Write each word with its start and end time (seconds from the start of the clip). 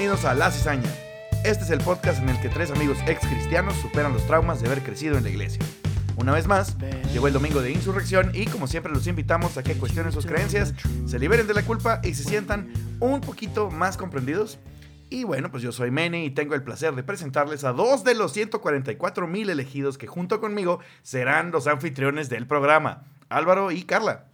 Bienvenidos 0.00 0.24
a 0.24 0.34
La 0.34 0.50
Cizaña. 0.50 0.90
Este 1.44 1.62
es 1.62 1.68
el 1.68 1.80
podcast 1.80 2.22
en 2.22 2.30
el 2.30 2.40
que 2.40 2.48
tres 2.48 2.70
amigos 2.70 2.96
ex 3.06 3.20
cristianos 3.20 3.76
superan 3.76 4.14
los 4.14 4.26
traumas 4.26 4.58
de 4.62 4.66
haber 4.66 4.82
crecido 4.82 5.18
en 5.18 5.24
la 5.24 5.28
iglesia. 5.28 5.62
Una 6.16 6.32
vez 6.32 6.46
más, 6.46 6.74
llegó 7.12 7.26
el 7.26 7.34
domingo 7.34 7.60
de 7.60 7.70
insurrección 7.70 8.30
y 8.32 8.46
como 8.46 8.66
siempre 8.66 8.94
los 8.94 9.06
invitamos 9.06 9.58
a 9.58 9.62
que 9.62 9.74
cuestionen 9.74 10.10
sus 10.10 10.24
creencias, 10.24 10.72
se 11.04 11.18
liberen 11.18 11.46
de 11.46 11.52
la 11.52 11.66
culpa 11.66 12.00
y 12.02 12.14
se 12.14 12.24
sientan 12.24 12.72
un 12.98 13.20
poquito 13.20 13.70
más 13.70 13.98
comprendidos. 13.98 14.58
Y 15.10 15.24
bueno, 15.24 15.50
pues 15.50 15.62
yo 15.62 15.70
soy 15.70 15.90
Mene 15.90 16.24
y 16.24 16.30
tengo 16.30 16.54
el 16.54 16.62
placer 16.62 16.94
de 16.94 17.02
presentarles 17.02 17.64
a 17.64 17.74
dos 17.74 18.02
de 18.02 18.14
los 18.14 18.32
144 18.32 19.26
mil 19.26 19.50
elegidos 19.50 19.98
que 19.98 20.06
junto 20.06 20.40
conmigo 20.40 20.80
serán 21.02 21.50
los 21.50 21.66
anfitriones 21.66 22.30
del 22.30 22.46
programa, 22.46 23.04
Álvaro 23.28 23.70
y 23.70 23.82
Carla. 23.82 24.28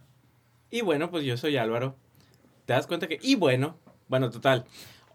Y 0.71 0.79
bueno, 0.79 1.11
pues 1.11 1.25
yo 1.25 1.35
soy 1.35 1.57
Álvaro. 1.57 1.97
¿Te 2.65 2.71
das 2.71 2.87
cuenta 2.87 3.09
que... 3.09 3.19
Y 3.21 3.35
bueno, 3.35 3.77
bueno, 4.07 4.29
total. 4.29 4.65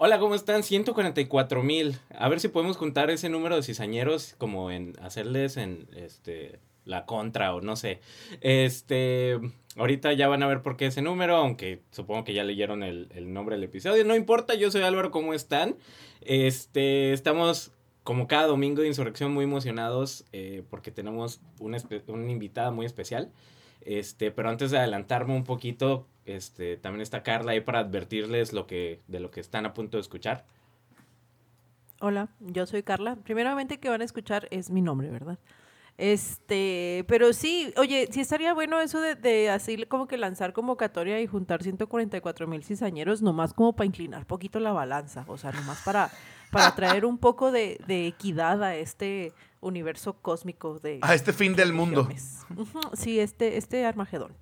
Hola, 0.04 0.18
¿cómo 0.18 0.34
están? 0.34 0.64
144 0.64 1.62
mil. 1.62 1.96
A 2.10 2.28
ver 2.28 2.40
si 2.40 2.48
podemos 2.48 2.76
juntar 2.76 3.08
ese 3.10 3.28
número 3.28 3.54
de 3.54 3.62
cizañeros 3.62 4.34
como 4.36 4.72
en 4.72 4.94
hacerles 5.00 5.56
en 5.56 5.86
este 5.94 6.58
la 6.84 7.06
contra 7.06 7.54
o 7.54 7.60
no 7.60 7.76
sé. 7.76 8.00
Este, 8.40 9.38
ahorita 9.76 10.12
ya 10.14 10.26
van 10.26 10.42
a 10.42 10.48
ver 10.48 10.60
por 10.60 10.76
qué 10.76 10.86
ese 10.86 11.02
número, 11.02 11.36
aunque 11.36 11.82
supongo 11.92 12.24
que 12.24 12.34
ya 12.34 12.42
leyeron 12.42 12.82
el, 12.82 13.10
el 13.14 13.32
nombre 13.32 13.54
del 13.54 13.62
episodio. 13.62 14.04
No 14.04 14.16
importa, 14.16 14.56
yo 14.56 14.72
soy 14.72 14.82
Álvaro, 14.82 15.12
¿cómo 15.12 15.34
están? 15.34 15.76
Este, 16.20 17.12
estamos 17.12 17.70
como 18.02 18.26
cada 18.26 18.48
domingo 18.48 18.82
de 18.82 18.88
insurrección 18.88 19.32
muy 19.32 19.44
emocionados 19.44 20.24
eh, 20.32 20.64
porque 20.68 20.90
tenemos 20.90 21.40
una, 21.60 21.78
una 22.08 22.32
invitada 22.32 22.72
muy 22.72 22.86
especial. 22.86 23.30
Este, 23.82 24.32
pero 24.32 24.48
antes 24.48 24.72
de 24.72 24.78
adelantarme 24.78 25.36
un 25.36 25.44
poquito, 25.44 26.08
este, 26.26 26.76
también 26.76 27.02
está 27.02 27.22
Carla 27.22 27.52
ahí 27.52 27.60
para 27.60 27.80
advertirles 27.80 28.52
lo 28.52 28.66
que, 28.66 29.00
de 29.08 29.20
lo 29.20 29.30
que 29.30 29.40
están 29.40 29.66
a 29.66 29.74
punto 29.74 29.96
de 29.96 30.02
escuchar. 30.02 30.44
Hola, 32.00 32.28
yo 32.40 32.66
soy 32.66 32.82
Carla. 32.82 33.16
Primeramente 33.16 33.78
que 33.78 33.88
van 33.88 34.00
a 34.00 34.04
escuchar 34.04 34.48
es 34.50 34.70
mi 34.70 34.82
nombre, 34.82 35.08
¿verdad? 35.10 35.38
Este, 35.98 37.04
pero 37.06 37.32
sí, 37.32 37.72
oye, 37.76 38.08
sí 38.10 38.20
estaría 38.20 38.54
bueno 38.54 38.80
eso 38.80 39.00
de, 39.00 39.14
de 39.14 39.50
así 39.50 39.84
como 39.86 40.08
que 40.08 40.16
lanzar 40.16 40.52
convocatoria 40.52 41.20
y 41.20 41.26
juntar 41.26 41.62
144 41.62 42.46
mil 42.48 42.64
cizañeros, 42.64 43.22
nomás 43.22 43.52
como 43.52 43.74
para 43.74 43.86
inclinar 43.86 44.26
poquito 44.26 44.58
la 44.58 44.72
balanza, 44.72 45.24
o 45.28 45.36
sea, 45.36 45.52
nomás 45.52 45.82
para, 45.84 46.10
para 46.50 46.74
traer 46.74 47.04
un 47.04 47.18
poco 47.18 47.52
de, 47.52 47.78
de 47.86 48.06
equidad 48.06 48.62
a 48.64 48.74
este 48.74 49.32
universo 49.60 50.14
cósmico 50.14 50.80
de... 50.80 50.98
A 51.02 51.14
este 51.14 51.32
fin 51.32 51.54
del 51.54 51.72
mundo. 51.72 52.08
Sí, 52.94 53.20
este, 53.20 53.56
este 53.56 53.86
Armagedón. 53.86 54.34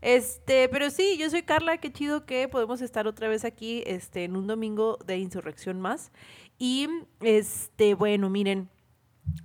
Este, 0.00 0.68
pero 0.68 0.90
sí, 0.90 1.16
yo 1.18 1.30
soy 1.30 1.42
Carla, 1.42 1.78
qué 1.78 1.92
chido 1.92 2.26
que 2.26 2.48
podemos 2.48 2.80
estar 2.80 3.06
otra 3.06 3.28
vez 3.28 3.44
aquí 3.44 3.82
este, 3.86 4.24
en 4.24 4.36
un 4.36 4.46
domingo 4.46 4.98
de 5.06 5.18
insurrección 5.18 5.80
más. 5.80 6.12
Y 6.58 6.88
este, 7.20 7.94
bueno, 7.94 8.30
miren, 8.30 8.68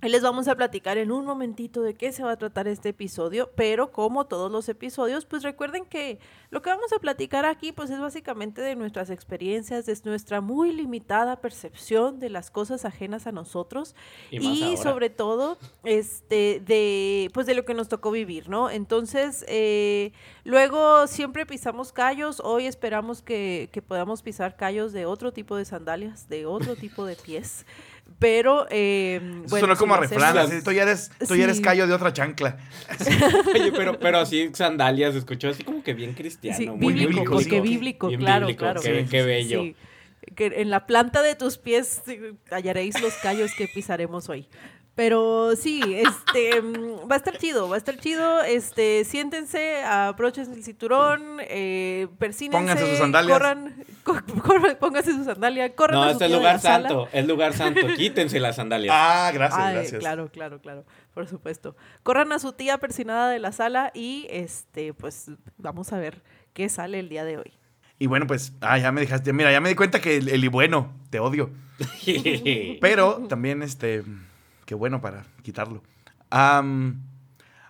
les 0.08 0.22
vamos 0.22 0.48
a 0.48 0.56
platicar 0.56 0.98
en 0.98 1.12
un 1.12 1.24
momentito 1.24 1.80
de 1.82 1.94
qué 1.94 2.12
se 2.12 2.24
va 2.24 2.32
a 2.32 2.36
tratar 2.36 2.66
este 2.66 2.88
episodio, 2.88 3.50
pero 3.54 3.92
como 3.92 4.26
todos 4.26 4.50
los 4.50 4.68
episodios, 4.68 5.26
pues 5.26 5.44
recuerden 5.44 5.84
que 5.84 6.18
lo 6.50 6.60
que 6.60 6.70
vamos 6.70 6.92
a 6.92 6.98
platicar 6.98 7.46
aquí 7.46 7.70
pues 7.72 7.88
es 7.90 8.00
básicamente 8.00 8.60
de 8.62 8.74
nuestras 8.74 9.10
experiencias, 9.10 9.86
de 9.86 9.96
nuestra 10.04 10.40
muy 10.40 10.72
limitada 10.72 11.40
percepción 11.40 12.18
de 12.18 12.30
las 12.30 12.50
cosas 12.50 12.84
ajenas 12.84 13.28
a 13.28 13.32
nosotros 13.32 13.94
y, 14.30 14.76
sobre 14.76 15.08
todo 15.08 15.56
este 15.84 16.60
de 16.66 17.30
pues 17.32 17.46
de 17.46 17.54
lo 17.54 17.64
que 17.64 17.74
nos 17.74 17.88
tocó 17.88 18.10
vivir, 18.10 18.48
¿no? 18.48 18.70
Entonces, 18.70 19.44
eh, 19.46 20.12
luego 20.42 21.06
siempre 21.06 21.46
pisamos 21.46 21.92
callos, 21.92 22.40
hoy 22.44 22.66
esperamos 22.66 23.22
que, 23.22 23.68
que 23.72 23.82
podamos 23.82 24.22
pisar 24.22 24.56
callos 24.56 24.92
de 24.92 25.06
otro 25.06 25.32
tipo 25.32 25.56
de 25.56 25.64
sandalias, 25.64 26.28
de 26.28 26.46
otro 26.46 26.74
tipo 26.74 27.04
de 27.04 27.14
pies. 27.14 27.64
Pero, 28.18 28.68
eh, 28.70 29.18
bueno. 29.20 29.48
Suena 29.48 29.76
como 29.76 29.94
a 29.94 30.00
refrán, 30.00 30.62
tú 30.62 30.70
ya 30.70 30.82
eres, 30.82 31.10
tú 31.26 31.34
ya 31.34 31.44
eres 31.44 31.60
callo 31.60 31.88
de 31.88 31.92
otra 31.92 32.12
chancla. 32.12 32.56
Oye, 33.54 33.72
pero, 33.72 33.98
pero 33.98 34.18
así 34.18 34.50
sandalias, 34.54 35.16
escuchó 35.16 35.48
así 35.48 35.64
como 35.64 35.82
que 35.82 35.92
bien 35.92 36.14
cristiano. 36.14 36.56
Sí, 36.56 36.68
muy 36.68 36.92
bíblico, 36.92 37.08
bíblico, 37.08 37.32
porque 37.32 37.60
bíblico, 37.60 38.08
claro, 38.16 38.46
claro. 38.54 38.80
Qué, 38.80 39.06
qué 39.10 39.22
bello. 39.22 39.64
Que 40.36 40.46
en 40.46 40.70
la 40.70 40.86
planta 40.86 41.20
de 41.20 41.34
tus 41.34 41.58
pies 41.58 42.02
hallaréis 42.52 43.00
los 43.02 43.14
callos 43.14 43.50
que 43.56 43.66
pisaremos 43.66 44.28
hoy. 44.28 44.46
Pero 44.94 45.56
sí, 45.56 45.80
este, 45.86 46.60
mm, 46.60 47.10
va 47.10 47.14
a 47.14 47.16
estar 47.16 47.38
chido, 47.38 47.66
va 47.66 47.76
a 47.76 47.78
estar 47.78 47.96
chido. 47.98 48.42
Este, 48.42 49.04
siéntense, 49.04 49.82
aprochen 49.84 50.52
el 50.52 50.62
cinturón, 50.62 51.38
eh, 51.40 52.08
persínense, 52.18 52.58
pónganse 52.58 52.90
sus 52.90 52.98
sandalias. 52.98 53.38
corran, 53.38 54.76
pónganse 54.78 55.12
sus 55.12 55.24
sandalias, 55.24 55.70
corran 55.74 55.94
No, 55.94 56.02
a 56.02 56.10
es 56.10 56.20
el 56.20 56.32
lugar 56.32 56.60
santo, 56.60 57.08
es 57.10 57.26
lugar 57.26 57.54
santo, 57.54 57.80
quítense 57.96 58.38
las 58.38 58.56
sandalias. 58.56 58.94
Ah, 58.94 59.30
gracias, 59.32 59.72
gracias. 59.72 60.00
Claro, 60.00 60.28
claro, 60.30 60.60
claro, 60.60 60.84
por 61.14 61.26
supuesto. 61.26 61.74
Corran 62.02 62.30
a 62.32 62.38
su 62.38 62.52
tía 62.52 62.76
persinada 62.76 63.30
de 63.30 63.38
la 63.38 63.52
sala 63.52 63.92
y, 63.94 64.26
este, 64.28 64.92
pues, 64.92 65.30
vamos 65.56 65.94
a 65.94 65.98
ver 65.98 66.22
qué 66.52 66.68
sale 66.68 66.98
el 66.98 67.08
día 67.08 67.24
de 67.24 67.38
hoy. 67.38 67.52
Y 67.98 68.08
bueno, 68.08 68.26
pues, 68.26 68.52
ah, 68.60 68.76
ya 68.76 68.92
me 68.92 69.00
dejaste, 69.00 69.32
mira, 69.32 69.50
ya 69.52 69.60
me 69.62 69.70
di 69.70 69.74
cuenta 69.74 70.02
que 70.02 70.18
el, 70.18 70.28
el 70.28 70.44
y 70.44 70.48
bueno, 70.48 70.92
te 71.08 71.18
odio. 71.18 71.48
Pero 72.82 73.22
también, 73.28 73.62
este 73.62 74.02
Qué 74.64 74.74
bueno 74.74 75.00
para 75.00 75.24
quitarlo. 75.42 75.82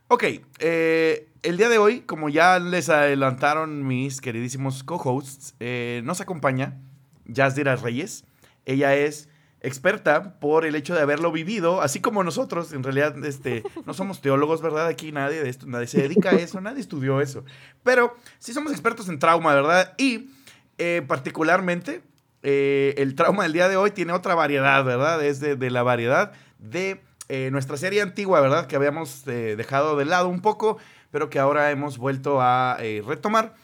ok, 0.08 0.24
eh, 0.58 1.28
el 1.42 1.56
día 1.56 1.68
de 1.68 1.78
hoy, 1.78 2.00
como 2.00 2.28
ya 2.28 2.58
les 2.58 2.88
adelantaron 2.88 3.86
mis 3.86 4.20
queridísimos 4.20 4.84
co-hosts, 4.84 5.54
eh, 5.58 6.02
nos 6.04 6.20
acompaña 6.20 6.78
Yazdira 7.24 7.76
Reyes. 7.76 8.24
Ella 8.66 8.94
es 8.94 9.28
experta 9.60 10.38
por 10.38 10.66
el 10.66 10.74
hecho 10.74 10.94
de 10.94 11.00
haberlo 11.00 11.32
vivido, 11.32 11.80
así 11.80 12.00
como 12.00 12.22
nosotros, 12.24 12.72
en 12.72 12.82
realidad 12.82 13.24
este, 13.24 13.62
no 13.86 13.94
somos 13.94 14.20
teólogos, 14.20 14.60
¿verdad? 14.60 14.86
Aquí 14.86 15.12
nadie 15.12 15.42
de 15.42 15.48
esto, 15.48 15.66
nadie 15.66 15.86
se 15.86 16.02
dedica 16.02 16.30
a 16.30 16.34
eso, 16.34 16.60
nadie 16.60 16.80
estudió 16.80 17.20
eso, 17.20 17.44
pero 17.82 18.16
sí 18.38 18.52
somos 18.52 18.72
expertos 18.72 19.08
en 19.08 19.18
trauma, 19.18 19.54
¿verdad? 19.54 19.94
Y 19.98 20.30
eh, 20.78 21.02
particularmente 21.06 22.02
el 22.42 23.14
trauma 23.14 23.44
del 23.44 23.52
día 23.52 23.68
de 23.68 23.76
hoy 23.76 23.92
tiene 23.92 24.12
otra 24.12 24.34
variedad, 24.34 24.84
¿verdad? 24.84 25.24
Es 25.24 25.38
de 25.38 25.70
la 25.70 25.84
variedad 25.84 26.32
de 26.62 27.00
eh, 27.28 27.50
nuestra 27.50 27.76
serie 27.76 28.02
antigua, 28.02 28.40
¿verdad? 28.40 28.66
Que 28.66 28.76
habíamos 28.76 29.26
eh, 29.26 29.56
dejado 29.56 29.96
de 29.96 30.04
lado 30.04 30.28
un 30.28 30.40
poco, 30.40 30.78
pero 31.10 31.30
que 31.30 31.38
ahora 31.38 31.70
hemos 31.70 31.98
vuelto 31.98 32.40
a 32.40 32.76
eh, 32.80 33.02
retomar. 33.06 33.54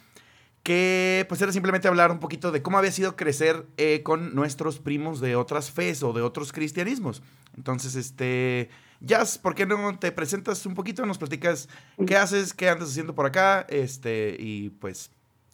Que 0.62 1.25
pues 1.28 1.41
era 1.41 1.50
simplemente 1.53 1.88
hablar 1.88 2.10
un 2.10 2.19
poquito 2.19 2.53
de 2.53 2.60
cómo 2.60 2.76
había 2.76 2.91
sido 2.91 3.16
crecer 3.16 3.64
con 4.03 4.34
nuestros 4.34 4.81
primos 4.81 5.19
de 5.20 5.34
otras 5.34 5.70
fes 5.70 6.03
o 6.03 6.12
de 6.12 6.20
otros 6.20 6.53
cristianismos. 6.53 7.22
Entonces, 7.56 7.94
este, 7.94 8.68
Jazz, 9.01 9.39
¿por 9.39 9.54
qué 9.54 9.65
no 9.65 9.98
te 9.98 10.12
presentas 10.12 10.66
un 10.66 10.74
poquito? 10.74 11.06
Nos 11.06 11.16
platicas 11.16 11.71
qué 12.06 12.16
haces, 12.16 12.53
qué 12.53 12.68
andas 12.68 12.91
haciendo 12.91 13.15
por 13.15 13.24
acá, 13.24 13.65
este, 13.71 14.36
y 14.39 14.68
pues, 14.71 15.10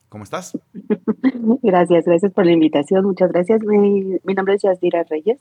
¿cómo 0.08 0.24
estás? 0.24 0.58
Gracias, 1.62 2.04
gracias 2.06 2.32
por 2.32 2.46
la 2.46 2.52
invitación, 2.52 3.04
muchas 3.04 3.30
gracias. 3.30 3.60
Mi, 3.62 4.18
mi 4.24 4.34
nombre 4.34 4.54
es 4.54 4.62
Yazdira 4.62 5.04
Reyes. 5.04 5.38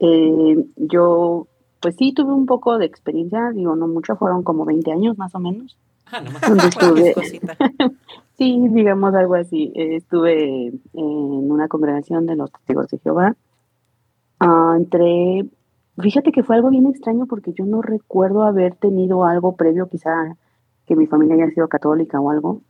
Eh, 0.00 0.64
yo, 0.76 1.46
pues 1.80 1.96
sí, 1.96 2.12
tuve 2.12 2.32
un 2.32 2.46
poco 2.46 2.78
de 2.78 2.86
experiencia, 2.86 3.50
digo, 3.52 3.76
no 3.76 3.88
mucho, 3.88 4.16
fueron 4.16 4.42
como 4.42 4.64
20 4.64 4.92
años 4.92 5.18
más 5.18 5.34
o 5.34 5.38
menos. 5.38 5.76
Ah, 6.06 6.20
no 6.20 6.62
estuve, 6.62 7.14
sí, 8.38 8.68
digamos 8.70 9.14
algo 9.14 9.34
así. 9.34 9.72
estuve 9.74 10.68
en 10.68 11.50
una 11.50 11.68
congregación 11.68 12.26
de 12.26 12.36
los 12.36 12.52
testigos 12.52 12.88
de 12.88 12.98
Jehová. 12.98 13.36
Uh, 14.40 14.74
entré, 14.76 15.48
fíjate 15.98 16.32
que 16.32 16.42
fue 16.42 16.56
algo 16.56 16.70
bien 16.70 16.86
extraño 16.86 17.26
porque 17.26 17.52
yo 17.52 17.64
no 17.64 17.80
recuerdo 17.80 18.42
haber 18.42 18.74
tenido 18.74 19.24
algo 19.24 19.56
previo, 19.56 19.88
quizá 19.88 20.36
que 20.86 20.96
mi 20.96 21.06
familia 21.06 21.36
haya 21.36 21.50
sido 21.50 21.68
católica 21.68 22.20
o 22.20 22.30
algo. 22.30 22.60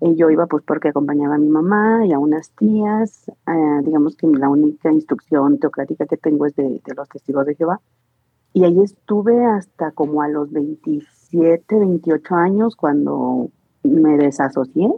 Yo 0.00 0.30
iba 0.30 0.46
pues 0.46 0.62
porque 0.62 0.88
acompañaba 0.88 1.36
a 1.36 1.38
mi 1.38 1.48
mamá 1.48 2.04
y 2.04 2.12
a 2.12 2.18
unas 2.18 2.50
tías. 2.50 3.28
Eh, 3.28 3.82
digamos 3.82 4.14
que 4.16 4.26
la 4.26 4.50
única 4.50 4.92
instrucción 4.92 5.58
teocrática 5.58 6.06
que 6.06 6.18
tengo 6.18 6.44
es 6.46 6.54
de, 6.54 6.82
los 6.94 7.08
testigos 7.08 7.46
de 7.46 7.54
Jehová. 7.54 7.80
Y 8.52 8.64
ahí 8.64 8.80
estuve 8.80 9.44
hasta 9.46 9.92
como 9.92 10.22
a 10.22 10.28
los 10.28 10.52
27, 10.52 11.78
28 11.78 12.34
años 12.34 12.76
cuando 12.76 13.50
me 13.82 14.16
desasocié. 14.18 14.92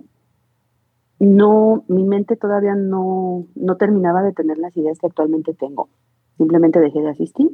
No, 1.21 1.85
mi 1.89 2.05
mente 2.05 2.37
todavía 2.37 2.75
no, 2.75 3.47
no 3.55 3.77
terminaba 3.77 4.23
de 4.23 4.33
tener 4.33 4.59
las 4.59 4.77
ideas 4.77 4.99
que 4.99 5.07
actualmente 5.07 5.55
tengo. 5.55 5.89
Simplemente 6.37 6.81
dejé 6.81 7.01
de 7.01 7.11
asistir. 7.11 7.51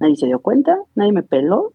Nadie 0.00 0.16
se 0.16 0.26
dio 0.26 0.40
cuenta, 0.40 0.78
nadie 0.94 1.12
me 1.12 1.24
peló 1.24 1.72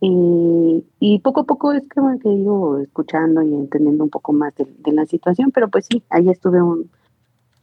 y, 0.00 0.84
y, 0.98 1.18
poco 1.18 1.40
a 1.40 1.44
poco 1.44 1.72
es 1.72 1.82
que 1.86 2.00
me 2.00 2.16
he 2.24 2.32
ido 2.32 2.78
escuchando 2.78 3.42
y 3.42 3.52
entendiendo 3.54 4.02
un 4.02 4.10
poco 4.10 4.32
más 4.32 4.54
de, 4.54 4.92
la 4.92 5.04
situación, 5.04 5.50
pero 5.50 5.68
pues 5.68 5.86
sí, 5.90 6.02
ahí 6.08 6.30
estuve 6.30 6.62
un... 6.62 6.90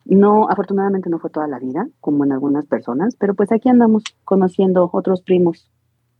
No, 0.06 0.48
afortunadamente 0.48 1.10
no 1.10 1.20
fue 1.20 1.32
toda 1.32 1.48
la 1.48 1.60
vida, 1.60 1.88
como 2.00 2.24
en 2.24 2.32
algunas 2.32 2.66
personas, 2.66 3.16
pero 3.16 3.34
pues 3.34 3.52
aquí 3.52 3.70
andamos 3.70 4.04
conociendo 4.24 4.90
otros 4.94 5.22
primos. 5.22 5.70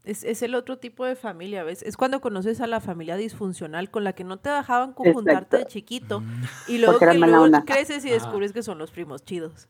Es, 0.04 0.24
es 0.24 0.42
el 0.42 0.56
otro 0.56 0.80
tipo 0.80 1.06
de 1.06 1.16
familia, 1.16 1.64
¿ves? 1.64 1.84
Es 1.84 1.98
cuando 1.98 2.20
conoces 2.20 2.62
a 2.62 2.68
la 2.68 2.82
familia 2.82 3.16
disfuncional 3.16 3.92
con 3.92 4.04
la 4.04 4.14
que 4.14 4.24
no 4.24 4.38
te 4.38 4.50
dejaban 4.50 4.94
conjuntarte 4.94 5.58
de 5.58 5.66
chiquito 5.66 6.24
y 6.68 6.80
luego, 6.80 6.98
que 6.98 7.14
luego 7.14 7.64
creces 7.66 8.04
y 8.06 8.10
descubres 8.10 8.54
que 8.54 8.64
son 8.64 8.80
los 8.80 8.92
primos 8.92 9.24
chidos. 9.24 9.70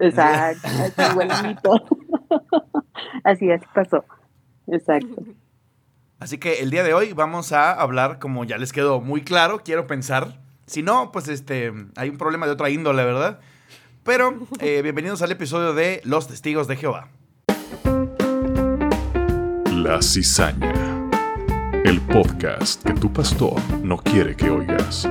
Exacto, 0.00 0.68
así, 3.24 3.50
así 3.50 3.66
pasó. 3.72 4.04
Exacto. 4.66 5.22
Así 6.24 6.38
que 6.38 6.60
el 6.60 6.70
día 6.70 6.82
de 6.82 6.94
hoy 6.94 7.12
vamos 7.12 7.52
a 7.52 7.70
hablar, 7.70 8.18
como 8.18 8.46
ya 8.46 8.56
les 8.56 8.72
quedó 8.72 9.02
muy 9.02 9.20
claro, 9.20 9.60
quiero 9.62 9.86
pensar. 9.86 10.40
Si 10.64 10.82
no, 10.82 11.12
pues 11.12 11.28
este, 11.28 11.70
hay 11.96 12.08
un 12.08 12.16
problema 12.16 12.46
de 12.46 12.52
otra 12.52 12.70
índole, 12.70 13.04
¿verdad? 13.04 13.40
Pero 14.04 14.38
eh, 14.58 14.80
bienvenidos 14.82 15.20
al 15.20 15.32
episodio 15.32 15.74
de 15.74 16.00
Los 16.02 16.26
Testigos 16.26 16.66
de 16.66 16.76
Jehová. 16.76 17.08
La 19.70 20.00
cizaña. 20.00 20.72
El 21.84 22.00
podcast 22.00 22.82
que 22.82 22.94
tu 22.94 23.12
pastor 23.12 23.60
no 23.82 23.98
quiere 23.98 24.34
que 24.34 24.48
oigas. 24.48 25.06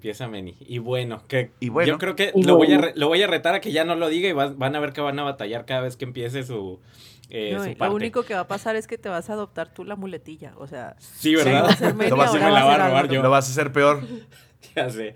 Empieza 0.00 0.28
Meni. 0.28 0.56
Y 0.60 0.78
bueno, 0.78 1.22
que 1.28 1.50
Y 1.60 1.68
bueno. 1.68 1.86
yo 1.92 1.98
creo 1.98 2.16
que 2.16 2.32
lo, 2.34 2.56
voy 2.56 2.72
a 2.72 2.78
re- 2.78 2.92
lo 2.96 3.08
voy 3.08 3.22
a 3.22 3.26
retar 3.26 3.54
a 3.54 3.60
que 3.60 3.70
ya 3.70 3.84
no 3.84 3.94
lo 3.96 4.08
diga 4.08 4.28
y 4.30 4.32
va- 4.32 4.48
van 4.56 4.74
a 4.74 4.80
ver 4.80 4.94
que 4.94 5.02
van 5.02 5.18
a 5.18 5.22
batallar 5.22 5.66
cada 5.66 5.82
vez 5.82 5.96
que 5.98 6.06
empiece 6.06 6.42
su, 6.42 6.80
eh, 7.28 7.52
No, 7.54 7.62
su 7.64 7.70
y 7.70 7.74
parte. 7.74 7.90
lo 7.90 7.96
único 7.96 8.22
que 8.22 8.32
va 8.34 8.40
a 8.40 8.48
pasar 8.48 8.76
es 8.76 8.86
que 8.86 8.96
te 8.96 9.10
vas 9.10 9.28
a 9.28 9.34
adoptar 9.34 9.74
tú 9.74 9.84
la 9.84 9.96
muletilla. 9.96 10.54
O 10.56 10.66
sea, 10.66 10.96
Sí, 10.98 11.34
¿verdad? 11.34 11.66
a 11.68 11.68
Lo 11.68 11.68
vas 11.68 11.82
a- 11.82 11.84
ahora 11.92 11.94
me 11.94 12.08
la 12.08 12.14
va 12.14 12.16
va 12.18 12.24
a 12.24 12.28
ser 12.32 12.40
robar 12.40 12.80
Álvaro. 12.80 13.12
yo. 13.12 13.22
Lo 13.22 13.28
vas 13.30 13.46
a 13.48 13.50
hacer 13.52 13.72
peor. 13.72 14.00
Ya 14.74 14.88
sé. 14.88 15.14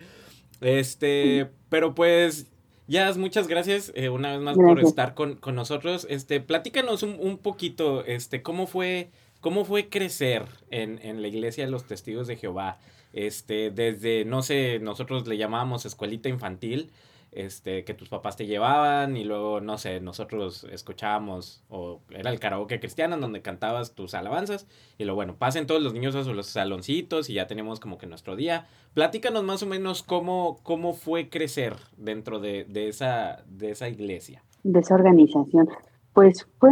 Este, 0.60 1.48
pero 1.68 1.94
pues, 1.94 2.46
Jazz, 2.86 3.16
muchas 3.16 3.48
gracias 3.48 3.92
eh, 3.94 4.08
una 4.08 4.32
vez 4.32 4.40
más 4.40 4.56
por 4.56 4.80
estar 4.80 5.14
con, 5.14 5.36
con 5.36 5.54
nosotros. 5.54 6.06
Este, 6.10 6.40
platícanos 6.40 7.02
un, 7.02 7.16
un 7.20 7.38
poquito, 7.38 8.04
este, 8.04 8.42
cómo 8.42 8.66
fue, 8.66 9.10
cómo 9.40 9.64
fue 9.64 9.88
crecer 9.88 10.44
en, 10.70 10.98
en 11.02 11.22
la 11.22 11.28
iglesia 11.28 11.64
de 11.64 11.70
los 11.70 11.84
testigos 11.84 12.26
de 12.26 12.36
Jehová. 12.36 12.78
Este, 13.16 13.70
desde, 13.70 14.24
no 14.24 14.42
sé, 14.42 14.80
nosotros 14.80 15.28
le 15.28 15.36
llamábamos 15.36 15.86
escuelita 15.86 16.28
infantil, 16.28 16.90
este, 17.30 17.84
que 17.84 17.94
tus 17.94 18.08
papás 18.08 18.36
te 18.36 18.46
llevaban 18.46 19.16
y 19.16 19.22
luego, 19.22 19.60
no 19.60 19.78
sé, 19.78 20.00
nosotros 20.00 20.66
escuchábamos, 20.70 21.62
o 21.68 22.00
era 22.10 22.30
el 22.30 22.40
karaoke 22.40 22.80
cristiano 22.80 23.16
donde 23.16 23.40
cantabas 23.40 23.94
tus 23.94 24.14
alabanzas, 24.14 24.66
y 24.98 25.04
luego, 25.04 25.16
bueno, 25.16 25.36
pasen 25.36 25.66
todos 25.66 25.80
los 25.80 25.94
niños 25.94 26.16
a 26.16 26.24
sus 26.24 26.46
saloncitos 26.46 27.30
y 27.30 27.34
ya 27.34 27.46
tenemos 27.46 27.78
como 27.78 27.98
que 27.98 28.08
nuestro 28.08 28.34
día. 28.34 28.66
Platícanos 28.94 29.44
más 29.44 29.62
o 29.62 29.66
menos 29.66 30.02
cómo, 30.02 30.58
cómo 30.64 30.92
fue 30.92 31.28
crecer 31.28 31.74
dentro 31.96 32.40
de, 32.40 32.64
de 32.68 32.88
esa, 32.88 33.44
de 33.46 33.70
esa 33.70 33.88
iglesia. 33.88 34.42
de 34.64 34.80
esa 34.80 34.96
organización. 34.96 35.68
Pues 36.14 36.46
fue, 36.58 36.70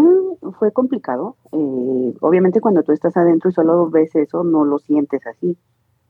fue 0.58 0.72
complicado. 0.72 1.36
eh, 1.52 2.14
obviamente 2.20 2.60
cuando 2.60 2.82
tú 2.82 2.92
estás 2.92 3.16
adentro 3.16 3.50
y 3.50 3.52
solo 3.52 3.90
ves 3.90 4.14
eso, 4.14 4.44
no 4.44 4.64
lo 4.64 4.78
sientes 4.78 5.26
así. 5.26 5.56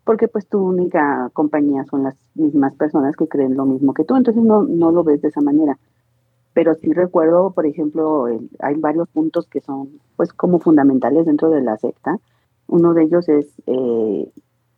Porque 0.05 0.29
pues 0.29 0.47
tu 0.49 0.59
única 0.59 1.31
compañía 1.33 1.85
son 1.85 2.03
las 2.05 2.15
mismas 2.35 2.75
personas 2.75 3.15
que 3.17 3.29
creen 3.29 3.57
lo 3.57 3.65
mismo 3.67 3.95
que 3.95 4.05
tú, 4.05 4.17
entonces 4.17 4.43
no, 4.43 4.63
no 4.65 4.91
lo 4.91 5.05
ves 5.05 5.23
de 5.23 5.29
esa 5.29 5.41
manera. 5.41 5.79
Pero 6.55 6.75
sí 6.75 6.93
recuerdo, 6.93 7.53
por 7.53 7.67
ejemplo, 7.67 8.29
el- 8.29 8.51
hay 8.59 8.75
varios 8.75 9.09
puntos 9.09 9.47
que 9.47 9.61
son 9.61 9.89
pues 10.17 10.33
como 10.33 10.59
fundamentales 10.59 11.27
dentro 11.27 11.51
de 11.51 11.63
la 11.63 11.77
secta. 11.79 12.19
Uno 12.67 12.95
de 12.95 13.05
ellos 13.05 13.29
es 13.29 13.47
eh, 13.67 14.31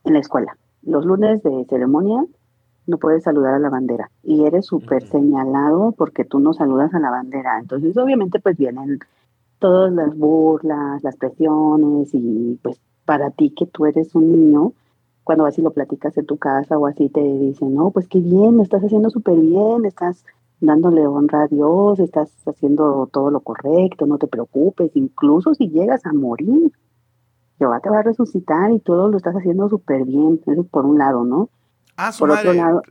en 0.05 0.13
la 0.13 0.19
escuela. 0.19 0.57
Los 0.83 1.05
lunes 1.07 1.43
de 1.43 1.65
ceremonia 1.69 2.25
no 2.87 2.99
puedes 2.99 3.23
saludar 3.25 3.55
a 3.55 3.59
la 3.59 3.71
bandera 3.71 4.11
y 4.23 4.45
eres 4.45 4.67
súper 4.67 5.05
señalado 5.07 5.93
porque 5.93 6.25
tú 6.25 6.39
no 6.39 6.53
saludas 6.53 6.93
a 6.95 7.01
la 7.01 7.11
bandera. 7.11 7.59
Entonces, 7.59 7.97
obviamente, 7.97 8.41
pues 8.41 8.57
vienen 8.59 8.99
todas 9.59 9.93
las 9.93 10.17
burlas, 10.17 11.03
las 11.03 11.17
presiones 11.17 12.11
y 12.13 12.59
pues 12.63 12.79
para 13.07 13.31
ti 13.31 13.51
que 13.51 13.67
tú 13.67 13.87
eres 13.87 14.15
un 14.15 14.31
niño, 14.33 14.73
cuando 15.25 15.45
vas 15.45 15.59
y 15.59 15.63
lo 15.63 15.71
platicas 15.73 16.17
en 16.19 16.27
tu 16.27 16.37
casa 16.37 16.79
o 16.79 16.87
así 16.87 17.09
te 17.09 17.21
dicen, 17.23 17.75
no, 17.75 17.91
pues 17.91 18.07
qué 18.09 18.21
bien, 18.21 18.57
lo 18.57 18.63
estás 18.63 18.83
haciendo 18.85 19.11
súper 19.11 19.37
bien, 19.39 19.85
estás 19.87 20.25
dándole 20.61 21.07
honra 21.07 21.43
a 21.45 21.49
Dios, 21.49 21.99
estás 21.99 22.31
haciendo 22.47 23.09
todo 23.13 23.31
lo 23.31 23.41
correcto, 23.41 24.07
no 24.07 24.19
te 24.19 24.27
preocupes, 24.27 24.91
incluso 24.95 25.55
si 25.55 25.69
llegas 25.69 26.05
a 26.07 26.13
morir, 26.13 26.73
Jehová 27.59 27.81
te 27.81 27.91
va 27.91 28.01
a 28.01 28.03
resucitar 28.03 28.71
y 28.73 28.81
todo 28.81 29.09
lo 29.09 29.17
estás 29.17 29.35
haciendo 29.35 29.69
súper 29.69 30.05
bien, 30.05 30.41
eso 30.47 30.65
por 30.65 30.85
un 30.87 30.99
lado, 30.99 31.25
¿no? 31.25 31.49
Ah, 31.97 32.11
su 32.11 32.21
Por 32.21 32.33
otro 32.33 32.53
lado, 32.53 32.83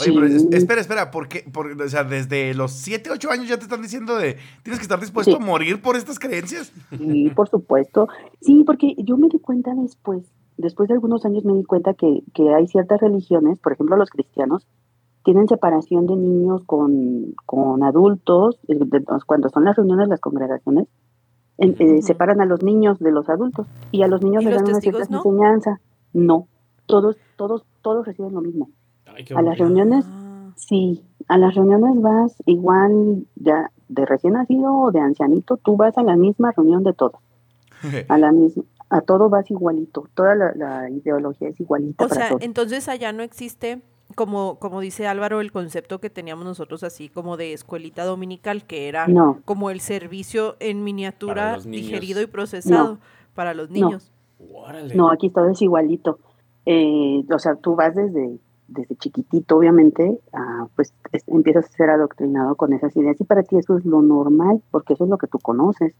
Oye, 0.00 0.12
pero 0.12 0.28
sí. 0.38 0.48
espera, 0.52 0.80
espera, 0.80 1.10
¿por 1.10 1.28
qué? 1.28 1.44
Por- 1.50 1.80
o 1.80 1.88
sea, 1.88 2.04
desde 2.04 2.52
los 2.54 2.72
7, 2.72 3.10
8 3.10 3.30
años 3.30 3.48
ya 3.48 3.56
te 3.56 3.64
están 3.64 3.80
diciendo 3.82 4.16
de 4.16 4.36
tienes 4.62 4.78
que 4.78 4.82
estar 4.84 5.00
dispuesto 5.00 5.32
Sí. 5.32 5.38
a 5.40 5.44
morir 5.44 5.80
por 5.80 5.96
estas 5.96 6.18
creencias. 6.18 6.70
Sí, 6.98 7.30
por 7.34 7.48
supuesto. 7.48 8.08
Sí, 8.42 8.62
porque 8.66 8.94
yo 8.98 9.16
me 9.16 9.28
di 9.28 9.38
cuenta 9.38 9.74
después, 9.74 10.24
después 10.56 10.88
de 10.88 10.94
algunos 10.94 11.24
años 11.24 11.44
me 11.44 11.54
di 11.54 11.64
cuenta 11.64 11.94
que, 11.94 12.22
que 12.32 12.52
hay 12.54 12.66
ciertas 12.66 13.00
religiones, 13.00 13.58
por 13.58 13.72
ejemplo 13.72 13.96
los 13.96 14.10
cristianos, 14.10 14.66
tienen 15.24 15.48
separación 15.48 16.06
de 16.06 16.16
niños 16.16 16.62
con, 16.66 17.34
con 17.46 17.82
adultos, 17.82 18.58
cuando 19.26 19.48
son 19.48 19.64
las 19.64 19.76
reuniones, 19.76 20.08
las 20.08 20.20
congregaciones, 20.20 20.86
en- 21.56 21.76
eh, 21.78 22.02
separan 22.02 22.40
a 22.40 22.44
los 22.46 22.62
niños 22.62 22.98
de 22.98 23.10
los 23.12 23.28
adultos 23.30 23.66
y 23.90 24.02
a 24.02 24.08
los 24.08 24.22
niños 24.22 24.42
¿Y 24.42 24.46
les 24.46 24.54
dan 24.56 24.64
una 24.64 24.80
cierta 24.80 25.04
no? 25.08 25.16
enseñanza. 25.18 25.80
No, 26.12 26.48
todos, 26.86 27.16
todos, 27.36 27.64
todos 27.80 28.06
reciben 28.06 28.34
lo 28.34 28.40
mismo. 28.42 28.70
Ay, 29.06 29.24
A 29.34 29.42
las 29.42 29.58
reuniones 29.58 30.04
Ah, 30.08 30.52
Sí, 30.56 31.02
a 31.28 31.36
las 31.36 31.54
reuniones 31.54 32.00
vas 32.00 32.36
igual 32.46 33.26
ya 33.34 33.70
de 33.88 34.06
recién 34.06 34.34
nacido 34.34 34.72
o 34.72 34.92
de 34.92 35.00
ancianito, 35.00 35.56
tú 35.56 35.76
vas 35.76 35.96
a 35.98 36.02
la 36.04 36.16
misma 36.16 36.52
reunión 36.52 36.84
de 36.84 36.92
todos, 36.92 37.20
a 38.08 38.18
la 38.18 38.30
misma, 38.30 38.62
a 38.96 39.00
todo 39.00 39.28
vas 39.28 39.50
igualito, 39.50 40.08
toda 40.14 40.34
la, 40.34 40.52
la 40.54 40.88
ideología 40.90 41.48
es 41.48 41.60
igualita 41.60 42.04
O 42.04 42.08
para 42.08 42.20
sea, 42.20 42.28
todos. 42.30 42.42
entonces 42.42 42.88
allá 42.88 43.12
no 43.12 43.22
existe, 43.22 43.82
como, 44.14 44.58
como 44.60 44.80
dice 44.80 45.06
Álvaro, 45.06 45.40
el 45.40 45.50
concepto 45.50 45.98
que 46.00 46.10
teníamos 46.10 46.44
nosotros 46.44 46.82
así 46.84 47.08
como 47.08 47.36
de 47.36 47.52
escuelita 47.52 48.04
dominical, 48.04 48.64
que 48.64 48.88
era 48.88 49.08
No, 49.08 49.40
como 49.44 49.70
el 49.70 49.80
servicio 49.80 50.56
en 50.60 50.84
miniatura 50.84 51.58
digerido 51.58 52.20
y 52.22 52.26
procesado 52.26 52.98
para 53.34 53.52
los 53.54 53.70
niños. 53.70 54.12
No, 54.94 55.10
aquí 55.10 55.30
todo 55.30 55.48
es 55.50 55.60
igualito. 55.62 56.18
Eh, 56.66 57.24
o 57.32 57.38
sea, 57.38 57.56
tú 57.56 57.74
vas 57.74 57.94
desde, 57.94 58.38
desde 58.68 58.96
chiquitito, 58.96 59.56
obviamente, 59.56 60.20
a, 60.32 60.66
pues 60.76 60.92
es- 61.12 61.24
empiezas 61.26 61.66
a 61.66 61.68
ser 61.76 61.90
adoctrinado 61.90 62.54
con 62.54 62.72
esas 62.72 62.94
ideas 62.96 63.20
y 63.20 63.24
para 63.24 63.42
ti 63.42 63.56
eso 63.58 63.76
es 63.76 63.84
lo 63.84 64.02
normal, 64.02 64.62
porque 64.70 64.94
eso 64.94 65.04
es 65.04 65.10
lo 65.10 65.18
que 65.18 65.26
tú 65.26 65.38
conoces. 65.38 65.94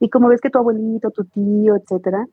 Y 0.00 0.08
como 0.08 0.28
ves 0.28 0.40
que 0.40 0.50
tu 0.50 0.58
abuelito, 0.58 1.10
tu 1.10 1.24
tío, 1.24 1.76
etcétera, 1.76 2.26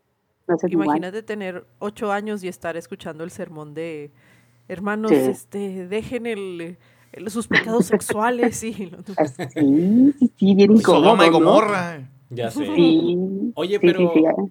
igual. 0.67 0.85
Imagínate 0.87 1.23
tener 1.23 1.65
ocho 1.79 2.11
años 2.11 2.43
y 2.43 2.47
estar 2.47 2.75
escuchando 2.75 3.23
el 3.23 3.31
sermón 3.31 3.73
de 3.73 4.11
hermanos, 4.67 5.11
Sí. 5.11 5.17
este, 5.17 5.87
dejen 5.87 6.25
el, 6.25 6.77
el- 7.13 7.29
sus 7.29 7.47
pecados 7.47 7.85
sexuales 7.85 8.63
y 8.63 8.91
Así, 9.17 9.43
sí, 10.19 10.31
sí, 10.37 10.55
bien 10.55 10.71
incómodo. 10.71 11.03
Sodoma 11.03 11.25
y 11.27 11.29
¿no? 11.29 11.33
Gomorra. 11.39 12.09
Ya 12.29 12.49
sé. 12.51 12.65
Sí. 12.75 13.17
Oye, 13.55 13.79
sí, 13.79 13.87
sí, 13.87 13.93
pero- 13.93 14.49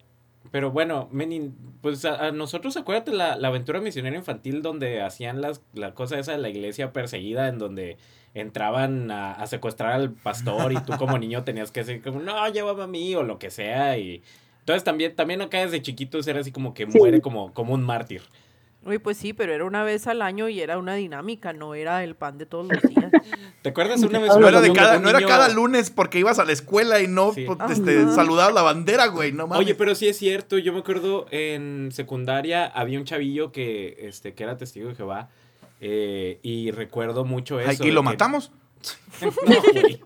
Pero 0.50 0.70
bueno, 0.72 1.08
Menin, 1.12 1.54
pues 1.80 2.04
a, 2.04 2.26
a 2.26 2.32
nosotros, 2.32 2.76
acuérdate 2.76 3.12
la, 3.12 3.36
la 3.36 3.48
aventura 3.48 3.80
misionera 3.80 4.16
infantil 4.16 4.62
donde 4.62 5.00
hacían 5.02 5.40
las, 5.40 5.62
la 5.74 5.94
cosa 5.94 6.18
esa 6.18 6.32
de 6.32 6.38
la 6.38 6.48
iglesia 6.48 6.92
perseguida, 6.92 7.48
en 7.48 7.58
donde 7.58 7.98
entraban 8.34 9.10
a, 9.10 9.32
a 9.32 9.46
secuestrar 9.46 9.92
al 9.92 10.10
pastor 10.12 10.72
y 10.72 10.76
tú 10.82 10.92
como 10.98 11.18
niño 11.18 11.44
tenías 11.44 11.70
que 11.70 11.80
decir 11.80 12.02
como, 12.02 12.20
no, 12.20 12.48
llévame 12.48 12.82
a 12.82 12.86
mí 12.86 13.14
o 13.14 13.22
lo 13.22 13.38
que 13.38 13.50
sea. 13.50 13.96
Y 13.98 14.22
entonces 14.60 14.82
también, 14.84 15.14
también 15.14 15.40
acá 15.42 15.58
desde 15.60 15.82
chiquitos 15.82 16.26
era 16.26 16.40
así 16.40 16.50
como 16.52 16.74
que 16.74 16.86
Sí. 16.90 16.98
muere 16.98 17.20
como, 17.20 17.52
como 17.54 17.74
un 17.74 17.82
mártir. 17.82 18.22
Uy, 18.82 18.98
pues 18.98 19.18
sí, 19.18 19.34
pero 19.34 19.52
era 19.52 19.64
una 19.66 19.82
vez 19.84 20.06
al 20.06 20.22
año 20.22 20.48
y 20.48 20.60
era 20.60 20.78
una 20.78 20.94
dinámica, 20.94 21.52
no 21.52 21.74
era 21.74 22.02
el 22.02 22.14
pan 22.16 22.38
de 22.38 22.46
todos 22.46 22.66
los 22.72 22.82
días. 22.82 23.10
¿Te 23.60 23.68
acuerdas 23.68 24.02
una 24.02 24.18
vez? 24.20 24.34
No 24.38 24.48
era, 24.48 24.62
de 24.62 24.72
cada, 24.72 24.98
no 24.98 25.10
era 25.10 25.20
cada 25.20 25.50
lunes 25.50 25.90
porque 25.90 26.18
ibas 26.18 26.38
a 26.38 26.46
la 26.46 26.52
escuela 26.52 26.98
y 27.00 27.06
no 27.06 27.34
Sí. 27.34 27.44
pues, 27.46 27.58
este, 27.72 28.08
saludabas 28.10 28.54
la 28.54 28.62
bandera, 28.62 29.06
güey. 29.08 29.32
No 29.32 29.46
mames. 29.46 29.66
Oye, 29.66 29.74
pero 29.74 29.94
sí 29.94 30.08
es 30.08 30.16
cierto, 30.16 30.56
yo 30.56 30.72
me 30.72 30.78
acuerdo 30.78 31.26
en 31.30 31.90
secundaria 31.92 32.64
había 32.66 32.98
un 32.98 33.04
chavillo 33.04 33.52
que, 33.52 33.96
este, 34.08 34.32
que 34.32 34.44
era 34.44 34.56
testigo 34.56 34.88
de 34.88 34.94
Jehová 34.94 35.28
eh, 35.82 36.38
y 36.42 36.70
recuerdo 36.70 37.26
mucho 37.26 37.58
Ay, 37.58 37.74
eso. 37.74 37.84
¿Y 37.84 37.90
lo 37.90 38.00
que- 38.00 38.04
matamos? 38.06 38.50
No, 39.20 39.30
güey, 39.72 40.00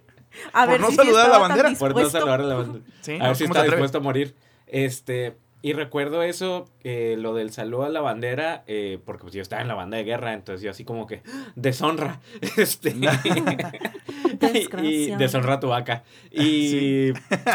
A 0.53 0.63
Por 0.65 0.73
ver 0.73 0.81
no 0.81 0.91
si 0.91 0.97
saludar 0.97 1.27
a 1.27 1.29
la 1.29 1.35
estaba 1.35 1.49
tan 1.49 1.57
bandera. 1.59 1.79
por 1.79 1.95
no 1.95 2.11
saludar 2.11 2.41
a 2.41 2.45
la 2.45 2.55
banda. 2.57 2.81
Sí, 3.03 3.13
a 3.21 3.27
ver 3.29 3.37
si 3.37 3.45
¿cómo 3.45 3.55
está 3.55 3.67
dispuesto 3.67 3.99
a 3.99 4.01
morir. 4.01 4.35
Este, 4.67 5.37
y 5.67 5.73
recuerdo 5.73 6.23
eso, 6.23 6.67
eh, 6.83 7.17
lo 7.19 7.33
del 7.35 7.51
saludo 7.51 7.85
a 7.85 7.89
la 7.89 8.03
bandera, 8.03 8.65
eh, 8.67 8.99
porque 9.07 9.23
pues 9.23 9.33
yo 9.33 9.41
estaba 9.41 9.63
en 9.63 9.69
la 9.69 9.75
banda 9.75 9.97
de 9.97 10.05
guerra, 10.05 10.35
entonces 10.35 10.63
yo 10.63 10.71
así 10.71 10.85
como 10.85 11.07
que, 11.07 11.23
deshonra, 11.57 12.21
este, 12.59 12.95
y, 14.83 15.11
deshonra 15.17 15.55
a 15.55 15.61
tu 15.61 15.69
vaca. 15.69 16.05
Y, 16.31 17.13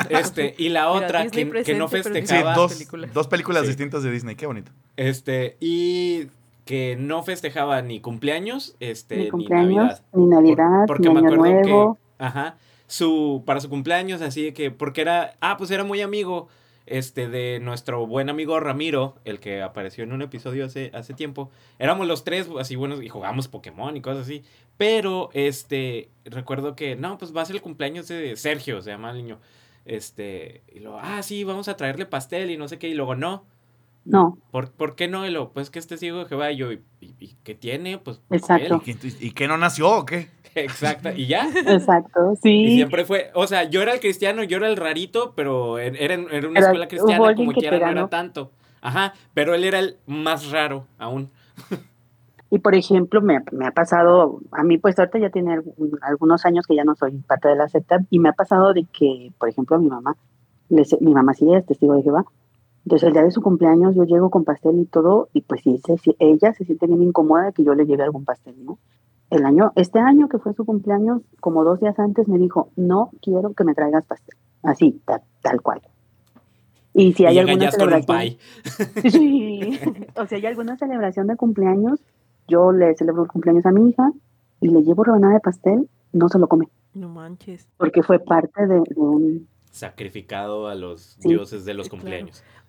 este, 0.09 0.55
y 0.57 0.69
la 0.69 0.89
otra 0.89 1.27
que, 1.27 1.49
que 1.63 1.75
no 1.75 1.87
Sí, 1.87 1.97
festejaba, 1.97 2.41
Cada 2.41 2.55
dos, 2.55 2.73
película. 2.73 3.07
dos 3.13 3.27
películas 3.27 3.61
Sí. 3.63 3.67
distintas 3.67 4.03
de 4.03 4.11
Disney. 4.11 4.35
Qué 4.35 4.45
bonito. 4.45 4.71
este, 4.97 5.57
y 5.59 6.27
que 6.65 6.95
no 6.99 7.23
festejaba 7.23 7.81
ni 7.81 7.99
cumpleaños, 7.99 8.75
este, 8.79 9.17
Ni 9.17 9.23
ni 9.25 9.29
cumpleaños, 9.29 9.75
Navidad. 9.75 10.01
ni 10.13 10.19
Por- 10.19 10.29
Navidad, 10.29 10.83
porque 10.87 11.07
ni 11.09 11.13
me 11.13 11.19
Año 11.19 11.33
acuerdo 11.33 11.61
Nuevo. 11.61 11.97
que, 12.17 12.23
ajá, 12.25 12.57
su, 12.87 13.43
para 13.45 13.59
su 13.59 13.69
cumpleaños, 13.69 14.21
así 14.21 14.43
de 14.43 14.53
que, 14.53 14.69
porque 14.71 15.01
era, 15.01 15.35
ah, 15.41 15.57
pues 15.57 15.71
era 15.71 15.83
muy 15.83 16.01
amigo, 16.01 16.47
este, 16.89 17.29
de 17.29 17.59
nuestro 17.59 18.05
buen 18.05 18.29
amigo 18.29 18.59
Ramiro, 18.59 19.15
el 19.23 19.39
que 19.39 19.61
apareció 19.61 20.03
en 20.03 20.11
un 20.11 20.21
episodio 20.21 20.65
hace, 20.65 20.91
hace 20.93 21.13
tiempo. 21.13 21.51
Éramos 21.77 22.07
los 22.07 22.23
tres 22.23 22.49
así 22.59 22.75
buenos 22.75 23.01
y 23.01 23.09
jugamos 23.09 23.47
Pokémon 23.47 23.95
y 23.95 24.01
cosas 24.01 24.23
así. 24.23 24.43
Pero, 24.77 25.29
este, 25.33 26.09
recuerdo 26.25 26.75
que, 26.75 26.95
no, 26.95 27.17
pues 27.17 27.35
va 27.35 27.41
a 27.41 27.45
ser 27.45 27.57
el 27.57 27.61
cumpleaños 27.61 28.07
de 28.07 28.35
Sergio, 28.35 28.81
se 28.81 28.91
llama 28.91 29.11
el 29.11 29.17
niño. 29.17 29.39
Este, 29.85 30.63
y 30.67 30.79
luego, 30.79 30.99
ah, 31.01 31.23
sí, 31.23 31.43
vamos 31.43 31.67
a 31.67 31.77
traerle 31.77 32.05
pastel 32.05 32.51
y 32.51 32.57
no 32.57 32.67
sé 32.67 32.79
qué, 32.79 32.89
y 32.89 32.93
luego, 32.93 33.15
no. 33.15 33.45
No, 34.11 34.37
¿Por, 34.51 34.71
por 34.71 34.95
qué 34.95 35.07
no? 35.07 35.25
Y 35.27 35.29
luego, 35.31 35.51
pues 35.53 35.69
que 35.69 35.77
este 35.79 35.95
es 35.95 36.03
hijo 36.03 36.17
de 36.17 36.25
Jehová, 36.25 36.51
y 36.51 36.57
yo, 36.57 36.71
¿y, 36.71 36.81
y- 36.99 37.15
y 37.19 37.35
qué 37.43 37.53
tiene? 37.55 37.97
Pues, 37.99 38.21
Exacto. 38.31 38.81
¿Y, 38.85 38.95
que- 38.95 39.13
y 39.19 39.31
que 39.31 39.47
no 39.47 39.57
nació 39.57 39.89
o 39.99 40.05
qué? 40.05 40.29
Exacto, 40.55 41.09
y 41.15 41.27
ya. 41.27 41.47
exacto, 41.67 42.33
Y 42.43 42.67
sí. 42.67 42.75
siempre 42.75 43.05
fue, 43.05 43.29
o 43.35 43.45
sea, 43.45 43.65
yo 43.65 43.81
era 43.83 43.93
el 43.93 43.99
cristiano, 43.99 44.43
yo 44.43 44.57
era 44.57 44.67
el 44.67 44.77
rarito, 44.77 45.33
pero 45.35 45.77
en- 45.77 45.95
era, 45.95 46.15
en- 46.15 46.27
era 46.31 46.47
una 46.47 46.59
escuela 46.59 46.87
cristiana, 46.87 47.35
como 47.35 47.51
que 47.53 47.59
quiera, 47.59 47.77
no 47.79 47.91
era 47.91 48.07
tanto. 48.09 48.51
Ajá, 48.81 49.13
pero 49.33 49.53
él 49.53 49.63
era 49.63 49.77
el 49.79 49.97
más 50.07 50.49
raro 50.51 50.85
aún. 50.97 51.29
Y 52.49 52.59
por 52.59 52.73
ejemplo, 52.73 53.21
me, 53.21 53.41
me 53.51 53.67
ha 53.67 53.71
pasado, 53.71 54.39
a 54.51 54.63
mí 54.63 54.79
pues 54.79 54.97
ahorita 54.97 55.19
ya 55.19 55.29
tiene 55.29 55.53
algún- 55.53 55.99
algunos 56.01 56.45
años 56.47 56.65
que 56.65 56.75
ya 56.75 56.83
no 56.83 56.95
soy 56.95 57.11
parte 57.19 57.47
de 57.47 57.55
la 57.55 57.67
secta, 57.69 57.99
y 58.09 58.17
me 58.17 58.29
ha 58.29 58.33
pasado 58.33 58.73
de 58.73 58.85
que, 58.91 59.31
por 59.37 59.49
ejemplo, 59.49 59.77
mi 59.79 59.87
mamá, 59.89 60.15
les- 60.69 60.99
mi 60.99 61.13
mamá 61.13 61.35
sí 61.35 61.45
es 61.53 61.63
testigo 61.65 61.93
de 61.93 62.01
Jehová, 62.01 62.25
entonces 62.85 63.07
el 63.07 63.13
día 63.13 63.23
de 63.23 63.31
su 63.31 63.41
cumpleaños 63.41 63.95
yo 63.95 64.03
llego 64.05 64.29
con 64.29 64.43
pastel 64.45 64.79
y 64.79 64.85
todo, 64.85 65.29
y 65.33 65.41
pues 65.41 65.61
sí, 65.63 65.79
se- 65.85 66.15
ella 66.19 66.53
se 66.53 66.65
siente 66.65 66.87
bien 66.87 67.03
incómoda 67.03 67.45
de 67.45 67.53
que 67.53 67.63
yo 67.63 67.75
le 67.75 67.85
lleve 67.85 68.03
algún 68.03 68.25
pastel, 68.25 68.55
¿no? 68.65 68.77
El 69.29 69.45
año, 69.45 69.71
este 69.75 69.99
año 69.99 70.27
que 70.27 70.39
fue 70.39 70.53
su 70.53 70.65
cumpleaños, 70.65 71.21
como 71.39 71.63
dos 71.63 71.79
días 71.79 71.99
antes 71.99 72.27
me 72.27 72.37
dijo, 72.39 72.69
no 72.75 73.11
quiero 73.21 73.53
que 73.53 73.63
me 73.63 73.75
traigas 73.75 74.05
pastel, 74.05 74.35
así, 74.63 74.99
ta- 75.05 75.21
tal 75.41 75.61
cual. 75.61 75.81
Y 76.93 77.13
si 77.13 77.25
hay 77.25 77.35
y 77.35 77.39
alguna 77.39 77.65
Jazz 77.65 77.77
con 77.77 77.93
un 77.93 78.01
celebración. 78.01 78.37
Sí. 79.11 79.79
o 80.15 80.25
sea, 80.25 80.37
hay 80.37 80.45
alguna 80.47 80.77
celebración 80.77 81.27
de 81.27 81.35
cumpleaños, 81.35 81.99
yo 82.47 82.71
le 82.71 82.95
celebro 82.95 83.23
el 83.23 83.29
cumpleaños 83.29 83.65
a 83.67 83.71
mi 83.71 83.89
hija 83.89 84.11
y 84.61 84.69
le 84.69 84.81
llevo 84.83 85.03
rebanada 85.03 85.35
de 85.35 85.39
pastel, 85.39 85.87
no 86.11 86.27
se 86.29 86.39
lo 86.39 86.47
come, 86.47 86.67
No 86.95 87.07
manches. 87.09 87.67
porque 87.77 88.01
fue 88.01 88.17
parte 88.19 88.65
de, 88.65 88.79
de 88.79 88.95
un... 88.99 89.47
Sacrificado 89.71 90.67
a 90.67 90.73
los 90.73 91.15
Sí. 91.19 91.29
dioses 91.29 91.63
de 91.63 91.75
los 91.75 91.85
Sí, 91.85 91.91
claro. 91.91 92.07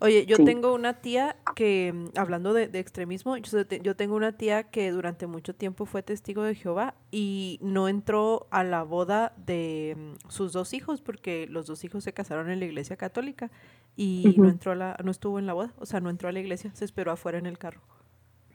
Oye, 0.00 0.24
yo 0.26 0.36
Sí. 0.36 0.44
tengo 0.44 0.74
una 0.74 0.94
tía 1.02 1.36
que, 1.54 1.92
mm, 1.92 2.18
hablando 2.18 2.54
de, 2.54 2.68
de 2.68 2.78
extremismo, 2.78 3.36
yo, 3.36 3.96
tengo 3.96 4.16
una 4.16 4.32
tía 4.32 4.64
que 4.64 4.90
durante 4.92 5.26
mucho 5.26 5.54
tiempo 5.54 5.84
fue 5.86 6.02
testigo 6.02 6.42
de 6.42 6.54
Jehová 6.54 6.94
y 7.10 7.58
no 7.62 7.86
entró 7.86 8.46
a 8.50 8.64
la 8.64 8.82
boda 8.82 9.34
de 9.36 9.96
mm, 9.98 10.28
sus 10.30 10.52
dos 10.52 10.72
hijos 10.72 11.02
porque 11.02 11.46
los 11.48 11.66
dos 11.66 11.84
hijos 11.84 12.02
se 12.04 12.14
casaron 12.14 12.50
en 12.50 12.60
la 12.60 12.66
iglesia 12.66 12.96
católica 12.96 13.50
y 13.96 14.36
no 14.40 14.48
entró 14.48 14.72
a 14.72 14.74
la, 14.74 14.96
no 15.04 15.10
estuvo 15.10 15.38
en 15.38 15.46
la 15.46 15.52
boda, 15.52 15.74
o 15.78 15.84
sea, 15.86 16.00
no 16.00 16.08
entró 16.10 16.28
a 16.30 16.32
la 16.32 16.40
iglesia, 16.40 16.70
se 16.74 16.84
esperó 16.86 17.12
afuera 17.12 17.38
en 17.38 17.46
el 17.46 17.58
carro. 17.58 17.82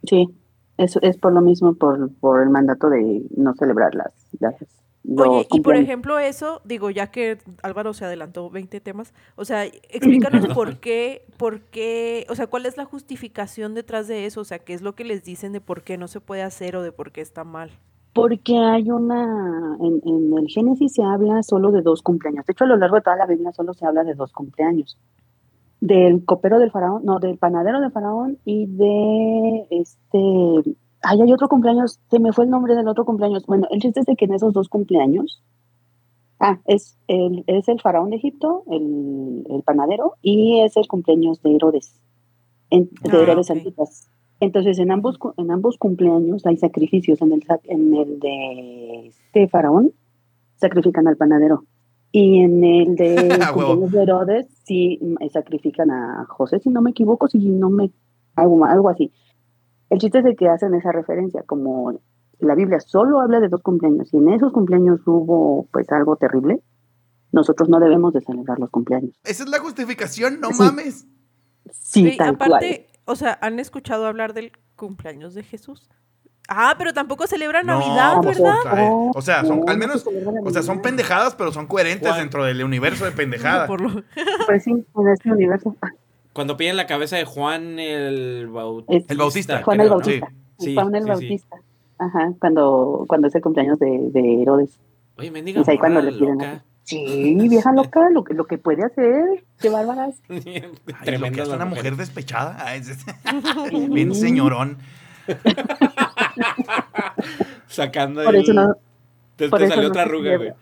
Sí, 0.04 0.30
eso 0.78 1.00
es 1.02 1.18
por 1.18 1.34
lo 1.34 1.42
mismo, 1.42 1.76
por, 1.76 2.14
por 2.16 2.42
el 2.42 2.50
mandato 2.50 2.90
de 2.90 3.24
no 3.36 3.54
celebrar 3.56 3.96
las... 3.96 4.14
las 4.40 4.56
Oye, 5.08 5.48
y 5.52 5.62
por 5.62 5.76
ejemplo 5.76 6.20
eso, 6.20 6.62
digo, 6.64 6.90
ya 6.90 7.08
que 7.08 7.38
Álvaro 7.62 7.94
se 7.94 8.06
adelantó 8.06 8.50
20 8.50 8.80
temas, 8.82 9.14
o 9.36 9.46
sea, 9.46 9.66
explícanos 9.66 10.48
por 10.54 10.80
qué, 10.80 11.26
por 11.38 11.62
qué, 11.62 12.26
o 12.30 12.36
sea, 12.36 12.48
cuál 12.48 12.66
es 12.66 12.78
la 12.78 12.86
justificación 12.86 13.74
detrás 13.74 14.08
de 14.08 14.26
eso, 14.26 14.42
o 14.42 14.46
sea, 14.46 14.60
qué 14.60 14.74
es 14.74 14.82
lo 14.82 14.96
que 14.96 15.04
les 15.04 15.24
dicen 15.24 15.52
de 15.52 15.62
por 15.62 15.84
qué 15.84 15.98
no 15.98 16.08
se 16.08 16.22
puede 16.22 16.42
hacer 16.42 16.76
o 16.76 16.82
de 16.82 16.92
por 16.92 17.12
qué 17.12 17.22
está 17.22 17.44
mal. 17.44 17.72
Porque 18.14 18.58
hay 18.58 18.90
una, 18.90 19.78
en, 19.82 20.02
en 20.06 20.38
el 20.38 20.48
Génesis 20.48 20.94
se 20.94 21.04
habla 21.04 21.44
solo 21.44 21.72
de 21.72 21.82
dos 21.82 22.02
cumpleaños. 22.02 22.46
De 22.46 22.54
hecho, 22.54 22.64
a 22.64 22.68
lo 22.68 22.78
largo 22.78 22.96
de 22.96 23.02
toda 23.02 23.18
la 23.18 23.26
Biblia 23.26 23.52
solo 23.52 23.74
se 23.74 23.86
habla 23.86 24.04
de 24.06 24.14
dos 24.14 24.32
cumpleaños. 24.32 24.98
Del 25.82 26.24
copero 26.24 26.58
del 26.58 26.72
faraón, 26.72 27.04
no, 27.04 27.20
del 27.20 27.38
panadero 27.38 27.82
del 27.82 27.92
faraón 27.92 28.38
y 28.46 28.68
de 28.68 29.68
este, 29.70 30.78
ay, 31.06 31.22
hay 31.22 31.34
otro 31.34 31.48
cumpleaños, 31.48 32.00
se 32.10 32.20
me 32.20 32.34
fue 32.34 32.46
el 32.46 32.50
nombre 32.52 32.76
del 32.76 32.88
otro 32.88 33.06
cumpleaños. 33.06 33.46
Bueno, 33.46 33.68
el 33.72 33.80
chiste 33.82 34.00
es 34.02 34.06
de 34.06 34.16
que 34.16 34.26
en 34.26 34.34
esos 34.34 34.54
dos 34.54 34.70
cumpleaños, 34.70 35.42
ah, 36.40 36.60
es 36.66 36.98
el, 37.08 37.44
es 37.48 37.68
el 37.68 37.80
faraón 37.82 38.10
de 38.10 38.18
Egipto, 38.18 38.64
el, 38.70 39.46
el 39.50 39.62
panadero, 39.64 40.14
y 40.22 40.60
es 40.62 40.76
el 40.78 40.88
cumpleaños 40.88 41.42
de 41.42 41.56
Herodes, 41.56 42.00
en- 42.70 42.90
de 43.04 43.10
Ah, 43.18 43.22
Herodes 43.22 43.50
ok. 43.50 43.58
Antipas. 43.58 44.08
Entonces, 44.42 44.80
en 44.80 44.92
ambos, 44.92 45.18
en 45.38 45.50
ambos 45.52 45.78
cumpleaños 45.78 46.46
hay 46.46 46.58
sacrificios. 46.58 47.22
En 47.22 47.32
el, 47.32 47.44
en 47.66 47.94
el 47.94 48.20
de 48.20 49.08
este 49.08 49.48
faraón, 49.48 49.94
sacrifican 50.58 51.08
al 51.08 51.16
panadero. 51.16 51.64
Y 52.12 52.40
en 52.40 52.64
el 52.64 52.96
de 52.96 53.30
A 53.42 53.54
huevo. 53.54 53.54
cumpleaños 53.80 53.92
de 53.92 54.02
Herodes, 54.04 54.48
sí 54.66 55.00
mm, 55.02 55.28
sacrifican 55.30 55.90
a 55.92 56.26
José, 56.28 56.60
si 56.60 56.70
no 56.70 56.82
me 56.82 56.90
equivoco, 56.92 57.28
si 57.30 57.38
no 57.40 57.70
me. 57.70 57.92
algo, 58.36 58.66
algo 58.66 58.90
así. 58.90 59.12
El 59.90 60.00
chiste 60.00 60.20
es 60.20 60.24
de 60.24 60.36
que 60.36 60.50
hacen 60.50 60.74
esa 60.74 60.92
referencia, 60.92 61.44
como 61.46 62.00
la 62.40 62.56
Biblia 62.56 62.80
solo 62.80 63.22
habla 63.22 63.40
de 63.40 63.50
dos 63.50 63.62
cumpleaños, 63.62 64.14
y 64.14 64.18
en 64.18 64.30
esos 64.30 64.52
cumpleaños 64.52 65.00
hubo 65.06 65.68
pues 65.72 65.90
algo 65.92 66.16
terrible, 66.16 66.62
nosotros 67.32 67.70
no 67.70 67.80
debemos 67.80 68.14
de 68.14 68.22
celebrar 68.22 68.60
los 68.60 68.70
cumpleaños. 68.70 69.12
Esa 69.24 69.44
es 69.44 69.50
la 69.50 69.60
justificación, 69.60 70.40
no 70.40 70.50
Sí. 70.50 70.64
mames. 70.64 71.06
Sí, 71.72 72.12
Sí, 72.12 72.18
tal 72.18 72.38
cual. 72.38 72.50
aparte, 72.54 72.88
o 73.06 73.16
sea, 73.16 73.38
¿han 73.42 73.60
escuchado 73.60 74.06
hablar 74.06 74.34
del 74.34 74.52
cumpleaños 74.76 75.34
de 75.34 75.44
Jesús? 75.44 75.90
Ah, 76.48 76.76
pero 76.78 76.94
tampoco 76.94 77.26
celebran 77.26 77.66
No, 77.66 77.80
Navidad, 77.80 78.22
¿verdad? 78.24 78.54
O 79.16 79.22
sea, 79.22 79.44
son, 79.44 79.62
No, 79.62 79.66
al 79.68 79.80
no 79.80 79.88
menos, 79.88 80.06
o 80.46 80.50
sea, 80.52 80.62
son 80.62 80.82
pendejadas, 80.82 81.34
pero 81.36 81.52
son 81.52 81.66
coherentes 81.66 82.08
¿Cuál? 82.08 82.20
dentro 82.20 82.44
del 82.46 82.64
universo 82.64 83.04
de 83.06 83.12
pendejada. 83.66 83.66
Por 83.66 83.82
lo- 83.82 84.04
Pues 84.46 84.64
sí, 84.64 84.72
en 84.72 85.08
este 85.08 85.32
universo. 85.32 85.76
Cuando 86.36 86.58
piden 86.58 86.76
la 86.76 86.86
cabeza 86.86 87.16
de 87.16 87.24
Juan 87.24 87.80
el 87.80 88.48
Bautista. 88.50 89.14
El 89.14 89.18
Bautista. 89.18 89.64
Juan 89.64 89.80
el. 89.80 89.90
Bautista. 89.90 90.28
Sí, 90.60 90.74
Juan 90.76 90.94
el 90.94 91.04
sí, 91.04 91.06
sí. 91.06 91.10
Bautista. 91.10 91.56
Ajá, 91.98 92.34
cuando, 92.42 93.06
cuando 93.08 93.30
es 93.30 93.36
el 93.36 93.42
cumpleaños 93.42 93.80
de, 93.80 94.10
de 94.12 94.42
Herodes. 94.42 94.78
Oye, 95.18 95.32
mendiga 95.32 95.60
Pues 95.60 95.70
ahí 95.70 95.78
cuando 95.78 96.02
le 96.02 96.12
piden 96.12 96.34
loca. 96.40 96.62
Sí, 96.84 97.38
vieja 97.50 97.72
loca, 97.74 98.10
lo, 98.12 98.26
que- 98.26 98.34
lo 98.34 98.46
que 98.48 98.58
puede 98.58 98.84
hacer. 98.84 99.46
Qué 99.62 99.70
bárbaras. 99.70 100.16
Ay, 100.30 100.44
lo 100.44 100.74
que 100.84 101.06
Tremenda 101.06 101.42
hace 101.44 101.50
la 101.52 101.56
una 101.56 101.66
mujer. 101.68 101.84
mujer 101.86 101.96
despechada. 101.96 102.58
Ay, 102.60 102.82
es- 102.82 103.06
Bien 103.92 104.14
señorón. 104.14 104.78
Sacando 107.68 108.24
Por 108.24 108.36
el... 108.36 108.42
eso 108.44 108.54
no, 108.54 108.76
Te, 109.38 109.50
por 109.50 109.60
te 109.60 109.66
eso 109.66 109.74
salió 109.74 109.88
no 109.88 109.90
otra 109.94 110.04
se 110.04 110.10
arruga, 110.10 110.36
güey. 110.38 110.50
celebra. 110.50 110.56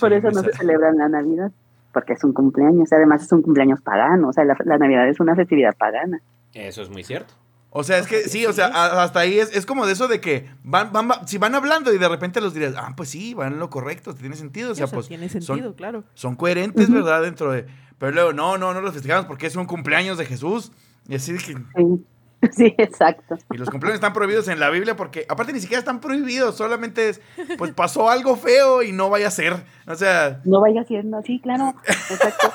por 0.00 0.10
Sí, 0.10 0.16
eso 0.16 0.30
no 0.30 0.40
esa- 0.40 0.50
se 0.50 0.56
celebra 0.56 0.92
la 0.92 1.08
Navidad. 1.10 1.52
Porque 1.96 2.12
es 2.12 2.22
un 2.24 2.34
cumpleaños. 2.34 2.92
Además, 2.92 3.22
es 3.22 3.32
un 3.32 3.40
cumpleaños 3.40 3.80
pagano. 3.80 4.28
O 4.28 4.32
sea, 4.34 4.44
la, 4.44 4.54
la 4.66 4.76
Navidad 4.76 5.08
es 5.08 5.18
una 5.18 5.34
festividad 5.34 5.74
pagana. 5.78 6.20
Eso 6.52 6.82
es 6.82 6.90
muy 6.90 7.02
cierto. 7.04 7.32
O 7.70 7.82
sea, 7.84 7.96
es 7.96 8.06
que 8.06 8.18
sí, 8.28 8.44
o 8.44 8.52
sea, 8.52 8.66
hasta 9.02 9.20
ahí 9.20 9.38
es, 9.38 9.56
es 9.56 9.64
como 9.64 9.86
de 9.86 9.94
eso 9.94 10.06
de 10.06 10.20
que 10.20 10.46
van, 10.62 10.92
van, 10.92 11.08
va- 11.10 11.26
si 11.26 11.38
van 11.38 11.54
hablando 11.54 11.94
y 11.94 11.98
de 11.98 12.06
repente 12.06 12.42
los 12.42 12.52
dirás, 12.52 12.74
ah, 12.76 12.92
pues 12.94 13.08
sí, 13.08 13.32
van 13.32 13.54
en 13.54 13.58
lo 13.58 13.70
correcto, 13.70 14.14
tiene 14.14 14.36
sentido. 14.36 14.72
O 14.72 14.74
sea, 14.74 14.84
O 14.84 14.88
sea, 14.88 14.94
pues 14.96 15.08
tiene 15.08 15.28
son- 15.30 15.40
sentido, 15.40 15.74
claro. 15.74 16.04
son 16.12 16.36
coherentes. 16.36 16.90
¿verdad? 16.92 17.22
Dentro 17.22 17.50
de. 17.52 17.64
Pero 17.98 18.12
luego, 18.12 18.32
no, 18.34 18.58
no, 18.58 18.74
no 18.74 18.82
los 18.82 18.92
festejamos 18.92 19.24
porque 19.24 19.46
es 19.46 19.56
un 19.56 19.64
cumpleaños 19.64 20.18
de 20.18 20.26
Jesús. 20.26 20.72
Y 21.08 21.14
así 21.14 21.32
de 21.32 21.38
que. 21.38 21.54
Sí, 21.54 22.04
sí 22.52 22.74
exacto. 22.78 23.36
Y 23.52 23.56
los 23.56 23.70
cumpleaños 23.70 23.96
están 23.96 24.12
prohibidos 24.12 24.48
en 24.48 24.60
la 24.60 24.70
Biblia 24.70 24.96
porque, 24.96 25.26
aparte, 25.28 25.52
ni 25.52 25.60
siquiera 25.60 25.78
están 25.78 26.00
prohibidos, 26.00 26.56
solamente 26.56 27.08
es, 27.08 27.20
pues 27.58 27.72
pasó 27.72 28.10
algo 28.10 28.36
feo 28.36 28.82
y 28.82 28.92
no 28.92 29.10
vaya 29.10 29.28
a 29.28 29.30
ser. 29.30 29.64
O 29.86 29.94
sea, 29.94 30.40
No 30.44 30.60
vaya 30.60 30.84
siendo 30.84 31.18
así, 31.18 31.40
claro. 31.40 31.74
Exacto. 31.86 32.52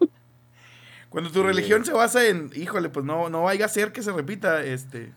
cuando 1.08 1.30
tu 1.30 1.42
religión 1.42 1.84
se 1.84 1.92
basa 1.92 2.26
en, 2.26 2.50
híjole, 2.54 2.88
pues 2.88 3.04
no, 3.04 3.30
no 3.30 3.44
vaya 3.44 3.64
a 3.64 3.68
ser 3.68 3.92
que 3.92 4.02
se 4.02 4.12
repita, 4.12 4.62
este. 4.62 5.12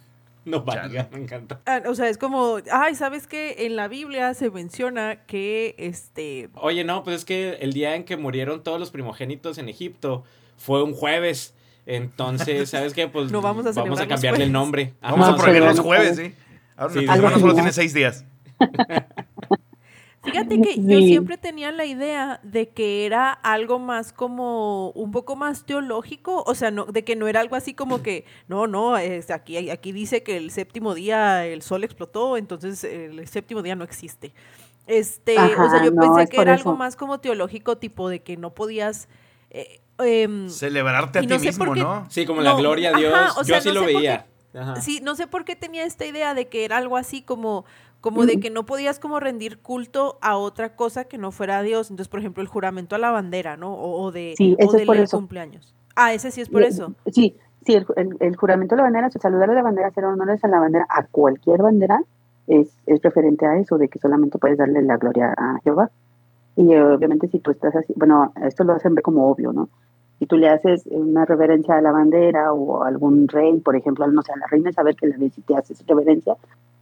No 0.46 0.64
valga, 0.64 1.10
me 1.12 1.20
encanta. 1.20 1.60
Ah, 1.66 1.84
o 1.86 1.94
sea, 1.96 2.08
es 2.08 2.18
como, 2.18 2.58
ay, 2.72 2.96
¿sabes 2.96 3.28
qué? 3.28 3.66
En 3.66 3.76
la 3.76 3.88
Biblia 3.88 4.34
se 4.34 4.50
menciona 4.50 5.26
que, 5.26 5.76
este, 5.78 6.50
Oye, 6.56 6.84
no, 6.84 7.04
pues 7.04 7.18
es 7.18 7.26
que 7.26 7.58
el 7.60 7.74
día 7.74 7.96
en 7.96 8.06
que 8.06 8.18
murieron 8.18 8.64
todos 8.64 8.80
los 8.80 8.92
primogénitos 8.92 9.58
en 9.58 9.70
Egipto 9.70 10.24
fue 10.58 10.84
un 10.84 10.94
jueves. 10.94 11.54
Entonces, 11.92 12.70
¿sabes 12.70 12.94
qué? 12.94 13.08
Pues 13.08 13.32
No 13.32 13.42
vamos 13.42 13.66
a 13.66 13.84
los 13.84 14.00
cambiarle 14.08 14.44
el 14.44 14.52
nombre. 14.52 14.94
Ajá, 15.02 15.14
Vamos 15.16 15.30
a 15.30 15.36
prohibir 15.36 15.64
los 15.64 15.80
jueves. 15.80 16.18
¿sí? 16.18 16.36
Ahora 16.78 16.94
Sí, 16.94 17.00
semana 17.02 17.40
solo 17.40 17.54
tiene 17.54 17.70
¿no? 17.70 17.74
seis 17.74 17.94
días. 17.94 18.26
Fíjate 20.22 20.60
que 20.62 20.76
yo 20.84 21.00
siempre 21.00 21.38
tenía 21.38 21.72
la 21.72 21.86
idea 21.86 22.42
de 22.44 22.70
que 22.70 23.06
era 23.06 23.32
algo 23.32 23.80
más 23.80 24.12
como 24.14 24.92
un 24.92 25.12
poco 25.12 25.36
más 25.38 25.66
teológico, 25.66 26.44
o 26.46 26.54
sea, 26.56 26.72
no, 26.72 26.86
de 26.86 27.04
que 27.06 27.16
no 27.16 27.28
era 27.30 27.40
algo 27.40 27.56
así 27.56 27.74
como 27.74 28.02
que, 28.04 28.26
no, 28.48 28.68
no, 28.68 28.98
es, 28.98 29.32
aquí, 29.32 29.70
aquí 29.70 29.92
dice 29.94 30.22
que 30.22 30.36
el 30.38 30.52
séptimo 30.52 30.94
día 30.94 31.46
el 31.48 31.62
sol 31.62 31.86
explotó, 31.86 32.36
entonces 32.38 32.84
el 32.84 33.26
séptimo 33.30 33.62
día 33.64 33.76
no 33.76 33.86
existe. 33.86 34.34
Este, 34.88 35.56
o 35.56 35.70
sea, 35.70 35.82
yo 35.84 35.92
no, 35.92 36.02
pensé 36.02 36.24
es 36.24 36.30
que 36.30 36.42
era 36.42 36.54
eso. 36.54 36.70
algo 36.70 36.76
más 36.76 36.96
como 36.98 37.20
teológico, 37.20 37.78
tipo 37.78 38.10
de 38.10 38.22
que 38.22 38.38
no 38.38 38.54
podías... 38.54 39.08
eh, 39.50 39.82
em, 40.00 40.50
Celebrarte 40.50 41.20
a 41.20 41.22
ti 41.22 41.28
no 41.28 41.40
mismo, 41.40 41.74
qué- 41.74 41.82
¿no? 41.82 42.06
Sí, 42.10 42.26
como 42.26 42.42
la 42.42 42.54
gloria 42.56 42.92
a 42.96 42.98
Dios. 42.98 43.14
ajá, 43.14 43.40
o 43.40 43.44
sea, 43.44 43.58
Yo 43.58 43.62
sí 43.62 43.68
no 43.70 43.74
lo 43.82 43.86
veía. 43.86 44.26
qué- 44.52 44.60
Ajá. 44.60 44.76
Sí, 44.82 45.00
no 45.04 45.16
sé 45.16 45.28
por 45.28 45.46
qué 45.46 45.56
tenía 45.56 45.84
esta 45.86 46.06
idea 46.06 46.34
de 46.34 46.48
que 46.48 46.66
era 46.66 46.78
algo 46.78 46.98
así 46.98 47.22
como, 47.22 47.66
como 48.02 48.26
de 48.26 48.38
Mm. 48.38 48.40
que 48.40 48.50
no 48.50 48.66
podías 48.66 48.98
como 48.98 49.20
rendir 49.20 49.60
culto 49.60 50.18
a 50.22 50.38
otra 50.38 50.76
cosa 50.76 51.04
que 51.04 51.18
no 51.18 51.32
fuera 51.32 51.60
a 51.60 51.64
Dios. 51.64 51.92
Entonces, 51.92 52.10
por 52.10 52.20
ejemplo, 52.20 52.42
el 52.42 52.48
juramento 52.48 52.96
a 52.96 53.00
la 53.00 53.12
bandera, 53.12 53.58
¿no? 53.58 53.74
O, 53.74 54.02
o 54.02 54.12
de, 54.12 54.34
Sí, 54.38 54.56
o 54.60 54.72
de 54.72 54.86
por 54.86 54.98
eso. 54.98 55.18
cumpleaños. 55.18 55.76
Ah, 55.96 56.14
ese 56.14 56.32
sí 56.32 56.42
es 56.42 56.50
por 56.50 56.62
Y- 56.62 56.66
eso. 56.66 56.94
Sí, 57.12 57.36
sí, 57.66 57.74
el, 57.76 57.86
el- 57.98 58.16
el 58.22 58.36
juramento 58.38 58.74
de 58.76 58.78
la 58.78 58.84
bandera, 58.84 59.08
o 59.08 59.12
sea, 59.12 59.22
saludar 59.22 59.50
a 59.50 59.54
la 59.54 59.62
bandera, 59.62 59.90
hacer 59.90 60.06
honores 60.06 60.44
a 60.44 60.48
la 60.48 60.60
bandera, 60.60 60.86
a 60.90 61.06
cualquier 61.08 61.62
bandera, 61.62 62.00
es, 62.48 62.70
es 62.88 63.02
referente 63.04 63.46
a 63.46 63.58
eso, 63.60 63.78
de 63.78 63.90
que 63.90 64.00
solamente 64.00 64.40
puedes 64.40 64.58
darle 64.58 64.82
la 64.82 64.98
gloria 64.98 65.34
a 65.38 65.60
Jehová. 65.64 65.92
Y 66.56 66.74
eh, 66.74 66.82
obviamente 66.84 67.28
si 67.28 67.40
tú 67.40 67.52
estás 67.52 67.76
así, 67.76 67.94
bueno, 67.96 68.34
esto 68.44 68.64
lo 68.64 68.74
hacen 68.74 68.96
ver 68.96 69.04
como 69.04 69.30
obvio, 69.30 69.54
¿no? 69.54 69.70
Si 70.20 70.26
tú 70.26 70.38
le 70.38 70.50
haces 70.50 70.84
una 70.88 71.24
reverencia 71.24 71.78
a 71.78 71.82
la 71.82 71.92
bandera 71.92 72.52
o 72.52 72.84
a 72.84 72.90
algún 72.90 73.28
rey, 73.30 73.58
por 73.62 73.78
ejemplo, 73.78 74.06
no 74.08 74.22
sé, 74.22 74.34
a 74.34 74.38
la 74.38 74.48
reina 74.48 74.70
Isabel 74.70 74.96
que 74.96 75.08
le 75.08 75.18
ves 75.18 75.38
y 75.38 75.42
te 75.42 75.56
haces 75.56 75.82
reverencia, 75.88 76.36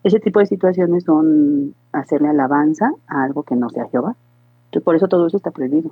ese 0.04 0.20
tipo 0.20 0.40
de 0.40 0.48
situaciones 0.48 1.04
son 1.04 1.76
hacerle 1.92 2.30
alabanza 2.30 2.92
a 3.08 3.24
algo 3.24 3.44
que 3.44 3.56
no 3.56 3.70
sea 3.70 3.88
Jehová. 3.90 4.16
Entonces, 4.66 4.84
por 4.84 4.96
eso 4.96 5.08
todo 5.08 5.28
eso 5.28 5.38
está 5.38 5.52
prohibido. 5.52 5.92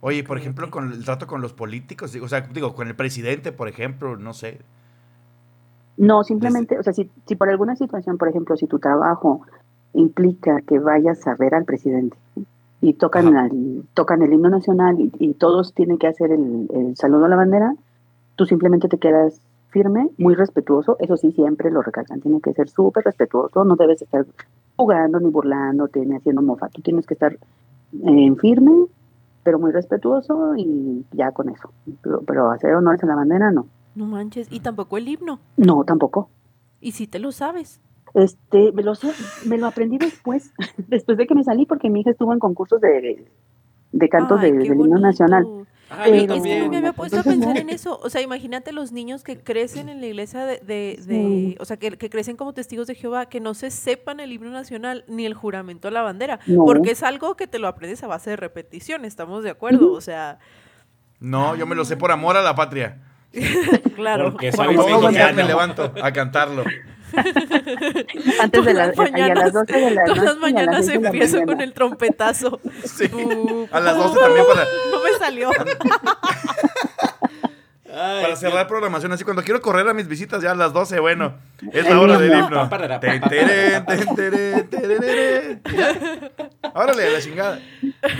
Oye, 0.00 0.24
por 0.24 0.36
ejemplo, 0.36 0.70
con 0.70 0.92
el 0.92 1.04
trato 1.04 1.26
con 1.26 1.40
los 1.40 1.52
políticos, 1.52 2.14
o 2.20 2.28
sea, 2.28 2.40
digo, 2.40 2.74
con 2.74 2.88
el 2.88 2.96
presidente, 2.96 3.52
por 3.52 3.68
ejemplo, 3.68 4.16
no 4.16 4.34
sé. 4.34 4.60
No, 5.96 6.24
simplemente, 6.24 6.78
o 6.78 6.82
sea, 6.82 6.92
si, 6.92 7.08
si 7.26 7.36
por 7.36 7.48
alguna 7.48 7.76
situación, 7.76 8.18
por 8.18 8.28
ejemplo, 8.28 8.56
si 8.56 8.66
tu 8.66 8.80
trabajo 8.80 9.42
implica 9.92 10.60
que 10.62 10.80
vayas 10.80 11.24
a 11.28 11.36
ver 11.36 11.54
al 11.54 11.64
presidente 11.64 12.16
y 12.88 12.92
tocan, 12.94 13.28
Ajá. 13.28 13.44
al- 13.46 13.82
tocan 13.94 14.22
el 14.22 14.32
himno 14.32 14.50
nacional 14.50 15.00
y, 15.00 15.10
y 15.18 15.34
todos 15.34 15.72
tienen 15.72 15.96
que 15.98 16.06
hacer 16.06 16.30
el, 16.32 16.68
el 16.74 16.96
saludo 16.96 17.24
a 17.24 17.28
la 17.28 17.36
bandera, 17.36 17.74
tú 18.36 18.44
simplemente 18.46 18.88
te 18.88 18.98
quedas 18.98 19.40
firme, 19.70 20.08
muy 20.18 20.34
respetuoso, 20.34 20.96
eso 21.00 21.16
sí, 21.16 21.32
siempre 21.32 21.70
lo 21.70 21.82
recalcan, 21.82 22.20
tiene 22.20 22.40
que 22.40 22.52
ser 22.52 22.68
súper 22.68 23.04
respetuoso, 23.04 23.64
no 23.64 23.74
debes 23.76 24.02
estar 24.02 24.24
jugando 24.76 25.18
ni 25.18 25.30
burlándote 25.30 26.04
ni 26.04 26.14
haciendo 26.16 26.42
mofa, 26.42 26.68
tú 26.68 26.82
tienes 26.82 27.06
que 27.06 27.14
estar 27.14 27.36
eh, 28.06 28.34
firme, 28.40 28.86
pero 29.42 29.58
muy 29.58 29.72
respetuoso 29.72 30.54
y 30.56 31.04
ya 31.12 31.32
con 31.32 31.48
eso. 31.48 31.70
Pero, 32.02 32.20
pero 32.26 32.50
hacer 32.50 32.74
honores 32.74 33.02
a 33.02 33.06
la 33.06 33.14
bandera, 33.16 33.50
no. 33.50 33.66
No 33.94 34.06
manches. 34.06 34.48
Y 34.50 34.60
tampoco 34.60 34.96
el 34.96 35.06
himno. 35.08 35.38
No, 35.56 35.84
tampoco. 35.84 36.28
Y 36.80 36.92
si 36.92 37.06
te 37.06 37.18
lo 37.18 37.30
sabes. 37.32 37.80
Este, 38.14 38.70
me 38.72 38.82
lo 38.82 38.94
sé, 38.94 39.10
me 39.46 39.58
lo 39.58 39.66
aprendí 39.66 39.98
después, 39.98 40.52
después 40.88 41.18
de 41.18 41.26
que 41.26 41.34
me 41.34 41.42
salí, 41.44 41.66
porque 41.66 41.90
mi 41.90 42.00
hija 42.00 42.10
estuvo 42.10 42.32
en 42.32 42.38
concursos 42.38 42.80
de, 42.80 43.26
de 43.92 44.08
cantos 44.08 44.40
Ay, 44.40 44.52
de- 44.52 44.58
del 44.58 44.66
himno 44.80 44.98
nacional. 44.98 45.44
Ah, 45.90 46.08
yo 46.08 46.14
Eh, 46.14 46.26
Es 46.30 46.42
que 46.42 46.60
no 46.60 46.68
me 46.70 46.76
había 46.78 46.92
puesto 46.94 47.20
a 47.20 47.22
pensar 47.22 47.54
no. 47.54 47.60
en 47.60 47.68
eso. 47.68 48.00
O 48.02 48.08
sea, 48.08 48.22
imagínate 48.22 48.72
los 48.72 48.90
niños 48.90 49.22
que 49.22 49.38
crecen 49.38 49.88
en 49.90 50.00
la 50.00 50.06
iglesia 50.06 50.46
de, 50.46 50.56
de, 50.58 50.98
de- 50.98 51.04
Sí. 51.04 51.56
o 51.60 51.64
sea, 51.66 51.76
que, 51.76 51.90
que 51.98 52.08
crecen 52.08 52.36
como 52.36 52.54
testigos 52.54 52.86
de 52.86 52.94
Jehová, 52.94 53.26
que 53.26 53.38
no 53.40 53.52
se 53.52 53.70
sepan 53.70 54.18
el 54.20 54.32
himno 54.32 54.50
nacional 54.50 55.04
ni 55.08 55.26
el 55.26 55.34
juramento 55.34 55.88
a 55.88 55.90
la 55.90 56.02
bandera, 56.02 56.40
No. 56.46 56.64
porque 56.64 56.92
es 56.92 57.02
algo 57.02 57.36
que 57.36 57.46
te 57.46 57.58
lo 57.58 57.68
aprendes 57.68 58.02
a 58.02 58.06
base 58.06 58.30
de 58.30 58.36
repetición, 58.36 59.04
estamos 59.04 59.44
de 59.44 59.50
acuerdo, 59.50 59.92
o 59.92 60.00
sea, 60.00 60.38
No, 61.20 61.54
yo 61.56 61.66
me 61.66 61.74
lo 61.74 61.84
sé 61.84 61.96
por 61.96 62.10
amor 62.12 62.36
a 62.36 62.42
la 62.42 62.54
patria. 62.54 63.02
claro. 63.96 64.30
Porque 64.32 64.52
soy 64.52 64.76
mexicano. 64.76 65.34
me 65.36 65.44
levanto 65.44 65.92
a 66.02 66.12
cantarlo. 66.12 66.64
Antes 68.40 68.64
de 68.64 68.74
las 68.74 68.96
y 68.96 69.20
a 69.20 69.34
las 69.34 69.52
12 69.52 69.72
de 69.72 69.90
la 69.90 70.04
Todas 70.04 70.24
las 70.24 70.36
noche 70.36 70.40
mañanas 70.40 70.86
6 70.86 70.88
de 70.88 71.00
la 71.00 71.08
empiezo 71.08 71.42
con 71.44 71.60
el 71.60 71.72
trompetazo. 71.72 72.60
Sí. 72.84 73.10
A 73.70 73.80
las 73.80 73.96
12 73.96 74.20
también 74.20 74.44
para, 74.46 74.64
No 74.90 75.02
me 75.02 75.18
salió. 75.18 75.50
Ay, 77.96 78.22
para 78.22 78.36
cerrar 78.36 78.66
programación. 78.66 79.12
Así 79.12 79.24
cuando 79.24 79.42
quiero 79.42 79.60
correr 79.60 79.88
a 79.88 79.94
mis 79.94 80.08
visitas 80.08 80.42
ya 80.42 80.50
a 80.52 80.54
las 80.54 80.72
12, 80.72 81.00
bueno, 81.00 81.34
es 81.72 81.88
la 81.88 82.00
hora 82.00 82.18
del 82.18 82.32
himno. 82.32 82.68
Ten, 83.00 83.20
terén, 83.22 83.86
ten. 83.86 85.62
Ya. 85.76 86.30
Órale, 86.74 87.06
a 87.06 87.10
la 87.10 87.20
chingada. 87.20 87.60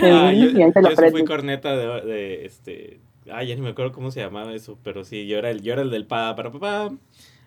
Ah, 0.01 0.31
yo, 0.31 0.49
sí 0.49 1.11
fui 1.11 1.25
corneta 1.25 1.75
de, 1.75 2.01
de, 2.01 2.45
este. 2.45 2.99
Ay, 3.31 3.47
ya 3.47 3.55
ni 3.55 3.61
me 3.61 3.69
acuerdo 3.69 3.91
cómo 3.91 4.11
se 4.11 4.21
llamaba 4.21 4.53
eso, 4.53 4.77
pero 4.83 5.03
sí, 5.03 5.25
yo 5.27 5.37
era 5.39 5.49
el, 5.49 5.61
yo 5.61 5.73
era 5.73 5.81
el 5.81 5.89
del 5.89 6.05
pa 6.05 6.35
para 6.35 6.51
papá. 6.51 6.91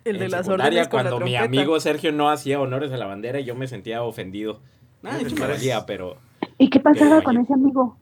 El 0.05 0.19
de 0.19 0.25
En 0.27 0.31
las 0.31 0.47
secundaria, 0.47 0.83
órdenes 0.83 0.89
con 0.89 1.05
la 1.05 1.11
cuando 1.11 1.25
mi 1.27 1.37
amigo 1.37 1.79
Sergio 1.81 2.13
no 2.13 2.31
hacía 2.31 2.61
honores 2.61 2.93
a 2.93 2.97
la 2.97 3.07
bandera, 3.07 3.41
yo 3.41 3.55
me 3.55 3.67
sentía 3.67 4.03
ofendido. 4.03 4.61
Nada, 5.03 5.19
me 5.23 5.29
valía, 5.47 5.85
pero 5.87 6.17
¿Y 6.57 6.71
qué 6.71 6.81
pasaba 6.81 7.11
Pero, 7.17 7.23
con 7.25 7.37
ese 7.39 7.53
amigo? 7.55 7.97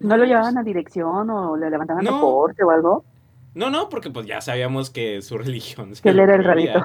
¿No 0.00 0.16
lo 0.16 0.24
llevaban 0.24 0.58
a 0.58 0.62
dirección 0.62 1.28
o 1.30 1.56
le 1.56 1.70
levantaban 1.70 2.04
No. 2.04 2.12
reporte 2.12 2.64
o 2.64 2.70
algo? 2.70 3.04
no, 3.54 3.70
no, 3.70 3.88
porque 3.88 4.10
pues 4.10 4.26
ya 4.26 4.40
sabíamos 4.40 4.90
que 4.90 5.22
su 5.22 5.38
religión. 5.38 5.92
Que 6.02 6.10
él 6.10 6.18
era 6.18 6.34
el 6.34 6.44
rarito. 6.44 6.84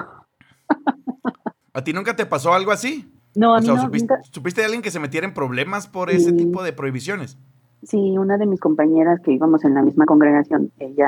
¿A 1.74 1.84
ti 1.84 1.92
nunca 1.92 2.14
te 2.16 2.26
pasó 2.26 2.52
algo 2.52 2.70
así? 2.72 3.10
No, 3.34 3.54
a 3.54 3.58
O 3.58 3.60
mí 3.60 3.66
sea, 3.66 3.74
no, 3.76 3.82
¿supiste, 3.82 4.14
nunca. 4.14 4.28
supiste 4.30 4.60
de 4.60 4.66
alguien 4.66 4.82
que 4.82 4.90
se 4.90 5.00
metiera 5.00 5.26
en 5.26 5.32
problemas 5.34 5.86
por 5.86 6.10
ese 6.10 6.32
tipo 6.32 6.62
de 6.62 6.72
prohibiciones? 6.72 7.38
Sí, 7.82 8.16
una 8.18 8.36
de 8.38 8.46
mis 8.46 8.60
compañeras 8.60 9.20
que 9.24 9.32
íbamos 9.32 9.64
en 9.64 9.74
la 9.74 9.82
misma 9.82 10.04
congregación, 10.04 10.70
ella, 10.78 11.06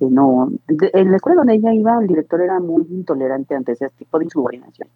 este, 0.00 0.10
no, 0.14 0.48
de- 0.68 0.90
en 0.94 1.10
la 1.10 1.16
escuela 1.16 1.38
donde 1.38 1.54
ella 1.54 1.72
iba, 1.74 1.98
el 2.00 2.06
director 2.06 2.40
era 2.40 2.60
muy 2.60 2.86
intolerante 2.90 3.54
ante 3.54 3.72
ese 3.72 3.90
tipo 3.90 4.18
de 4.18 4.24
insubordinación. 4.26 4.88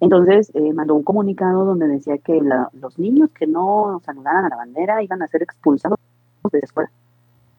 Entonces 0.00 0.50
eh, 0.54 0.72
mandó 0.72 0.94
un 0.94 1.02
comunicado 1.02 1.64
donde 1.64 1.86
decía 1.88 2.18
que 2.18 2.40
la- 2.42 2.68
los 2.74 2.98
niños 2.98 3.30
que 3.30 3.46
no 3.46 4.00
saludaran 4.04 4.44
a 4.46 4.48
la 4.48 4.56
bandera 4.56 5.02
iban 5.02 5.22
a 5.22 5.28
ser 5.28 5.42
expulsados 5.42 5.98
de 6.50 6.58
la 6.58 6.64
escuela. 6.64 6.90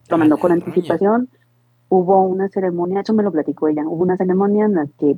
Lo 0.08 0.18
mandó 0.18 0.36
con 0.38 0.52
anticipación. 0.52 1.28
Hubo 1.88 2.22
una 2.24 2.48
ceremonia, 2.48 3.00
eso 3.00 3.14
me 3.14 3.22
lo 3.22 3.32
platicó 3.32 3.68
ella, 3.68 3.84
hubo 3.86 4.02
una 4.02 4.16
ceremonia 4.16 4.66
en 4.66 4.74
la 4.74 4.86
que 4.98 5.16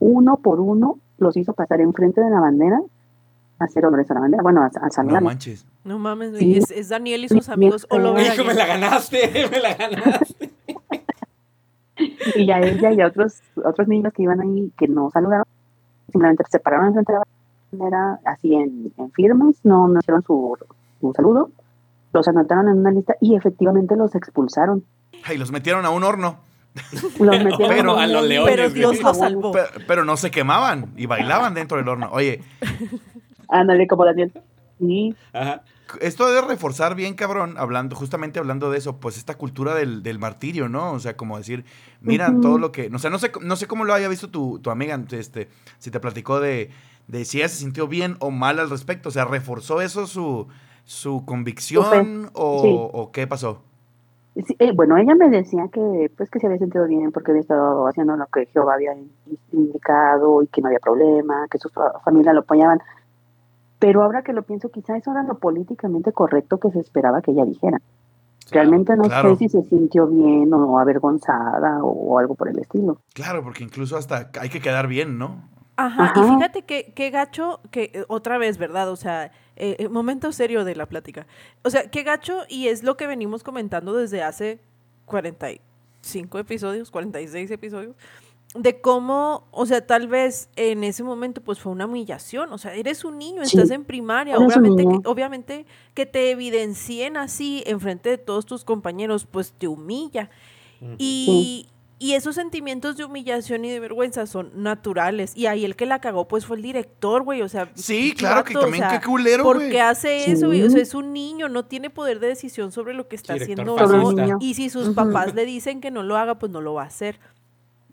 uno 0.00 0.36
por 0.36 0.60
uno 0.60 0.98
los 1.18 1.36
hizo 1.36 1.52
pasar 1.54 1.80
enfrente 1.80 2.20
de 2.20 2.30
la 2.30 2.40
bandera 2.40 2.80
a 3.58 3.64
hacer 3.64 3.86
honores 3.86 4.10
a 4.10 4.14
la 4.14 4.20
bandera, 4.20 4.42
bueno, 4.42 4.62
a, 4.62 4.66
a 4.66 4.70
No 4.86 4.90
saludar. 4.90 5.22
manches. 5.22 5.66
No 5.84 5.98
mames, 5.98 6.30
güey, 6.32 6.42
Sí. 6.42 6.56
es, 6.58 6.70
es 6.70 6.88
Daniel 6.88 7.24
y 7.24 7.28
sus 7.28 7.48
amigos. 7.48 7.86
over 7.90 8.20
Hijo, 8.26 8.44
me 8.44 8.54
la 8.54 8.66
ganaste, 8.66 9.48
me 9.50 9.60
la 9.60 9.74
ganaste. 9.74 10.50
Y 12.36 12.46
ya 12.46 12.58
ella 12.58 12.90
y 12.92 13.00
a 13.00 13.06
otros, 13.06 13.40
otros 13.64 13.86
niños 13.86 14.12
que 14.12 14.22
iban 14.24 14.40
ahí 14.40 14.72
que 14.76 14.88
no 14.88 15.10
saludaron, 15.12 15.44
simplemente 16.10 16.42
se 16.50 16.58
pararon 16.58 16.88
enfrente 16.88 17.12
de 17.12 17.18
la 17.18 17.24
bandera, 17.70 18.20
así 18.24 18.52
en, 18.54 18.92
en 18.98 19.12
firmes, 19.12 19.56
no, 19.62 19.86
no 19.86 20.00
hicieron 20.00 20.22
su, 20.24 20.56
su 21.00 21.12
saludo, 21.14 21.50
los 22.12 22.26
anotaron 22.26 22.68
en 22.68 22.78
una 22.78 22.90
lista 22.90 23.14
y 23.20 23.36
efectivamente 23.36 23.94
los 23.94 24.14
expulsaron. 24.16 24.84
Ay, 25.24 25.38
los 25.38 25.52
metieron 25.52 25.84
a 25.86 25.90
un 25.90 26.02
horno. 26.02 26.38
Los 27.20 27.44
metieron 27.44 27.68
Pero 27.76 27.90
a 27.92 28.04
un 28.06 28.12
los 28.12 28.22
horno. 28.22 28.28
leones, 28.28 28.56
Pero. 28.56 28.70
Dios 28.70 29.00
lo 29.00 29.14
salvó. 29.14 29.52
Pero, 29.52 29.68
pero 29.86 30.04
no 30.04 30.16
se 30.16 30.32
quemaban 30.32 30.92
y 30.96 31.06
bailaban 31.06 31.54
dentro 31.54 31.76
del 31.76 31.88
horno. 31.88 32.08
Oye, 32.12 32.42
Ándale, 33.48 33.86
como 33.86 34.04
Daniel. 34.04 34.32
Sí, 34.78 35.14
Ajá. 35.32 35.62
esto 36.00 36.26
debe 36.26 36.48
reforzar 36.48 36.96
bien, 36.96 37.14
cabrón, 37.14 37.54
hablando, 37.58 37.94
justamente 37.94 38.40
hablando 38.40 38.70
de 38.72 38.78
eso, 38.78 38.96
pues 38.98 39.16
esta 39.16 39.36
cultura 39.36 39.74
del, 39.74 40.02
del 40.02 40.18
martirio, 40.18 40.68
¿no? 40.68 40.92
O 40.92 40.98
sea, 40.98 41.16
como 41.16 41.38
decir, 41.38 41.64
mira 42.00 42.34
todo 42.42 42.58
lo 42.58 42.72
que. 42.72 42.90
O 42.92 42.98
sea, 42.98 43.08
no 43.10 43.18
sé, 43.20 43.30
no 43.40 43.54
sé 43.56 43.68
cómo 43.68 43.84
lo 43.84 43.94
haya 43.94 44.08
visto 44.08 44.30
tu, 44.30 44.58
tu 44.58 44.70
amiga, 44.70 45.00
este, 45.12 45.48
si 45.78 45.90
te 45.92 46.00
platicó 46.00 46.40
de, 46.40 46.70
de 47.06 47.24
si 47.24 47.38
ella 47.38 47.48
se 47.48 47.56
sintió 47.56 47.86
bien 47.86 48.16
o 48.18 48.30
mal 48.32 48.58
al 48.58 48.68
respecto. 48.68 49.10
O 49.10 49.12
sea, 49.12 49.24
¿reforzó 49.26 49.80
eso 49.80 50.08
su, 50.08 50.48
su 50.84 51.24
convicción 51.24 52.30
o, 52.34 52.60
Sí. 52.62 52.74
o 52.74 53.12
qué 53.12 53.28
pasó? 53.28 53.62
Sí, 54.34 54.56
eh, 54.58 54.72
bueno, 54.74 54.96
ella 54.96 55.14
me 55.14 55.28
decía 55.30 55.68
que 55.72 56.10
pues 56.16 56.28
que 56.28 56.40
se 56.40 56.46
había 56.48 56.58
sentido 56.58 56.88
bien 56.88 57.12
porque 57.12 57.30
había 57.30 57.42
estado 57.42 57.86
haciendo 57.86 58.16
lo 58.16 58.26
que 58.26 58.46
Jehová 58.46 58.74
había 58.74 58.90
indicado 59.52 60.42
y 60.42 60.48
que 60.48 60.60
no 60.60 60.66
había 60.68 60.80
problema, 60.80 61.46
que 61.48 61.58
su 61.58 61.68
fa- 61.68 62.00
familia 62.04 62.32
lo 62.32 62.40
apoyaban. 62.40 62.80
Pero 63.84 64.02
ahora 64.02 64.22
que 64.22 64.32
lo 64.32 64.44
pienso, 64.44 64.70
quizá 64.70 64.96
eso 64.96 65.10
era 65.10 65.22
lo 65.24 65.36
políticamente 65.36 66.10
correcto 66.10 66.58
que 66.58 66.70
se 66.70 66.80
esperaba 66.80 67.20
que 67.20 67.32
ella 67.32 67.44
dijera. 67.44 67.82
Realmente 68.50 68.96
no 68.96 69.02
claro. 69.02 69.36
sé 69.36 69.40
si 69.40 69.48
se 69.50 69.62
sintió 69.64 70.06
bien 70.06 70.54
o 70.54 70.78
avergonzada 70.78 71.84
o, 71.84 72.18
algo 72.18 72.34
por 72.34 72.48
el 72.48 72.58
estilo. 72.58 72.96
Claro, 73.12 73.44
porque 73.44 73.62
incluso 73.62 73.98
hasta 73.98 74.30
hay 74.40 74.48
que 74.48 74.62
quedar 74.62 74.88
bien, 74.88 75.18
¿no? 75.18 75.50
Ajá, 75.76 76.14
y 76.16 76.18
Ajá. 76.18 76.34
fíjate 76.34 76.62
que, 76.62 76.94
qué 76.96 77.10
gacho, 77.10 77.60
que 77.70 77.90
eh, 77.92 78.04
otra 78.08 78.38
vez, 78.38 78.56
¿verdad? 78.56 78.88
O 78.88 78.96
sea, 78.96 79.26
eh, 79.56 79.76
eh, 79.78 79.90
momento 79.90 80.32
serio 80.32 80.64
de 80.64 80.76
la 80.76 80.86
plática. 80.86 81.26
O 81.62 81.68
sea, 81.68 81.90
qué 81.90 82.04
gacho, 82.04 82.44
y 82.48 82.68
es 82.68 82.84
lo 82.84 82.96
que 82.96 83.06
venimos 83.06 83.44
comentando 83.44 83.92
desde 83.92 84.22
hace 84.22 84.60
45 85.04 86.38
episodios, 86.38 86.90
46 86.90 87.50
episodios, 87.50 87.96
de 88.54 88.80
cómo, 88.80 89.48
o 89.50 89.66
sea, 89.66 89.84
tal 89.84 90.06
vez 90.06 90.48
en 90.54 90.84
ese 90.84 91.02
momento 91.02 91.40
pues 91.40 91.58
fue 91.58 91.72
una 91.72 91.86
humillación, 91.86 92.52
o 92.52 92.58
sea, 92.58 92.72
eres 92.74 93.04
un 93.04 93.18
niño, 93.18 93.44
Sí, 93.44 93.56
estás 93.56 93.70
en 93.72 93.84
primaria, 93.84 94.38
obviamente 94.38 94.84
que, 94.84 95.08
obviamente 95.08 95.66
que 95.94 96.06
te 96.06 96.30
evidencien 96.30 97.16
así 97.16 97.64
enfrente 97.66 98.10
de 98.10 98.18
todos 98.18 98.46
tus 98.46 98.64
compañeros, 98.64 99.26
pues 99.28 99.52
te 99.52 99.66
humilla. 99.66 100.30
Y, 100.98 101.68
y 101.98 102.12
esos 102.12 102.34
sentimientos 102.34 102.96
de 102.96 103.04
humillación 103.04 103.64
y 103.64 103.70
de 103.70 103.80
vergüenza 103.80 104.26
son 104.26 104.50
naturales. 104.54 105.32
Y 105.34 105.46
ahí 105.46 105.64
el 105.64 105.76
que 105.76 105.86
la 105.86 106.00
cagó, 106.00 106.28
pues 106.28 106.44
fue 106.44 106.56
el 106.56 106.62
director, 106.62 107.22
güey. 107.22 107.40
O 107.42 107.48
sea, 107.48 107.70
Sí, 107.74 108.12
claro 108.14 108.44
que 108.44 108.56
o 108.56 108.60
también 108.60 108.84
sea, 108.88 109.00
qué 109.00 109.06
culero, 109.06 109.44
¿Por 109.44 109.56
güey. 109.56 109.70
qué 109.70 109.80
hace 109.80 110.20
Sí. 110.24 110.32
eso? 110.32 110.48
güey? 110.48 110.62
O 110.62 110.70
sea, 110.70 110.82
es 110.82 110.94
un 110.94 111.12
niño, 111.14 111.48
no 111.48 111.64
tiene 111.64 111.88
poder 111.90 112.20
de 112.20 112.28
decisión 112.28 112.70
sobre 112.72 112.92
lo 112.94 113.08
que 113.08 113.16
está 113.16 113.32
director 113.34 113.64
haciendo 113.64 113.74
o 113.74 113.86
no. 113.88 114.02
fascista. 114.10 114.36
Y 114.40 114.54
si 114.54 114.68
sus 114.68 114.90
papás 114.94 115.34
le 115.34 115.46
dicen 115.46 115.80
que 115.80 115.90
no 115.90 116.02
lo 116.02 116.16
haga, 116.18 116.38
pues 116.38 116.52
no 116.52 116.60
lo 116.60 116.74
va 116.74 116.82
a 116.82 116.86
hacer. 116.86 117.18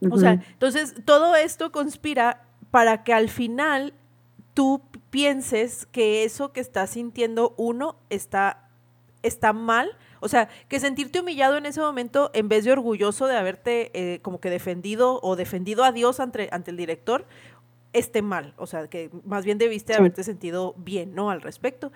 O 0.10 0.18
sea, 0.18 0.32
entonces 0.54 0.96
todo 1.06 1.36
esto 1.36 1.72
conspira 1.72 2.44
para 2.72 3.04
que 3.04 3.14
al 3.14 3.30
final 3.30 3.94
tú 4.54 4.82
pienses 5.10 5.86
que 5.86 6.24
eso 6.24 6.52
que 6.54 6.60
estás 6.60 6.92
sintiendo 6.92 7.54
uno 7.58 7.96
está, 8.10 8.68
está 9.24 9.54
mal. 9.54 9.98
O 10.20 10.28
sea, 10.28 10.50
que 10.68 10.80
sentirte 10.80 11.20
humillado 11.20 11.58
en 11.58 11.66
ese 11.66 11.82
momento, 11.82 12.32
en 12.34 12.48
vez 12.48 12.64
de 12.66 12.72
orgulloso 12.72 13.28
de 13.28 13.36
haberte 13.38 13.92
eh, 13.94 14.20
como 14.22 14.40
que 14.40 14.50
defendido 14.50 15.20
o 15.24 15.36
defendido 15.36 15.84
a 15.84 15.92
Dios 15.92 16.20
ante, 16.20 16.50
ante 16.52 16.72
el 16.72 16.78
director, 16.78 17.26
esté 17.94 18.22
mal. 18.22 18.54
O 18.58 18.68
sea, 18.68 18.88
que 18.88 19.10
más 19.26 19.44
bien 19.46 19.58
debiste 19.58 19.94
Sí. 19.94 20.00
haberte 20.00 20.24
sentido 20.24 20.74
bien, 20.78 21.14
¿no? 21.16 21.30
Al 21.32 21.42
respecto. 21.42 21.92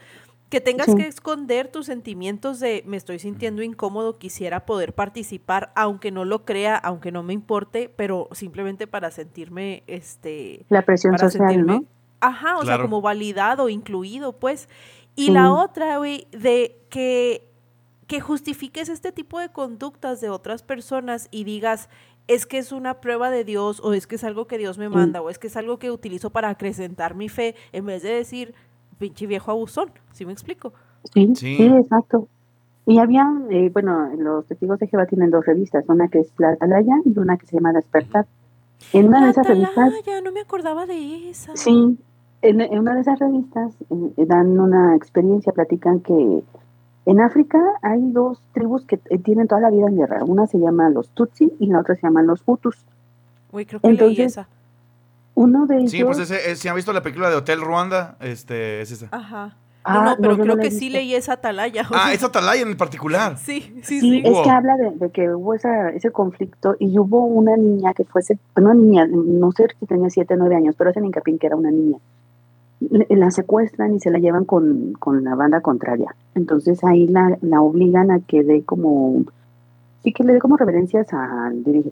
Que 0.49 0.61
tengas 0.61 0.87
Sí. 0.87 0.95
que 0.95 1.07
esconder 1.07 1.69
tus 1.71 1.87
sentimientos 1.87 2.59
de 2.59 2.83
me 2.85 2.97
estoy 2.97 3.17
sintiendo 3.19 3.63
incómodo, 3.63 4.17
quisiera 4.17 4.65
poder 4.65 4.93
participar, 4.93 5.71
aunque 5.75 6.11
no 6.11 6.23
lo 6.23 6.45
crea, 6.45 6.75
aunque 6.77 7.11
no 7.11 7.23
me 7.23 7.33
importe, 7.33 7.89
pero 7.95 8.29
simplemente 8.31 8.85
para 8.87 9.09
sentirme, 9.11 9.83
este, 9.87 10.65
La 10.69 10.83
presión 10.83 11.13
para 11.15 11.29
social, 11.29 11.49
sentirme, 11.49 11.79
¿no? 11.81 11.85
ajá, 12.21 12.57
o 12.59 12.65
sea, 12.65 12.79
como 12.79 13.01
validado, 13.01 13.69
incluido, 13.69 14.33
pues. 14.33 14.69
Y 15.15 15.25
Sí. 15.27 15.31
la 15.31 15.51
otra, 15.51 15.97
güey, 15.97 16.27
de 16.31 16.77
que, 16.89 17.49
que 18.07 18.21
justifiques 18.21 18.87
este 18.89 19.11
tipo 19.11 19.39
de 19.39 19.49
conductas 19.49 20.21
de 20.21 20.29
otras 20.29 20.61
personas 20.61 21.27
y 21.31 21.43
digas, 21.43 21.89
es 22.27 22.45
que 22.45 22.59
es 22.59 22.71
una 22.71 23.01
prueba 23.01 23.31
de 23.31 23.43
Dios, 23.43 23.79
o 23.83 23.93
es 23.93 24.05
que 24.07 24.15
es 24.15 24.23
algo 24.23 24.45
que 24.47 24.57
Dios 24.59 24.77
me 24.77 24.87
Sí. 24.87 24.93
manda, 24.93 25.21
o 25.21 25.29
es 25.31 25.39
que 25.39 25.47
es 25.47 25.57
algo 25.57 25.79
que 25.79 25.89
utilizo 25.91 26.29
para 26.29 26.49
acrecentar 26.49 27.15
mi 27.15 27.29
fe, 27.29 27.55
en 27.71 27.85
vez 27.87 28.03
de 28.03 28.09
decir, 28.13 28.53
pinche 28.97 29.27
viejo 29.27 29.51
abusón, 29.51 29.89
¿sí 30.11 30.25
me 30.25 30.31
explico? 30.33 30.73
Sí, 31.13 31.31
Sí. 31.35 31.57
sí, 31.57 31.65
exacto. 31.65 32.27
Y 32.87 32.99
había, 32.99 33.25
eh, 33.49 33.69
bueno, 33.73 34.09
los 34.17 34.45
testigos 34.45 34.79
de 34.79 34.87
Jehová 34.87 35.05
tienen 35.07 35.31
dos 35.31 35.45
revistas, 35.45 35.85
una 35.87 36.07
que 36.07 36.19
es 36.19 36.31
La 36.37 36.49
Atalaya 36.51 36.95
y 37.03 37.17
una 37.17 37.37
que 37.37 37.47
se 37.47 37.55
llama 37.57 37.73
Despertar. 37.73 38.25
En 38.93 39.07
una 39.07 39.25
de 39.25 39.31
esas 39.31 39.47
revistas, 39.47 39.77
Atalaya, 39.77 40.21
no 40.21 40.31
me 40.31 40.41
acordaba 40.41 40.85
de 40.85 41.29
esa. 41.29 41.55
sí, 41.55 41.97
en, 42.41 42.61
en 42.61 42.79
una 42.79 42.93
de 42.93 43.01
esas 43.01 43.17
revistas 43.19 43.73
eh, 44.17 44.25
dan 44.27 44.59
una 44.59 44.95
experiencia, 44.95 45.51
platican 45.51 45.99
que 46.01 46.43
en 47.07 47.21
África 47.21 47.59
hay 47.81 48.11
dos 48.11 48.39
tribus 48.53 48.85
que 48.85 48.99
eh, 49.09 49.17
tienen 49.17 49.47
toda 49.47 49.61
la 49.61 49.69
vida 49.71 49.87
en 49.87 49.97
guerra. 49.97 50.23
Una 50.23 50.45
se 50.45 50.59
llama 50.59 50.89
los 50.89 51.09
Tutsi 51.09 51.51
y 51.59 51.67
la 51.67 51.79
otra 51.79 51.95
se 51.95 52.01
llama 52.03 52.21
los 52.21 52.43
Hutus. 52.45 52.77
Güey, 53.51 53.65
creo 53.65 53.79
que 53.79 53.87
leí 53.87 53.95
Entonces, 53.97 54.25
esa. 54.33 54.47
Uno 55.35 55.65
de 55.67 55.77
ellos... 55.77 55.91
Sí, 55.91 56.03
pues 56.03 56.17
ese, 56.19 56.51
eh, 56.51 56.55
si 56.55 56.67
han 56.67 56.75
visto 56.75 56.91
la 56.93 57.01
película 57.01 57.29
de 57.29 57.35
Hotel 57.35 57.61
Ruanda, 57.61 58.17
este, 58.21 58.81
es 58.81 58.91
esa. 58.91 59.07
Ajá. 59.11 59.57
Ah, 59.87 59.93
no, 59.93 60.03
no, 60.03 60.09
no, 60.09 60.17
pero 60.19 60.37
no 60.37 60.43
creo 60.43 60.57
que 60.57 60.71
sí 60.71 60.89
leí 60.89 61.13
esa 61.13 61.33
atalaya. 61.33 61.83
o 61.83 61.93
Ah, 61.93 62.05
sea, 62.05 62.13
es 62.13 62.23
Atalaya 62.23 62.63
en 62.63 62.75
particular. 62.75 63.37
Sí, 63.37 63.61
sí, 63.83 63.99
Sí, 63.99 63.99
sí. 63.99 64.21
es 64.25 64.31
Wow. 64.31 64.43
que 64.43 64.49
habla 64.49 64.77
de, 64.77 64.89
de 64.91 65.09
que 65.11 65.29
hubo 65.29 65.53
esa, 65.53 65.89
ese 65.91 66.09
conflicto 66.09 66.75
y 66.79 66.97
hubo 66.97 67.23
una 67.25 67.55
niña 67.55 67.93
que 67.93 68.03
fuese, 68.03 68.39
una 68.55 68.73
niña, 68.73 69.05
no 69.07 69.51
sé 69.51 69.67
si 69.79 69.85
tenía 69.85 70.09
7 70.09 70.33
o 70.33 70.37
9 70.37 70.55
años, 70.55 70.73
pero 70.75 70.89
hacen 70.89 71.05
hincapié 71.05 71.33
en 71.33 71.37
que 71.39 71.45
era 71.47 71.55
una 71.55 71.69
niña. 71.69 71.99
Le- 72.79 73.05
La 73.15 73.29
secuestran 73.29 73.93
y 73.93 73.99
se 73.99 74.09
la 74.09 74.17
llevan 74.17 74.45
con, 74.45 74.93
con 74.93 75.23
la 75.23 75.35
banda 75.35 75.61
contraria. 75.61 76.15
Entonces 76.33 76.83
ahí 76.83 77.05
la, 77.07 77.37
la 77.41 77.61
obligan 77.61 78.09
a 78.09 78.21
que 78.21 78.43
dé 78.43 78.63
como, 78.63 79.23
sí 80.03 80.13
que 80.13 80.23
le 80.23 80.33
dé 80.33 80.39
como 80.39 80.57
reverencias 80.57 81.13
al, 81.13 81.63
dirige- 81.63 81.91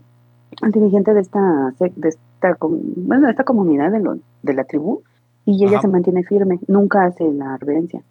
al 0.61 0.71
dirigente 0.71 1.13
de 1.13 1.21
esta, 1.21 1.73
de 1.79 2.09
esta, 2.09 2.57
bueno, 2.59 3.25
de 3.27 3.31
esta 3.31 3.43
comunidad 3.43 3.91
de, 3.91 3.99
lo- 3.99 4.17
de 4.43 4.53
la 4.53 4.63
tribu 4.63 5.01
y 5.45 5.63
ella 5.65 5.73
Ajá. 5.77 5.81
se 5.81 5.87
mantiene 5.89 6.23
firme, 6.23 6.59
nunca 6.67 7.03
hace 7.05 7.31
la 7.31 7.57
reverencia. 7.57 8.01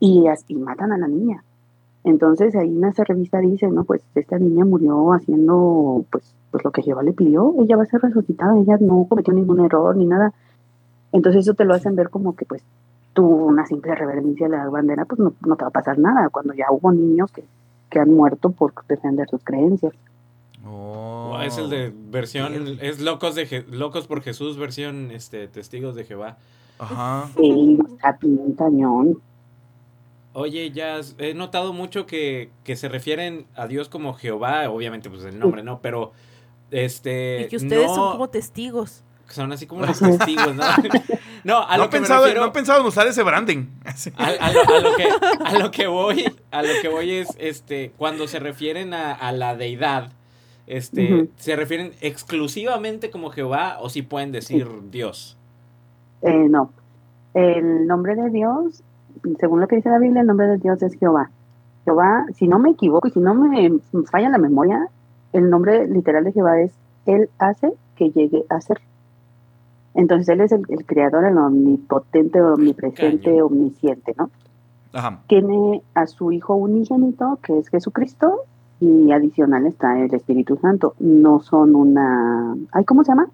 Y, 0.00 0.24
y 0.48 0.54
matan 0.56 0.92
a 0.92 0.98
la 0.98 1.06
niña. 1.08 1.44
Entonces 2.04 2.56
ahí 2.56 2.68
en 2.76 2.84
esa 2.84 3.04
revista 3.04 3.38
dice, 3.38 3.68
no, 3.68 3.84
pues 3.84 4.02
esta 4.16 4.38
niña 4.38 4.64
murió 4.64 5.12
haciendo 5.12 6.04
pues, 6.10 6.34
pues 6.50 6.64
lo 6.64 6.72
que 6.72 6.82
Jehová 6.82 7.02
le 7.04 7.12
pidió, 7.12 7.54
ella 7.60 7.76
va 7.76 7.84
a 7.84 7.86
ser 7.86 8.00
resucitada, 8.00 8.58
ella 8.58 8.76
no 8.80 9.06
cometió 9.08 9.32
ningún 9.32 9.60
error 9.60 9.96
ni 9.96 10.06
nada. 10.06 10.32
Entonces 11.12 11.42
eso 11.42 11.54
te 11.54 11.64
lo 11.64 11.74
hacen 11.74 11.94
ver 11.94 12.10
como 12.10 12.34
que 12.34 12.44
pues 12.44 12.62
tú 13.12 13.24
una 13.26 13.66
simple 13.66 13.94
reverencia 13.94 14.46
a 14.46 14.48
la 14.48 14.68
bandera, 14.68 15.04
pues 15.04 15.20
no, 15.20 15.32
no 15.46 15.54
te 15.56 15.62
va 15.62 15.68
a 15.68 15.72
pasar 15.72 15.98
nada, 15.98 16.28
cuando 16.30 16.54
ya 16.54 16.66
hubo 16.72 16.90
niños 16.90 17.30
que, 17.30 17.44
que 17.88 18.00
han 18.00 18.10
muerto 18.12 18.50
por 18.50 18.72
defender 18.88 19.28
sus 19.28 19.44
creencias. 19.44 19.92
Oh. 20.64 21.38
es 21.42 21.58
el 21.58 21.68
de 21.70 21.92
versión, 21.94 22.78
es 22.80 23.00
locos 23.00 23.34
de 23.34 23.48
Je- 23.48 23.66
locos 23.68 24.06
por 24.06 24.22
Jesús, 24.22 24.56
versión 24.56 25.10
este 25.10 25.48
testigos 25.48 25.94
de 25.94 26.04
Jehová. 26.04 26.38
Ajá. 26.78 27.28
Sí, 27.36 27.78
está 27.96 28.18
bien 28.20 28.52
cañón. 28.56 29.20
Oye, 30.34 30.70
ya 30.70 31.00
he 31.18 31.34
notado 31.34 31.72
mucho 31.72 32.06
que, 32.06 32.50
que 32.64 32.74
se 32.76 32.88
refieren 32.88 33.46
a 33.54 33.66
Dios 33.66 33.88
como 33.88 34.14
Jehová, 34.14 34.70
obviamente 34.70 35.10
pues 35.10 35.24
el 35.24 35.38
nombre 35.38 35.62
no, 35.62 35.80
pero 35.82 36.12
este 36.70 37.42
Y 37.42 37.48
que 37.48 37.56
ustedes 37.56 37.88
no- 37.88 37.94
son 37.94 38.12
como 38.12 38.30
testigos. 38.30 39.02
son 39.28 39.52
así 39.52 39.66
como 39.66 39.82
los 39.86 39.98
testigos, 39.98 40.54
¿no? 40.54 40.62
no, 41.44 41.58
a 41.62 41.72
no, 41.76 41.78
lo 41.78 41.84
he 41.84 41.90
que 41.90 41.98
pensado, 41.98 42.20
me 42.22 42.26
refiero, 42.28 42.40
no 42.46 42.50
he 42.50 42.52
pensado 42.54 42.80
en 42.80 42.86
usar 42.86 43.06
ese 43.06 43.22
branding. 43.22 43.66
a, 44.16 44.26
a 44.28 44.52
lo, 44.52 44.60
a 44.62 44.80
lo 44.80 44.96
que 44.96 45.08
a 45.44 45.58
lo 45.58 45.70
que 45.70 45.86
voy, 45.86 46.24
a 46.50 46.62
lo 46.62 46.68
que 46.80 46.88
voy 46.88 47.10
es 47.12 47.28
este 47.38 47.92
cuando 47.98 48.26
se 48.26 48.38
refieren 48.40 48.94
a, 48.94 49.12
a 49.12 49.32
la 49.32 49.54
deidad, 49.54 50.12
este, 50.66 51.28
se 51.36 51.56
refieren 51.56 51.92
exclusivamente 52.00 53.10
como 53.10 53.30
Jehová 53.30 53.78
o 53.80 53.88
si 53.88 54.02
pueden 54.02 54.32
decir 54.32 54.68
Dios. 54.90 55.36
Eh, 56.22 56.48
no, 56.48 56.70
el 57.34 57.86
nombre 57.86 58.14
de 58.14 58.30
Dios, 58.30 58.82
según 59.38 59.60
lo 59.60 59.68
que 59.68 59.76
dice 59.76 59.90
la 59.90 59.98
Biblia, 59.98 60.20
el 60.20 60.26
nombre 60.26 60.46
de 60.46 60.58
Dios 60.58 60.82
es 60.82 60.94
Jehová. 60.94 61.30
Jehová, 61.84 62.26
si 62.34 62.46
no 62.46 62.58
me 62.58 62.70
equivoco 62.70 63.08
y 63.08 63.10
si 63.10 63.20
no 63.20 63.34
me 63.34 63.80
falla 64.10 64.28
la 64.28 64.38
memoria, 64.38 64.88
el 65.32 65.50
nombre 65.50 65.88
literal 65.88 66.24
de 66.24 66.32
Jehová 66.32 66.60
es 66.60 66.72
Él 67.06 67.28
hace 67.38 67.72
que 67.96 68.10
llegue 68.10 68.44
a 68.48 68.60
ser. 68.60 68.80
Entonces 69.94 70.28
Él 70.28 70.40
es 70.40 70.52
el, 70.52 70.62
el 70.68 70.86
creador, 70.86 71.24
el 71.24 71.36
omnipotente, 71.38 72.40
omnipresente, 72.40 73.42
omnisciente, 73.42 74.14
¿no? 74.16 74.30
Ajá. 74.92 75.22
Tiene 75.26 75.82
a 75.94 76.06
su 76.06 76.32
Hijo 76.32 76.54
unigénito, 76.54 77.38
que 77.42 77.58
es 77.58 77.68
Jesucristo, 77.68 78.44
y 78.82 79.12
adicional 79.12 79.64
está 79.66 79.98
el 79.98 80.12
Espíritu 80.12 80.56
Santo. 80.56 80.94
No 80.98 81.40
son 81.40 81.76
una... 81.76 82.56
¿Ay, 82.72 82.84
¿Cómo 82.84 83.04
se 83.04 83.12
llama? 83.12 83.28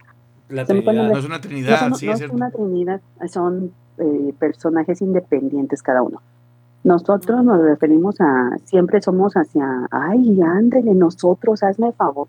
La 0.51 0.67
Se 0.67 0.75
Trinidad. 0.75 1.11
No 1.11 1.19
es 1.19 1.25
una 1.25 1.35
No 1.37 1.41
trinidad, 1.41 1.79
son, 1.81 1.95
sí, 1.95 2.07
no 2.07 2.13
es 2.13 2.15
es 2.15 2.19
cierto. 2.19 2.37
una 2.37 2.51
trinidad, 2.51 3.01
son 3.29 3.73
eh, 3.99 4.35
personajes 4.39 5.01
independientes 5.01 5.83
cada 5.83 6.03
uno. 6.03 6.21
Nosotros 6.85 7.45
nos 7.45 7.63
referimos 7.63 8.21
a, 8.21 8.57
siempre 8.65 9.01
somos 9.01 9.35
hacia, 9.35 9.89
ay, 9.91 10.41
ándale, 10.43 10.95
nosotros, 10.95 11.63
hazme 11.63 11.93
favor. 11.93 12.29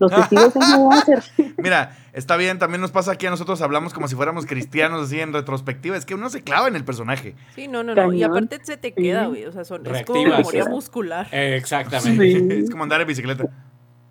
Los 0.00 0.10
testigos 0.12 0.54
de 0.54 0.60
Jehová 0.64 1.04
refieren- 1.06 1.54
Mira, 1.58 1.96
está 2.12 2.36
bien, 2.36 2.58
también 2.58 2.80
nos 2.80 2.90
pasa 2.90 3.12
aquí 3.12 3.26
a 3.26 3.30
nosotros 3.30 3.60
hablamos 3.62 3.94
como 3.94 4.08
si 4.08 4.16
fuéramos 4.16 4.46
cristianos 4.46 5.02
así 5.02 5.20
en 5.20 5.32
retrospectiva. 5.32 5.96
Es 5.96 6.04
que 6.06 6.14
uno 6.14 6.28
se 6.30 6.42
clava 6.42 6.66
en 6.68 6.74
el 6.74 6.84
personaje. 6.84 7.36
Sí, 7.54 7.68
no, 7.68 7.82
no, 7.84 7.94
no. 7.94 8.12
Y 8.12 8.22
aparte 8.22 8.58
se 8.62 8.76
te 8.76 8.92
queda, 8.92 9.22
Sí. 9.24 9.28
güey. 9.28 9.44
O 9.44 9.52
sea, 9.52 9.64
son, 9.64 9.86
es 9.86 10.02
como 10.04 10.18
Reactivas. 10.24 10.38
memoria 10.38 10.64
muscular. 10.66 11.28
Eh, 11.30 11.54
exactamente. 11.56 12.32
Sí. 12.32 12.48
Es 12.64 12.70
como 12.70 12.82
andar 12.82 13.00
en 13.02 13.06
bicicleta. 13.06 13.44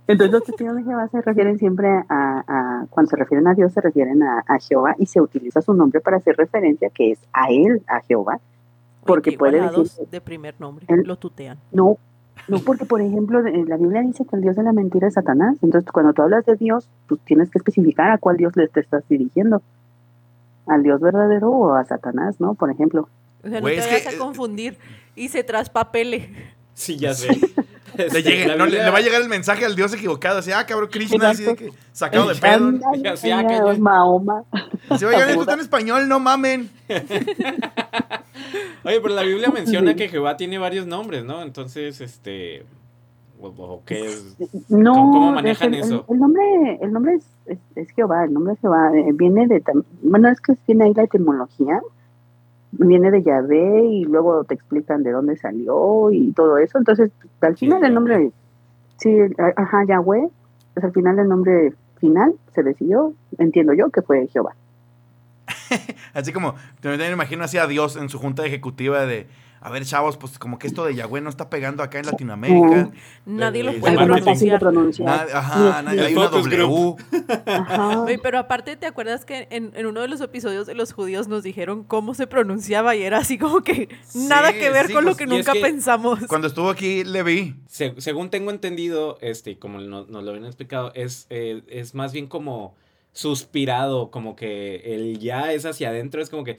Entonces 0.08 0.32
los 0.34 0.44
testigos 0.44 0.76
de 0.76 0.84
Jehová 0.84 1.08
se 1.12 1.22
refieren 1.22 1.60
siempre 1.60 1.88
a, 1.88 2.04
a- 2.10 2.86
cuando 2.90 3.10
se 3.12 3.16
refieren 3.16 3.48
a 3.48 3.54
Dios, 3.54 3.74
se 3.74 3.82
refieren 3.82 4.24
a, 4.24 4.44
a 4.48 4.58
Jehová 4.60 4.96
y 4.98 5.06
se 5.06 5.22
utiliza 5.22 5.62
su 5.62 5.74
nombre 5.76 6.02
para 6.02 6.18
hacer 6.18 6.36
referencia 6.36 6.90
que 6.90 7.12
es 7.12 7.20
a 7.34 7.50
él, 7.50 7.84
a 7.88 8.02
Jehová. 8.02 8.40
Porque 9.06 9.34
puede 9.34 9.62
decir- 9.62 10.08
de 10.10 10.22
primer 10.22 10.56
nombre. 10.60 10.86
El- 10.88 11.04
Lo 11.04 11.16
tutean. 11.18 11.58
No, 11.72 11.98
no 12.48 12.60
porque, 12.60 12.86
por 12.86 13.02
ejemplo, 13.02 13.44
de- 13.44 13.66
la 13.66 13.78
Biblia 13.78 14.02
dice 14.02 14.26
que 14.26 14.36
el 14.36 14.42
Dios 14.42 14.56
de 14.56 14.64
la 14.64 14.74
mentira 14.74 15.08
es 15.08 15.14
Satanás. 15.16 15.58
Entonces, 15.62 15.92
cuando 15.92 16.14
tú 16.14 16.22
hablas 16.22 16.46
de 16.46 16.56
Dios, 16.56 16.88
tú 17.08 17.18
tienes 17.18 17.50
que 17.50 17.60
especificar 17.60 18.12
a 18.12 18.18
cuál 18.18 18.38
Dios 18.38 18.56
le 18.56 18.68
te 18.68 18.80
estás 18.80 19.04
dirigiendo. 19.08 19.62
¿Al 20.68 20.84
Dios 20.84 21.02
verdadero 21.02 21.50
o 21.50 21.74
a 21.74 21.86
Satanás, 21.86 22.40
no? 22.40 22.54
Por 22.54 22.70
ejemplo. 22.72 23.10
O 23.44 23.50
sea, 23.50 23.62
no 23.62 23.68
te 23.68 23.78
vayas 23.78 24.02
que, 24.04 24.10
a 24.10 24.12
eh, 24.12 24.18
confundir 24.18 24.78
y 25.16 25.30
se 25.30 25.44
traspapele. 25.44 26.30
Sí, 26.80 26.96
ya 26.98 27.14
sé. 27.14 27.28
Le, 27.98 28.06
Este, 28.06 28.24
llegue- 28.24 28.48
la 28.48 28.56
no, 28.56 28.64
le, 28.66 28.72
Biblia- 28.72 28.86
le 28.86 28.92
va 28.92 28.98
a 29.00 29.02
llegar 29.02 29.22
el 29.22 29.28
mensaje 29.28 29.66
al 29.66 29.76
Dios 29.76 29.94
equivocado. 29.94 30.40
Así, 30.40 30.52
ah, 30.54 30.66
cabrón, 30.66 30.88
Krishna, 30.90 31.32
así 31.32 31.44
de 31.44 31.56
que 31.56 31.72
sacado 31.92 32.30
de 32.30 32.36
pedo. 32.36 32.68
Ándale, 32.68 33.18
Sí, 33.18 33.30
ah. 33.30 33.44
Mahoma. 33.78 34.44
Así, 34.88 35.04
oigan, 35.04 35.28
esto 35.30 35.42
está 35.42 35.56
en 35.56 35.60
español, 35.60 36.08
no 36.08 36.20
mamen. 36.22 36.70
Oye, 38.86 39.02
pero 39.02 39.16
la 39.16 39.24
Biblia 39.24 39.50
menciona 39.50 39.96
que 39.96 40.08
Jehová 40.08 40.38
tiene 40.38 40.58
varios 40.58 40.88
nombres, 40.88 41.26
¿no? 41.26 41.42
Entonces, 41.44 42.00
este. 42.00 42.64
O, 43.42 43.82
qué 43.86 44.06
es. 44.06 44.36
No, 44.70 44.94
¿Cómo- 44.94 45.12
cómo 45.14 45.30
es 45.30 45.36
manejan 45.36 45.74
el, 45.74 45.80
eso? 45.82 46.06
El, 46.08 46.14
el 46.16 46.20
nombre, 46.22 46.80
el 46.82 46.92
nombre 46.94 47.14
es, 47.16 47.24
es- 47.48 47.58
es 47.76 47.90
Jehová, 47.96 48.24
el 48.26 48.34
nombre 48.34 48.54
es 48.54 48.60
Jehová. 48.62 48.92
eh, 48.96 49.12
viene 49.14 49.48
de, 49.48 49.62
bueno, 50.04 50.30
es 50.30 50.40
que 50.42 50.56
tiene 50.66 50.86
ahí 50.86 50.94
la 50.94 51.04
etimología. 51.04 51.82
Viene 52.72 53.10
de 53.12 53.24
Yahvé 53.24 53.84
y 53.86 54.04
luego 54.06 54.44
te 54.44 54.54
explican 54.54 55.04
de 55.04 55.12
dónde 55.12 55.36
salió 55.38 56.12
y 56.12 56.32
todo 56.34 56.58
eso. 56.60 56.78
Entonces, 56.78 57.12
al 57.42 57.56
Sí, 57.58 57.66
final 57.66 57.84
el 57.84 57.94
nombre, 57.94 58.32
sí, 58.98 59.10
a- 59.38 59.54
ajá, 59.62 59.86
Yahweh, 59.88 60.30
pues 60.74 60.84
al 60.84 60.92
final 60.94 61.18
el 61.20 61.28
nombre 61.28 61.74
final 62.00 62.34
se 62.54 62.64
decidió, 62.64 63.14
entiendo 63.38 63.74
yo, 63.74 63.90
que 63.90 64.02
fue 64.02 64.28
Jehová. 64.28 64.54
Así 66.14 66.32
como, 66.32 66.56
también 66.82 67.02
me 67.10 67.14
imagino 67.14 67.44
así 67.44 67.58
a 67.58 67.68
Dios 67.68 67.96
en 67.96 68.10
su 68.10 68.20
junta 68.20 68.46
ejecutiva 68.46 69.06
de, 69.06 69.28
a 69.62 69.70
ver, 69.72 69.86
chavos, 69.86 70.18
pues 70.18 70.40
como 70.40 70.58
que 70.60 70.68
esto 70.68 70.86
de 70.86 70.96
Yahweh 70.96 71.22
no 71.22 71.30
está 71.30 71.50
pegando 71.50 71.84
acá 71.84 72.00
en 72.00 72.06
Latinoamérica. 72.06 72.92
Nadie 73.26 73.64
lo 73.64 73.72
Es 73.72 73.80
puede 73.80 73.96
pronunciar. 73.98 74.60
pronunciar. 74.60 75.28
Ajá, 75.34 75.82
nadie- 75.82 76.02
hay 76.06 76.16
una 76.16 76.28
W. 76.30 76.96
Ajá. 77.46 78.02
Oye, 78.02 78.20
pero 78.20 78.40
aparte, 78.40 78.76
¿te 78.78 78.86
acuerdas 78.86 79.26
que 79.26 79.48
en, 79.52 79.72
en 79.76 79.86
uno 79.86 80.02
de 80.02 80.08
los 80.08 80.22
episodios 80.22 80.66
de 80.68 80.76
los 80.76 80.94
judíos 80.94 81.28
nos 81.28 81.44
dijeron 81.44 81.84
cómo 81.84 82.14
se 82.14 82.28
pronunciaba 82.28 82.96
y 82.96 83.04
era 83.04 83.18
así 83.20 83.38
como 83.38 83.62
que 83.62 83.90
nada 84.14 84.54
que 84.54 84.70
ver 84.70 84.88
sí, 84.88 84.94
con 84.94 85.04
lo 85.04 85.10
pues, 85.12 85.18
que 85.18 85.24
es 85.26 85.30
nunca 85.30 85.54
que 85.54 85.62
pensamos? 85.62 86.20
Cuando 86.28 86.48
estuvo 86.48 86.70
aquí, 86.70 87.04
le 87.04 87.24
vi. 87.24 87.56
Se- 87.68 87.96
según 88.00 88.30
tengo 88.30 88.52
entendido, 88.52 89.18
este, 89.22 89.60
como 89.60 89.80
no- 89.80 90.06
nos 90.06 90.24
lo 90.24 90.30
habían 90.32 90.46
explicado, 90.46 90.92
es, 90.96 91.28
eh, 91.30 91.62
es 91.68 91.94
más 91.96 92.14
bien 92.14 92.28
como 92.28 92.76
suspirado, 93.12 94.12
como 94.12 94.36
que 94.36 94.78
el 94.96 95.20
ya 95.20 95.52
es 95.52 95.66
hacia 95.66 95.90
adentro, 95.90 96.22
es 96.22 96.30
como 96.30 96.44
que, 96.44 96.58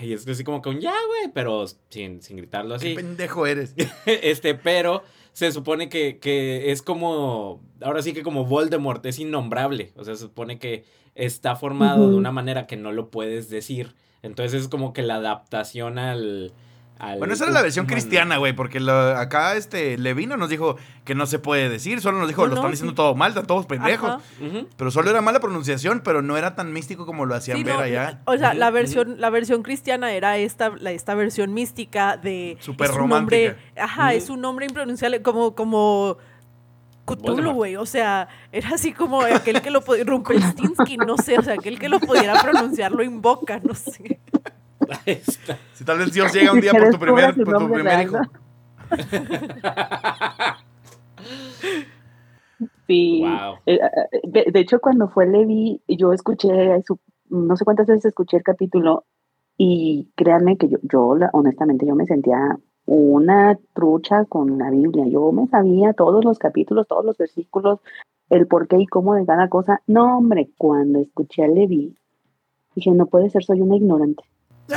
"Ya, 0.00 0.06
güey", 0.06 0.12
es 0.14 0.28
así 0.28 0.44
como 0.44 0.62
que 0.62 0.68
un 0.68 0.80
ya, 0.80 0.94
güey, 1.06 1.32
pero 1.32 1.66
sin, 1.88 2.22
sin 2.22 2.36
gritarlo 2.36 2.78
Qué 2.78 2.88
así. 2.88 2.94
pendejo 2.94 3.46
eres. 3.46 3.74
este, 4.06 4.54
pero 4.54 5.02
se 5.32 5.52
supone 5.52 5.88
que, 5.88 6.18
que 6.18 6.70
es 6.72 6.82
como, 6.82 7.62
ahora 7.80 8.02
sí 8.02 8.12
que 8.12 8.22
como 8.22 8.44
Voldemort, 8.44 9.04
es 9.06 9.18
innombrable, 9.18 9.92
o 9.96 10.04
sea, 10.04 10.14
se 10.14 10.22
supone 10.22 10.58
que 10.58 10.84
está 11.14 11.56
formado 11.56 12.10
de 12.10 12.16
una 12.16 12.32
manera 12.32 12.66
que 12.66 12.76
no 12.76 12.92
lo 12.92 13.10
puedes 13.10 13.50
decir, 13.50 13.94
entonces 14.22 14.62
es 14.62 14.68
como 14.68 14.92
que 14.92 15.02
la 15.02 15.16
adaptación 15.16 15.98
al... 15.98 16.52
al 17.00 17.18
Bueno, 17.18 17.32
esa 17.34 17.44
era 17.44 17.52
la 17.54 17.62
versión 17.62 17.86
cristiana, 17.86 18.36
güey, 18.36 18.52
porque 18.52 18.78
lo- 18.78 18.92
acá 19.16 19.56
este 19.56 19.96
Levino 19.98 20.36
nos 20.36 20.50
dijo 20.50 20.76
que 21.04 21.14
no 21.14 21.26
se 21.26 21.38
puede 21.38 21.68
decir, 21.68 22.00
solo 22.00 22.18
nos 22.18 22.28
dijo, 22.28 22.42
No, 22.42 22.48
lo 22.48 22.54
no, 22.54 22.60
están 22.60 22.70
sí. 22.70 22.72
diciendo 22.74 22.94
todo 22.94 23.14
mal, 23.14 23.30
están 23.30 23.46
todos 23.46 23.66
pendejos. 23.66 24.22
Ujú. 24.40 24.68
Pero 24.76 24.90
solo 24.90 25.10
era 25.10 25.20
mala 25.22 25.40
pronunciación, 25.40 26.00
pero 26.04 26.22
no 26.22 26.36
era 26.36 26.54
tan 26.54 26.72
místico 26.72 27.06
como 27.06 27.24
lo 27.26 27.34
hacían 27.34 27.56
Sí, 27.58 27.64
ver 27.64 27.74
no, 27.76 27.80
allá. 27.80 28.20
O 28.26 28.36
sea, 28.36 28.54
la 28.54 28.70
versión, 28.70 29.20
la 29.20 29.30
versión 29.30 29.62
cristiana 29.62 30.12
era 30.12 30.36
esta, 30.36 30.70
la, 30.78 30.92
esta 30.92 31.14
versión 31.14 31.52
mística 31.54 32.16
de 32.16 32.56
Súper 32.60 32.90
es 32.90 32.96
un 32.96 33.08
nombre, 33.08 33.48
romántica. 33.48 33.82
ajá, 33.82 34.12
es 34.14 34.28
un 34.30 34.40
nombre 34.40 34.66
impronunciable, 34.66 35.22
como, 35.22 35.54
como 35.54 36.18
Cthulhu, 37.06 37.52
güey. 37.52 37.76
O 37.76 37.86
sea, 37.86 38.28
era 38.52 38.70
así 38.74 38.92
como 38.92 39.22
aquel 39.22 39.62
que 39.62 39.70
lo 39.70 39.80
podía, 39.80 40.04
Rumpelstiltskin, 40.06 41.00
no 41.06 41.16
sé, 41.16 41.38
o 41.38 41.42
sea, 41.42 41.54
aquel 41.54 41.78
que 41.78 41.88
lo 41.88 41.98
pudiera 41.98 42.40
pronunciar 42.42 42.92
lo 42.92 43.02
invoca, 43.02 43.58
no 43.64 43.74
sé. 43.74 44.20
Si 45.74 45.84
tal 45.84 45.98
vez 45.98 46.12
Dios 46.12 46.32
llega 46.32 46.52
un 46.52 46.60
día 46.60 46.72
por 46.72 46.90
tu 46.90 46.98
primer, 46.98 47.34
por 47.34 47.58
tu 47.58 47.70
primer 47.72 48.00
hijo. 48.02 48.18
Sí. 52.86 53.22
Wow. 53.22 53.54
Eh, 53.66 53.78
eh, 54.12 54.20
de, 54.24 54.44
de 54.52 54.60
hecho, 54.60 54.80
cuando 54.80 55.08
fue 55.08 55.26
Levi, 55.26 55.80
yo 55.88 56.12
escuché, 56.12 56.82
su- 56.82 56.98
no 57.28 57.56
sé 57.56 57.64
cuántas 57.64 57.86
veces 57.86 58.06
escuché 58.06 58.36
el 58.38 58.42
capítulo 58.42 59.04
y 59.56 60.08
créanme 60.16 60.56
que 60.56 60.68
yo, 60.68 60.78
yo 60.82 61.16
honestamente, 61.32 61.86
yo 61.86 61.94
me 61.94 62.06
sentía 62.06 62.58
una 62.86 63.56
trucha 63.74 64.24
con 64.24 64.58
la 64.58 64.70
Biblia. 64.70 65.06
Yo 65.06 65.30
me 65.32 65.46
sabía 65.46 65.92
todos 65.92 66.24
los 66.24 66.38
capítulos, 66.38 66.88
todos 66.88 67.04
los 67.04 67.16
versículos, 67.16 67.78
el 68.28 68.46
por 68.48 68.66
qué 68.66 68.78
y 68.78 68.86
cómo 68.86 69.14
de 69.14 69.24
cada 69.26 69.48
cosa. 69.48 69.80
No, 69.86 70.18
hombre, 70.18 70.50
cuando 70.58 70.98
escuché 70.98 71.44
a 71.44 71.48
Levi, 71.48 71.94
dije, 72.74 72.90
no 72.90 73.06
puede 73.06 73.30
ser, 73.30 73.44
soy 73.44 73.60
una 73.60 73.76
ignorante. 73.76 74.24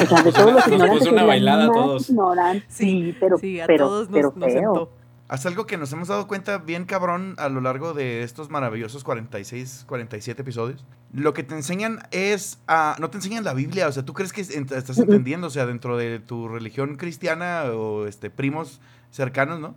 O 0.02 0.06
sea, 0.06 0.22
de 0.24 0.32
todos 0.32 0.46
los 0.54 0.56
Nos 0.56 0.64
puso 0.64 0.74
ignorantes, 0.76 1.12
una 1.12 1.24
bailada 1.24 1.66
a 1.66 1.72
todos. 1.72 2.10
ignorante. 2.10 2.66
Sí, 2.70 2.86
Sí, 2.86 3.18
pero, 3.20 3.38
sí, 3.38 3.60
a 3.62 3.68
pero, 3.68 3.86
todos 3.88 4.10
nos, 4.10 4.16
pero 4.18 4.34
nos 4.36 4.52
feo. 4.54 4.90
Haz 5.30 5.46
algo 5.46 5.66
que 5.66 5.78
nos 5.78 5.92
hemos 5.94 6.10
dado 6.10 6.28
cuenta 6.28 6.58
bien 6.60 6.86
cabrón 6.86 7.36
a 7.38 7.50
lo 7.50 7.62
largo 7.62 7.94
de 7.94 8.24
estos 8.24 8.50
maravillosos 8.50 9.04
46, 9.04 9.86
47 9.88 10.42
episodios. 10.42 10.86
Lo 11.14 11.34
que 11.34 11.44
te 11.44 11.56
enseñan 11.56 12.00
es, 12.12 12.60
a, 12.68 12.96
no 13.00 13.10
te 13.10 13.18
enseñan 13.18 13.44
la 13.44 13.54
Biblia, 13.54 13.88
o 13.88 13.92
sea, 13.92 14.04
tú 14.04 14.14
crees 14.14 14.34
que 14.34 14.42
ent- 14.44 14.76
estás 14.76 14.98
entendiendo, 15.00 15.48
o 15.48 15.50
sea, 15.50 15.66
dentro 15.66 15.98
de 15.98 16.20
tu 16.20 16.48
religión 16.50 16.98
cristiana 16.98 17.64
o 17.74 18.06
este 18.06 18.30
primos 18.30 18.80
cercanos, 19.12 19.60
¿no? 19.60 19.76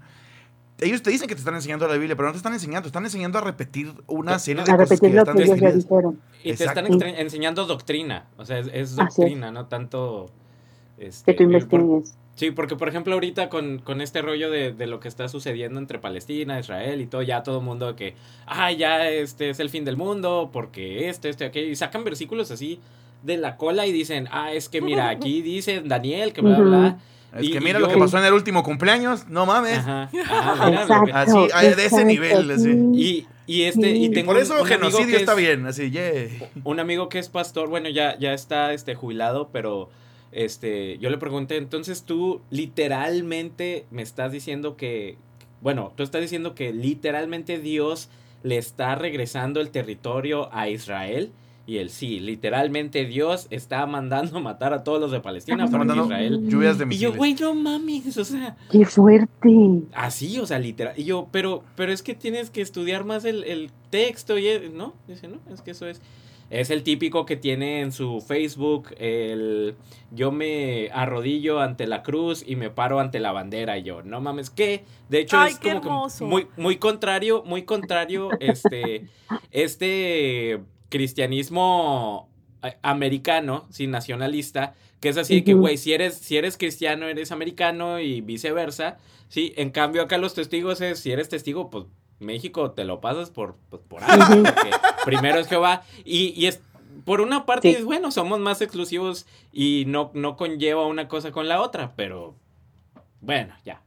Ellos 0.79 1.03
te 1.03 1.11
dicen 1.11 1.27
que 1.29 1.35
te 1.35 1.39
están 1.39 1.55
enseñando 1.55 1.89
la 1.89 1.95
Biblia, 1.95 2.17
pero 2.17 2.29
no 2.29 2.33
te 2.33 2.37
están 2.39 2.53
enseñando, 2.53 2.83
te 2.83 2.89
están 2.89 3.05
enseñando 3.05 3.39
a 3.39 3.41
repetir 3.41 3.93
una 4.07 4.39
serie 4.39 4.63
de 4.63 4.73
A 4.73 4.77
cosas 4.77 4.91
repetir 4.91 5.11
que 5.11 5.15
lo 5.17 5.23
están 5.23 5.37
que 5.37 5.43
ellos 5.45 5.59
ya 5.61 5.73
dijeron. 5.73 6.21
Y 6.45 6.53
te 6.53 6.65
están 6.65 6.87
Exacto. 6.87 7.07
enseñando 7.21 7.65
doctrina, 7.67 8.27
o 8.37 8.45
sea, 8.45 8.59
es, 8.59 8.67
es 8.67 8.73
Así 8.75 8.83
es. 8.83 8.97
doctrina, 8.97 9.51
no 9.51 9.67
tanto... 9.67 10.27
Este, 10.99 11.33
Que 11.33 11.45
tú 11.45 11.45
por- 11.69 11.81
investigues. 11.81 12.15
Sí, 12.37 12.51
porque 12.51 12.77
por 12.77 12.89
ejemplo 12.91 13.15
ahorita 13.15 13.49
con, 13.49 13.79
con 13.79 14.03
este 14.03 14.21
rollo 14.21 14.51
de, 14.51 14.71
de 14.73 14.87
lo 14.87 15.01
que 15.01 15.09
está 15.09 15.27
sucediendo 15.29 15.79
entre 15.81 15.99
Palestina, 15.99 16.61
Israel 16.61 17.01
y 17.01 17.07
todo, 17.07 17.23
ya 17.23 17.43
todo 17.43 17.61
el 17.61 17.65
mundo 17.65 17.97
que, 17.97 18.15
ah, 18.47 18.71
ya 18.73 19.09
este 19.09 19.49
es 19.49 19.59
el 19.61 19.71
fin 19.71 19.87
del 19.87 19.97
mundo, 19.97 20.51
porque 20.53 21.09
este, 21.09 21.31
este, 21.31 21.47
aquello, 21.47 21.71
y 21.71 21.77
sacan 21.77 22.05
versículos 22.05 22.51
así 22.51 22.79
de 23.23 23.39
la 23.39 23.57
cola 23.57 23.87
y 23.87 23.93
dicen, 23.93 24.29
ah, 24.31 24.53
es 24.53 24.69
que 24.69 24.83
mira, 24.83 25.09
aquí 25.11 25.41
dice 25.41 25.81
Daniel, 25.83 26.35
que 26.35 26.43
bla, 26.43 26.59
bla, 26.59 26.79
bla. 26.79 26.99
Es 27.39 27.45
Y- 27.47 27.51
que 27.53 27.59
y 27.59 27.61
mira 27.61 27.79
yo- 27.79 27.87
lo 27.87 27.93
que 27.93 27.99
pasó 27.99 28.19
en 28.19 28.25
el 28.25 28.33
último 28.33 28.63
cumpleaños, 28.63 29.29
no 29.29 29.47
mames. 29.47 29.79
Ajá, 29.79 30.11
ajá, 30.29 30.71
mira. 31.05 31.21
Así, 31.23 31.75
de 31.77 31.87
ese 31.87 32.05
nivel, 32.05 32.51
así. 32.51 32.65
sí. 32.73 32.79
Y, 32.95 33.27
y 33.47 33.63
este, 33.63 33.91
y 33.91 34.09
tengo 34.11 34.33
por 34.33 34.41
eso 34.41 34.61
un 34.61 34.67
genocidio 34.67 35.07
que 35.09 35.17
está 35.17 35.33
es- 35.33 35.39
bien, 35.39 35.67
así, 35.67 35.91
yeah. 35.91 36.29
un 36.65 36.81
amigo 36.81 37.09
que 37.09 37.19
es 37.19 37.29
pastor, 37.29 37.69
bueno, 37.69 37.89
ya, 37.89 38.19
ya 38.19 38.33
está 38.35 38.73
este, 38.73 38.95
jubilado, 38.95 39.51
pero 39.53 39.89
este, 40.33 40.99
yo 40.99 41.11
le 41.11 41.19
pregunté, 41.19 41.57
entonces 41.57 42.03
tú 42.03 42.41
literalmente 42.51 43.87
me 43.91 44.03
estás 44.03 44.33
diciendo 44.33 44.77
que, 44.77 45.17
bueno, 45.61 45.93
tú 45.97 46.03
estás 46.03 46.21
diciendo 46.21 46.55
que 46.55 46.73
literalmente 46.73 47.59
Dios 47.59 48.09
le 48.43 48.57
está 48.59 48.95
regresando 48.95 49.61
el 49.61 49.71
territorio 49.71 50.49
a 50.53 50.69
Israel. 50.69 51.31
Y 51.69 51.79
él 51.79 51.91
sí, 51.91 52.21
literalmente 52.21 53.05
Dios 53.07 53.49
está 53.51 53.85
mandando 53.87 54.39
matar 54.41 54.73
a 54.73 54.85
todos 54.85 55.01
los 55.01 55.11
de 55.11 55.19
Palestina 55.21 55.65
Está 55.65 55.79
porque 55.79 55.89
mandando 55.89 56.05
Israel. 56.15 56.49
lluvias 56.49 56.79
de 56.79 56.85
Y 56.85 56.87
misiles. 56.87 57.13
yo, 57.13 57.17
güey, 57.19 57.35
no 57.35 57.55
mames, 57.55 58.17
o 58.17 58.25
sea, 58.25 58.57
Qué 58.71 58.85
fuerte. 58.85 59.51
así, 59.93 60.39
o 60.39 60.47
sea, 60.47 60.59
literal. 60.61 60.95
Y 60.97 61.05
yo, 61.05 61.27
pero, 61.33 61.65
pero 61.75 61.93
es 61.93 62.03
que 62.03 62.15
tienes 62.15 62.51
que 62.51 62.61
estudiar 62.61 63.05
más 63.05 63.25
el, 63.25 63.43
el 63.45 63.71
texto 63.91 64.39
y, 64.39 64.47
el- 64.47 64.77
¿no? 64.77 64.95
Dice, 65.09 65.27
no, 65.29 65.39
es 65.53 65.61
que 65.63 65.73
eso 65.73 65.87
es. 65.89 66.01
Es 66.49 66.71
el 66.71 66.85
típico 66.85 67.27
que 67.27 67.35
tiene 67.35 67.81
en 67.81 67.91
su 67.91 68.21
Facebook 68.21 68.91
el 68.99 69.75
yo 70.13 70.31
me 70.31 70.91
arrodillo 70.93 71.59
ante 71.61 71.89
la 71.89 72.05
cruz 72.05 72.45
y 72.47 72.55
me 72.55 72.71
paro 72.71 73.01
ante 73.01 73.19
la 73.19 73.33
bandera 73.33 73.77
y 73.79 73.83
yo, 73.83 74.05
no 74.05 74.21
mames, 74.21 74.51
que 74.51 74.85
de 75.09 75.19
hecho 75.23 75.37
Ay, 75.39 75.55
es 75.55 75.59
como 75.59 76.07
que 76.07 76.25
muy 76.25 76.47
muy 76.57 76.77
contrario, 76.77 77.43
muy 77.45 77.63
contrario 77.65 78.29
este 78.39 79.07
este 79.51 80.61
cristianismo 80.97 82.29
eh, 82.63 82.77
americano, 82.83 83.67
sí, 83.71 83.87
nacionalista, 83.87 84.75
que 85.01 85.11
es 85.11 85.17
así 85.19 85.37
de 85.37 85.45
que, 85.45 85.53
Ujú. 85.55 85.63
güey, 85.63 85.77
si 85.77 85.93
eres, 85.93 86.15
si 86.17 86.37
eres 86.37 86.57
cristiano, 86.57 87.07
eres 87.07 87.31
americano 87.33 88.01
y 88.01 88.23
viceversa, 88.23 88.97
sí, 89.29 89.53
en 89.57 89.71
cambio 89.71 90.03
acá 90.03 90.17
los 90.19 90.35
testigos 90.35 90.81
es, 90.81 90.99
si 90.99 91.13
eres 91.13 91.29
testigo, 91.29 91.69
pues 91.71 91.85
México 92.19 92.71
te 92.71 92.85
lo 92.85 93.01
pasas 93.01 93.31
por, 93.31 93.57
pues, 93.69 93.83
por 93.87 94.03
algo, 94.03 94.43
porque 94.43 94.71
primero 95.05 95.39
es 95.39 95.49
Jehová, 95.49 95.83
y, 96.05 96.29
y 96.41 96.47
es, 96.47 96.63
por 97.05 97.21
una 97.21 97.45
parte, 97.45 97.69
Sí. 97.71 97.77
es 97.77 97.85
bueno, 97.85 98.11
somos 98.11 98.41
más 98.41 98.63
exclusivos 98.63 99.27
y 99.53 99.85
no, 99.87 100.11
no 100.15 100.37
conlleva 100.37 100.87
una 100.87 101.09
cosa 101.09 101.31
con 101.31 101.47
la 101.49 101.61
otra, 101.61 101.93
pero 101.95 102.35
bueno, 103.21 103.55
ya. 103.67 103.83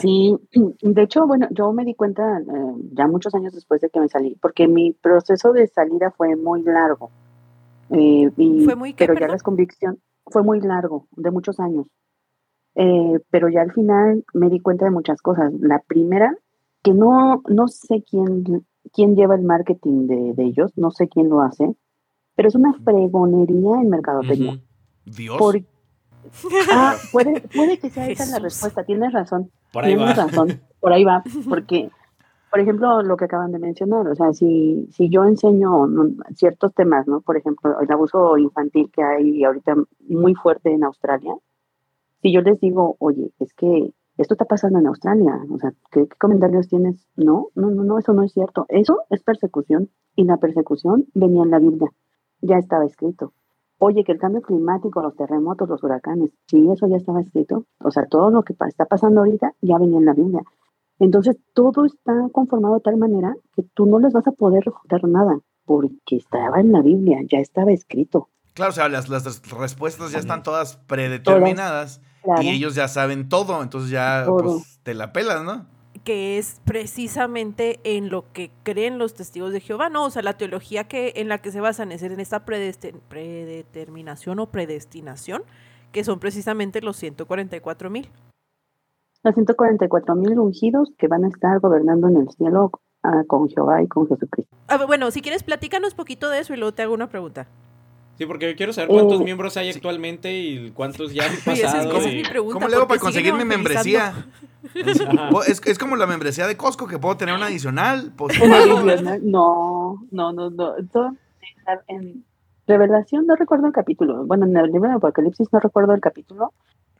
Sí, 0.00 0.36
de 0.82 1.02
hecho, 1.02 1.26
bueno, 1.26 1.46
yo 1.50 1.72
me 1.72 1.84
di 1.84 1.94
cuenta 1.94 2.38
eh, 2.38 2.44
ya 2.92 3.06
muchos 3.06 3.34
años 3.34 3.52
después 3.52 3.80
de 3.80 3.90
que 3.90 4.00
me 4.00 4.08
salí, 4.08 4.36
porque 4.40 4.68
mi 4.68 4.92
proceso 4.92 5.52
de 5.52 5.66
salida 5.68 6.10
fue 6.10 6.34
muy 6.36 6.62
largo. 6.62 7.10
Eh, 7.90 8.30
y- 8.36 8.64
¿Fue 8.64 8.74
muy 8.76 8.92
qué, 8.94 9.04
pero 9.04 9.14
ya 9.14 9.20
perdón? 9.20 9.34
las 9.34 9.42
convicciones 9.42 10.00
fue 10.26 10.42
muy 10.42 10.60
largo, 10.60 11.06
de 11.16 11.30
muchos 11.30 11.60
años. 11.60 11.86
Eh, 12.74 13.20
pero 13.30 13.48
ya 13.48 13.60
al 13.62 13.72
final 13.72 14.24
me 14.32 14.48
di 14.48 14.60
cuenta 14.60 14.86
de 14.86 14.90
muchas 14.90 15.20
cosas. 15.20 15.52
La 15.60 15.78
primera, 15.80 16.34
que 16.82 16.94
no, 16.94 17.42
no 17.48 17.68
sé 17.68 18.02
quién, 18.08 18.64
quién 18.92 19.14
lleva 19.14 19.34
el 19.34 19.42
marketing 19.42 20.06
de, 20.06 20.32
de 20.34 20.44
ellos, 20.44 20.72
no 20.76 20.90
sé 20.90 21.08
quién 21.08 21.28
lo 21.28 21.42
hace, 21.42 21.74
pero 22.34 22.48
es 22.48 22.54
una 22.54 22.72
fregonería 22.72 23.80
en 23.82 23.90
mercadotecnia. 23.90 24.52
Ujú. 24.52 24.62
Dios. 25.04 25.36
Ah, 26.72 26.96
puede, 27.12 27.40
puede 27.54 27.78
que 27.78 27.90
sea 27.90 28.08
esa 28.08 28.26
la 28.26 28.38
respuesta, 28.38 28.84
tienes 28.84 29.12
razón. 29.12 29.50
Por 29.72 29.84
ahí 29.84 29.96
Tienes 29.96 30.18
va. 30.18 30.24
razón, 30.24 30.60
por 30.80 30.92
ahí 30.92 31.04
va, 31.04 31.22
porque, 31.48 31.90
por 32.50 32.60
ejemplo, 32.60 33.02
lo 33.02 33.16
que 33.16 33.24
acaban 33.24 33.52
de 33.52 33.58
mencionar, 33.58 34.06
o 34.06 34.14
sea, 34.14 34.32
si, 34.32 34.86
si 34.92 35.08
yo 35.08 35.24
enseño 35.24 35.88
ciertos 36.34 36.74
temas, 36.74 37.06
¿no? 37.06 37.20
Por 37.22 37.36
ejemplo, 37.36 37.80
el 37.80 37.90
abuso 37.90 38.36
infantil 38.36 38.90
que 38.92 39.02
hay 39.02 39.44
ahorita 39.44 39.74
muy 40.08 40.34
fuerte 40.34 40.72
en 40.72 40.84
Australia, 40.84 41.34
si 42.20 42.32
yo 42.32 42.40
les 42.42 42.60
digo, 42.60 42.96
oye, 42.98 43.32
es 43.38 43.52
que 43.54 43.92
esto 44.18 44.34
está 44.34 44.44
pasando 44.44 44.78
en 44.78 44.86
Australia, 44.86 45.40
o 45.50 45.58
sea, 45.58 45.72
¿qué, 45.90 46.06
qué 46.06 46.16
comentarios 46.18 46.68
tienes? 46.68 47.08
No, 47.16 47.48
no, 47.54 47.70
no, 47.70 47.82
no, 47.82 47.98
eso 47.98 48.12
no 48.12 48.22
es 48.22 48.32
cierto. 48.32 48.66
Eso 48.68 49.00
es 49.10 49.22
persecución 49.22 49.88
y 50.14 50.24
la 50.24 50.36
persecución 50.36 51.06
venía 51.14 51.42
en 51.42 51.50
la 51.50 51.58
Biblia, 51.58 51.90
ya 52.42 52.58
estaba 52.58 52.84
escrito. 52.84 53.32
Oye, 53.84 54.04
que 54.04 54.12
el 54.12 54.18
cambio 54.18 54.42
climático, 54.42 55.02
los 55.02 55.16
terremotos, 55.16 55.68
los 55.68 55.82
huracanes, 55.82 56.30
sí, 56.46 56.68
eso 56.72 56.86
ya 56.86 56.96
estaba 56.96 57.20
escrito. 57.20 57.66
O 57.80 57.90
sea, 57.90 58.06
todo 58.06 58.30
lo 58.30 58.44
que 58.44 58.52
está 58.68 58.84
pasando 58.84 59.20
ahorita 59.20 59.54
ya 59.60 59.76
venía 59.76 59.98
en 59.98 60.04
la 60.04 60.12
Biblia. 60.14 60.42
Entonces, 61.00 61.36
todo 61.52 61.84
está 61.84 62.12
conformado 62.30 62.74
de 62.76 62.80
tal 62.82 62.96
manera 62.96 63.34
que 63.56 63.64
tú 63.74 63.86
no 63.86 63.98
les 63.98 64.12
vas 64.12 64.24
a 64.28 64.30
poder 64.32 64.62
refutar 64.64 65.02
nada, 65.08 65.40
porque 65.64 66.14
estaba 66.16 66.60
en 66.60 66.70
la 66.70 66.80
Biblia, 66.80 67.18
ya 67.28 67.38
estaba 67.38 67.72
escrito. 67.72 68.28
Claro, 68.54 68.70
o 68.70 68.74
sea, 68.74 68.88
las, 68.88 69.08
las 69.08 69.24
respuestas 69.50 70.12
ya 70.12 70.20
están 70.20 70.44
todas 70.44 70.76
predeterminadas 70.76 72.00
Claro. 72.22 72.42
y 72.42 72.50
ellos 72.50 72.76
ya 72.76 72.86
saben 72.86 73.28
todo, 73.28 73.60
entonces 73.64 73.90
ya 73.90 74.22
Todo. 74.24 74.36
pues, 74.44 74.78
te 74.84 74.94
la 74.94 75.12
pelas, 75.12 75.42
¿no? 75.42 75.66
Que 76.04 76.36
es 76.38 76.60
precisamente 76.64 77.78
en 77.84 78.08
lo 78.10 78.24
que 78.32 78.50
creen 78.64 78.98
los 78.98 79.14
testigos 79.14 79.52
de 79.52 79.60
Jehová, 79.60 79.88
¿no? 79.88 80.04
O 80.04 80.10
sea, 80.10 80.22
la 80.22 80.36
teología 80.36 80.84
que, 80.84 81.12
en 81.16 81.28
la 81.28 81.38
que 81.38 81.52
se 81.52 81.60
basan 81.60 81.92
es 81.92 82.02
en 82.02 82.18
esta 82.18 82.44
predeterminación 82.44 84.38
o 84.40 84.46
predestinación, 84.46 85.42
que 85.92 86.02
son 86.04 86.18
precisamente 86.18 86.80
los 86.82 86.96
144 86.96 87.90
mil. 87.90 88.08
Los 89.22 89.34
144 89.34 90.14
mil 90.16 90.38
ungidos 90.38 90.90
que 90.98 91.06
van 91.06 91.24
a 91.24 91.28
estar 91.28 91.60
gobernando 91.60 92.08
en 92.08 92.16
el 92.16 92.28
cielo 92.30 92.72
ah, 93.04 93.22
con 93.28 93.48
Jehová 93.48 93.80
y 93.82 93.86
con 93.86 94.08
Jesucristo. 94.08 94.56
Ah, 94.66 94.84
bueno, 94.84 95.10
si 95.12 95.22
quieres, 95.22 95.44
platícanos 95.44 95.94
poquito 95.94 96.28
de 96.30 96.40
eso 96.40 96.52
y 96.54 96.56
luego 96.56 96.72
te 96.74 96.82
hago 96.82 96.94
una 96.94 97.08
pregunta. 97.08 97.46
Sí, 98.18 98.26
porque 98.26 98.50
yo 98.50 98.56
quiero 98.56 98.72
saber 98.72 98.90
cuántos 98.90 99.20
Eh, 99.20 99.24
miembros 99.24 99.56
hay 99.56 99.70
actualmente 99.70 100.36
y 100.36 100.70
cuántos 100.72 101.12
ya 101.14 101.24
han 101.26 101.30
Sí, 101.36 101.50
esa 101.52 101.52
es- 101.52 101.62
pasado. 101.86 101.96
esa 101.98 102.08
es 102.08 102.12
y- 102.14 102.16
mi 102.16 102.22
pregunta. 102.24 102.54
¿Cómo 102.54 102.68
le 102.68 102.76
hago 102.76 102.88
para 102.88 103.00
conseguir 103.00 103.32
mi 103.34 103.44
membresía? 103.44 104.26
Ajá. 105.08 105.28
Po- 105.30 105.42
Es, 105.42 105.60
es 105.66 105.78
como 105.78 105.96
la 105.96 106.06
membresía 106.06 106.46
de 106.46 106.56
Costco, 106.56 106.86
que 106.86 106.98
puedo 106.98 107.16
tener 107.16 107.34
una 107.34 107.46
adicional. 107.46 108.12
Pues, 108.16 108.38
No, 109.22 109.98
no, 110.10 110.32
no, 110.32 110.50
no. 110.50 110.74
En 111.88 112.24
Revelación 112.66 113.26
no 113.26 113.34
recuerdo 113.36 113.66
el 113.66 113.72
capítulo. 113.72 114.24
Bueno, 114.26 114.46
en 114.46 114.56
el 114.56 114.70
libro 114.70 114.88
de 114.88 114.94
Apocalipsis 114.96 115.48
no 115.52 115.60
recuerdo 115.60 115.94
el 115.94 116.00
capítulo. 116.00 116.52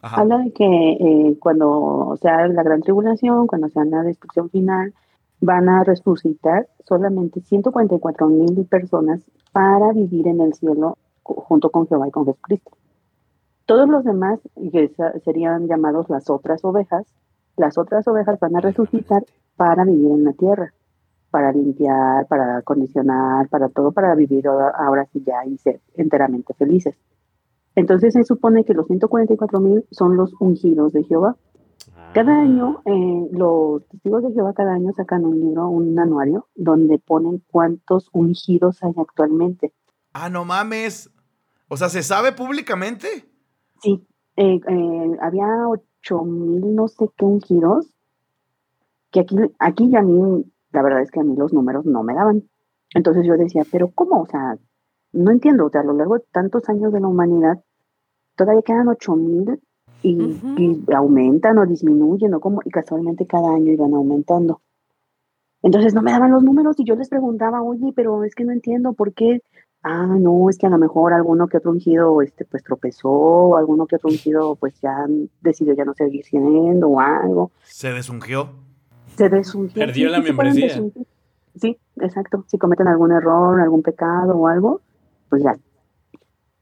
Ajá. 0.02 0.20
Habla 0.22 0.38
de 0.38 0.52
que 0.52 0.64
eh, 0.64 1.36
cuando 1.38 2.16
sea 2.20 2.48
la 2.48 2.62
gran 2.64 2.80
tribulación, 2.82 3.46
cuando 3.46 3.68
sea 3.68 3.84
la 3.84 4.02
destrucción 4.02 4.50
final, 4.50 4.92
van 5.40 5.68
a 5.68 5.84
resucitar 5.84 6.68
solamente 6.84 7.40
144 7.40 8.26
mil 8.26 8.64
personas 8.66 9.20
para 9.52 9.92
vivir 9.92 10.26
en 10.28 10.40
el 10.40 10.54
cielo 10.54 10.98
junto 11.22 11.70
con 11.70 11.86
Jehová 11.86 12.08
y 12.08 12.10
con 12.10 12.24
Jesucristo. 12.26 12.72
Todos 13.66 13.88
los 13.88 14.02
demás, 14.04 14.40
que 14.72 14.90
serían 15.24 15.68
llamados 15.68 16.10
las 16.10 16.28
otras 16.28 16.64
ovejas, 16.64 17.06
las 17.56 17.78
otras 17.78 18.06
ovejas 18.08 18.38
van 18.40 18.56
a 18.56 18.60
resucitar 18.60 19.24
para 19.56 19.84
vivir 19.84 20.10
en 20.10 20.24
la 20.24 20.32
tierra, 20.32 20.72
para 21.30 21.52
limpiar, 21.52 22.26
para 22.26 22.58
acondicionar, 22.58 23.48
para 23.48 23.68
todo, 23.68 23.92
para 23.92 24.14
vivir 24.14 24.46
ahora, 24.48 25.06
sí 25.12 25.22
ya 25.26 25.44
y 25.46 25.56
ser 25.58 25.80
enteramente 25.94 26.54
felices. 26.54 26.96
Entonces 27.74 28.12
se 28.14 28.24
supone 28.24 28.64
que 28.64 28.74
los 28.74 28.86
144 28.86 29.60
mil 29.60 29.84
son 29.90 30.16
los 30.16 30.34
ungidos 30.40 30.92
de 30.92 31.04
Jehová. 31.04 31.36
Cada 32.14 32.34
Ah. 32.36 32.42
año, 32.42 32.82
eh, 32.84 33.28
los 33.32 33.86
testigos 33.88 34.22
de 34.22 34.32
Jehová 34.32 34.52
cada 34.52 34.74
año 34.74 34.92
sacan 34.94 35.24
un 35.24 35.40
libro, 35.40 35.68
un 35.68 35.98
anuario, 35.98 36.46
donde 36.54 36.98
ponen 36.98 37.42
cuántos 37.50 38.10
ungidos 38.12 38.82
hay 38.82 38.92
actualmente. 38.96 39.72
Ah, 40.12 40.28
no 40.28 40.44
mames. 40.44 41.10
O 41.68 41.76
sea, 41.78 41.88
¿se 41.88 42.02
sabe 42.02 42.32
públicamente? 42.32 43.06
Sí, 43.80 44.06
eh, 44.36 44.60
eh, 44.68 45.16
había 45.22 45.46
8 46.02 46.24
mil 46.24 46.74
no 46.74 46.88
sé 46.88 47.08
qué 47.16 47.24
ungidos, 47.24 47.86
que 49.10 49.20
aquí, 49.20 49.36
aquí 49.58 49.90
ya 49.90 50.00
a 50.00 50.02
mí, 50.02 50.44
la 50.72 50.82
verdad 50.82 51.02
es 51.02 51.10
que 51.10 51.20
a 51.20 51.24
mí 51.24 51.36
los 51.36 51.52
números 51.52 51.84
no 51.84 52.02
me 52.02 52.14
daban. 52.14 52.42
Entonces 52.94 53.26
yo 53.26 53.36
decía, 53.36 53.62
pero 53.70 53.90
¿cómo? 53.94 54.22
O 54.22 54.26
sea, 54.26 54.58
no 55.12 55.30
entiendo, 55.30 55.66
o 55.66 55.70
sea, 55.70 55.82
a 55.82 55.84
lo 55.84 55.92
largo 55.92 56.18
de 56.18 56.24
tantos 56.32 56.68
años 56.68 56.92
de 56.92 57.00
la 57.00 57.08
humanidad, 57.08 57.62
todavía 58.36 58.62
quedan 58.62 58.88
8 58.88 59.16
mil 59.16 59.60
y, 60.02 60.36
y 60.56 60.84
aumentan 60.94 61.58
o 61.58 61.66
disminuyen 61.66 62.34
o 62.34 62.40
cómo, 62.40 62.60
y 62.64 62.70
casualmente 62.70 63.26
cada 63.26 63.54
año 63.54 63.72
iban 63.72 63.94
aumentando. 63.94 64.60
Entonces 65.62 65.94
no 65.94 66.02
me 66.02 66.10
daban 66.10 66.32
los 66.32 66.42
números 66.42 66.78
y 66.78 66.84
yo 66.84 66.96
les 66.96 67.08
preguntaba, 67.08 67.62
oye, 67.62 67.92
pero 67.94 68.24
es 68.24 68.34
que 68.34 68.44
no 68.44 68.52
entiendo 68.52 68.94
por 68.94 69.14
qué. 69.14 69.42
Ah, 69.84 70.06
no, 70.06 70.48
es 70.48 70.58
que 70.58 70.66
a 70.66 70.70
lo 70.70 70.78
mejor 70.78 71.12
alguno 71.12 71.48
que 71.48 71.56
otro 71.56 71.72
ungido 71.72 72.22
este, 72.22 72.44
pues 72.44 72.62
tropezó, 72.62 73.10
o 73.10 73.56
alguno 73.56 73.86
que 73.86 73.96
otro 73.96 74.10
ungido 74.10 74.54
pues 74.56 74.80
ya 74.80 75.06
decidió 75.40 75.74
ya 75.74 75.84
no 75.84 75.92
seguir 75.94 76.24
siendo 76.24 76.88
o 76.88 77.00
algo. 77.00 77.50
Se 77.64 77.92
desungió. 77.92 78.50
Se 79.16 79.28
desungió. 79.28 79.74
Perdió 79.84 80.08
la 80.08 80.22
se 80.22 80.32
pueden 80.32 80.54
membresía. 80.54 80.82
Sí, 81.56 81.76
exacto. 82.00 82.44
Si 82.46 82.58
cometen 82.58 82.86
algún 82.86 83.10
error, 83.12 83.60
algún 83.60 83.82
pecado 83.82 84.36
o 84.36 84.46
algo, 84.46 84.80
pues 85.28 85.42
ya. 85.42 85.56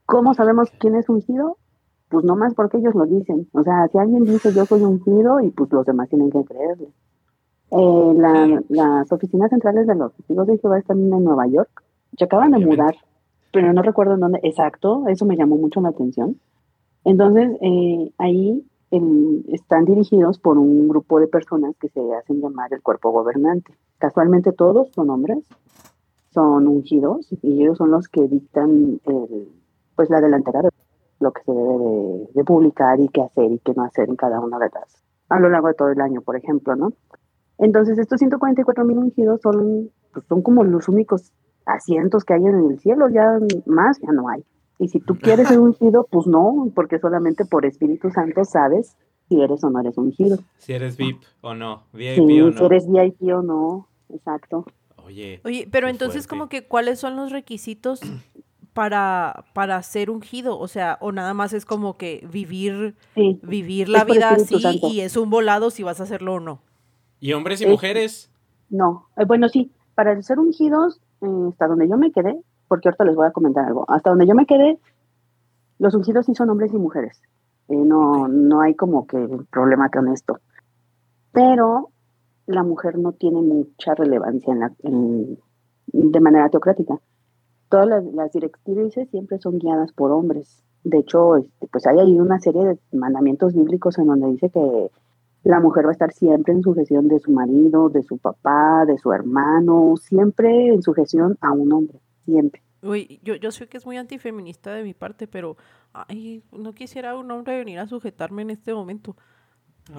¿Cómo 0.05 0.33
sabemos 0.33 0.69
quién 0.79 0.95
es 0.95 1.07
ungido? 1.07 1.57
Pues 2.09 2.25
no 2.25 2.35
más 2.35 2.53
porque 2.55 2.77
ellos 2.77 2.93
lo 2.95 3.05
dicen. 3.05 3.47
O 3.53 3.63
sea, 3.63 3.87
si 3.89 3.97
alguien 3.99 4.25
dice 4.25 4.51
yo 4.53 4.65
soy 4.65 4.81
ungido 4.81 5.39
y 5.39 5.51
pues 5.51 5.71
los 5.71 5.85
demás 5.85 6.09
tienen 6.09 6.29
que 6.31 6.43
creerle. 6.43 6.87
Eh, 7.71 8.13
la- 8.17 8.61
las 8.67 9.11
oficinas 9.11 9.49
centrales 9.49 9.87
de 9.87 9.95
los 9.95 10.11
testigos 10.13 10.47
de 10.47 10.57
Jehová 10.57 10.79
están 10.79 10.97
en 10.99 11.23
Nueva 11.23 11.47
York. 11.47 11.69
Se 12.17 12.25
acaban 12.25 12.51
de 12.51 12.59
mudar, 12.59 12.95
pero 13.51 13.73
no 13.73 13.81
recuerdo 13.81 14.15
en 14.15 14.19
dónde. 14.21 14.39
Exacto, 14.43 15.07
eso 15.07 15.25
me 15.25 15.35
llamó 15.35 15.57
mucho 15.57 15.81
la 15.81 15.89
atención. 15.89 16.39
Entonces, 17.03 17.57
eh, 17.61 18.11
ahí 18.17 18.63
están 19.47 19.85
dirigidos 19.85 20.37
por 20.37 20.57
un 20.57 20.87
grupo 20.89 21.19
de 21.19 21.27
personas 21.27 21.75
que 21.79 21.87
se 21.89 22.01
hacen 22.13 22.41
llamar 22.41 22.73
el 22.73 22.81
cuerpo 22.81 23.11
gobernante. 23.11 23.73
Casualmente 23.97 24.51
todos 24.51 24.89
son 24.91 25.09
hombres, 25.09 25.39
son 26.33 26.67
ungidos 26.67 27.27
y 27.41 27.61
ellos 27.61 27.77
son 27.77 27.91
los 27.91 28.07
que 28.09 28.27
dictan 28.27 28.99
el, 29.05 29.47
pues 29.95 30.09
la 30.09 30.19
delantera 30.19 30.61
de 30.61 30.69
lo 31.19 31.31
que 31.31 31.43
se 31.43 31.51
debe 31.53 31.77
de, 31.77 32.29
de 32.33 32.43
publicar 32.43 32.99
y 32.99 33.07
qué 33.07 33.21
hacer 33.21 33.51
y 33.51 33.59
qué 33.59 33.73
no 33.73 33.83
hacer 33.83 34.09
en 34.09 34.15
cada 34.15 34.39
una 34.41 34.59
de 34.59 34.69
las, 34.73 35.03
a 35.29 35.39
lo 35.39 35.49
largo 35.49 35.69
de 35.69 35.75
todo 35.75 35.89
el 35.89 36.01
año, 36.01 36.21
por 36.21 36.35
ejemplo, 36.35 36.75
¿no? 36.75 36.91
Entonces 37.57 37.97
estos 37.97 38.19
144 38.19 38.83
mil 38.85 38.97
ungidos 38.97 39.39
son, 39.41 39.91
pues, 40.11 40.25
son 40.25 40.41
como 40.41 40.63
los 40.63 40.89
únicos 40.89 41.31
asientos 41.65 42.23
que 42.25 42.33
hay 42.33 42.41
en 42.45 42.71
el 42.71 42.79
cielo, 42.79 43.09
ya 43.09 43.37
más 43.65 43.99
ya 44.01 44.11
no 44.11 44.29
hay. 44.29 44.43
Y 44.79 44.87
si 44.87 44.99
tú 44.99 45.15
quieres 45.15 45.47
ser 45.47 45.59
ungido, 45.59 46.07
pues 46.09 46.27
no, 46.27 46.71
porque 46.73 46.99
solamente 46.99 47.45
por 47.45 47.65
Espíritu 47.65 48.09
Santo 48.09 48.43
sabes 48.45 48.95
si 49.29 49.41
eres 49.41 49.63
o 49.63 49.69
no 49.69 49.79
eres 49.79 49.97
ungido. 49.97 50.37
Si 50.57 50.73
eres 50.73 50.97
VIP 50.97 51.21
o 51.41 51.53
no, 51.53 51.83
VIP 51.93 52.15
Sí, 52.27 52.41
o 52.41 52.49
no. 52.51 52.57
si 52.57 52.63
eres 52.65 52.87
VIP 52.89 53.21
o 53.33 53.41
no, 53.41 53.87
exacto. 54.09 54.65
Oye. 55.05 55.41
Oye, 55.45 55.67
pero 55.71 55.87
entonces 55.87 56.23
fuerte. 56.27 56.29
como 56.29 56.49
que 56.49 56.67
cuáles 56.67 56.99
son 56.99 57.15
los 57.15 57.31
requisitos 57.31 58.01
para, 58.73 59.45
para 59.53 59.81
ser 59.83 60.09
ungido, 60.09 60.57
o 60.57 60.67
sea, 60.67 60.97
o 61.01 61.11
nada 61.11 61.33
más 61.33 61.53
es 61.53 61.65
como 61.65 61.97
que 61.97 62.25
vivir, 62.31 62.95
Sí, 63.15 63.39
vivir 63.43 63.89
la 63.89 64.03
vida 64.05 64.31
así 64.31 64.59
Santo. 64.59 64.87
y 64.89 65.01
es 65.01 65.17
un 65.17 65.29
volado 65.29 65.69
si 65.71 65.83
vas 65.83 65.99
a 65.99 66.03
hacerlo 66.03 66.35
o 66.35 66.39
no. 66.39 66.61
¿Y 67.19 67.33
hombres 67.33 67.61
y 67.61 67.65
Es- 67.65 67.69
mujeres? 67.69 68.31
no. 68.69 69.07
Eh, 69.17 69.25
bueno, 69.25 69.49
sí, 69.49 69.71
para 69.95 70.19
ser 70.21 70.39
ungidos, 70.39 71.01
eh, 71.21 71.47
hasta 71.49 71.67
donde 71.67 71.87
yo 71.87 71.97
me 71.97 72.11
quedé, 72.11 72.39
porque 72.67 72.89
ahorita 72.89 73.03
les 73.05 73.15
voy 73.15 73.27
a 73.27 73.31
comentar 73.31 73.65
algo, 73.65 73.85
hasta 73.89 74.09
donde 74.09 74.27
yo 74.27 74.35
me 74.35 74.45
quedé, 74.45 74.79
los 75.79 75.93
ungidos 75.95 76.25
sí 76.25 76.35
son 76.35 76.49
hombres 76.49 76.73
y 76.73 76.77
mujeres. 76.77 77.21
Eh, 77.69 77.75
no, 77.75 78.27
no 78.27 78.61
hay 78.61 78.75
como 78.75 79.07
que 79.07 79.17
problema 79.49 79.89
con 79.89 80.09
esto. 80.09 80.39
Pero 81.31 81.89
la 82.45 82.63
mujer 82.63 82.97
no 82.97 83.13
tiene 83.13 83.41
mucha 83.41 83.95
relevancia 83.95 84.53
en 84.53 84.59
la, 84.59 84.71
en- 84.83 85.37
de 85.87 86.19
manera 86.19 86.49
teocrática. 86.49 86.99
Todas 87.69 87.87
las, 87.87 88.03
las 88.13 88.31
directrices 88.31 89.09
siempre 89.09 89.39
son 89.39 89.57
guiadas 89.59 89.91
por 89.93 90.11
hombres. 90.11 90.61
De 90.83 90.97
hecho, 90.99 91.37
este, 91.37 91.67
pues 91.67 91.85
hay 91.87 91.99
ahí 91.99 92.19
una 92.19 92.39
serie 92.39 92.63
de 92.65 92.79
mandamientos 92.97 93.53
bíblicos 93.53 93.97
en 93.97 94.07
donde 94.07 94.27
dice 94.27 94.49
que 94.49 94.89
la 95.43 95.59
mujer 95.59 95.85
va 95.85 95.89
a 95.89 95.93
estar 95.93 96.11
siempre 96.13 96.53
en 96.53 96.61
sujeción 96.61 97.07
de 97.07 97.19
su 97.19 97.31
marido, 97.31 97.89
de 97.89 98.03
su 98.03 98.17
papá, 98.17 98.85
de 98.85 98.97
su 98.97 99.11
hermano, 99.11 99.95
siempre 99.97 100.67
en 100.69 100.81
sujeción 100.83 101.37
a 101.41 101.51
un 101.51 101.71
hombre, 101.73 101.99
siempre. 102.25 102.61
Uy, 102.83 103.19
yo, 103.23 103.35
yo 103.35 103.51
sé 103.51 103.67
que 103.67 103.77
es 103.77 103.85
muy 103.85 103.97
antifeminista 103.97 104.73
de 104.73 104.83
mi 104.83 104.93
parte, 104.93 105.27
pero 105.27 105.57
ay, 105.93 106.43
no 106.51 106.73
quisiera 106.73 107.15
un 107.15 107.29
hombre 107.31 107.57
venir 107.57 107.79
a 107.79 107.87
sujetarme 107.87 108.41
en 108.43 108.49
este 108.51 108.73
momento. 108.73 109.15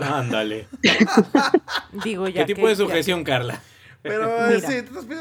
Ándale. 0.00 0.68
Digo, 2.04 2.28
ya 2.28 2.44
¿Qué 2.46 2.54
tipo 2.54 2.62
que- 2.66 2.68
de 2.68 2.74
ya- 2.74 2.84
sujeción, 2.84 3.24
Carla? 3.24 3.60
Pero 4.02 4.24
Mira, 4.48 4.60
sí, 4.60 4.74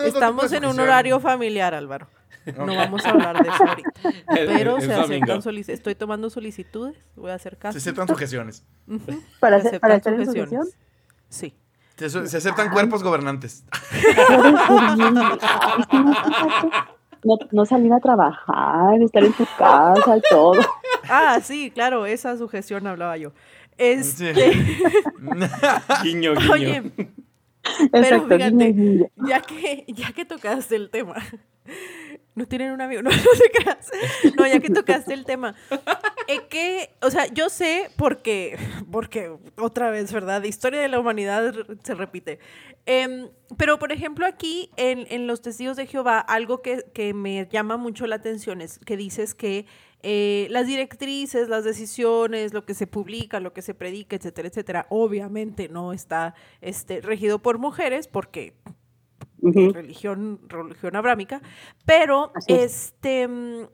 Estamos 0.05 0.51
en 0.53 0.65
un 0.65 0.79
horario 0.79 1.19
familiar, 1.19 1.73
Álvaro. 1.75 2.07
No 2.57 2.75
vamos 2.75 3.05
a 3.05 3.09
hablar 3.11 3.43
de 3.43 3.49
eso 3.49 3.63
ahorita. 3.63 3.91
Pero 4.35 4.81
se 4.81 4.93
aceptan 4.93 5.41
solicitudes. 5.41 5.79
Estoy 5.79 5.95
tomando 5.95 6.29
solicitudes. 6.29 6.95
Voy 7.15 7.31
a 7.31 7.35
hacer 7.35 7.57
caso. 7.57 7.73
Se 7.73 7.79
aceptan 7.79 8.07
sujeciones. 8.07 8.63
Para, 9.39 9.59
Se 9.61 9.67
hacer- 9.69 9.79
para 9.79 9.95
estar 9.95 10.13
aceptan 10.13 10.19
en 10.19 10.25
sujeción. 10.25 10.63
sujeciones. 10.65 10.77
Sí. 11.29 11.53
Se, 11.97 12.37
aceptan 12.37 12.69
cuerpos 12.71 13.03
gobernantes. 13.03 13.63
No, 17.23 17.37
no 17.51 17.65
salir 17.67 17.93
a 17.93 17.99
trabajar, 17.99 18.99
estar 18.99 19.23
en 19.23 19.33
tu 19.33 19.45
casa 19.55 20.17
y 20.17 20.21
todo. 20.27 20.59
Ah, 21.07 21.39
sí, 21.43 21.69
claro, 21.69 22.07
esa 22.07 22.35
sujeción 22.35 22.87
hablaba 22.87 23.15
yo. 23.15 23.31
Este, 23.77 24.33
Guiño, 26.03 26.33
guiño. 26.33 26.51
oye, 26.51 26.81
Pero 27.91 28.03
Exacto, 28.05 28.27
fíjate, 28.27 28.49
guiño, 28.49 28.65
guiño. 28.73 29.05
ya 29.27 29.39
que, 29.41 29.85
ya 29.89 30.11
que 30.13 30.25
tocaste 30.25 30.75
el 30.75 30.89
tema, 30.89 31.13
no 32.35 32.45
tienen 32.47 32.71
un 32.71 32.81
amigo, 32.81 33.01
no, 33.03 33.09
no 33.09 33.17
te. 33.17 34.31
No, 34.37 34.47
ya 34.47 34.59
que 34.59 34.69
tocaste 34.69 35.13
el 35.13 35.25
tema, 35.25 35.55
es 36.27 36.41
que, 36.41 36.91
o 37.01 37.09
sea, 37.09 37.27
yo 37.27 37.49
sé 37.49 37.89
porque, 37.97 38.57
porque 38.91 39.31
otra 39.57 39.89
vez, 39.89 40.11
¿verdad? 40.11 40.43
Historia 40.43 40.81
de 40.81 40.87
la 40.87 40.99
humanidad 40.99 41.53
se 41.83 41.95
repite. 41.95 42.39
Em, 42.85 43.29
pero, 43.57 43.79
por 43.79 43.91
ejemplo, 43.91 44.25
aquí 44.25 44.71
en, 44.77 45.05
en 45.09 45.27
los 45.27 45.41
testigos 45.41 45.77
de 45.77 45.85
Jehová, 45.85 46.19
algo 46.19 46.61
que, 46.61 46.85
que 46.93 47.13
me 47.13 47.47
llama 47.51 47.77
mucho 47.77 48.07
la 48.07 48.15
atención 48.15 48.61
es 48.61 48.79
que 48.79 48.97
dices 48.97 49.35
que 49.35 49.65
eh, 50.03 50.47
las 50.49 50.65
directrices, 50.65 51.47
las 51.47 51.63
decisiones, 51.63 52.53
lo 52.53 52.65
que 52.65 52.73
se 52.73 52.87
publica, 52.87 53.39
lo 53.39 53.53
que 53.53 53.61
se 53.61 53.75
predica, 53.75 54.15
etcétera, 54.15 54.47
etcétera, 54.47 54.87
obviamente 54.89 55.69
no 55.69 55.93
está 55.93 56.33
este, 56.61 57.01
regido 57.01 57.39
por 57.39 57.59
mujeres 57.59 58.07
porque 58.07 58.55
Religión, 59.41 60.39
religión 60.47 60.95
abrámica, 60.95 61.41
pero 61.85 62.31
Así 62.35 62.53
este 62.53 63.27
mm, 63.27 63.65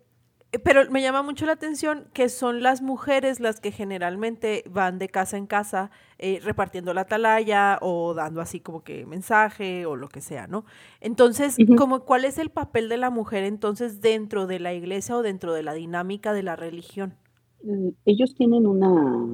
pero 0.64 0.90
me 0.90 1.02
llama 1.02 1.24
mucho 1.24 1.46
la 1.46 1.54
atención 1.54 2.08
que 2.14 2.30
son 2.30 2.64
las 2.64 2.82
mujeres 2.82 3.40
las 3.40 3.60
que 3.60 3.72
generalmente 3.72 4.64
van 4.70 4.98
de 4.98 5.10
casa 5.10 5.38
en 5.38 5.46
casa 5.46 5.92
eh, 6.20 6.40
repartiendo 6.42 6.94
la 6.94 7.02
atalaya 7.02 7.78
o 7.82 8.14
dando 8.14 8.40
así 8.40 8.60
como 8.62 8.82
que 8.82 9.06
mensaje 9.06 9.86
o 9.86 9.96
lo 9.96 10.08
que 10.08 10.22
sea, 10.22 10.48
¿no? 10.48 10.64
Entonces, 11.02 11.58
como, 11.78 12.06
¿cuál 12.06 12.24
es 12.24 12.38
el 12.38 12.50
papel 12.50 12.88
de 12.88 12.98
la 12.98 13.10
mujer 13.10 13.44
entonces 13.44 14.00
dentro 14.00 14.48
de 14.48 14.60
la 14.60 14.74
iglesia 14.74 15.18
o 15.18 15.22
dentro 15.22 15.54
de 15.54 15.64
la 15.64 15.74
dinámica 15.74 16.32
de 16.34 16.44
la 16.44 16.56
religión? 16.56 17.16
Mm, 17.64 17.90
Ellos 18.06 18.34
tienen 18.34 18.68
una, 18.68 19.28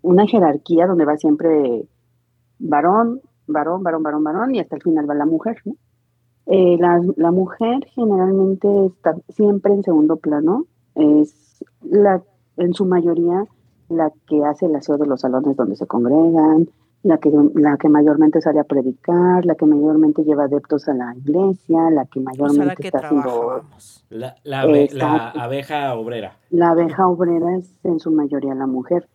una 0.00 0.26
jerarquía 0.26 0.86
donde 0.86 1.04
va 1.04 1.16
siempre 1.18 1.86
varón, 2.58 3.20
varón, 3.48 3.82
varón, 3.82 4.02
varón, 4.02 4.22
varón, 4.24 4.54
y 4.54 4.60
hasta 4.60 4.76
el 4.76 4.82
final 4.82 5.08
va 5.10 5.14
la 5.14 5.26
mujer, 5.26 5.56
¿no? 5.64 5.74
Eh, 6.46 6.76
la, 6.78 7.00
la 7.16 7.30
mujer 7.30 7.84
generalmente 7.94 8.68
está 8.86 9.14
siempre 9.28 9.74
en 9.74 9.82
segundo 9.82 10.16
plano, 10.16 10.64
es 10.94 11.62
la, 11.82 12.22
en 12.56 12.72
su 12.74 12.84
mayoría 12.86 13.44
la 13.90 14.10
que 14.26 14.44
hace 14.44 14.66
el 14.66 14.76
aseo 14.76 14.96
de 14.96 15.06
los 15.06 15.20
salones 15.20 15.56
donde 15.56 15.76
se 15.76 15.86
congregan, 15.86 16.68
la 17.02 17.18
que, 17.18 17.30
la 17.54 17.76
que 17.76 17.88
mayormente 17.88 18.40
sale 18.40 18.60
a 18.60 18.64
predicar, 18.64 19.44
la 19.44 19.54
que 19.54 19.66
mayormente 19.66 20.24
lleva 20.24 20.44
adeptos 20.44 20.88
a 20.88 20.94
la 20.94 21.14
iglesia, 21.16 21.90
la 21.90 22.04
que 22.06 22.18
O 22.20 22.22
sea, 22.22 22.32
mayormente 22.32 22.66
la 22.66 22.76
que 22.76 22.86
está 22.88 22.98
haciendo. 22.98 23.62
La, 24.10 24.34
la, 24.44 24.60
abe- 24.62 24.88
la 24.92 25.04
Exacto. 25.14 25.40
abeja 25.40 25.94
obrera. 25.94 26.36
La 26.50 26.70
abeja 26.70 27.06
obrera 27.06 27.56
es 27.56 27.72
en 27.84 28.00
su 28.00 28.10
mayoría 28.10 28.54
la 28.54 28.66
mujer. 28.66 29.06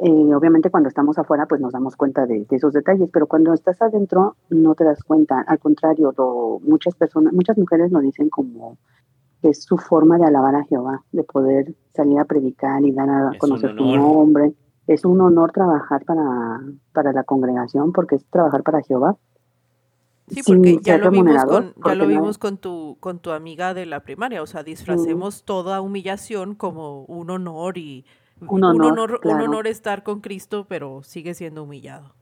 Eh, 0.00 0.34
obviamente 0.34 0.70
cuando 0.70 0.88
estamos 0.88 1.18
afuera 1.18 1.46
pues 1.46 1.60
nos 1.60 1.72
damos 1.72 1.96
cuenta 1.96 2.24
de, 2.26 2.44
de 2.48 2.56
esos 2.56 2.72
detalles, 2.72 3.10
pero 3.12 3.26
cuando 3.26 3.52
estás 3.52 3.82
adentro 3.82 4.36
no 4.48 4.74
te 4.74 4.84
das 4.84 5.02
cuenta. 5.02 5.40
Al 5.40 5.58
contrario, 5.58 6.12
lo- 6.16 6.60
muchas 6.62 6.94
personas, 6.94 7.32
muchas 7.32 7.58
mujeres 7.58 7.90
lo 7.90 8.00
dicen 8.00 8.28
como 8.30 8.78
que 9.42 9.50
es 9.50 9.62
su 9.64 9.76
forma 9.78 10.18
de 10.18 10.24
alabar 10.26 10.54
a 10.56 10.64
Jehová, 10.64 11.04
de 11.12 11.22
poder 11.24 11.74
salir 11.94 12.18
a 12.18 12.24
predicar 12.24 12.84
y 12.84 12.92
dar 12.92 13.08
a 13.08 13.30
Es 13.32 13.38
conocer 13.38 13.70
su 13.76 13.84
nombre. 13.84 14.54
Es 14.86 15.04
un 15.04 15.20
honor 15.20 15.52
trabajar 15.52 16.04
para, 16.04 16.60
para 16.92 17.12
la 17.12 17.24
congregación 17.24 17.92
porque 17.92 18.14
es 18.16 18.24
trabajar 18.26 18.62
para 18.62 18.80
Jehová. 18.82 19.16
Sí, 20.28 20.42
porque 20.46 20.78
ya 20.82 20.98
lo 20.98 21.10
vimos 21.10 21.44
con, 21.44 21.74
ya 21.86 21.94
lo 21.94 22.04
no- 22.04 22.08
vimos 22.10 22.38
con 22.38 22.58
tu, 22.58 22.96
con 23.00 23.18
tu 23.18 23.30
amiga 23.30 23.74
de 23.74 23.86
la 23.86 24.00
primaria, 24.00 24.42
o 24.42 24.46
sea, 24.46 24.62
disfracemos 24.62 25.42
toda 25.44 25.80
humillación 25.80 26.54
como 26.54 27.04
un 27.04 27.30
honor 27.30 27.78
y 27.78 28.04
Un 28.46 28.64
honor, 28.64 28.92
honor, 28.92 29.20
un 29.24 29.40
honor 29.40 29.66
estar 29.66 30.02
con 30.02 30.20
Cristo, 30.20 30.66
pero 30.68 31.02
sigue 31.02 31.34
siendo 31.34 31.64
humillado. 31.64 32.14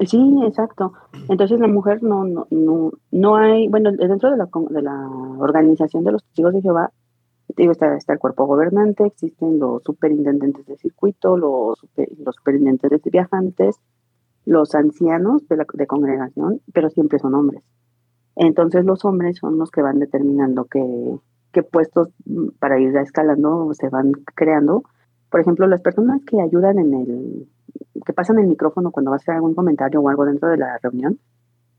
Sí, 0.00 0.40
exacto. 0.46 0.94
Entonces 1.28 1.60
la 1.60 1.66
mujer 1.68 2.02
no, 2.02 2.24
no, 2.24 2.46
no, 2.50 2.90
no 3.10 3.36
hay, 3.36 3.68
bueno, 3.68 3.92
dentro 3.92 4.30
de 4.30 4.36
la, 4.38 4.48
de 4.70 4.82
la 4.82 5.08
organización 5.38 6.04
de 6.04 6.12
los 6.12 6.24
testigos 6.24 6.54
de 6.54 6.62
Jehová, 6.62 6.90
digo, 7.56 7.72
está, 7.72 7.94
está 7.96 8.14
el 8.14 8.18
cuerpo 8.18 8.46
gobernante, 8.46 9.04
existen 9.04 9.58
los 9.58 9.82
superintendentes 9.82 10.64
de 10.66 10.78
circuito, 10.78 11.36
los, 11.36 11.78
super- 11.78 12.08
los 12.24 12.34
superintendentes 12.36 13.02
de 13.02 13.10
viajantes, 13.10 13.76
los 14.46 14.74
ancianos 14.74 15.46
de 15.48 15.56
la 15.58 15.66
de 15.74 15.86
congregación, 15.86 16.62
pero 16.72 16.88
siempre 16.88 17.18
son 17.18 17.34
hombres. 17.34 17.62
Entonces 18.36 18.86
los 18.86 19.04
hombres 19.04 19.36
son 19.36 19.58
los 19.58 19.70
que 19.70 19.82
van 19.82 19.98
determinando 19.98 20.64
qué, 20.64 20.82
qué 21.52 21.62
puestos 21.62 22.08
mm, 22.24 22.50
para 22.58 22.80
ir 22.80 22.96
escalando 22.96 23.74
se 23.74 23.90
van 23.90 24.12
creando. 24.34 24.84
Por 25.30 25.40
ejemplo, 25.40 25.66
las 25.66 25.80
personas 25.80 26.22
que 26.24 26.40
ayudan 26.40 26.78
en 26.78 26.94
el, 26.94 27.48
que 28.04 28.12
pasan 28.12 28.38
el 28.38 28.46
micrófono 28.46 28.90
cuando 28.90 29.10
va 29.10 29.16
a 29.16 29.18
hacer 29.18 29.34
algún 29.34 29.54
comentario 29.54 30.00
o 30.00 30.08
algo 30.08 30.24
dentro 30.24 30.48
de 30.48 30.56
la 30.56 30.78
reunión, 30.82 31.18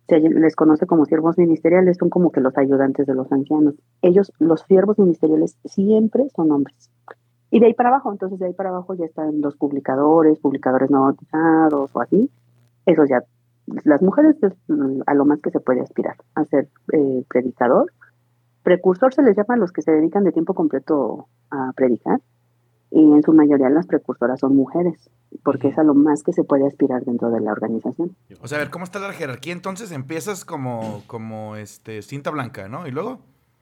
se 0.07 0.19
les 0.19 0.55
conoce 0.55 0.85
como 0.87 1.05
siervos 1.05 1.37
ministeriales, 1.37 1.97
son 1.97 2.09
como 2.09 2.31
que 2.31 2.41
los 2.41 2.57
ayudantes 2.57 3.07
de 3.07 3.15
los 3.15 3.31
ancianos. 3.31 3.75
Ellos, 4.01 4.31
los 4.39 4.61
siervos 4.61 4.99
ministeriales, 4.99 5.57
siempre 5.65 6.27
son 6.35 6.51
hombres. 6.51 6.89
Y 7.49 7.59
de 7.59 7.67
ahí 7.67 7.73
para 7.73 7.89
abajo, 7.89 8.11
entonces 8.11 8.39
de 8.39 8.47
ahí 8.47 8.53
para 8.53 8.69
abajo 8.69 8.93
ya 8.93 9.05
están 9.05 9.41
los 9.41 9.55
publicadores, 9.57 10.39
publicadores 10.39 10.89
no 10.89 11.03
bautizados 11.03 11.91
o 11.93 12.01
así. 12.01 12.29
Esos 12.85 13.09
ya, 13.09 13.23
las 13.83 14.01
mujeres 14.01 14.41
es 14.41 14.53
mm, 14.67 15.01
a 15.05 15.13
lo 15.13 15.25
más 15.25 15.41
que 15.41 15.51
se 15.51 15.59
puede 15.59 15.81
aspirar, 15.81 16.15
a 16.35 16.45
ser 16.45 16.69
eh, 16.93 17.23
predicador. 17.27 17.91
Precursor 18.63 19.13
se 19.13 19.21
les 19.21 19.35
llama 19.35 19.55
a 19.55 19.57
los 19.57 19.71
que 19.71 19.81
se 19.81 19.91
dedican 19.91 20.23
de 20.23 20.31
tiempo 20.31 20.53
completo 20.53 21.27
a 21.49 21.73
predicar. 21.75 22.21
Y 22.91 22.99
en 22.99 23.23
su 23.23 23.31
mayoría 23.33 23.69
las 23.69 23.87
precursoras 23.87 24.39
son 24.41 24.55
mujeres, 24.55 25.09
porque 25.43 25.69
es 25.69 25.77
a 25.77 25.83
lo 25.83 25.93
más 25.93 26.23
que 26.23 26.33
se 26.33 26.43
puede 26.43 26.67
aspirar 26.67 27.05
dentro 27.05 27.31
de 27.31 27.39
la 27.39 27.53
organización. 27.53 28.15
O 28.41 28.47
sea, 28.47 28.57
a 28.57 28.61
ver, 28.61 28.69
¿cómo 28.69 28.83
está 28.83 28.99
la 28.99 29.13
jerarquía? 29.13 29.53
Entonces 29.53 29.91
empiezas 29.93 30.43
como, 30.43 31.01
como 31.07 31.55
este, 31.55 32.01
cinta 32.01 32.31
blanca, 32.31 32.67
¿no? 32.67 32.85
Y 32.87 32.91
luego. 32.91 33.19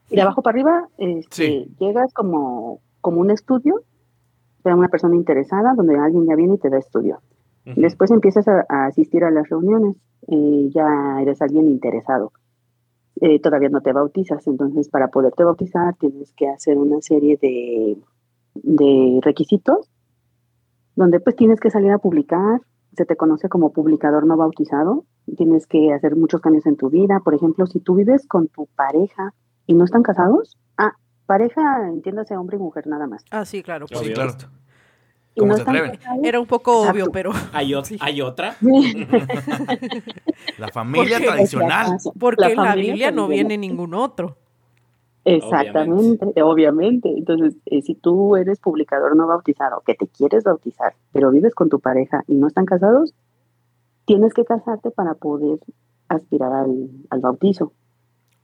Y 0.10 0.16
de 0.16 0.24
abajo 0.24 0.42
para 0.42 0.56
arriba, 0.56 0.90
este, 0.98 1.36
Sí. 1.36 1.76
llegas 1.80 2.12
como, 2.14 2.80
como 3.02 3.22
un 3.22 3.30
estudio, 3.30 3.84
de 4.64 4.74
una 4.74 4.90
persona 4.90 5.16
interesada, 5.16 5.74
donde 5.76 5.96
alguien 5.98 6.26
ya 6.26 6.36
viene 6.36 6.56
y 6.56 6.58
te 6.58 6.70
da 6.70 6.78
estudio. 6.80 7.22
Después 7.66 8.10
empiezas 8.10 8.48
a, 8.48 8.66
a 8.68 8.88
asistir 8.88 9.24
a 9.24 9.30
las 9.30 9.48
reuniones, 9.48 9.96
eh, 10.28 10.70
ya 10.74 11.22
eres 11.22 11.40
alguien 11.42 11.68
interesado. 11.68 12.32
Eh, 13.22 13.40
todavía 13.40 13.70
no 13.70 13.82
te 13.82 13.94
bautizas, 13.94 14.48
entonces 14.48 14.90
para 14.90 15.10
poderte 15.10 15.44
bautizar 15.44 15.94
tienes 15.98 16.34
que 16.34 16.48
hacer 16.48 16.78
una 16.80 17.00
serie 17.02 17.38
de, 17.40 17.96
de 18.64 19.20
requisitos, 19.22 19.90
donde 20.96 21.20
pues 21.20 21.36
tienes 21.36 21.60
que 21.60 21.70
salir 21.70 21.92
a 21.92 21.98
publicar, 21.98 22.62
se 22.96 23.06
te 23.06 23.16
conoce 23.16 23.50
como 23.50 23.72
publicador 23.72 24.26
no 24.26 24.36
bautizado, 24.38 25.06
tienes 25.38 25.68
que 25.68 25.94
hacer 25.94 26.16
muchos 26.16 26.42
cambios 26.42 26.66
en 26.66 26.76
tu 26.76 26.90
vida. 26.90 27.22
Por 27.24 27.36
ejemplo, 27.36 27.66
si 27.68 27.80
tú 27.80 27.96
vives 27.96 28.28
con 28.28 28.48
tu 28.48 28.68
pareja 28.76 29.34
y 29.68 29.74
no 29.74 29.86
están 29.86 30.04
casados, 30.04 30.58
ah, 30.78 30.94
pareja, 31.26 31.88
entiéndase 31.88 32.36
hombre 32.36 32.58
y 32.58 32.60
mujer 32.60 32.88
nada 32.88 33.08
más. 33.08 33.24
Ah, 33.32 33.46
sí, 33.46 33.62
claro, 33.64 33.86
Obvio. 33.86 34.00
Sí, 34.00 34.14
claro. 34.14 34.34
¿Cómo 35.38 35.52
no 35.52 35.56
se 35.58 35.62
atreven? 35.62 35.92
casados, 35.92 36.20
Era 36.24 36.40
un 36.40 36.48
poco 36.48 36.72
Exacto. 36.80 36.92
obvio, 36.92 37.12
pero 37.12 37.32
¿Hay, 37.54 37.74
Sí. 37.84 37.98
¿Hay 38.02 38.22
otra? 38.22 38.56
La 40.58 40.68
familia 40.70 41.20
tradicional. 41.20 41.98
porque 42.20 42.46
en 42.52 42.58
la 42.58 42.76
Biblia 42.76 43.12
no 43.12 43.28
viene 43.28 43.58
ningún 43.58 43.94
otro. 43.94 44.38
Exactamente, 45.36 46.42
obviamente. 46.44 47.10
Entonces, 47.10 47.56
eh, 47.66 47.82
si 47.82 47.96
tú 47.96 48.36
eres 48.36 48.60
publicador 48.60 49.16
no 49.16 49.28
bautizado, 49.28 49.82
que 49.86 49.96
te 49.96 50.08
quieres 50.08 50.44
bautizar, 50.44 50.94
pero 51.12 51.32
vives 51.32 51.54
con 51.56 51.70
tu 51.70 51.80
pareja 51.80 52.24
y 52.28 52.36
no 52.36 52.48
están 52.48 52.66
casados, 52.66 53.14
tienes 54.06 54.34
que 54.34 54.46
casarte 54.46 54.92
para 54.92 55.14
poder 55.16 55.60
aspirar 56.08 56.52
al, 56.54 56.90
al 57.10 57.20
bautizo. 57.20 57.74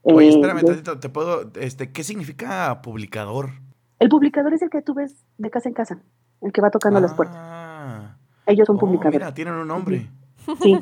Oye, 0.04 0.28
Eh, 0.28 0.30
espérame 0.30 0.58
de- 0.62 0.64
tantito, 0.68 1.00
te 1.00 1.10
puedo, 1.10 1.52
este, 1.60 1.92
¿qué 1.92 2.04
significa 2.04 2.82
publicador? 2.82 3.50
el 3.98 4.10
publicador 4.10 4.54
es 4.54 4.62
el 4.62 4.70
que 4.70 4.82
tú 4.82 4.94
ves 4.94 5.26
de 5.38 5.50
casa 5.50 5.70
en 5.70 5.74
casa, 5.74 6.00
el 6.42 6.52
que 6.52 6.62
va 6.62 6.70
tocando 6.70 7.00
las 7.00 7.14
puertas. 7.14 7.38
Ah. 7.40 8.18
Ellos 8.46 8.68
son 8.68 8.76
Oh, 8.76 8.80
publicadores. 8.80 9.20
mira, 9.20 9.34
tienen 9.34 9.56
un 9.56 9.68
nombre. 9.68 10.10
Sí, 10.62 10.78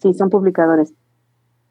sí, 0.00 0.12
son 0.14 0.28
publicadores. 0.28 0.92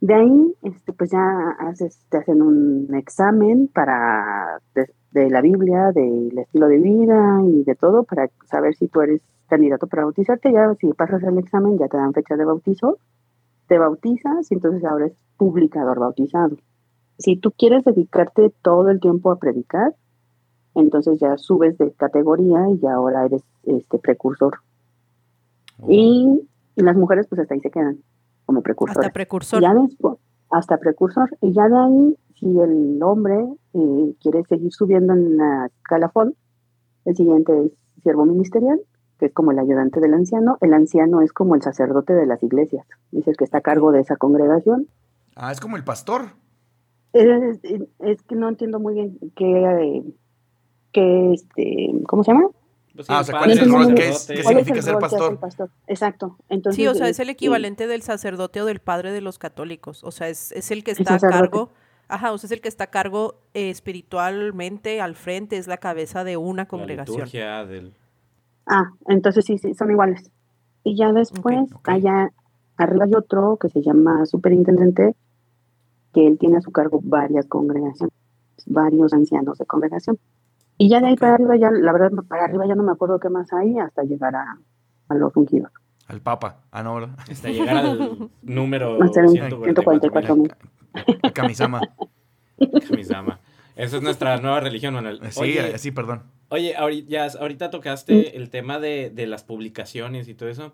De 0.05 0.13
ahí, 0.13 0.55
este, 0.61 0.93
pues 0.93 1.09
ya 1.09 1.55
haces, 1.57 1.99
te 2.09 2.17
hacen 2.17 2.43
un 2.43 2.93
examen 2.93 3.67
para 3.73 4.61
de, 4.75 4.87
de 5.09 5.31
la 5.31 5.41
Biblia, 5.41 5.91
del 5.93 6.37
estilo 6.37 6.67
de 6.67 6.77
vida 6.77 7.41
y 7.43 7.63
de 7.63 7.73
todo, 7.73 8.03
para 8.03 8.29
saber 8.47 8.75
si 8.75 8.87
tú 8.87 9.01
eres 9.01 9.23
candidato 9.47 9.87
para 9.87 10.03
bautizarte. 10.03 10.51
Ya 10.51 10.71
si 10.75 10.93
pasas 10.93 11.23
el 11.23 11.39
examen, 11.39 11.79
ya 11.79 11.87
te 11.87 11.97
dan 11.97 12.13
fecha 12.13 12.35
de 12.35 12.45
bautizo, 12.45 12.99
te 13.67 13.79
bautizas 13.79 14.51
y 14.51 14.53
entonces 14.53 14.85
ahora 14.85 15.07
es 15.07 15.13
publicador 15.37 15.97
bautizado. 15.97 16.55
Si 17.17 17.37
tú 17.37 17.49
quieres 17.49 17.83
dedicarte 17.83 18.53
todo 18.61 18.91
el 18.91 18.99
tiempo 18.99 19.31
a 19.31 19.39
predicar, 19.39 19.95
entonces 20.75 21.19
ya 21.19 21.35
subes 21.39 21.79
de 21.79 21.93
categoría 21.93 22.69
y 22.69 22.77
ya 22.77 22.93
ahora 22.93 23.25
eres 23.25 23.41
este 23.63 23.97
precursor. 23.97 24.59
Oh. 25.79 25.87
Y 25.89 26.47
las 26.75 26.95
mujeres 26.95 27.25
pues 27.27 27.41
hasta 27.41 27.55
ahí 27.55 27.61
se 27.61 27.71
quedan 27.71 28.03
como 28.45 28.61
precursores. 28.61 28.99
Hasta 29.05 29.13
precursor. 29.13 29.61
Ya 29.61 29.73
después, 29.73 30.17
hasta 30.51 30.77
precursor. 30.77 31.29
Y 31.41 31.53
ya 31.53 31.67
de 31.67 31.77
ahí, 31.77 32.17
si 32.39 32.59
el 32.59 33.01
hombre 33.03 33.45
eh, 33.73 34.15
quiere 34.21 34.43
seguir 34.45 34.71
subiendo 34.73 35.13
en 35.13 35.37
la 35.37 35.67
escalafón, 35.67 36.35
el 37.05 37.15
siguiente 37.15 37.53
es 37.65 37.71
siervo 38.03 38.25
ministerial, 38.25 38.79
que 39.19 39.27
es 39.27 39.33
como 39.33 39.51
el 39.51 39.59
ayudante 39.59 39.99
del 39.99 40.13
anciano. 40.13 40.57
El 40.61 40.73
anciano 40.73 41.21
es 41.21 41.31
como 41.33 41.55
el 41.55 41.61
sacerdote 41.61 42.13
de 42.13 42.25
las 42.25 42.41
iglesias, 42.43 42.85
es 43.11 43.27
el 43.27 43.35
que 43.37 43.43
está 43.45 43.59
a 43.59 43.61
cargo 43.61 43.91
de 43.91 44.01
esa 44.01 44.15
congregación. 44.17 44.87
Ah, 45.35 45.51
es 45.51 45.59
como 45.59 45.75
el 45.77 45.83
pastor. 45.83 46.25
Es, 47.13 47.59
es- 47.63 47.81
es 47.99 48.21
que 48.23 48.35
no 48.35 48.49
entiendo 48.49 48.79
muy 48.79 48.93
bien 48.93 49.17
qué, 49.35 50.03
qué 50.91 51.33
este, 51.33 51.93
¿cómo 52.07 52.23
se 52.23 52.31
llama? 52.33 52.47
Pues 52.95 53.09
Ah, 53.09 53.19
o 53.19 53.23
sea, 53.23 53.37
¿cuál 53.37 53.51
es 53.51 53.59
el 53.59 53.69
rol? 53.71 53.93
¿Qué 53.93 54.07
es- 54.09 54.25
qué 54.25 54.33
¿Cuál 54.35 54.39
es 54.39 54.47
significa 54.47 54.77
el 54.77 54.83
ser 54.83 54.97
pastor? 54.99 55.31
el 55.33 55.37
pastor? 55.37 55.69
Exacto. 55.87 56.37
Entonces, 56.49 56.77
Sí, 56.77 56.87
o 56.87 56.95
sea, 56.95 57.09
es 57.09 57.19
el 57.19 57.29
equivalente 57.29 57.87
del 57.87 58.01
sacerdote 58.01 58.61
o 58.61 58.65
del 58.65 58.79
padre 58.79 59.11
de 59.11 59.21
los 59.21 59.37
católicos. 59.37 60.03
O 60.03 60.11
sea, 60.11 60.29
es, 60.29 60.51
es 60.53 60.71
el 60.71 60.83
que 60.83 60.91
El 60.91 60.99
está 60.99 61.15
a 61.15 61.19
cargo 61.19 61.71
Ajá, 62.07 62.31
usted 62.33 62.45
es 62.45 62.51
el 62.51 62.61
que 62.61 62.67
está 62.69 62.83
a 62.83 62.91
cargo 62.91 63.41
eh, 63.55 63.71
espiritualmente 63.71 65.01
al 65.01 65.15
frente, 65.15 65.57
es 65.57 65.65
la 65.67 65.77
cabeza 65.77 66.23
de 66.23 66.37
una 66.37 66.63
La 66.63 66.67
congregación. 66.67 67.17
liturgia 67.17 67.65
del... 67.65 67.93
Ah, 68.67 68.91
entonces 69.07 69.43
sí, 69.43 69.57
sí, 69.57 69.73
son 69.73 69.89
iguales. 69.91 70.29
Y 70.83 70.95
ya 70.95 71.11
después, 71.11 71.67
allá 71.85 72.31
arriba 72.77 73.05
hay 73.05 73.15
otro 73.15 73.57
que 73.59 73.69
se 73.69 73.81
llama 73.81 74.25
superintendente, 74.27 75.15
que 76.13 76.27
él 76.27 76.37
tiene 76.37 76.57
a 76.57 76.61
su 76.61 76.71
cargo 76.71 76.99
varias 77.03 77.47
congregaciones, 77.47 78.13
varios 78.67 79.11
ancianos 79.11 79.57
de 79.57 79.65
congregación. 79.65 80.19
Y 80.77 80.89
ya 80.89 80.99
de 80.99 81.07
ahí 81.07 81.15
para 81.15 81.35
arriba, 81.35 81.55
ya, 81.55 81.71
la 81.71 81.91
verdad, 81.93 82.11
para 82.27 82.45
arriba 82.45 82.65
ya 82.67 82.75
no 82.75 82.83
me 82.83 82.91
acuerdo 82.91 83.19
qué 83.19 83.29
más 83.29 83.51
hay 83.53 83.77
hasta 83.79 84.03
llegar 84.03 84.35
a, 84.35 84.57
a 85.09 85.15
los 85.15 85.35
ungidos. 85.35 85.71
Al 86.07 86.21
Papa. 86.21 86.61
Ah, 86.71 86.83
no, 86.83 86.95
¿verdad? 86.95 87.15
Hasta 87.31 87.49
llegar 87.49 87.77
al 87.77 88.29
número 88.43 88.99
Va 88.99 89.05
a 89.05 89.09
ser 89.09 89.25
un 89.25 89.31
144 89.31 89.73
144 89.73 90.35
mil. 90.35 90.53
El 91.23 91.33
Kamisama. 91.33 91.81
Kamisama. 92.87 93.39
Esa 93.75 93.97
es 93.97 94.03
nuestra 94.03 94.37
nueva 94.37 94.59
religión, 94.61 94.93
Manuel. 94.93 95.19
Sí, 95.31 95.39
Oye, 95.41 95.77
sí, 95.77 95.91
perdón. 95.91 96.23
Oye, 96.49 96.75
ahorita, 96.75 97.09
ya, 97.09 97.27
ahorita 97.39 97.69
tocaste 97.69 98.37
el 98.37 98.49
tema 98.49 98.79
de, 98.79 99.09
de 99.09 99.27
las 99.27 99.43
publicaciones 99.43 100.27
y 100.27 100.35
todo 100.35 100.47
eso. 100.49 100.73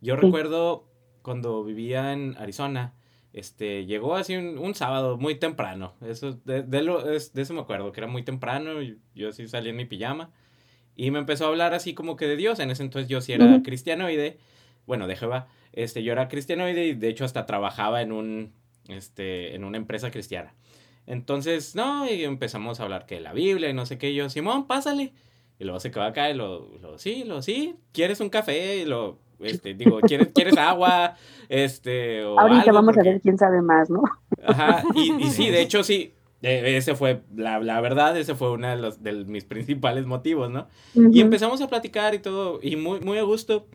Yo 0.00 0.16
Sí. 0.16 0.20
recuerdo 0.20 0.84
cuando 1.22 1.62
vivía 1.64 2.12
en 2.12 2.36
Arizona, 2.38 2.92
este, 3.32 3.86
llegó 3.86 4.16
así 4.16 4.36
un, 4.36 4.58
un 4.58 4.74
sábado 4.74 5.16
muy 5.16 5.36
temprano. 5.36 5.94
Eso, 6.02 6.32
de, 6.44 6.62
de 6.62 6.82
lo, 6.82 7.10
es- 7.10 7.32
de 7.32 7.42
eso 7.42 7.54
me 7.54 7.60
acuerdo, 7.60 7.92
que 7.92 8.00
era 8.00 8.06
muy 8.06 8.22
temprano. 8.22 8.82
y 8.82 8.98
yo 9.14 9.30
así 9.30 9.48
salí 9.48 9.70
en 9.70 9.76
mi 9.76 9.84
pijama. 9.84 10.30
Y 10.96 11.10
me 11.10 11.18
empezó 11.18 11.46
a 11.46 11.48
hablar 11.48 11.72
así 11.74 11.94
como 11.94 12.16
que 12.16 12.26
de 12.26 12.36
Dios. 12.36 12.58
En 12.60 12.70
ese 12.70 12.82
entonces 12.82 13.08
yo 13.08 13.20
sí 13.20 13.32
era 13.32 13.46
Ujú. 13.54 13.62
cristianoide. 13.62 14.38
Bueno, 14.86 15.06
de 15.06 15.16
Jehová. 15.16 15.48
Este, 15.72 16.02
yo 16.02 16.12
era 16.12 16.28
cristianoide 16.28 16.86
y 16.88 16.94
de 16.94 17.08
hecho 17.08 17.24
hasta 17.24 17.46
trabajaba 17.46 18.02
en 18.02 18.12
un, 18.12 18.52
este, 18.88 19.54
en 19.54 19.64
una 19.64 19.78
empresa 19.78 20.10
cristiana. 20.10 20.54
Entonces, 21.06 21.74
no, 21.74 22.08
y 22.10 22.24
empezamos 22.24 22.78
a 22.78 22.84
hablar 22.84 23.06
que 23.06 23.16
de 23.16 23.20
la 23.22 23.32
Biblia 23.32 23.70
y 23.70 23.74
no 23.74 23.86
sé 23.86 23.98
qué. 23.98 24.10
Y 24.10 24.14
yo, 24.16 24.28
Simón, 24.28 24.66
pásale. 24.66 25.12
Y 25.58 25.64
luego 25.64 25.80
se 25.80 25.90
quedó 25.90 26.02
acá 26.04 26.30
y 26.30 26.34
lo, 26.34 26.68
lo 26.80 26.98
sí, 26.98 27.24
lo 27.24 27.42
sí. 27.42 27.74
¿Quieres 27.92 28.20
un 28.20 28.28
café? 28.30 28.78
Y 28.78 28.84
lo, 28.84 29.18
este, 29.44 29.74
digo, 29.74 30.00
¿quieres, 30.00 30.28
¿quieres 30.34 30.56
agua? 30.56 31.16
Este, 31.48 32.24
o 32.24 32.38
Ahorita 32.38 32.62
algo? 32.62 32.72
vamos 32.74 32.94
Porque- 32.94 33.08
a 33.08 33.12
ver 33.12 33.20
quién 33.20 33.38
sabe 33.38 33.62
más, 33.62 33.90
¿no? 33.90 34.02
Ajá, 34.44 34.82
y, 34.94 35.12
y 35.24 35.30
sí, 35.30 35.48
de 35.50 35.60
hecho 35.62 35.82
sí. 35.84 36.14
eh, 36.42 36.76
Ese 36.76 36.94
fue, 36.94 37.22
la, 37.36 37.60
la 37.60 37.80
verdad, 37.80 38.16
ese 38.16 38.34
fue 38.34 38.50
uno 38.52 38.68
de, 38.68 38.76
los, 38.76 39.02
de 39.02 39.12
mis 39.24 39.44
principales 39.44 40.06
motivos, 40.06 40.50
¿no? 40.50 40.66
Y 40.94 41.00
Ujú. 41.00 41.20
empezamos 41.20 41.60
a 41.60 41.68
platicar 41.68 42.14
y 42.14 42.18
todo, 42.18 42.58
y 42.62 42.76
muy, 42.76 43.00
muy 43.00 43.18
a 43.18 43.22
gusto. 43.22 43.66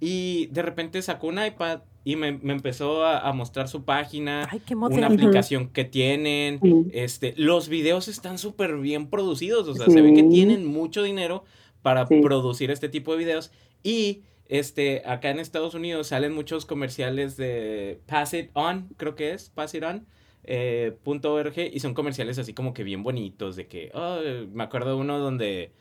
Y 0.00 0.46
de 0.46 0.62
repente 0.62 1.00
sacó 1.02 1.28
un 1.28 1.38
iPad 1.44 1.80
y 2.04 2.16
me, 2.16 2.32
me 2.32 2.52
empezó 2.52 3.04
a, 3.04 3.20
a 3.20 3.32
mostrar 3.32 3.68
su 3.68 3.84
página, 3.84 4.46
Ay, 4.50 4.60
qué 4.66 4.74
una 4.74 5.06
aplicación 5.06 5.68
que 5.68 5.84
tienen. 5.84 6.60
Sí. 6.62 6.86
Este, 6.92 7.32
los 7.38 7.68
videos 7.68 8.08
están 8.08 8.36
súper 8.38 8.76
bien 8.76 9.08
producidos, 9.08 9.66
o 9.68 9.74
sea, 9.74 9.86
se 9.86 10.02
ve 10.02 10.12
que 10.12 10.20
Sí. 10.22 10.28
tienen 10.28 10.66
mucho 10.66 11.02
dinero 11.02 11.44
para 11.80 12.06
Sí. 12.06 12.20
producir 12.20 12.70
este 12.70 12.88
tipo 12.90 13.12
de 13.12 13.18
videos. 13.18 13.50
Y 13.82 14.22
este, 14.48 15.02
acá 15.06 15.30
en 15.30 15.38
Estados 15.40 15.74
Unidos 15.74 16.08
salen 16.08 16.32
muchos 16.34 16.66
comerciales 16.66 17.36
de 17.36 18.00
Pass 18.06 18.34
It 18.34 18.50
On, 18.54 18.88
creo 18.96 19.14
que 19.14 19.32
es, 19.32 19.50
Pass 19.50 19.74
It 19.74 19.82
On. 19.84 20.06
eh, 20.44 20.96
.org 21.04 21.58
y 21.58 21.80
son 21.80 21.94
comerciales 21.94 22.38
así 22.38 22.52
como 22.54 22.74
que 22.74 22.84
bien 22.84 23.02
bonitos 23.02 23.56
de 23.56 23.66
que 23.66 23.90
oh, 23.94 24.18
me 24.52 24.64
acuerdo 24.64 24.90
de 24.90 24.96
uno 24.96 25.18
donde 25.18 25.72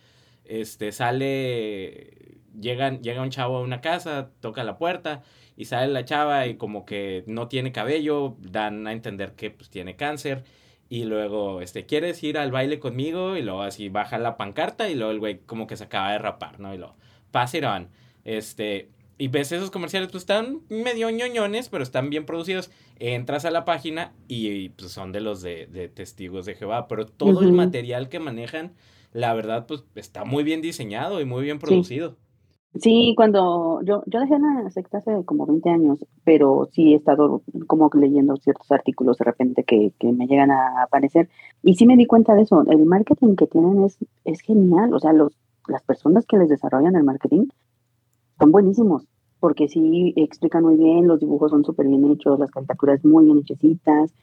este 0.45 0.91
sale 0.91 2.39
llegan 2.59 3.01
llega 3.01 3.21
un 3.21 3.29
chavo 3.29 3.57
a 3.57 3.61
una 3.61 3.81
casa 3.81 4.31
toca 4.39 4.63
la 4.63 4.77
puerta 4.77 5.21
y 5.57 5.65
sale 5.65 5.91
la 5.91 6.05
chava 6.05 6.47
y 6.47 6.55
como 6.57 6.85
que 6.85 7.23
no 7.27 7.47
tiene 7.47 7.71
cabello, 7.71 8.37
dan 8.39 8.87
a 8.87 8.93
entender 8.93 9.33
que 9.33 9.51
pues 9.51 9.69
tiene 9.69 9.95
cáncer 9.95 10.43
y 10.89 11.03
luego 11.05 11.61
este 11.61 11.85
quieres 11.85 12.23
ir 12.23 12.37
al 12.37 12.51
baile 12.51 12.79
conmigo 12.79 13.35
y 13.37 13.41
luego 13.41 13.61
así 13.63 13.89
baja 13.89 14.17
la 14.17 14.37
pancarta 14.37 14.89
y 14.89 14.95
luego 14.95 15.11
el 15.11 15.19
güey 15.19 15.39
como 15.39 15.67
que 15.67 15.75
se 15.77 15.85
acaba 15.85 16.11
de 16.13 16.19
rapar, 16.19 16.59
¿no? 16.59 16.73
Y 16.73 16.77
luego 16.77 16.95
pass 17.31 17.53
it 17.55 17.63
on. 17.65 17.89
Este 18.23 18.89
y 19.17 19.27
ves 19.27 19.51
esos 19.51 19.71
comerciales 19.71 20.09
pues 20.11 20.23
están 20.23 20.61
medio 20.69 21.09
ñoñones, 21.09 21.69
pero 21.69 21.83
están 21.83 22.09
bien 22.09 22.25
producidos. 22.25 22.71
Entras 22.99 23.45
a 23.45 23.51
la 23.51 23.63
página 23.63 24.11
y, 24.27 24.69
pues 24.69 24.91
son 24.91 25.11
de 25.11 25.21
los 25.21 25.41
de, 25.41 25.67
de 25.67 25.87
testigos 25.87 26.45
de 26.45 26.55
Jehová, 26.55 26.87
pero 26.87 27.05
todo 27.05 27.41
el 27.41 27.53
material 27.53 28.09
que 28.09 28.19
manejan, 28.19 28.73
la 29.11 29.33
verdad 29.33 29.65
pues 29.67 29.85
está 29.95 30.25
muy 30.25 30.43
bien 30.43 30.61
diseñado 30.61 31.21
y 31.21 31.25
muy 31.25 31.43
bien 31.43 31.59
producido. 31.59 32.17
Sí, 32.75 33.13
cuando 33.15 33.81
yo, 33.83 34.01
yo 34.07 34.19
dejé 34.19 34.39
la 34.39 34.67
secta 34.71 34.97
hace 34.97 35.23
como 35.25 35.45
20 35.45 35.69
años, 35.69 35.99
pero 36.23 36.67
sí 36.71 36.93
he 36.93 36.95
estado 36.95 37.43
como 37.67 37.91
leyendo 37.93 38.35
ciertos 38.37 38.71
artículos 38.71 39.19
de 39.19 39.25
repente 39.25 39.63
que, 39.63 39.93
que 39.99 40.11
me 40.11 40.25
llegan 40.25 40.49
a 40.49 40.81
aparecer 40.81 41.29
y 41.61 41.75
sí 41.75 41.85
me 41.85 41.97
di 41.97 42.07
cuenta 42.07 42.33
de 42.33 42.41
eso. 42.41 42.63
El 42.67 42.85
marketing 42.87 43.35
que 43.35 43.45
tienen 43.45 43.83
es, 43.83 43.99
es 44.25 44.41
genial, 44.41 44.91
o 44.91 44.99
sea, 44.99 45.13
los, 45.13 45.37
las 45.67 45.83
personas 45.83 46.25
que 46.25 46.37
les 46.37 46.49
desarrollan 46.49 46.95
el 46.95 47.03
marketing 47.03 47.45
son 48.39 48.51
buenísimos, 48.51 49.07
porque 49.39 49.67
sí 49.67 50.13
explican 50.15 50.63
muy 50.63 50.75
bien, 50.75 51.07
los 51.07 51.19
dibujos 51.19 51.51
son 51.51 51.63
súper 51.63 51.87
bien 51.87 52.09
hechos, 52.11 52.39
las 52.39 52.51
caricaturas 52.51 53.03
muy 53.03 53.25
bien 53.25 53.39
hechecitas. 53.39 54.13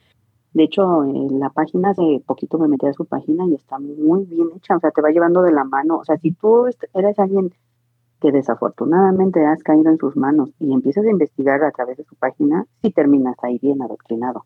De 0.52 0.64
hecho, 0.64 1.04
la 1.04 1.50
página, 1.50 1.90
hace 1.90 2.22
poquito 2.26 2.58
me 2.58 2.68
metí 2.68 2.86
a 2.86 2.92
su 2.92 3.04
página 3.04 3.46
y 3.46 3.54
está 3.54 3.78
muy 3.78 4.24
bien 4.24 4.48
hecha, 4.56 4.76
o 4.76 4.80
sea, 4.80 4.90
te 4.90 5.00
va 5.00 5.10
llevando 5.10 5.42
de 5.42 5.52
la 5.52 5.64
mano. 5.64 5.98
O 5.98 6.04
sea, 6.04 6.16
si 6.18 6.32
tú 6.32 6.66
eres 6.94 7.18
alguien 7.18 7.50
que 8.20 8.32
desafortunadamente 8.32 9.44
has 9.46 9.62
caído 9.62 9.90
en 9.90 9.98
sus 9.98 10.16
manos 10.16 10.50
y 10.58 10.72
empiezas 10.72 11.04
a 11.06 11.10
investigar 11.10 11.62
a 11.62 11.70
través 11.70 11.96
de 11.96 12.04
su 12.04 12.16
página, 12.16 12.66
sí 12.82 12.90
terminas 12.90 13.36
ahí 13.42 13.58
bien 13.62 13.80
adoctrinado. 13.80 14.44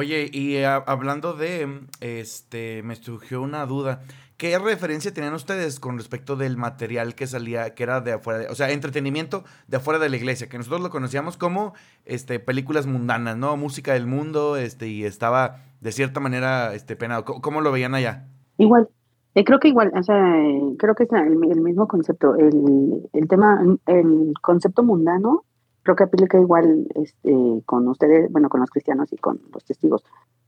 Oye, 0.00 0.30
y 0.32 0.58
ah, 0.58 0.84
hablando 0.86 1.32
de, 1.32 1.80
este, 2.00 2.84
me 2.84 2.94
surgió 2.94 3.42
una 3.42 3.66
duda. 3.66 4.02
¿Qué 4.36 4.56
referencia 4.56 5.12
tenían 5.12 5.34
ustedes 5.34 5.80
con 5.80 5.96
respecto 5.96 6.36
del 6.36 6.56
material 6.56 7.16
que 7.16 7.26
salía, 7.26 7.74
que 7.74 7.82
era 7.82 8.00
de 8.00 8.12
afuera, 8.12 8.46
o 8.48 8.54
sea, 8.54 8.70
entretenimiento 8.70 9.42
de 9.66 9.78
afuera 9.78 9.98
de 9.98 10.08
la 10.08 10.16
iglesia, 10.16 10.48
que 10.48 10.56
nosotros 10.56 10.82
lo 10.82 10.90
conocíamos 10.90 11.36
como, 11.36 11.72
este, 12.04 12.38
películas 12.38 12.86
mundanas, 12.86 13.36
¿no? 13.36 13.56
Música 13.56 13.94
del 13.94 14.06
mundo, 14.06 14.56
este, 14.56 14.86
y 14.86 15.02
estaba 15.02 15.64
de 15.80 15.90
cierta 15.90 16.20
manera, 16.20 16.76
este, 16.76 16.94
penado. 16.94 17.24
¿Cómo, 17.24 17.60
lo 17.60 17.72
veían 17.72 17.96
allá? 17.96 18.28
Igual, 18.56 18.88
eh, 19.34 19.42
creo 19.42 19.58
que 19.58 19.66
igual, 19.66 19.90
o 19.96 20.02
sea, 20.04 20.38
eh, 20.38 20.76
creo 20.78 20.94
que 20.94 21.02
es 21.02 21.12
el, 21.12 21.42
el 21.50 21.60
mismo 21.60 21.88
concepto. 21.88 22.36
El, 22.36 23.10
el 23.12 23.26
tema, 23.26 23.60
el 23.86 24.32
concepto 24.42 24.84
mundano, 24.84 25.42
creo 25.88 25.96
que 25.96 26.04
aplica 26.04 26.38
igual 26.38 26.86
este, 26.96 27.62
con 27.64 27.88
ustedes, 27.88 28.30
bueno, 28.30 28.50
con 28.50 28.60
los 28.60 28.68
cristianos 28.68 29.10
y 29.10 29.16
con 29.16 29.40
los 29.50 29.64
testigos. 29.64 30.04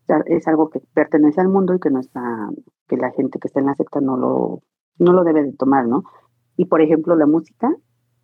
O 0.06 0.14
es 0.26 0.46
algo 0.48 0.68
que 0.68 0.80
pertenece 0.92 1.40
al 1.40 1.48
mundo 1.48 1.74
y 1.74 1.80
que 1.80 1.88
no 1.88 1.98
está, 1.98 2.50
que 2.86 2.98
la 2.98 3.10
gente 3.12 3.38
que 3.38 3.48
está 3.48 3.60
en 3.60 3.66
la 3.66 3.74
secta 3.74 4.02
no 4.02 4.18
lo, 4.18 4.60
no 4.98 5.12
lo 5.14 5.24
debe 5.24 5.42
de 5.42 5.52
tomar, 5.54 5.86
¿no? 5.86 6.04
Y 6.58 6.66
por 6.66 6.82
ejemplo, 6.82 7.16
la 7.16 7.24
música, 7.24 7.74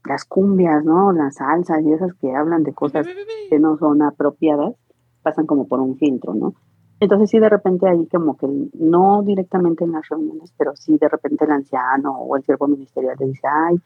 las 0.05 0.27
cumbias, 0.27 0.85
¿no? 0.85 1.13
Las 1.13 1.37
salsas 1.37 1.83
y 1.85 1.93
esas 1.93 2.13
que 2.15 2.35
hablan 2.35 2.65
de 2.65 2.75
cosas 2.75 3.07
que 3.49 3.59
no 3.59 3.79
son 3.79 4.03
apropiadas, 4.03 4.75
pasan 5.23 5.47
como 5.47 5.69
por 5.69 5.81
un 5.81 5.97
filtro, 5.97 6.35
¿no? 6.35 6.53
Entonces 7.01 7.31
sí, 7.31 7.39
de 7.39 7.49
repente 7.49 7.89
ahí 7.89 8.07
como 8.09 8.37
que 8.37 8.47
no 8.75 9.23
directamente 9.23 9.85
en 9.85 9.93
las 9.93 10.07
reuniones, 10.07 10.53
pero 10.59 10.77
sí 10.77 10.99
de 10.99 11.09
repente 11.09 11.47
el 11.47 11.53
anciano 11.53 12.19
o 12.19 12.37
el 12.37 12.43
siervo 12.43 12.69
ministerial 12.69 13.17
le 13.19 13.27
dice, 13.27 13.47
ay, 13.47 13.77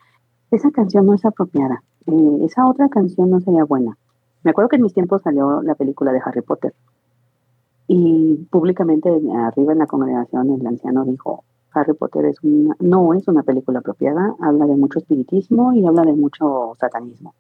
esa 0.51 0.71
canción 0.71 1.07
no 1.07 1.15
es 1.15 1.25
apropiada, 1.25 1.83
eh, 2.07 2.39
esa 2.45 2.67
otra 2.67 2.89
canción 2.89 3.31
no 3.31 3.41
sería 3.41 3.65
buena. 3.65 3.97
Me 4.43 4.51
acuerdo 4.51 4.69
que 4.69 4.77
en 4.77 4.83
mis 4.83 4.95
tiempos 4.95 5.23
salió 5.23 5.63
la 5.63 5.75
película 5.75 6.13
de 6.13 6.21
Harry 6.25 6.43
Potter 6.43 6.73
y 7.93 8.47
públicamente 8.51 9.09
arriba 9.09 9.73
en 9.73 9.79
la 9.79 9.87
congregación 9.87 10.51
el 10.53 10.67
anciano 10.67 11.05
dijo, 11.05 11.43
Harry 11.73 11.95
Potter 11.95 12.25
es 12.27 12.37
una, 12.43 12.77
no 12.79 13.15
es 13.15 13.27
una 13.27 13.43
película 13.43 13.81
apropiada, 13.81 14.35
habla 14.41 14.67
de 14.67 14.77
mucho 14.77 15.01
espiritismo 15.01 15.73
y 15.73 15.85
habla 15.85 16.03
de 16.03 16.13
mucho 16.13 16.77
satanismo. 16.79 17.35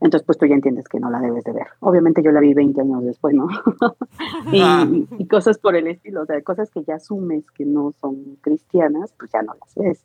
Entonces, 0.00 0.26
pues 0.26 0.38
tú 0.38 0.46
ya 0.46 0.54
entiendes 0.54 0.88
que 0.88 0.98
no 0.98 1.10
la 1.10 1.20
debes 1.20 1.44
de 1.44 1.52
ver. 1.52 1.66
Obviamente 1.80 2.22
yo 2.22 2.32
la 2.32 2.40
vi 2.40 2.54
20 2.54 2.80
años 2.80 3.04
después, 3.04 3.34
¿no? 3.34 3.46
Ah. 4.62 4.86
y, 5.18 5.28
cosas 5.28 5.58
por 5.58 5.76
el 5.76 5.86
estilo, 5.86 6.22
o 6.22 6.26
sea, 6.26 6.40
cosas 6.42 6.70
que 6.70 6.82
ya 6.82 6.96
asumes 6.96 7.48
que 7.52 7.64
no 7.64 7.92
son 8.00 8.36
cristianas, 8.40 9.14
pues 9.18 9.30
ya 9.32 9.42
no 9.42 9.54
las 9.54 9.74
ves. 9.76 10.04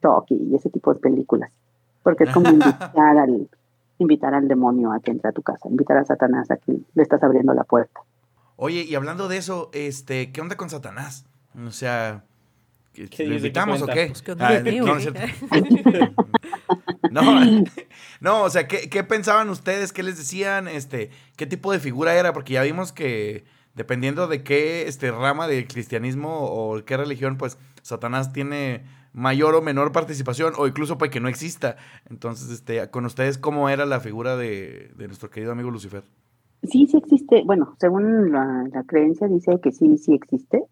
Chucky 0.00 0.36
y 0.36 0.54
ese 0.54 0.70
tipo 0.70 0.94
de 0.94 1.00
películas. 1.00 1.52
Porque 2.02 2.24
es 2.24 2.30
como 2.30 2.48
invitar 2.50 2.90
al, 3.18 3.48
invitar 3.98 4.34
al 4.34 4.48
demonio 4.48 4.92
a 4.92 5.00
que 5.00 5.10
entre 5.10 5.28
a 5.30 5.32
tu 5.32 5.42
casa, 5.42 5.68
invitar 5.68 5.96
a 5.98 6.04
Satanás 6.04 6.50
a 6.50 6.56
que 6.56 6.72
le 6.94 7.02
estás 7.02 7.22
abriendo 7.22 7.54
la 7.54 7.64
puerta. 7.64 8.00
Oye, 8.56 8.82
y 8.82 8.94
hablando 8.94 9.28
de 9.28 9.38
eso, 9.38 9.70
este, 9.72 10.30
¿qué 10.32 10.40
onda 10.40 10.56
con 10.56 10.70
Satanás? 10.70 11.24
O 11.66 11.70
sea, 11.70 12.24
¿que- 12.92 13.08
¿Qué 13.08 13.26
¿lo 13.26 13.34
invitamos 13.36 13.82
o 13.82 13.86
qué? 13.86 14.06
Pues, 14.08 14.22
¿qué 14.22 14.32
onda 14.32 14.48
Ah, 14.48 14.54
conmigo, 14.56 14.86
no, 14.86 14.98
eh? 14.98 16.14
No, 17.10 17.22
no, 18.20 18.42
o 18.42 18.50
sea, 18.50 18.66
¿qué, 18.68 18.88
qué 18.88 19.04
pensaban 19.04 19.48
ustedes? 19.50 19.92
¿Qué 19.92 20.02
les 20.02 20.16
decían? 20.18 20.68
Este, 20.68 21.10
¿qué 21.36 21.46
tipo 21.46 21.72
de 21.72 21.78
figura 21.80 22.14
era? 22.14 22.32
Porque 22.32 22.54
ya 22.54 22.62
vimos 22.62 22.92
que 22.92 23.44
dependiendo 23.74 24.26
de 24.28 24.42
qué 24.42 24.86
este, 24.88 25.10
rama 25.10 25.48
del 25.48 25.66
cristianismo 25.66 26.40
o 26.40 26.84
qué 26.84 26.96
religión, 26.96 27.38
pues 27.38 27.58
Satanás 27.82 28.32
tiene 28.32 28.84
mayor 29.12 29.54
o 29.54 29.62
menor 29.62 29.92
participación 29.92 30.54
o 30.58 30.66
incluso 30.66 30.98
puede 30.98 31.10
que 31.10 31.20
no 31.20 31.28
exista. 31.28 31.76
Entonces, 32.10 32.50
este, 32.50 32.88
con 32.90 33.04
ustedes, 33.04 33.38
¿cómo 33.38 33.68
era 33.68 33.86
la 33.86 34.00
figura 34.00 34.36
de, 34.36 34.90
de 34.96 35.06
nuestro 35.06 35.30
querido 35.30 35.52
amigo 35.52 35.70
Lucifer? 35.70 36.04
sí, 36.62 36.86
sí 36.86 36.96
existe, 36.96 37.42
bueno, 37.44 37.74
según 37.80 38.30
la, 38.32 38.64
la 38.72 38.84
creencia 38.84 39.26
dice 39.28 39.58
que 39.60 39.72
sí, 39.72 39.98
sí 39.98 40.14
existe, 40.14 40.62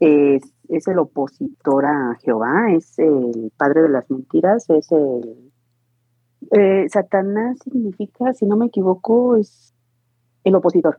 es, 0.00 0.42
es 0.68 0.88
el 0.88 0.98
opositor 0.98 1.86
a 1.86 2.16
Jehová, 2.22 2.72
es 2.72 2.98
el 2.98 3.52
padre 3.56 3.82
de 3.82 3.88
las 3.88 4.10
mentiras, 4.10 4.68
es 4.70 4.90
el... 4.92 5.52
eh, 6.50 6.86
Satanás 6.88 7.58
significa, 7.62 8.32
si 8.34 8.46
no 8.46 8.56
me 8.56 8.66
equivoco, 8.66 9.36
es 9.36 9.74
el 10.44 10.54
opositor. 10.54 10.98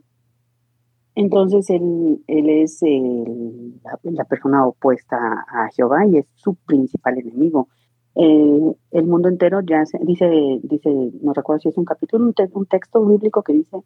Entonces 1.16 1.70
él, 1.70 2.24
él 2.28 2.50
es 2.50 2.82
el- 2.84 3.74
la, 4.04 4.26
persona 4.26 4.66
opuesta 4.66 5.18
a 5.48 5.70
Jehová 5.76 6.06
y 6.06 6.18
es 6.20 6.26
su 6.36 6.56
principal 6.56 7.18
enemigo. 7.18 7.68
Eh, 8.16 8.74
el 8.92 9.06
mundo 9.08 9.30
entero 9.30 9.62
ya 9.62 9.86
se- 9.86 10.00
dice, 10.04 10.60
dice, 10.64 10.90
no 11.22 11.34
recuerdo 11.34 11.62
si 11.62 11.70
es 11.70 11.78
un 11.78 11.86
capítulo, 11.86 12.26
un, 12.26 12.34
un 12.54 12.66
texto 12.66 13.06
bíblico 13.06 13.44
que 13.44 13.54
dice, 13.54 13.78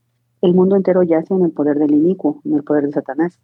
el 0.42 0.54
mundo 0.54 0.76
entero 0.76 1.04
yace 1.04 1.34
en 1.34 1.44
el 1.44 1.52
poder 1.52 1.78
del 1.80 1.92
inicuo, 1.94 2.42
en 2.46 2.56
el 2.56 2.64
poder 2.64 2.86
de 2.86 2.92
Satanás. 2.94 3.40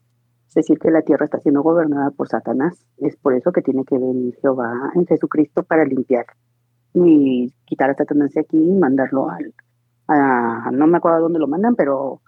Es 0.49 0.55
decir, 0.55 0.79
que 0.79 0.89
la 0.91 1.01
tierra 1.03 1.25
está 1.25 1.39
siendo 1.39 1.61
gobernada 1.61 2.09
por 2.11 2.27
Satanás. 2.27 2.85
Es 2.97 3.15
por 3.17 3.33
eso 3.35 3.51
que 3.51 3.61
tiene 3.61 3.85
que 3.85 3.97
venir 3.97 4.35
Jehová 4.41 4.91
en 4.95 5.05
Jesucristo 5.05 5.63
para 5.63 5.85
limpiar 5.85 6.25
y 6.93 7.53
quitar 7.65 7.91
a 7.91 7.95
Satanás 7.95 8.33
de 8.33 8.41
aquí 8.41 8.57
y 8.57 8.71
mandarlo 8.73 9.29
al, 9.29 9.53
a, 10.07 10.71
no 10.71 10.87
me 10.87 10.97
acuerdo 10.97 11.21
dónde 11.21 11.39
lo 11.39 11.47
mandan, 11.47 11.75
pero 11.75 12.21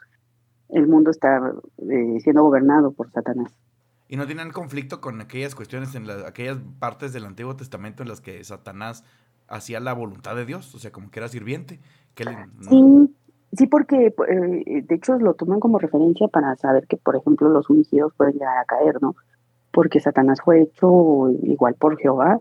el 0.72 0.88
mundo 0.88 1.12
está 1.12 1.54
eh, 1.90 2.18
siendo 2.22 2.44
gobernado 2.44 2.92
por 2.92 3.12
Satanás. 3.12 3.52
¿Y 4.08 4.18
no 4.18 4.26
tienen 4.26 4.52
conflicto 4.52 5.00
con 5.02 5.22
aquellas 5.22 5.56
cuestiones, 5.56 5.96
en 5.96 6.06
la- 6.08 6.28
aquellas 6.28 6.58
partes 6.80 7.14
del 7.14 7.26
Antiguo 7.26 7.56
Testamento 7.56 8.04
en 8.04 8.10
las 8.10 8.20
que 8.22 8.44
Satanás 8.44 9.04
hacía 9.48 9.80
la 9.80 9.94
voluntad 9.94 10.36
de 10.36 10.46
Dios? 10.46 10.74
O 10.76 10.80
sea, 10.80 10.92
como 10.92 11.10
que 11.12 11.20
era 11.20 11.28
sirviente. 11.30 11.80
Que 12.14 12.26
le- 12.26 12.36
no- 12.36 12.70
Sí, 12.70 13.16
sí, 13.54 13.68
porque 13.68 14.08
eh, 14.08 14.82
de 14.86 14.96
hecho 14.96 15.18
lo 15.18 15.34
toman 15.36 15.60
como 15.62 15.80
referencia 15.80 16.28
para 16.28 16.56
saber 16.58 16.88
que, 16.88 16.98
por 16.98 17.16
ejemplo, 17.16 17.48
los 17.50 17.70
ungidos 17.70 18.14
pueden 18.18 18.34
llegar 18.34 18.58
a 18.58 18.66
caer, 18.66 19.02
¿no? 19.02 19.16
Porque 19.72 20.02
Satanás 20.02 20.40
fue 20.44 20.62
hecho 20.62 21.30
igual 21.44 21.76
por 21.76 21.98
Jehová 21.98 22.40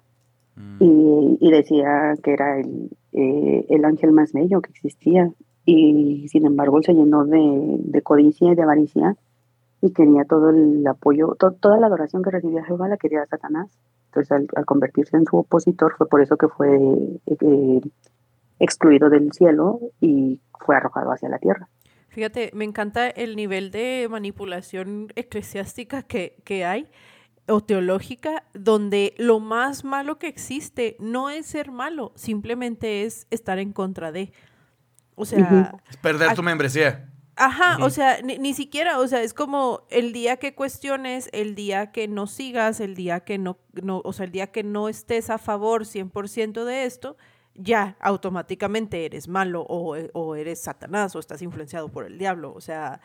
Mm. 0.56 0.76
y, 0.80 1.38
y 1.40 1.50
decía 1.52 2.14
que 2.22 2.32
era 2.32 2.58
el, 2.58 2.90
eh, 3.12 3.64
el 3.68 3.84
ángel 3.84 4.10
más 4.12 4.32
bello 4.32 4.60
que 4.60 4.70
existía. 4.70 5.30
Y 5.72 6.28
sin 6.28 6.46
embargo, 6.46 6.82
se 6.82 6.94
llenó 6.94 7.24
de, 7.24 8.02
codicia 8.02 8.52
y 8.52 8.54
de 8.54 8.62
avaricia 8.62 9.16
y 9.80 9.92
quería 9.92 10.24
todo 10.24 10.50
el 10.50 10.86
apoyo, 10.86 11.36
to- 11.38 11.52
toda 11.52 11.78
la 11.78 11.86
adoración 11.86 12.22
que 12.22 12.30
recibía 12.30 12.64
Jehová 12.64 12.88
la 12.88 12.96
quería 12.96 13.24
Satanás. 13.26 13.68
Entonces, 14.06 14.32
al, 14.56 14.64
convertirse 14.64 15.16
en 15.16 15.24
su 15.26 15.36
opositor, 15.36 15.94
fue 15.96 16.08
por 16.08 16.20
eso 16.20 16.36
que 16.36 16.48
fue 16.48 16.76
eh, 17.26 17.80
excluido 18.58 19.08
del 19.10 19.32
cielo 19.32 19.78
y 20.00 20.40
fue 20.58 20.76
arrojado 20.76 21.12
hacia 21.12 21.28
la 21.28 21.38
tierra. 21.38 21.68
Fíjate, 22.08 22.50
me 22.54 22.64
encanta 22.64 23.08
el 23.08 23.36
nivel 23.36 23.70
de 23.70 24.08
manipulación 24.10 25.08
eclesiástica 25.14 26.02
que, 26.02 26.34
que 26.44 26.64
hay 26.64 26.88
o 27.48 27.60
teológica, 27.60 28.42
donde 28.54 29.14
lo 29.18 29.38
más 29.40 29.84
malo 29.84 30.18
que 30.18 30.26
existe 30.26 30.96
no 30.98 31.30
es 31.30 31.46
ser 31.46 31.70
malo, 31.70 32.12
simplemente 32.16 33.04
es 33.04 33.26
estar 33.30 33.58
en 33.58 33.72
contra 33.72 34.10
de. 34.12 34.32
O 35.20 35.24
sea, 35.24 35.72
Es 35.88 35.96
perder 35.96 36.34
tu 36.34 36.42
membresía. 36.42 37.06
Ajá, 37.36 37.78
o 37.82 37.88
sea, 37.88 38.20
ni, 38.22 38.38
ni 38.38 38.52
siquiera, 38.52 38.98
o 38.98 39.08
sea, 39.08 39.22
es 39.22 39.32
como 39.32 39.86
el 39.88 40.12
día 40.12 40.36
que 40.36 40.54
cuestiones, 40.54 41.30
el 41.32 41.54
día 41.54 41.90
que 41.90 42.06
no 42.06 42.26
sigas, 42.26 42.80
el 42.80 42.94
día 42.94 43.20
que 43.20 43.38
no, 43.38 43.58
no 43.72 44.02
o 44.04 44.12
sea, 44.12 44.26
el 44.26 44.32
día 44.32 44.48
que 44.48 44.62
no 44.62 44.90
estés 44.90 45.30
a 45.30 45.38
favor 45.38 45.84
100% 45.84 46.64
de 46.64 46.84
esto, 46.84 47.16
ya 47.54 47.96
automáticamente 48.00 49.06
eres 49.06 49.26
malo 49.26 49.64
o, 49.68 49.96
o 50.12 50.34
eres 50.34 50.60
Satanás 50.60 51.16
o 51.16 51.18
estás 51.18 51.40
influenciado 51.40 51.88
por 51.88 52.04
el 52.04 52.18
diablo, 52.18 52.52
o 52.54 52.60
sea, 52.60 53.00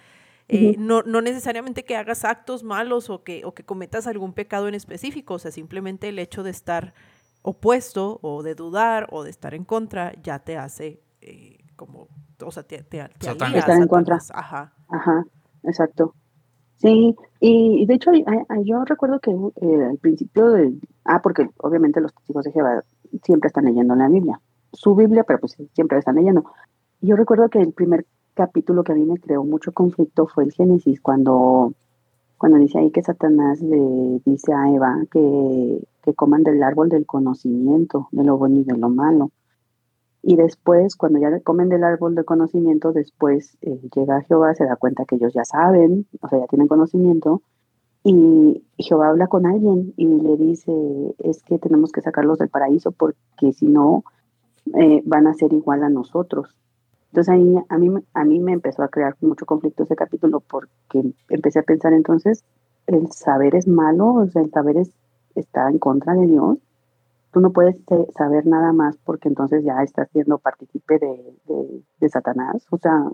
eh, 0.48 0.76
no, 0.78 1.02
no 1.02 1.22
necesariamente 1.22 1.86
que 1.86 1.96
hagas 1.96 2.24
actos 2.24 2.64
malos 2.64 3.10
o 3.10 3.24
que, 3.24 3.44
o 3.46 3.54
que 3.54 3.64
cometas 3.64 4.06
algún 4.06 4.34
pecado 4.34 4.68
en 4.68 4.76
específico, 4.76 5.36
o 5.36 5.40
sea, 5.40 5.52
simplemente 5.52 6.10
el 6.10 6.20
hecho 6.20 6.44
de 6.44 6.52
estar 6.52 6.94
opuesto 7.42 8.20
o 8.22 8.44
de 8.44 8.54
dudar 8.54 9.08
o 9.12 9.24
de 9.24 9.30
estar 9.30 9.54
en 9.54 9.66
contra 9.66 10.14
ya 10.22 10.40
te 10.40 10.58
hace 10.58 11.02
eh, 11.22 11.65
como, 11.76 12.08
o 12.44 12.52
sea, 12.52 12.64
te, 12.64 12.84
te, 12.84 13.08
te 13.20 13.26
Satanás. 13.28 13.70
en 13.70 13.88
contra. 13.88 14.20
Ajá. 14.34 14.74
Ajá, 14.90 15.26
exacto. 15.64 16.14
Sí, 16.78 17.16
y, 17.40 17.86
de 17.86 17.94
hecho 17.94 18.12
yo 18.64 18.84
recuerdo 18.86 19.20
que 19.20 19.32
eh, 19.32 19.84
al 19.90 19.98
principio 19.98 20.50
de, 20.50 20.74
ah, 21.06 21.22
porque 21.22 21.50
obviamente 21.58 22.02
los 22.02 22.14
testigos 22.14 22.44
de 22.44 22.52
Jehová 22.52 22.84
siempre 23.24 23.48
están 23.48 23.66
leyendo 23.66 23.96
la 23.96 24.10
Biblia, 24.10 24.40
su 24.74 24.94
Biblia, 24.96 25.24
pero 25.24 25.40
pues 25.40 25.56
siempre 25.74 25.98
están 25.98 26.16
leyendo. 26.16 26.44
Yo 27.02 27.16
recuerdo 27.16 27.50
que 27.50 27.62
el 27.62 27.72
primer 27.72 28.06
capítulo 28.34 28.84
que 28.84 28.92
a 28.92 28.96
mí 28.96 29.06
me 29.06 29.18
creó 29.18 29.44
mucho 29.44 29.72
conflicto 29.72 30.28
fue 30.28 30.44
el 30.44 30.52
Génesis, 30.52 31.00
cuando, 31.02 31.74
cuando 32.38 32.58
dice 32.58 32.80
ahí 32.80 32.92
que 32.92 33.02
Satanás 33.02 33.62
le 33.62 34.22
dice 34.26 34.54
a 34.54 34.70
Eva 34.70 34.98
que, 35.10 35.82
que 36.04 36.14
coman 36.14 36.44
del 36.44 36.62
árbol 36.62 36.90
del 36.90 37.06
conocimiento, 37.06 38.10
de 38.12 38.24
lo 38.26 38.38
bueno 38.38 38.60
y 38.60 38.64
de 38.66 38.78
lo 38.78 38.90
malo. 38.90 39.32
Y 40.28 40.38
después, 40.38 40.96
cuando 40.96 41.20
ya 41.20 41.40
comen 41.42 41.70
del 41.70 41.84
árbol 41.84 42.16
del 42.16 42.26
conocimiento, 42.26 42.94
después 42.94 43.60
eh, 43.62 43.80
llega 43.96 44.24
Jehová, 44.24 44.56
se 44.56 44.66
da 44.66 44.76
cuenta 44.76 45.06
que 45.06 45.18
ellos 45.18 45.34
ya 45.36 45.46
saben, 45.46 46.08
o 46.20 46.28
sea, 46.28 46.40
ya 46.40 46.48
tienen 46.48 46.68
conocimiento, 46.68 47.44
y 48.04 48.64
Jehová 48.80 49.10
habla 49.10 49.28
con 49.28 49.46
alguien 49.46 49.94
y 49.98 50.08
le 50.08 50.36
dice, 50.36 50.72
es 51.20 51.44
que 51.44 51.60
tenemos 51.60 51.92
que 51.92 52.02
sacarlos 52.02 52.40
del 52.40 52.50
paraíso 52.50 52.92
porque 52.92 53.54
si 53.54 53.68
no, 53.68 54.04
eh, 54.74 55.04
van 55.06 55.28
a 55.28 55.36
ser 55.36 55.54
igual 55.54 55.84
a 55.84 55.90
nosotros. 55.90 56.56
Entonces 57.12 57.32
ahí 57.32 57.56
a 57.70 57.78
mí, 57.78 57.92
a 58.16 58.26
mí 58.26 58.40
me 58.40 58.54
empezó 58.54 58.82
a 58.82 58.88
crear 58.88 59.16
mucho 59.22 59.46
conflicto 59.46 59.84
ese 59.84 59.96
capítulo 59.96 60.40
porque 60.40 61.04
empecé 61.30 61.60
a 61.60 61.64
pensar 61.64 61.94
entonces, 61.94 62.44
el 62.88 63.12
saber 63.12 63.54
es 63.54 63.68
malo, 63.68 64.16
o 64.16 64.28
sea, 64.28 64.42
el 64.42 64.50
saber 64.50 64.78
es, 64.78 64.90
está 65.36 65.70
en 65.70 65.78
contra 65.78 66.16
de 66.16 66.26
Dios 66.26 66.58
tú 67.36 67.42
no 67.42 67.52
puedes 67.52 67.76
eh, 67.76 68.08
saber 68.18 68.46
nada 68.46 68.72
más 68.72 68.96
porque 69.04 69.28
entonces 69.28 69.62
ya 69.66 69.84
estás 69.84 70.08
siendo 70.14 70.38
partícipe 70.38 70.98
de, 71.00 71.34
de, 71.44 71.82
de 72.00 72.10
Satanás. 72.10 72.66
O 72.70 72.78
sea, 72.78 73.12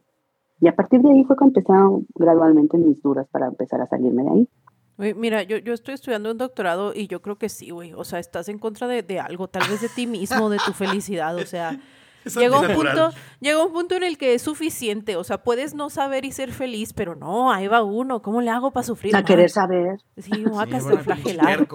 y 0.59 0.67
a 0.67 0.76
partir 0.76 1.01
de 1.01 1.09
ahí 1.09 1.24
fue 1.24 1.36
que 1.36 1.43
empezaron 1.43 2.05
gradualmente 2.13 2.78
mis 2.78 3.01
dudas 3.01 3.28
para 3.32 3.47
empezar 3.47 3.82
a 3.82 3.88
salirme 3.88 4.22
de 4.22 4.30
ahí. 4.30 5.15
Mira, 5.15 5.41
yo, 5.41 5.57
yo 5.57 5.74
estoy 5.74 5.95
estudiando 5.95 6.30
un 6.30 6.38
doctorado 6.38 6.93
y 6.93 7.07
yo 7.07 7.24
creo 7.24 7.38
que 7.38 7.49
sí, 7.49 7.72
güey. 7.72 7.93
O 7.93 8.03
sea, 8.03 8.19
estás 8.19 8.47
en 8.47 8.59
contra 8.59 8.88
de, 8.88 9.01
de 9.01 9.19
algo, 9.19 9.47
tal 9.47 9.67
vez 9.67 9.82
de 9.82 9.89
ti 9.89 10.05
mismo, 10.05 10.51
de 10.51 10.59
tu 10.63 10.72
felicidad. 10.74 11.36
O 11.38 11.47
sea, 11.47 11.80
llega 12.26 12.59
un, 12.59 12.67
punto, 12.74 13.11
llega 13.39 13.63
un 13.65 13.72
punto 13.74 13.95
en 13.95 14.03
el 14.03 14.17
que 14.17 14.34
es 14.34 14.41
suficiente. 14.41 15.15
O 15.15 15.24
sea, 15.24 15.43
puedes 15.43 15.74
no 15.74 15.89
saber 15.89 16.26
y 16.26 16.32
ser 16.32 16.51
feliz, 16.51 16.93
pero 16.93 17.15
no, 17.15 17.51
ahí 17.51 17.67
va 17.67 17.84
uno. 17.84 18.22
¿Cómo 18.22 18.41
le 18.41 18.49
hago 18.49 18.72
para 18.72 18.84
sufrir? 18.86 19.15
A 19.15 19.24
querer 19.24 19.49
saber. 19.49 19.99
Sí, 20.17 20.32
me 20.32 20.49
voy 20.49 20.63
a 20.63 20.65
Sí, 20.65 20.72
pinche 20.88 21.03
flagelar. 21.03 21.67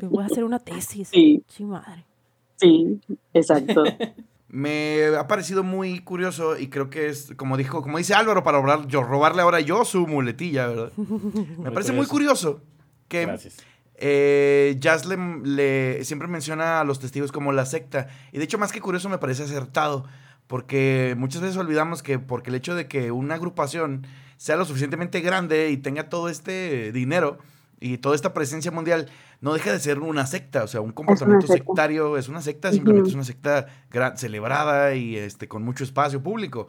Me 0.00 0.08
voy 0.08 0.22
a 0.22 0.26
hacer 0.26 0.44
una 0.44 0.58
tesis. 0.58 1.08
Sí, 1.08 1.42
Sí, 1.48 1.64
madre. 1.64 2.04
sí, 2.56 3.00
exacto. 3.32 3.82
Me 4.48 5.06
ha 5.18 5.26
parecido 5.26 5.64
muy 5.64 5.98
curioso 5.98 6.56
y 6.56 6.68
creo 6.68 6.88
que 6.88 7.08
es, 7.08 7.32
como 7.36 7.56
dijo, 7.56 7.82
como 7.82 7.98
dice 7.98 8.14
Álvaro, 8.14 8.44
para 8.44 8.60
robar- 8.60 8.86
yo, 8.86 9.02
robarle 9.02 9.42
ahora 9.42 9.58
yo 9.58 9.84
su 9.84 10.06
muletilla, 10.06 10.68
¿verdad? 10.68 10.92
Me 11.58 11.72
parece 11.72 11.90
muy 11.90 12.06
curioso 12.06 12.62
que 13.08 13.26
Gracias. 13.26 13.56
Eh, 13.96 14.76
Jazz 14.78 15.04
le, 15.06 15.16
le- 15.44 16.04
siempre 16.04 16.28
menciona 16.28 16.80
a 16.80 16.84
los 16.84 16.98
testigos 17.00 17.32
como 17.32 17.52
la 17.52 17.66
secta. 17.66 18.08
Y 18.32 18.38
de 18.38 18.44
hecho, 18.44 18.58
más 18.58 18.72
que 18.72 18.80
curioso, 18.80 19.08
me 19.08 19.18
parece 19.18 19.44
acertado. 19.44 20.04
Porque 20.46 21.14
muchas 21.16 21.40
veces 21.40 21.56
olvidamos 21.56 22.02
que 22.02 22.18
porque 22.18 22.50
el 22.50 22.56
hecho 22.56 22.74
de 22.74 22.86
que 22.86 23.10
una 23.10 23.36
agrupación 23.36 24.06
sea 24.36 24.56
lo 24.56 24.66
suficientemente 24.66 25.20
grande 25.20 25.70
y 25.70 25.78
tenga 25.78 26.10
todo 26.10 26.28
este 26.28 26.92
dinero 26.92 27.38
y 27.80 27.96
toda 27.98 28.14
esta 28.14 28.34
presencia 28.34 28.70
mundial, 28.70 29.08
no 29.40 29.54
deja 29.54 29.72
de 29.72 29.80
ser 29.80 30.00
una 30.00 30.26
secta. 30.26 30.62
O 30.64 30.68
sea, 30.68 30.80
un 30.82 30.92
comportamiento 30.92 31.46
secta. 31.46 31.64
sectario 31.64 32.18
es 32.18 32.28
una 32.28 32.42
secta, 32.42 32.72
simplemente 32.72 33.08
es 33.08 33.14
una 33.14 33.24
secta 33.24 33.66
celebrada 34.16 34.94
y 34.94 35.16
este, 35.16 35.48
con 35.48 35.62
mucho 35.62 35.82
espacio 35.84 36.22
público. 36.22 36.68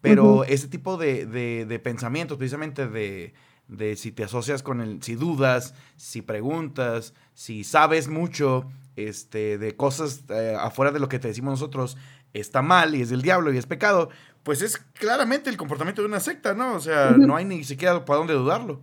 Pero 0.00 0.44
ese 0.44 0.68
tipo 0.68 0.98
de, 0.98 1.24
de- 1.24 1.64
de 1.66 1.78
pensamientos, 1.78 2.36
precisamente 2.36 2.86
de, 2.86 3.32
de 3.68 3.96
si 3.96 4.12
te 4.12 4.24
asocias 4.24 4.62
con 4.62 4.80
el, 4.80 5.02
si 5.02 5.14
dudas, 5.14 5.74
si 5.96 6.22
preguntas, 6.22 7.14
si 7.34 7.64
sabes 7.64 8.08
mucho 8.08 8.66
este, 8.96 9.58
de 9.58 9.76
cosas 9.76 10.24
eh, 10.28 10.56
afuera 10.58 10.92
de 10.92 11.00
lo 11.00 11.08
que 11.08 11.18
te 11.18 11.28
decimos 11.28 11.52
nosotros, 11.52 11.96
está 12.32 12.62
mal 12.62 12.94
y 12.94 13.02
es 13.02 13.10
del 13.10 13.22
diablo 13.22 13.52
y 13.52 13.56
es 13.58 13.66
pecado, 13.66 14.10
pues 14.42 14.60
es 14.62 14.76
claramente 14.94 15.50
el 15.50 15.56
comportamiento 15.56 16.02
de 16.02 16.08
una 16.08 16.20
secta, 16.20 16.54
¿no? 16.54 16.74
O 16.74 16.80
sea, 16.80 17.18
no 17.18 17.36
hay 17.36 17.44
ni 17.44 17.64
siquiera 17.64 18.04
para 18.04 18.18
dónde 18.18 18.34
dudarlo. 18.34 18.80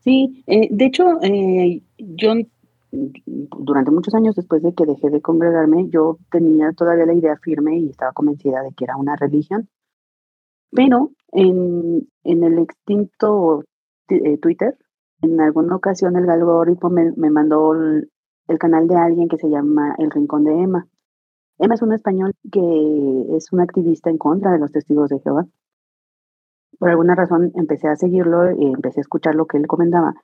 Sí, 0.00 0.42
eh, 0.46 0.68
de 0.70 0.84
hecho, 0.84 1.04
eh, 1.22 1.82
yo 1.98 2.34
durante 2.92 3.90
muchos 3.90 4.14
años 4.14 4.34
después 4.36 4.62
de 4.62 4.74
que 4.74 4.86
dejé 4.86 5.10
de 5.10 5.20
congregarme, 5.20 5.88
yo 5.88 6.18
tenía 6.30 6.72
todavía 6.72 7.06
la 7.06 7.14
idea 7.14 7.36
firme 7.42 7.78
y 7.78 7.90
estaba 7.90 8.12
convencida 8.12 8.62
de 8.62 8.72
que 8.72 8.84
era 8.84 8.96
una 8.96 9.16
religión. 9.16 9.68
Pero 10.70 11.12
en, 11.32 12.08
en 12.24 12.44
el 12.44 12.58
extinto 12.58 13.64
ti- 13.64 13.73
eh, 14.08 14.38
Twitter, 14.38 14.76
en 15.22 15.40
alguna 15.40 15.76
ocasión 15.76 16.16
el 16.16 16.28
algoritmo 16.28 16.90
me, 16.90 17.12
me 17.16 17.30
mandó 17.30 17.72
el, 17.74 18.10
canal 18.58 18.86
de 18.86 18.96
alguien 18.96 19.28
que 19.28 19.38
se 19.38 19.48
llama 19.48 19.94
El 19.98 20.10
Rincón 20.10 20.44
de 20.44 20.52
Emma. 20.52 20.86
Emma 21.58 21.74
es 21.74 21.82
un 21.82 21.92
español 21.92 22.34
que 22.52 23.36
es 23.36 23.52
un 23.52 23.60
activista 23.60 24.10
en 24.10 24.18
contra 24.18 24.52
de 24.52 24.58
los 24.58 24.70
testigos 24.70 25.08
de 25.08 25.20
Jehová. 25.20 25.46
por 26.78 26.90
alguna 26.90 27.14
razón 27.14 27.52
empecé 27.54 27.88
a 27.88 27.96
seguirlo 27.96 28.50
y 28.52 28.66
empecé 28.66 29.00
a 29.00 29.02
escuchar 29.02 29.34
lo 29.34 29.46
que 29.46 29.56
él 29.56 29.66
comentaba. 29.66 30.14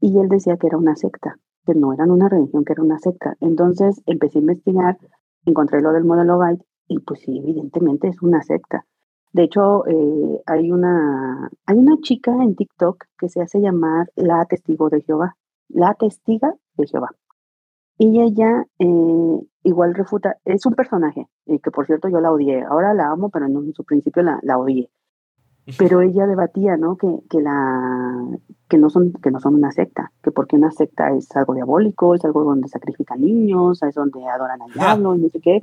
Y 0.00 0.18
él 0.18 0.28
decía 0.28 0.56
que 0.56 0.68
era 0.68 0.78
una 0.78 0.96
secta, 0.96 1.38
que 1.66 1.74
no 1.74 1.92
eran 1.92 2.10
una 2.10 2.28
religión, 2.28 2.64
que 2.64 2.72
era 2.72 2.82
una 2.82 2.98
secta. 2.98 3.36
Entonces 3.40 4.00
empecé 4.06 4.38
a 4.38 4.40
investigar, 4.40 4.98
encontré 5.44 5.82
lo 5.82 5.92
del 5.92 6.04
modelo 6.04 6.38
Byte 6.38 6.64
y 6.86 7.00
pues 7.00 7.20
sí, 7.20 7.38
evidentemente 7.38 8.08
es 8.08 8.22
una 8.22 8.42
secta. 8.42 8.86
De 9.32 9.44
hecho, 9.44 9.86
eh, 9.86 10.42
hay, 10.46 10.72
una, 10.72 11.50
hay 11.66 11.76
una 11.76 11.96
chica 12.00 12.32
en 12.42 12.56
TikTok 12.56 13.04
que 13.18 13.28
se 13.28 13.42
hace 13.42 13.60
llamar 13.60 14.10
la 14.16 14.44
testigo 14.46 14.88
de 14.88 15.02
Jehová, 15.02 15.36
la 15.68 15.94
testiga 15.94 16.54
de 16.76 16.86
Jehová. 16.86 17.10
Y 17.98 18.20
ella 18.20 18.64
eh, 18.78 19.40
igual 19.64 19.94
refuta, 19.94 20.36
es 20.44 20.64
un 20.66 20.74
personaje, 20.74 21.26
y 21.46 21.58
que 21.58 21.70
por 21.70 21.86
cierto 21.86 22.08
yo 22.08 22.20
la 22.20 22.32
odié, 22.32 22.62
ahora 22.62 22.94
la 22.94 23.10
amo, 23.10 23.28
pero 23.28 23.46
en 23.46 23.74
su 23.74 23.84
principio 23.84 24.22
la, 24.22 24.38
la 24.42 24.56
odié. 24.56 24.90
Pero 25.76 26.00
ella 26.00 26.26
debatía, 26.26 26.78
¿no? 26.78 26.96
Que, 26.96 27.08
que, 27.28 27.42
la, 27.42 28.38
que, 28.68 28.78
no 28.78 28.88
son, 28.88 29.12
que 29.12 29.30
no 29.30 29.38
son 29.38 29.54
una 29.54 29.70
secta, 29.70 30.12
que 30.22 30.30
porque 30.30 30.56
una 30.56 30.70
secta 30.70 31.10
es 31.10 31.28
algo 31.36 31.54
diabólico, 31.54 32.14
es 32.14 32.24
algo 32.24 32.42
donde 32.42 32.68
sacrifican 32.68 33.20
niños, 33.20 33.82
es 33.82 33.94
donde 33.94 34.26
adoran 34.26 34.62
al 34.62 34.72
diablo 34.72 35.14
y 35.14 35.18
no 35.18 35.28
sé 35.28 35.40
qué. 35.40 35.60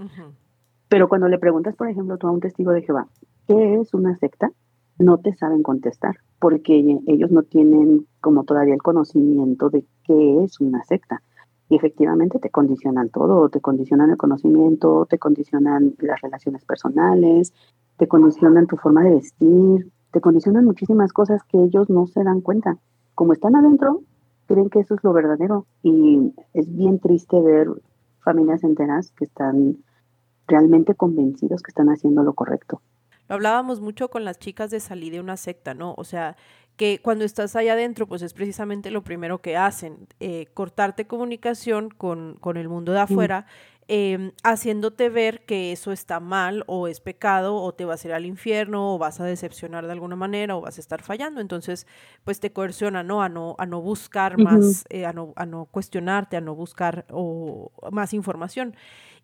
Pero 0.89 1.09
cuando 1.09 1.27
le 1.27 1.39
preguntas, 1.39 1.75
por 1.75 1.89
ejemplo, 1.89 2.17
tú 2.17 2.27
a 2.27 2.31
un 2.31 2.39
testigo 2.39 2.71
de 2.71 2.83
Jehová, 2.83 3.07
¿qué 3.47 3.79
es 3.79 3.93
una 3.93 4.17
secta? 4.17 4.51
No 4.97 5.17
te 5.17 5.33
saben 5.35 5.63
contestar, 5.63 6.17
porque 6.39 6.99
ellos 7.07 7.31
no 7.31 7.43
tienen 7.43 8.07
como 8.21 8.43
todavía 8.43 8.73
el 8.73 8.81
conocimiento 8.81 9.69
de 9.69 9.85
qué 10.03 10.43
es 10.43 10.59
una 10.59 10.83
secta. 10.83 11.21
Y 11.67 11.75
efectivamente 11.75 12.39
te 12.39 12.49
condicionan 12.49 13.09
todo, 13.09 13.49
te 13.49 13.59
condicionan 13.59 14.11
el 14.11 14.17
conocimiento, 14.17 15.05
te 15.09 15.17
condicionan 15.17 15.95
las 15.99 16.21
relaciones 16.21 16.63
personales, 16.63 17.53
te 17.97 18.07
condicionan 18.07 18.67
tu 18.67 18.77
forma 18.77 19.03
de 19.03 19.15
vestir, 19.15 19.91
te 20.11 20.21
condicionan 20.21 20.65
muchísimas 20.65 21.11
cosas 21.11 21.43
que 21.43 21.61
ellos 21.61 21.89
no 21.89 22.07
se 22.07 22.23
dan 22.23 22.41
cuenta. 22.41 22.77
Como 23.15 23.33
están 23.33 23.55
adentro, 23.55 24.01
creen 24.47 24.69
que 24.69 24.79
eso 24.79 24.93
es 24.93 25.03
lo 25.03 25.11
verdadero. 25.11 25.65
Y 25.81 26.33
es 26.53 26.73
bien 26.73 26.99
triste 26.99 27.41
ver 27.41 27.67
familias 28.23 28.63
enteras 28.63 29.11
que 29.11 29.25
están 29.25 29.77
realmente 30.47 30.95
convencidos 30.95 31.61
que 31.63 31.71
están 31.71 31.89
haciendo 31.89 32.23
lo 32.23 32.33
correcto. 32.33 32.81
Lo 33.27 33.35
hablábamos 33.35 33.81
mucho 33.81 34.09
con 34.09 34.25
las 34.25 34.39
chicas 34.39 34.69
de 34.71 34.79
salir 34.79 35.13
de 35.13 35.19
una 35.19 35.37
secta, 35.37 35.73
¿no? 35.73 35.93
O 35.97 36.03
sea, 36.03 36.35
que 36.77 36.99
cuando 37.01 37.25
estás 37.25 37.55
allá 37.55 37.73
adentro, 37.73 38.07
pues 38.07 38.21
es 38.21 38.33
precisamente 38.33 38.91
lo 38.91 39.03
primero 39.03 39.41
que 39.41 39.55
hacen, 39.57 40.07
eh, 40.19 40.47
cortarte 40.53 41.07
comunicación 41.07 41.89
con, 41.89 42.35
con, 42.39 42.57
el 42.57 42.67
mundo 42.67 42.91
de 42.91 42.99
afuera, 42.99 43.45
em, 43.87 44.31
haciéndote 44.43 45.09
ver 45.09 45.45
que 45.45 45.71
eso 45.71 45.91
está 45.91 46.19
mal 46.19 46.63
o 46.67 46.87
es 46.87 46.99
pecado 46.99 47.55
o 47.55 47.73
te 47.73 47.85
vas 47.85 48.03
a 48.03 48.07
ir 48.09 48.13
al 48.13 48.25
infierno 48.25 48.95
o 48.95 48.97
vas 48.97 49.21
a 49.21 49.25
decepcionar 49.25 49.85
de 49.85 49.93
alguna 49.93 50.15
manera 50.15 50.57
o 50.57 50.61
vas 50.61 50.77
a 50.77 50.81
estar 50.81 51.01
fallando. 51.01 51.39
Entonces, 51.39 51.87
pues 52.25 52.39
te 52.39 52.51
coerciona, 52.51 53.03
¿no? 53.03 53.21
A 53.21 53.29
no, 53.29 53.55
a 53.57 53.65
no 53.65 53.81
buscar 53.81 54.37
más, 54.37 54.85
eh, 54.89 55.05
a, 55.05 55.13
no, 55.13 55.33
a 55.37 55.45
no 55.45 55.65
cuestionarte, 55.65 56.35
a 56.35 56.41
no 56.41 56.55
buscar 56.55 57.05
o, 57.09 57.71
más 57.91 58.13
información. 58.13 58.75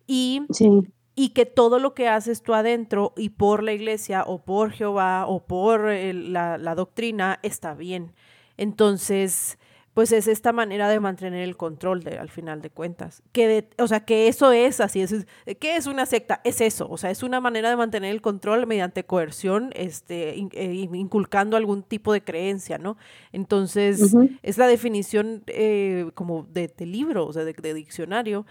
Y 0.06 0.42
sí 0.50 0.82
y 1.14 1.30
que 1.30 1.46
todo 1.46 1.78
lo 1.78 1.94
que 1.94 2.08
haces 2.08 2.42
tú 2.42 2.54
adentro 2.54 3.12
y 3.16 3.30
por 3.30 3.62
la 3.62 3.72
iglesia 3.72 4.24
o 4.26 4.42
por 4.42 4.72
Jehová 4.72 5.26
o 5.26 5.44
por 5.44 5.84
la, 5.84 6.58
la, 6.58 6.74
doctrina 6.74 7.38
está 7.42 7.74
bien. 7.74 8.12
Entonces, 8.56 9.58
pues 9.94 10.10
es 10.12 10.26
esta 10.26 10.52
manera 10.52 10.88
de 10.88 11.00
mantener 11.00 11.42
el 11.42 11.56
control 11.56 12.02
de, 12.02 12.16
al 12.16 12.30
final 12.30 12.62
de 12.62 12.70
cuentas. 12.70 13.22
Que 13.32 13.68
o 13.78 13.86
sea, 13.86 14.00
que 14.00 14.26
eso 14.26 14.50
es 14.50 14.80
así. 14.80 15.02
Es, 15.02 15.26
¿Qué 15.60 15.76
es 15.76 15.86
una 15.86 16.06
secta? 16.06 16.40
Es 16.44 16.62
eso. 16.62 16.88
O 16.88 16.96
sea, 16.96 17.10
es 17.10 17.22
una 17.22 17.40
manera 17.40 17.68
de 17.68 17.76
mantener 17.76 18.10
el 18.10 18.22
control 18.22 18.66
mediante 18.66 19.04
coerción, 19.04 19.70
este, 19.74 20.30
eh, 20.30 20.88
inculcando 20.92 21.58
algún 21.58 21.82
tipo 21.82 22.12
de 22.14 22.24
creencia, 22.24 22.78
¿no? 22.78 22.96
Entonces, 23.32 24.14
es 24.42 24.56
la 24.56 24.66
definición 24.66 25.42
eh, 25.46 26.10
como 26.14 26.44
de, 26.44 26.68
de 26.68 26.86
libro, 26.86 27.26
o 27.26 27.32
sea, 27.32 27.44
de, 27.44 27.52
de 27.52 27.74
diccionario, 27.74 28.46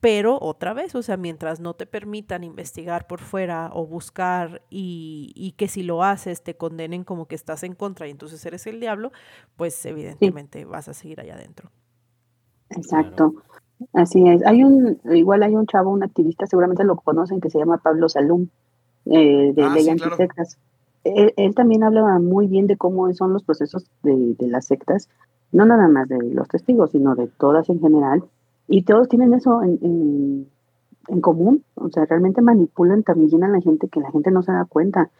pero 0.00 0.38
otra 0.40 0.72
vez, 0.72 0.94
o 0.94 1.02
sea, 1.02 1.18
mientras 1.18 1.60
no 1.60 1.74
te 1.74 1.84
permitan 1.84 2.42
investigar 2.42 3.06
por 3.06 3.20
fuera 3.20 3.70
o 3.74 3.86
buscar 3.86 4.62
y, 4.70 5.54
que 5.58 5.68
si 5.68 5.82
lo 5.82 6.02
haces 6.02 6.42
te 6.42 6.56
condenen 6.56 7.04
como 7.04 7.26
que 7.26 7.34
estás 7.34 7.62
en 7.64 7.74
contra 7.74 8.08
y 8.08 8.10
entonces 8.10 8.44
eres 8.46 8.66
el 8.66 8.80
diablo, 8.80 9.12
pues 9.56 9.84
evidentemente 9.84 10.64
vas 10.64 10.88
a 10.88 10.94
seguir 10.94 11.20
allá 11.20 11.34
adentro. 11.34 11.70
Exacto. 12.70 13.34
Así 13.92 14.26
es. 14.26 14.44
Hay 14.46 14.64
un, 14.64 15.00
igual 15.04 15.42
hay 15.42 15.54
un 15.54 15.66
chavo, 15.66 15.90
un 15.90 16.02
activista, 16.02 16.46
seguramente 16.46 16.84
lo 16.84 16.96
conocen, 16.96 17.40
que 17.40 17.50
se 17.50 17.58
llama 17.58 17.78
Pablo 17.78 18.08
Salum, 18.08 18.48
eh, 19.06 19.52
de 19.54 19.62
ah, 19.62 19.74
Ley 19.74 19.88
Él, 21.36 21.54
también 21.54 21.82
habla 21.82 22.18
muy 22.18 22.46
bien 22.46 22.66
de 22.66 22.76
cómo 22.76 23.12
son 23.12 23.32
los 23.32 23.42
procesos 23.42 23.86
de, 24.02 24.34
de 24.38 24.48
las 24.48 24.66
sectas, 24.66 25.08
no 25.52 25.66
nada 25.66 25.88
más 25.88 26.08
de 26.08 26.18
los 26.22 26.48
testigos, 26.48 26.92
sino 26.92 27.14
de 27.16 27.26
todas 27.26 27.68
en 27.68 27.80
general, 27.80 28.24
y 28.70 28.84
todos 28.84 29.08
tienen 29.08 29.34
eso 29.34 29.64
en, 29.64 30.48
en, 31.08 31.20
común, 31.20 31.64
o 31.74 31.88
sea, 31.88 32.04
realmente 32.04 32.40
manipulan 32.40 33.02
también 33.02 33.42
a 33.42 33.48
la 33.48 33.60
gente 33.60 33.88
que 33.88 33.98
la 33.98 34.12
gente 34.12 34.30
no 34.30 34.42
se 34.42 34.52
da 34.52 34.64
cuenta. 34.64 35.10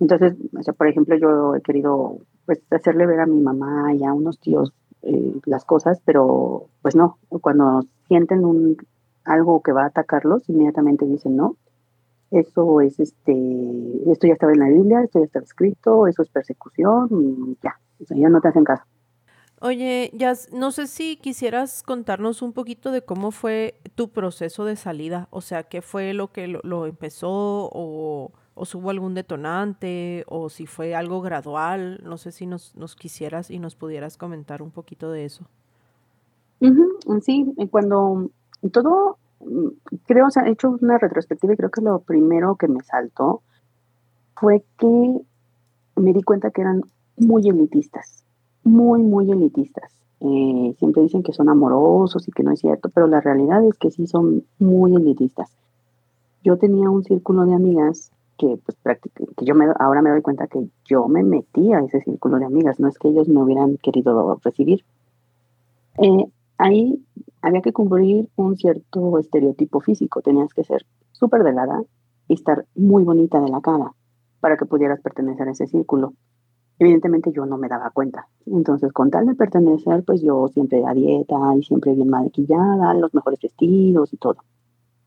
Entonces, 0.00 0.34
o 0.58 0.62
sea, 0.62 0.72
por 0.72 0.88
ejemplo, 0.88 1.14
yo 1.16 1.54
he 1.54 1.60
querido 1.60 2.16
pues 2.46 2.62
hacerle 2.70 3.04
ver 3.04 3.20
a 3.20 3.26
mi 3.26 3.42
mamá 3.42 3.92
y 3.92 4.04
a 4.04 4.14
unos 4.14 4.38
tíos 4.40 4.72
eh, 5.02 5.38
las 5.44 5.66
cosas, 5.66 6.00
pero 6.02 6.68
pues 6.80 6.96
no, 6.96 7.18
cuando 7.42 7.82
sienten 8.06 8.46
un 8.46 8.78
algo 9.22 9.60
que 9.60 9.72
va 9.72 9.82
a 9.82 9.88
atacarlos, 9.88 10.48
inmediatamente 10.48 11.04
dicen 11.04 11.36
no. 11.36 11.56
Eso 12.30 12.80
es 12.80 12.98
este, 13.00 14.10
esto 14.10 14.26
ya 14.26 14.32
estaba 14.32 14.52
en 14.52 14.60
la 14.60 14.68
Biblia, 14.68 15.02
esto 15.02 15.18
ya 15.18 15.26
estaba 15.26 15.44
escrito, 15.44 16.06
eso 16.06 16.22
es 16.22 16.30
persecución 16.30 17.08
y 17.12 17.58
ya, 17.62 17.78
o 18.00 18.06
sea, 18.06 18.16
ya 18.16 18.30
no 18.30 18.40
te 18.40 18.48
hacen 18.48 18.64
caso. 18.64 18.84
Oye, 19.60 20.10
ya 20.14 20.34
no 20.52 20.70
sé 20.70 20.86
si 20.86 21.16
quisieras 21.16 21.82
contarnos 21.82 22.42
un 22.42 22.52
poquito 22.52 22.92
de 22.92 23.02
cómo 23.02 23.32
fue 23.32 23.74
tu 23.96 24.10
proceso 24.10 24.64
de 24.64 24.76
salida, 24.76 25.26
o 25.30 25.40
sea, 25.40 25.64
qué 25.64 25.82
fue 25.82 26.14
lo 26.14 26.30
que 26.30 26.46
lo, 26.46 26.86
empezó 26.86 27.28
o, 27.28 28.30
o 28.54 28.62
hubo 28.74 28.90
algún 28.90 29.14
detonante 29.14 30.24
o 30.28 30.48
si 30.48 30.66
fue 30.66 30.94
algo 30.94 31.20
gradual, 31.22 32.00
no 32.04 32.18
sé 32.18 32.30
si 32.30 32.46
nos, 32.46 32.72
quisieras 32.96 33.50
y 33.50 33.58
nos 33.58 33.74
pudieras 33.74 34.16
comentar 34.16 34.62
un 34.62 34.70
poquito 34.70 35.10
de 35.10 35.24
eso. 35.24 35.44
Sí, 37.22 37.52
cuando 37.70 38.30
todo, 38.70 39.18
creo, 40.06 40.26
o 40.26 40.30
sea, 40.30 40.44
he 40.44 40.52
hecho 40.52 40.78
una 40.80 40.98
retrospectiva 40.98 41.54
y 41.54 41.56
creo 41.56 41.70
que 41.70 41.80
lo 41.80 41.98
primero 42.00 42.54
que 42.54 42.68
me 42.68 42.82
saltó 42.84 43.42
fue 44.36 44.62
que 44.78 45.20
me 45.96 46.12
di 46.12 46.22
cuenta 46.22 46.52
que 46.52 46.60
eran 46.60 46.82
muy 47.16 47.48
elitistas 47.48 48.24
muy, 48.68 49.02
muy 49.02 49.30
elitistas. 49.30 49.92
Eh, 50.20 50.74
siempre 50.78 51.02
dicen 51.02 51.22
que 51.22 51.32
son 51.32 51.48
amorosos 51.48 52.26
y 52.26 52.32
que 52.32 52.42
no 52.42 52.52
es 52.52 52.60
cierto, 52.60 52.88
pero 52.88 53.06
la 53.06 53.20
realidad 53.20 53.64
es 53.64 53.78
que 53.78 53.90
sí 53.90 54.06
son 54.06 54.44
muy 54.58 54.94
elitistas. 54.94 55.50
Yo 56.42 56.58
tenía 56.58 56.90
un 56.90 57.04
círculo 57.04 57.44
de 57.44 57.54
amigas 57.54 58.10
que, 58.36 58.58
pues, 58.64 59.00
que 59.36 59.44
yo 59.44 59.54
me, 59.54 59.66
ahora 59.78 60.02
me 60.02 60.10
doy 60.10 60.22
cuenta 60.22 60.46
que 60.46 60.68
yo 60.84 61.08
me 61.08 61.22
metí 61.22 61.72
a 61.72 61.80
ese 61.80 62.00
círculo 62.00 62.38
de 62.38 62.46
amigas, 62.46 62.80
no 62.80 62.88
es 62.88 62.98
que 62.98 63.08
ellos 63.08 63.28
me 63.28 63.42
hubieran 63.42 63.76
querido 63.78 64.38
recibir. 64.42 64.84
Eh, 65.98 66.24
ahí 66.56 67.04
había 67.42 67.62
que 67.62 67.72
cumplir 67.72 68.28
un 68.36 68.56
cierto 68.56 69.18
estereotipo 69.18 69.80
físico, 69.80 70.22
tenías 70.22 70.54
que 70.54 70.64
ser 70.64 70.86
súper 71.12 71.42
delgada 71.42 71.82
y 72.28 72.34
estar 72.34 72.64
muy 72.76 73.04
bonita 73.04 73.40
de 73.40 73.48
la 73.48 73.60
cara 73.60 73.92
para 74.40 74.56
que 74.56 74.66
pudieras 74.66 75.00
pertenecer 75.00 75.48
a 75.48 75.52
ese 75.52 75.66
círculo. 75.66 76.12
Evidentemente 76.78 77.32
yo 77.32 77.44
no 77.44 77.58
me 77.58 77.68
daba 77.68 77.90
cuenta. 77.90 78.28
Entonces, 78.46 78.92
con 78.92 79.10
tal 79.10 79.26
de 79.26 79.34
pertenecer, 79.34 80.04
pues 80.04 80.22
yo 80.22 80.48
siempre 80.48 80.84
a 80.86 80.94
dieta 80.94 81.36
y 81.56 81.62
siempre 81.62 81.94
bien 81.94 82.08
maquillada, 82.08 82.94
los 82.94 83.12
mejores 83.14 83.40
vestidos 83.40 84.12
y 84.12 84.16
todo, 84.16 84.36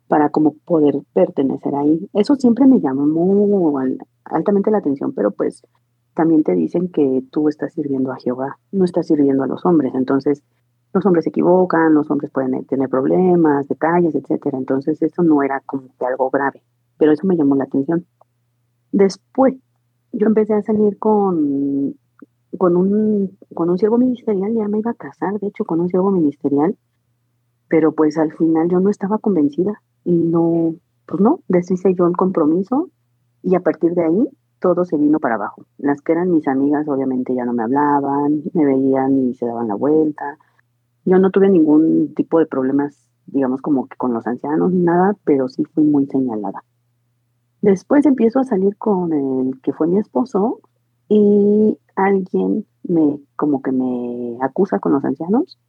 para 0.07 0.29
como 0.29 0.53
poder 0.65 0.99
pertenecer 1.13 1.73
ahí. 1.75 2.09
Eso 2.13 2.35
siempre 2.35 2.67
me 2.67 2.81
llamó 2.81 3.05
muy 3.05 3.97
altamente 4.25 4.71
la 4.71 4.79
atención, 4.79 5.13
pero 5.13 5.31
pues 5.31 5.63
también 6.13 6.43
te 6.43 6.53
dicen 6.55 6.89
que 6.89 7.23
tú 7.31 7.47
estás 7.47 7.73
sirviendo 7.73 8.11
a 8.11 8.17
Jehová, 8.17 8.57
no 8.71 8.83
estás 8.83 9.07
sirviendo 9.07 9.43
a 9.43 9.47
los 9.47 9.65
hombres. 9.65 9.95
Entonces, 9.95 10.43
los 10.93 11.05
hombres 11.05 11.23
se 11.23 11.29
equivocan, 11.29 11.93
los 11.93 12.11
hombres 12.11 12.31
pueden 12.31 12.65
tener 12.65 12.89
problemas, 12.89 13.67
detalles, 13.69 14.13
etcétera. 14.13 14.57
Entonces, 14.57 15.01
eso 15.01 15.23
no 15.23 15.41
era 15.41 15.61
como 15.65 15.83
algo 16.01 16.29
grave, 16.29 16.61
pero 16.97 17.13
eso 17.13 17.25
me 17.25 17.37
llamó 17.37 17.55
la 17.55 17.63
atención. 17.63 18.05
Después, 18.91 19.55
yo 20.13 20.27
empecé 20.27 20.53
a 20.53 20.61
salir 20.61 20.97
con, 20.97 21.95
con, 22.57 22.75
un, 22.75 23.37
con 23.53 23.69
un 23.69 23.77
siervo 23.77 23.97
ministerial, 23.97 24.53
ya 24.53 24.67
me 24.67 24.79
iba 24.79 24.91
a 24.91 24.95
casar, 24.95 25.39
de 25.39 25.47
hecho, 25.47 25.65
con 25.65 25.79
un 25.79 25.89
siervo 25.89 26.11
ministerial, 26.11 26.75
pero 27.67 27.93
pues 27.93 28.17
al 28.17 28.33
final 28.33 28.69
yo 28.69 28.79
no 28.79 28.89
estaba 28.89 29.17
convencida 29.17 29.81
y 30.03 30.11
no, 30.11 30.75
pues 31.05 31.21
no, 31.21 31.39
deshice 31.47 31.93
yo 31.95 32.07
el 32.07 32.17
compromiso 32.17 32.89
y 33.43 33.55
a 33.55 33.61
partir 33.61 33.93
de 33.93 34.03
ahí 34.03 34.27
todo 34.59 34.85
se 34.85 34.97
vino 34.97 35.19
para 35.19 35.35
abajo. 35.35 35.65
Las 35.77 36.01
que 36.01 36.11
eran 36.11 36.31
mis 36.31 36.47
amigas 36.47 36.87
obviamente 36.87 37.33
ya 37.33 37.45
no 37.45 37.53
me 37.53 37.63
hablaban, 37.63 38.43
me 38.53 38.65
veían 38.65 39.17
y 39.17 39.33
se 39.33 39.45
daban 39.45 39.67
la 39.67 39.75
vuelta. 39.75 40.37
Yo 41.05 41.17
no 41.17 41.31
tuve 41.31 41.49
ningún 41.49 42.13
tipo 42.13 42.39
de 42.39 42.45
problemas, 42.45 43.09
digamos, 43.25 43.61
como 43.61 43.87
que 43.87 43.97
con 43.97 44.13
los 44.13 44.27
ancianos 44.27 44.71
ni 44.71 44.83
nada, 44.83 45.15
pero 45.23 45.47
sí 45.47 45.63
fui 45.63 45.83
muy 45.83 46.05
señalada. 46.05 46.63
Después 47.61 48.05
empiezo 48.05 48.39
a 48.39 48.43
salir 48.43 48.75
con 48.77 49.13
el 49.13 49.61
que 49.61 49.73
fue 49.73 49.87
mi 49.87 49.99
esposo 49.99 50.59
y 51.09 51.77
alguien 51.95 52.65
me, 52.83 53.19
como 53.35 53.61
que 53.61 53.71
me 53.71 54.37
acusa 54.41 54.79
con 54.79 54.93
los 54.93 55.03
ancianos, 55.05 55.59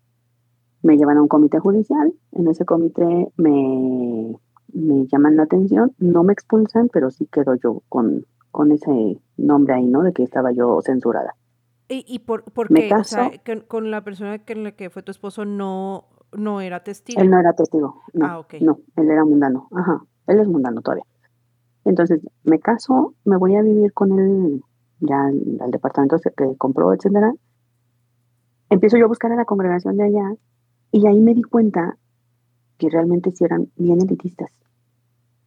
me 0.83 0.97
llevan 0.97 1.19
a 1.19 1.23
un 1.23 1.29
comité 1.29 1.59
judicial, 1.59 2.13
en 2.33 2.49
ese 2.49 2.65
comité 2.65 3.29
me, 3.37 4.35
me 4.73 5.07
llaman 5.07 5.37
la 5.37 5.45
atención, 5.45 5.93
no 5.99 6.25
me 6.25 6.33
expulsan, 6.33 6.89
pero 6.93 7.11
sí 7.11 7.27
quedo 7.31 7.55
yo 7.57 7.83
con, 7.89 8.25
con 8.51 8.73
ese 8.73 9.21
nombre 9.37 9.75
ahí, 9.75 9.87
¿no? 9.87 10.03
De 10.03 10.13
que 10.13 10.23
estaba 10.23 10.51
yo 10.53 10.81
censurada. 10.83 11.35
¿Y, 11.89 12.05
y 12.09 12.21
por, 12.21 12.45
por 12.45 12.71
Me 12.71 12.89
qué? 12.89 12.95
O 12.95 13.05
sea, 13.05 13.29
caso. 13.31 13.43
que 13.45 13.61
con 13.67 13.91
la 13.91 14.03
persona 14.03 14.39
que, 14.39 14.55
la 14.55 14.73
que 14.73 14.89
fue 14.89 15.03
tu 15.03 15.11
esposo 15.11 15.45
no, 15.45 16.07
no 16.33 16.61
era 16.63 16.83
testigo. 16.83 17.21
Él 17.21 17.29
no 17.31 17.39
era 17.39 17.53
testigo, 17.53 18.01
no, 18.15 18.27
Ah, 18.27 18.39
ok. 18.39 18.55
no, 18.63 18.79
él 18.97 19.11
era 19.11 19.25
mundano, 19.25 19.69
ajá, 19.73 20.03
él 20.29 20.41
es 20.41 20.49
mundano 20.49 20.81
todavía. 20.81 21.05
Entonces, 21.85 22.21
me 22.45 22.61
caso, 22.61 23.15
me 23.25 23.37
voy 23.37 23.57
a 23.57 23.63
vivir 23.63 23.93
con 23.93 24.19
él 24.19 24.63
ya 25.01 25.27
al, 25.27 25.71
departamento 25.71 26.17
que 26.37 26.57
compró, 26.57 26.93
etcétera. 26.93 27.33
Empiezo 28.71 28.97
yo 28.97 29.07
a 29.07 29.09
buscar 29.09 29.33
a 29.33 29.37
la 29.37 29.45
congregación 29.45 29.97
de 29.97 30.05
allá 30.05 30.35
y 30.93 31.07
ahí 31.07 31.21
me 31.21 31.35
di 31.35 31.43
cuenta 31.43 31.97
que 32.79 32.89
realmente 32.89 33.31
sí 33.33 33.45
eran 33.45 33.69
bien 33.77 34.01
elitistas. 34.01 34.51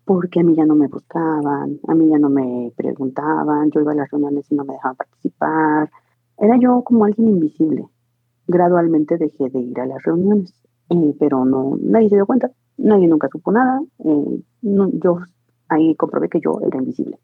Porque 0.03 0.41
a 0.41 0.43
mí 0.43 0.55
ya 0.55 0.65
no 0.65 0.75
me 0.75 0.87
buscaban, 0.87 1.79
a 1.87 1.95
mí 1.95 2.09
ya 2.09 2.19
no 2.19 2.29
me 2.29 2.71
preguntaban, 2.75 3.71
yo 3.71 3.81
iba 3.81 3.93
a 3.93 3.95
las 3.95 4.11
reuniones 4.11 4.51
y 4.51 4.55
no 4.55 4.63
me 4.65 4.73
dejaban 4.73 4.97
participar. 4.97 5.89
Era 6.37 6.57
yo 6.59 6.83
como 6.83 7.05
alguien 7.05 7.29
invisible. 7.29 7.87
Gradualmente 8.47 9.17
dejé 9.17 9.49
de 9.49 9.59
ir 9.59 9.79
a 9.79 9.87
las 9.87 10.03
reuniones, 10.03 10.53
eh, 10.89 11.15
pero 11.19 11.45
no, 11.45 11.77
nadie 11.81 12.09
se 12.09 12.15
dio 12.15 12.27
cuenta, 12.27 12.51
nadie 12.77 13.07
nunca 13.07 13.29
supo 13.31 13.51
nada. 13.51 13.81
eh, 14.03 14.41
no- 14.61 14.91
yo 14.91 15.19
ahí 15.69 15.95
comprobé 15.95 16.29
que 16.29 16.39
yo 16.39 16.59
era 16.65 16.77
invisible. 16.77 17.19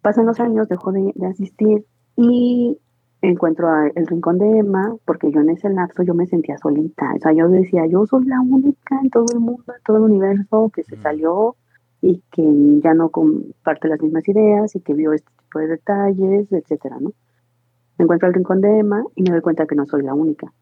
Pasan 0.00 0.26
los 0.26 0.40
años, 0.40 0.68
dejo 0.68 0.92
de, 0.92 1.12
de 1.14 1.26
asistir 1.26 1.84
y 2.16 2.78
encuentro 3.22 3.68
a 3.68 3.86
el 3.86 4.06
rincón 4.06 4.38
de 4.38 4.58
Emma, 4.58 4.96
porque 5.04 5.30
yo 5.30 5.40
en 5.40 5.50
ese 5.50 5.70
lapso 5.70 6.02
yo 6.02 6.14
me 6.14 6.26
sentía 6.26 6.58
solita. 6.58 7.12
O 7.14 7.20
sea, 7.20 7.32
yo 7.32 7.48
decía, 7.48 7.86
yo 7.86 8.04
soy 8.06 8.26
la 8.26 8.40
única 8.40 9.00
en 9.00 9.10
todo 9.10 9.26
el 9.32 9.40
mundo, 9.40 9.64
en 9.68 9.82
todo 9.84 9.98
el 9.98 10.02
universo 10.04 10.70
que 10.74 10.82
se 10.82 10.96
salió 10.96 11.56
y 12.00 12.20
que 12.32 12.80
ya 12.82 12.94
no 12.94 13.10
comparte 13.10 13.88
las 13.88 14.02
mismas 14.02 14.28
ideas 14.28 14.74
y 14.74 14.80
que 14.80 14.92
vio 14.92 15.12
este 15.12 15.30
tipo 15.44 15.60
de 15.60 15.68
detalles, 15.68 16.52
etcétera, 16.52 16.98
¿no? 17.00 17.12
Encuentro 17.98 18.26
el 18.26 18.34
rincón 18.34 18.60
de 18.60 18.80
Emma 18.80 19.04
y 19.14 19.22
me 19.22 19.30
doy 19.30 19.40
cuenta 19.40 19.66
que 19.66 19.76
no 19.76 19.86
soy 19.86 20.02
la 20.02 20.14
única. 20.14 20.52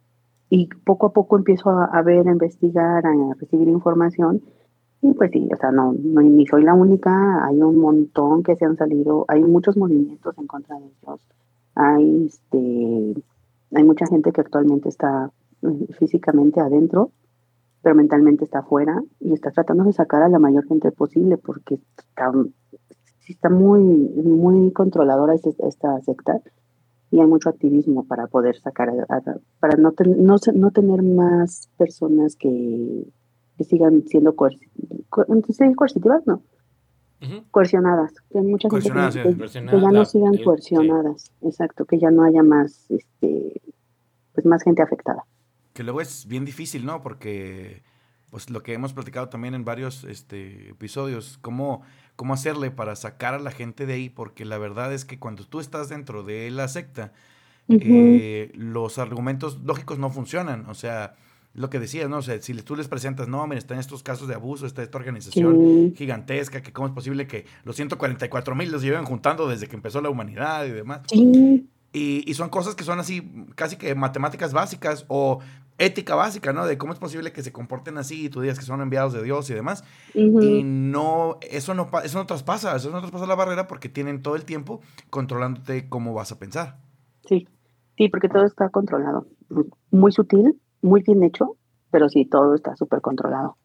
Y 0.51 0.67
poco 0.67 1.07
a 1.07 1.13
poco 1.13 1.39
empiezo 1.39 1.71
a, 1.71 1.87
a 1.87 2.03
ver, 2.03 2.29
a 2.29 2.33
investigar, 2.33 3.07
a 3.07 3.35
recibir 3.39 3.69
información 3.69 4.43
y 5.03 5.15
pues 5.15 5.31
sí, 5.33 5.49
o 5.53 5.57
sea, 5.57 5.71
no, 5.73 5.95
no, 5.99 6.21
ni 6.21 6.47
soy 6.47 6.63
la 6.63 6.75
única, 6.75 7.45
hay 7.47 7.61
un 7.63 7.79
montón 7.79 8.43
que 8.43 8.57
se 8.57 8.65
han 8.67 8.77
salido, 8.77 9.25
hay 9.29 9.43
muchos 9.43 9.77
movimientos 9.77 10.37
en 10.39 10.47
contra 10.47 10.79
de 10.79 10.87
ellos, 10.87 11.21
hay, 11.75 12.27
este, 12.27 13.23
hay 13.75 13.85
mucha 13.85 14.07
gente 14.07 14.33
que 14.33 14.41
actualmente 14.43 14.89
está 14.89 15.31
mm, 15.63 15.85
físicamente 15.99 16.61
adentro, 16.61 17.13
pero 17.83 17.95
mentalmente 17.95 18.45
está 18.45 18.59
afuera 18.61 19.03
y 19.21 19.33
está 19.33 19.51
tratando 19.53 19.85
de 19.85 19.93
sacar 19.95 20.23
a 20.23 20.29
la 20.29 20.39
mayor 20.39 20.67
gente 20.67 20.93
posible 20.93 21.39
porque 21.39 21.77
está, 21.97 22.31
está 23.27 23.49
muy, 23.49 23.83
muy 23.83 24.71
controladora 24.73 25.35
esta, 25.35 26.01
secta 26.03 26.41
y 27.11 27.21
hay 27.21 27.27
mucho 27.27 27.49
activismo 27.49 28.05
para 28.05 28.27
poder 28.27 28.57
sacar, 28.61 28.91
a- 28.91 29.23
para 29.61 29.77
no, 29.77 29.93
no, 30.19 30.37
no 30.55 30.71
tener 30.73 31.03
más 31.03 31.69
personas 31.79 32.37
que, 32.37 33.07
que 33.61 33.65
sigan 33.65 34.05
siendo 34.07 34.35
coerci- 34.35 34.71
co- 35.11 35.27
¿sí, 35.53 35.75
coercitivas, 35.75 36.27
no, 36.27 36.43
coercionadas, 37.51 38.11
que 38.33 38.39
hay 38.39 38.45
mucha 38.47 38.71
gente 38.71 38.89
que, 38.89 39.11
sí. 39.13 39.21
ya 39.21 39.91
no 39.93 40.05
sigan 40.07 40.33
el- 40.33 40.39
sí. 40.39 40.45
coercionadas, 40.45 41.31
exacto, 41.43 41.85
que 41.85 41.99
ya 41.99 42.11
no 42.11 42.23
haya 42.25 42.43
más, 42.43 42.91
este, 42.91 43.61
pues 44.33 44.47
más 44.47 44.63
gente 44.63 44.81
afectada. 44.81 45.25
Que 45.75 45.83
luego 45.83 46.01
es 46.01 46.27
bien 46.27 46.47
difícil, 46.47 46.87
¿no? 46.87 47.03
Porque, 47.03 47.83
pues 48.31 48.49
lo 48.49 48.63
que 48.63 48.73
hemos 48.73 48.95
platicado 48.95 49.29
también 49.29 49.55
en 49.55 49.67
varios 49.67 50.05
este, 50.05 50.71
episodios, 50.71 51.37
cómo, 51.43 51.83
cómo 52.17 52.33
hacerle 52.33 52.71
para 52.71 52.97
sacar 52.97 53.35
a 53.35 53.39
la 53.41 53.51
gente 53.51 53.85
de 53.85 53.93
ahí, 53.93 54.09
porque 54.09 54.47
la 54.47 54.57
verdad 54.57 54.91
es 54.95 55.05
que 55.05 55.19
cuando 55.19 55.45
tú 55.45 55.61
estás 55.61 55.91
dentro 55.91 56.23
de 56.23 56.51
la 56.51 56.67
secta, 56.69 57.13
eh, 57.69 58.51
los 58.55 58.99
argumentos 58.99 59.61
lógicos 59.65 59.99
no 59.99 60.09
funcionan. 60.09 60.65
O 60.71 60.75
sea, 60.75 61.15
lo 61.55 61.69
que 61.69 61.79
decías, 61.81 62.09
¿no? 62.09 62.19
O 62.19 62.23
sea, 62.23 62.41
si 62.41 62.55
tú 62.63 62.77
les 62.77 62.89
presentas, 62.89 63.29
no, 63.29 63.45
mira, 63.47 63.59
están 63.59 63.79
estos 63.79 64.03
casos 64.03 64.29
de 64.29 64.35
abuso, 64.35 64.67
está 64.67 64.83
esta 64.83 64.99
organización 64.99 65.57
Sí, 65.61 65.95
gigantesca, 65.97 66.63
que 66.63 66.73
cómo 66.73 66.87
es 66.87 66.95
posible 66.95 67.27
que 67.27 67.45
los 67.65 67.77
144 67.77 68.55
mil 68.55 68.71
los 68.71 68.83
lleven 68.83 69.05
juntando 69.05 69.49
desde 69.49 69.67
que 69.67 69.77
empezó 69.77 70.01
la 70.01 70.11
humanidad 70.11 70.65
y 70.67 70.71
demás. 70.71 71.01
sí, 71.09 71.69
Y, 71.93 72.31
y 72.31 72.35
son 72.35 72.51
cosas 72.51 72.77
que 72.77 72.85
son 72.85 73.01
así, 73.01 73.47
casi 73.57 73.77
que 73.77 73.95
matemáticas 73.97 74.53
básicas 74.53 75.05
o 75.09 75.41
ética 75.79 76.15
básica, 76.15 76.53
¿no? 76.53 76.67
De 76.67 76.79
cómo 76.79 76.93
es 76.93 76.99
posible 76.99 77.33
que 77.33 77.43
se 77.43 77.53
comporten 77.53 77.99
así 77.99 78.27
y 78.27 78.29
tú 78.29 78.43
digas 78.43 78.59
que 78.59 78.65
son 78.65 78.81
enviados 78.81 79.13
de 79.13 79.23
Dios 79.23 79.49
y 79.51 79.55
demás. 79.55 79.83
Y 80.15 80.63
no, 80.63 81.39
eso 81.43 81.75
no, 81.75 81.89
eso 82.05 82.19
no 82.19 82.27
traspasa, 82.27 82.77
eso 82.77 82.91
no 82.91 83.01
traspasa 83.01 83.27
la 83.27 83.35
barrera 83.35 83.67
porque 83.67 83.89
tienen 83.89 84.23
todo 84.23 84.37
el 84.37 84.45
tiempo 84.45 84.83
controlándote 85.09 85.89
cómo 85.89 86.15
vas 86.15 86.31
a 86.31 86.39
pensar. 86.39 86.79
sí, 87.27 87.49
sí, 87.97 88.09
porque 88.09 88.29
todo 88.29 88.45
está 88.45 88.69
controlado, 88.69 89.27
muy 89.91 90.13
sutil, 90.13 90.61
muy 90.83 91.03
bien 91.03 91.23
hecho, 91.23 91.57
pero 91.91 92.09
sí, 92.09 92.25
todo 92.25 92.55
está 92.55 92.77
súper 92.77 93.01
controlado. 93.01 93.57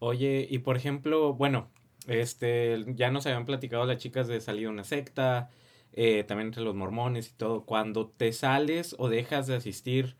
Oye, 0.00 0.46
y 0.48 0.58
por 0.60 0.76
ejemplo, 0.76 1.34
bueno, 1.34 1.68
este, 2.06 2.84
ya 2.94 3.10
nos 3.10 3.26
habían 3.26 3.46
platicado 3.46 3.84
las 3.84 3.98
chicas 3.98 4.28
de 4.28 4.40
salir 4.40 4.62
de 4.64 4.68
una 4.68 4.84
secta, 4.84 5.50
eh, 5.92 6.24
también 6.24 6.48
entre 6.48 6.62
los 6.62 6.74
mormones 6.74 7.30
y 7.30 7.34
todo. 7.34 7.64
Cuando 7.64 8.08
te 8.08 8.32
sales 8.32 8.94
o 8.98 9.08
dejas 9.08 9.46
de 9.46 9.56
asistir, 9.56 10.16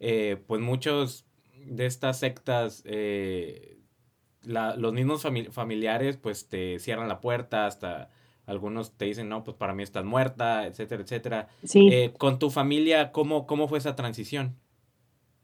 eh, 0.00 0.42
pues 0.46 0.60
muchos 0.60 1.26
de 1.64 1.86
estas 1.86 2.18
sectas, 2.18 2.82
eh, 2.86 3.78
la- 4.42 4.74
los 4.76 4.92
mismos 4.92 5.24
fami- 5.24 5.50
familiares, 5.50 6.16
pues 6.16 6.48
te 6.48 6.78
cierran 6.78 7.08
la 7.08 7.20
puerta, 7.20 7.66
hasta 7.66 8.10
algunos 8.46 8.96
te 8.96 9.04
dicen, 9.04 9.28
no, 9.28 9.44
pues 9.44 9.56
para 9.56 9.74
mí 9.74 9.82
estás 9.82 10.04
muerta, 10.04 10.66
etcétera, 10.66 11.02
etcétera. 11.02 11.48
Sí, 11.62 11.88
Eh, 11.92 12.14
con 12.18 12.38
tu 12.38 12.50
familia, 12.50 13.12
¿cómo, 13.12 13.46
cómo 13.46 13.68
fue 13.68 13.78
esa 13.78 13.94
transición? 13.94 14.56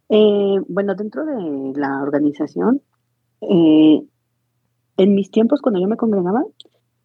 Eh, 0.09 0.61
bueno, 0.69 0.95
dentro 0.95 1.25
de 1.25 1.73
la 1.79 2.03
organización, 2.03 2.83
eh, 3.41 4.03
en 4.97 5.15
mis 5.15 5.31
tiempos 5.31 5.61
cuando 5.61 5.81
yo 5.81 5.89
me 5.89 5.97
congregaba, 5.97 6.45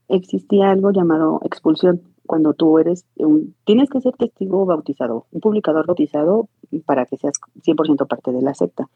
existía 0.07 0.71
algo 0.71 0.91
llamado 0.91 1.39
expulsión. 1.43 2.01
Cuando 2.25 2.53
tú 2.53 2.79
eres, 2.79 3.05
un, 3.15 3.55
tienes 3.65 3.89
que 3.89 3.99
ser 3.99 4.13
testigo 4.15 4.65
bautizado, 4.65 5.25
un 5.31 5.41
publicador 5.41 5.85
bautizado 5.87 6.47
para 6.85 7.05
que 7.05 7.17
seas 7.17 7.33
100% 7.65 8.07
parte 8.07 8.31
de 8.31 8.41
la 8.41 8.53
secta. 8.53 8.87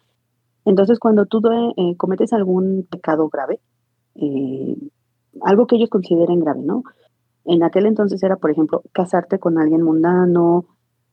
Entonces, 0.63 0.99
cuando 0.99 1.25
tú 1.25 1.41
eh, 1.77 1.95
cometes 1.97 2.33
algún 2.33 2.87
pecado 2.89 3.29
grave, 3.29 3.59
eh, 4.15 4.77
algo 5.41 5.67
que 5.67 5.75
ellos 5.75 5.89
consideren 5.89 6.39
grave, 6.39 6.61
¿no? 6.63 6.83
En 7.45 7.61
aquel 7.63 7.85
entonces 7.85 8.23
era, 8.23 8.37
por 8.37 8.51
ejemplo, 8.51 8.81
casarte 8.91 9.37
con 9.37 9.59
alguien 9.59 9.83
mundano, 9.83 10.65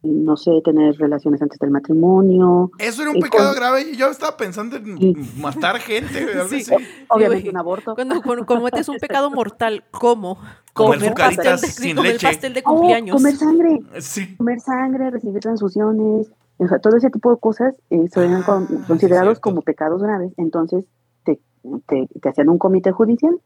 no 0.03 0.37
sé, 0.37 0.51
tener 0.65 0.97
relaciones 0.99 1.41
antes 1.43 1.59
del 1.61 1.71
matrimonio, 1.71 2.71
Eso 2.79 3.03
era 3.03 3.13
un 3.13 3.21
pecado 3.21 3.51
con- 3.51 3.57
grave 3.57 3.83
y 3.93 3.97
yo 3.97 4.09
estaba 4.09 4.37
pensando 4.37 4.77
en 4.77 4.99
Sí. 4.99 5.15
matar 5.41 5.79
gente, 5.79 6.09
Sí. 6.51 6.65
obviamente 7.09 7.49
un 7.51 7.57
aborto. 7.57 7.95
Cuando, 7.95 8.21
cuando 8.23 8.45
cometes 8.45 8.89
un 8.89 8.97
pecado 8.99 9.31
mortal, 9.31 9.85
¿cómo? 9.93 10.39
Comer 10.73 10.99
Comer 10.99 11.15
pastel 11.15 11.61
de, 11.61 11.67
sin 11.69 11.97
comer 11.97 12.13
leche. 12.15 12.27
pastel 12.27 12.55
de 12.55 12.63
Oh, 12.65 12.75
cumpleaños. 12.75 13.15
comer 13.17 13.37
sangre, 13.37 13.81
Sí. 14.01 14.37
comer 14.37 14.61
sangre, 14.61 15.11
recibir 15.11 15.41
transfusiones, 15.41 16.31
o 16.59 16.67
sea, 16.69 16.79
todo 16.81 16.97
ese 16.97 17.11
tipo 17.11 17.31
de 17.33 17.39
cosas 17.39 17.75
eh, 17.91 18.09
son 18.13 18.35
Ah, 18.47 18.67
considerados 18.89 19.39
como 19.41 19.63
pecados 19.63 20.03
graves. 20.03 20.33
Entonces, 20.37 20.85
te, 21.25 21.39
te, 21.87 22.09
te 22.21 22.29
hacían 22.29 22.49
un 22.49 22.59
comité 22.59 22.91
judicial 22.91 23.37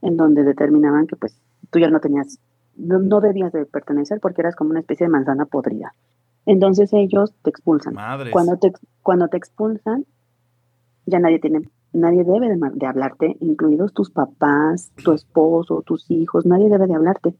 en 0.00 0.16
donde 0.16 0.42
determinaban 0.42 1.06
que 1.06 1.14
pues 1.16 1.36
tú 1.70 1.78
ya 1.78 1.88
no 1.90 2.00
tenías, 2.00 2.38
no, 2.76 2.98
no 2.98 3.20
debías 3.20 3.52
de 3.52 3.66
pertenecer 3.66 4.20
porque 4.20 4.40
eras 4.42 4.56
como 4.56 4.70
una 4.70 4.80
especie 4.80 5.06
de 5.06 5.10
manzana 5.12 5.46
podrida. 5.46 5.94
Entonces 6.46 6.92
ellos 6.92 7.34
te 7.42 7.50
expulsan. 7.50 7.94
Madres. 7.94 8.32
Cuando 8.32 8.56
te, 8.56 8.72
cuando 9.02 9.28
te 9.28 9.36
expulsan, 9.36 10.04
ya 11.06 11.18
nadie 11.18 11.38
tiene, 11.38 11.68
nadie 11.92 12.24
debe 12.24 12.48
de, 12.48 12.86
hablarte, 12.86 13.36
incluidos 13.40 13.92
tus 13.92 14.10
papás, 14.10 14.90
tu 15.04 15.12
esposo, 15.12 15.82
tus 15.82 16.10
hijos, 16.10 16.46
nadie 16.46 16.68
debe 16.68 16.86
de 16.86 16.94
hablarte. 16.94 17.34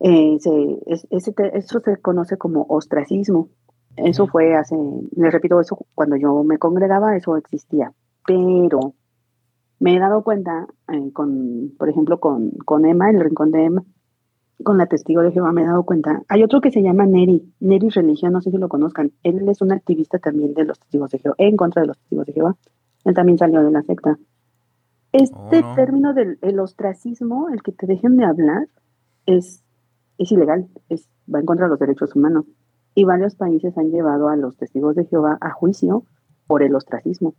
Eh, 0.00 0.36
se- 0.40 0.78
es- 0.86 1.06
ese 1.10 1.32
te- 1.32 1.56
eso 1.56 1.80
se 1.80 1.96
conoce 1.98 2.36
como 2.36 2.66
ostracismo. 2.68 3.48
Eso 3.96 4.26
fue 4.26 4.54
hace, 4.54 4.76
les 5.16 5.32
repito, 5.32 5.58
eso 5.58 5.78
cuando 5.94 6.16
yo 6.16 6.44
me 6.44 6.58
congregaba, 6.58 7.16
eso 7.16 7.36
existía. 7.38 7.92
Pero 8.26 8.92
me 9.80 9.96
he 9.96 9.98
dado 9.98 10.22
cuenta, 10.22 10.66
eh, 10.92 11.12
con, 11.12 11.72
por 11.78 11.88
ejemplo, 11.88 12.20
con, 12.20 12.50
con 12.66 12.84
Emma, 12.84 13.10
el 13.10 13.20
rincón 13.20 13.52
de 13.52 13.64
Emma, 13.64 13.84
con 14.62 14.78
la 14.78 14.86
testigo 14.86 15.22
de 15.22 15.32
Jehová, 15.32 15.52
me 15.52 15.62
he 15.62 15.66
dado 15.66 15.84
cuenta. 15.84 16.22
Hay 16.28 16.42
otro 16.42 16.60
que 16.60 16.70
se 16.70 16.82
llama 16.82 17.06
Neri, 17.06 17.52
Neri 17.60 17.88
Religión, 17.90 18.32
no 18.32 18.40
sé 18.40 18.50
si 18.50 18.58
lo 18.58 18.68
conozcan. 18.68 19.12
Él 19.22 19.48
es 19.48 19.60
un 19.60 19.72
activista 19.72 20.18
también 20.18 20.54
de 20.54 20.64
los 20.64 20.78
testigos 20.78 21.10
de 21.10 21.18
Jehová, 21.18 21.34
en 21.38 21.56
contra 21.56 21.82
de 21.82 21.88
los 21.88 21.98
testigos 21.98 22.26
de 22.26 22.32
Jehová. 22.32 22.56
Él 23.04 23.14
también 23.14 23.38
salió 23.38 23.62
de 23.62 23.70
la 23.70 23.82
secta. 23.82 24.18
Este 25.12 25.36
Oh, 25.36 25.60
no. 25.60 25.74
término 25.74 26.14
del 26.14 26.38
el 26.42 26.58
ostracismo, 26.58 27.48
el 27.50 27.62
que 27.62 27.72
te 27.72 27.86
dejen 27.86 28.16
de 28.16 28.24
hablar, 28.24 28.66
es 29.26 29.62
es 30.18 30.32
ilegal, 30.32 30.68
es, 30.88 31.08
va 31.32 31.40
en 31.40 31.46
contra 31.46 31.66
de 31.66 31.70
los 31.70 31.78
derechos 31.78 32.14
humanos. 32.16 32.46
Y 32.94 33.04
varios 33.04 33.34
países 33.34 33.76
han 33.76 33.90
llevado 33.90 34.28
a 34.28 34.36
los 34.36 34.56
testigos 34.56 34.96
de 34.96 35.04
Jehová 35.04 35.36
a 35.40 35.50
juicio 35.50 36.04
por 36.46 36.62
el 36.62 36.74
ostracismo. 36.74 37.34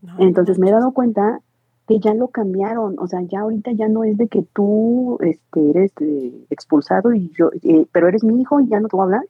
No, 0.00 0.14
Entonces 0.18 0.58
me 0.58 0.68
he 0.68 0.72
dado 0.72 0.92
cuenta 0.92 1.40
que 1.86 2.00
ya 2.00 2.14
lo 2.14 2.28
cambiaron, 2.28 2.96
o 2.98 3.06
sea, 3.06 3.20
ya 3.22 3.40
ahorita 3.40 3.72
ya 3.72 3.88
no 3.88 4.04
es 4.04 4.16
de 4.16 4.28
que 4.28 4.42
tú 4.42 5.18
este, 5.20 5.70
eres 5.70 5.92
eh, 6.00 6.46
expulsado 6.50 7.14
y 7.14 7.30
yo, 7.38 7.50
eh, 7.62 7.86
pero 7.92 8.08
eres 8.08 8.24
mi 8.24 8.40
hijo 8.40 8.60
y 8.60 8.68
ya 8.68 8.80
no 8.80 8.88
te 8.88 8.96
voy 8.96 9.02
a 9.02 9.06
hablar, 9.06 9.24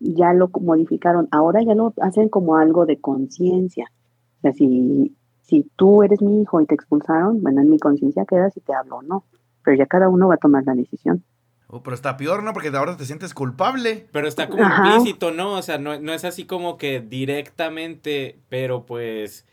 ya 0.00 0.34
lo 0.34 0.50
modificaron, 0.60 1.28
ahora 1.30 1.62
ya 1.62 1.74
lo 1.74 1.94
hacen 2.02 2.28
como 2.28 2.56
algo 2.56 2.84
de 2.84 3.00
conciencia, 3.00 3.90
o 4.38 4.40
sea, 4.42 4.52
si, 4.52 5.16
si 5.40 5.70
tú 5.76 6.02
eres 6.02 6.20
mi 6.20 6.42
hijo 6.42 6.60
y 6.60 6.66
te 6.66 6.74
expulsaron, 6.74 7.42
bueno, 7.42 7.62
en 7.62 7.70
mi 7.70 7.78
conciencia 7.78 8.26
queda 8.26 8.50
si 8.50 8.60
te 8.60 8.74
hablo 8.74 8.96
o 8.96 9.02
no, 9.02 9.24
pero 9.64 9.76
ya 9.76 9.86
cada 9.86 10.08
uno 10.08 10.28
va 10.28 10.34
a 10.34 10.38
tomar 10.38 10.64
la 10.64 10.74
decisión. 10.74 11.24
Oh, 11.68 11.82
pero 11.82 11.96
está 11.96 12.16
peor, 12.16 12.44
¿no? 12.44 12.52
Porque 12.52 12.68
ahora 12.68 12.96
te 12.96 13.04
sientes 13.04 13.34
culpable. 13.34 14.06
Pero 14.12 14.28
está 14.28 14.48
como 14.48 14.62
Ajá. 14.62 14.86
implícito, 14.86 15.32
¿no? 15.32 15.54
O 15.54 15.62
sea, 15.62 15.78
no, 15.78 15.98
no 15.98 16.12
es 16.12 16.24
así 16.24 16.44
como 16.44 16.76
que 16.76 17.00
directamente, 17.00 18.38
pero 18.48 18.86
pues 18.86 19.44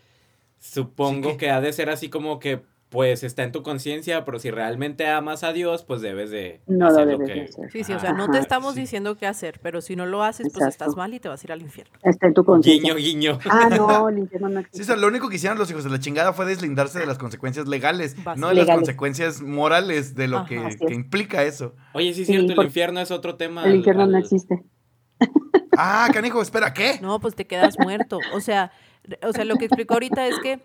supongo 0.63 1.31
Sí 1.31 1.37
que- 1.37 1.45
que 1.45 1.49
ha 1.51 1.59
de 1.61 1.73
ser 1.73 1.89
así 1.89 2.09
como 2.09 2.39
que 2.39 2.61
pues 2.89 3.23
está 3.23 3.41
en 3.41 3.51
tu 3.51 3.63
conciencia, 3.63 4.23
pero 4.23 4.37
si 4.37 4.51
realmente 4.51 5.07
amas 5.07 5.43
a 5.43 5.51
Dios, 5.51 5.83
pues 5.83 6.01
debes 6.01 6.29
de 6.29 6.61
No 6.67 6.85
hacer 6.85 7.07
lo 7.07 7.17
que... 7.17 7.33
de 7.33 7.41
hacer. 7.45 7.71
Sí, 7.71 7.83
sí, 7.83 7.91
o 7.91 7.99
sea, 7.99 8.11
Ajá. 8.11 8.17
no 8.19 8.29
te 8.29 8.37
estamos 8.37 8.75
sí. 8.75 8.81
diciendo 8.81 9.17
qué 9.17 9.25
hacer, 9.25 9.59
pero 9.63 9.81
si 9.81 9.95
no 9.95 10.05
lo 10.05 10.21
haces, 10.21 10.53
pues 10.53 10.67
estás 10.67 10.95
mal 10.95 11.11
y 11.11 11.19
te 11.19 11.27
vas 11.27 11.41
a 11.43 11.47
ir 11.47 11.51
al 11.53 11.63
infierno. 11.63 11.97
Está 12.03 12.27
en 12.27 12.35
tu 12.35 12.43
conciencia. 12.45 12.93
Guiño, 12.93 12.95
guiño. 12.95 13.39
Ah, 13.49 13.67
no, 13.75 14.09
el 14.09 14.19
infierno 14.19 14.47
no 14.49 14.59
Sí, 14.59 14.65
existe. 14.67 14.81
o 14.83 14.85
sea, 14.85 14.95
lo 14.97 15.07
único 15.07 15.27
que 15.27 15.37
hicieron 15.37 15.57
los 15.57 15.71
hijos 15.71 15.83
de 15.85 15.89
la 15.89 15.99
chingada 15.99 16.33
fue 16.33 16.45
deslindarse 16.45 16.99
de 16.99 17.07
las 17.07 17.17
consecuencias 17.17 17.67
legales, 17.67 18.15
no 18.37 18.49
de 18.49 18.53
las 18.53 18.67
consecuencias 18.67 19.41
morales 19.41 20.13
de 20.13 20.27
lo 20.27 20.37
Ajá. 20.37 20.47
que, 20.49 20.77
que 20.87 20.93
implica 20.93 21.41
eso. 21.43 21.73
Oye, 21.93 22.13
sí 22.13 22.21
es 22.21 22.27
Sí, 22.27 22.33
cierto, 22.33 22.61
el 22.61 22.67
infierno 22.67 22.99
es 22.99 23.09
otro 23.09 23.37
tema. 23.37 23.63
El 23.63 23.71
al- 23.71 23.75
infierno 23.77 24.05
no 24.05 24.19
existe. 24.19 24.63
Ah, 25.75 26.07
canijo, 26.13 26.39
espera, 26.43 26.71
¿qué? 26.73 26.99
No, 27.01 27.19
pues 27.19 27.33
te 27.33 27.47
quedas 27.47 27.79
muerto. 27.79 28.19
O 28.35 28.39
sea, 28.39 28.71
o 29.23 29.33
sea, 29.33 29.45
lo 29.45 29.55
que 29.57 29.65
explicó 29.65 29.93
ahorita 29.95 30.27
es 30.27 30.39
que 30.39 30.59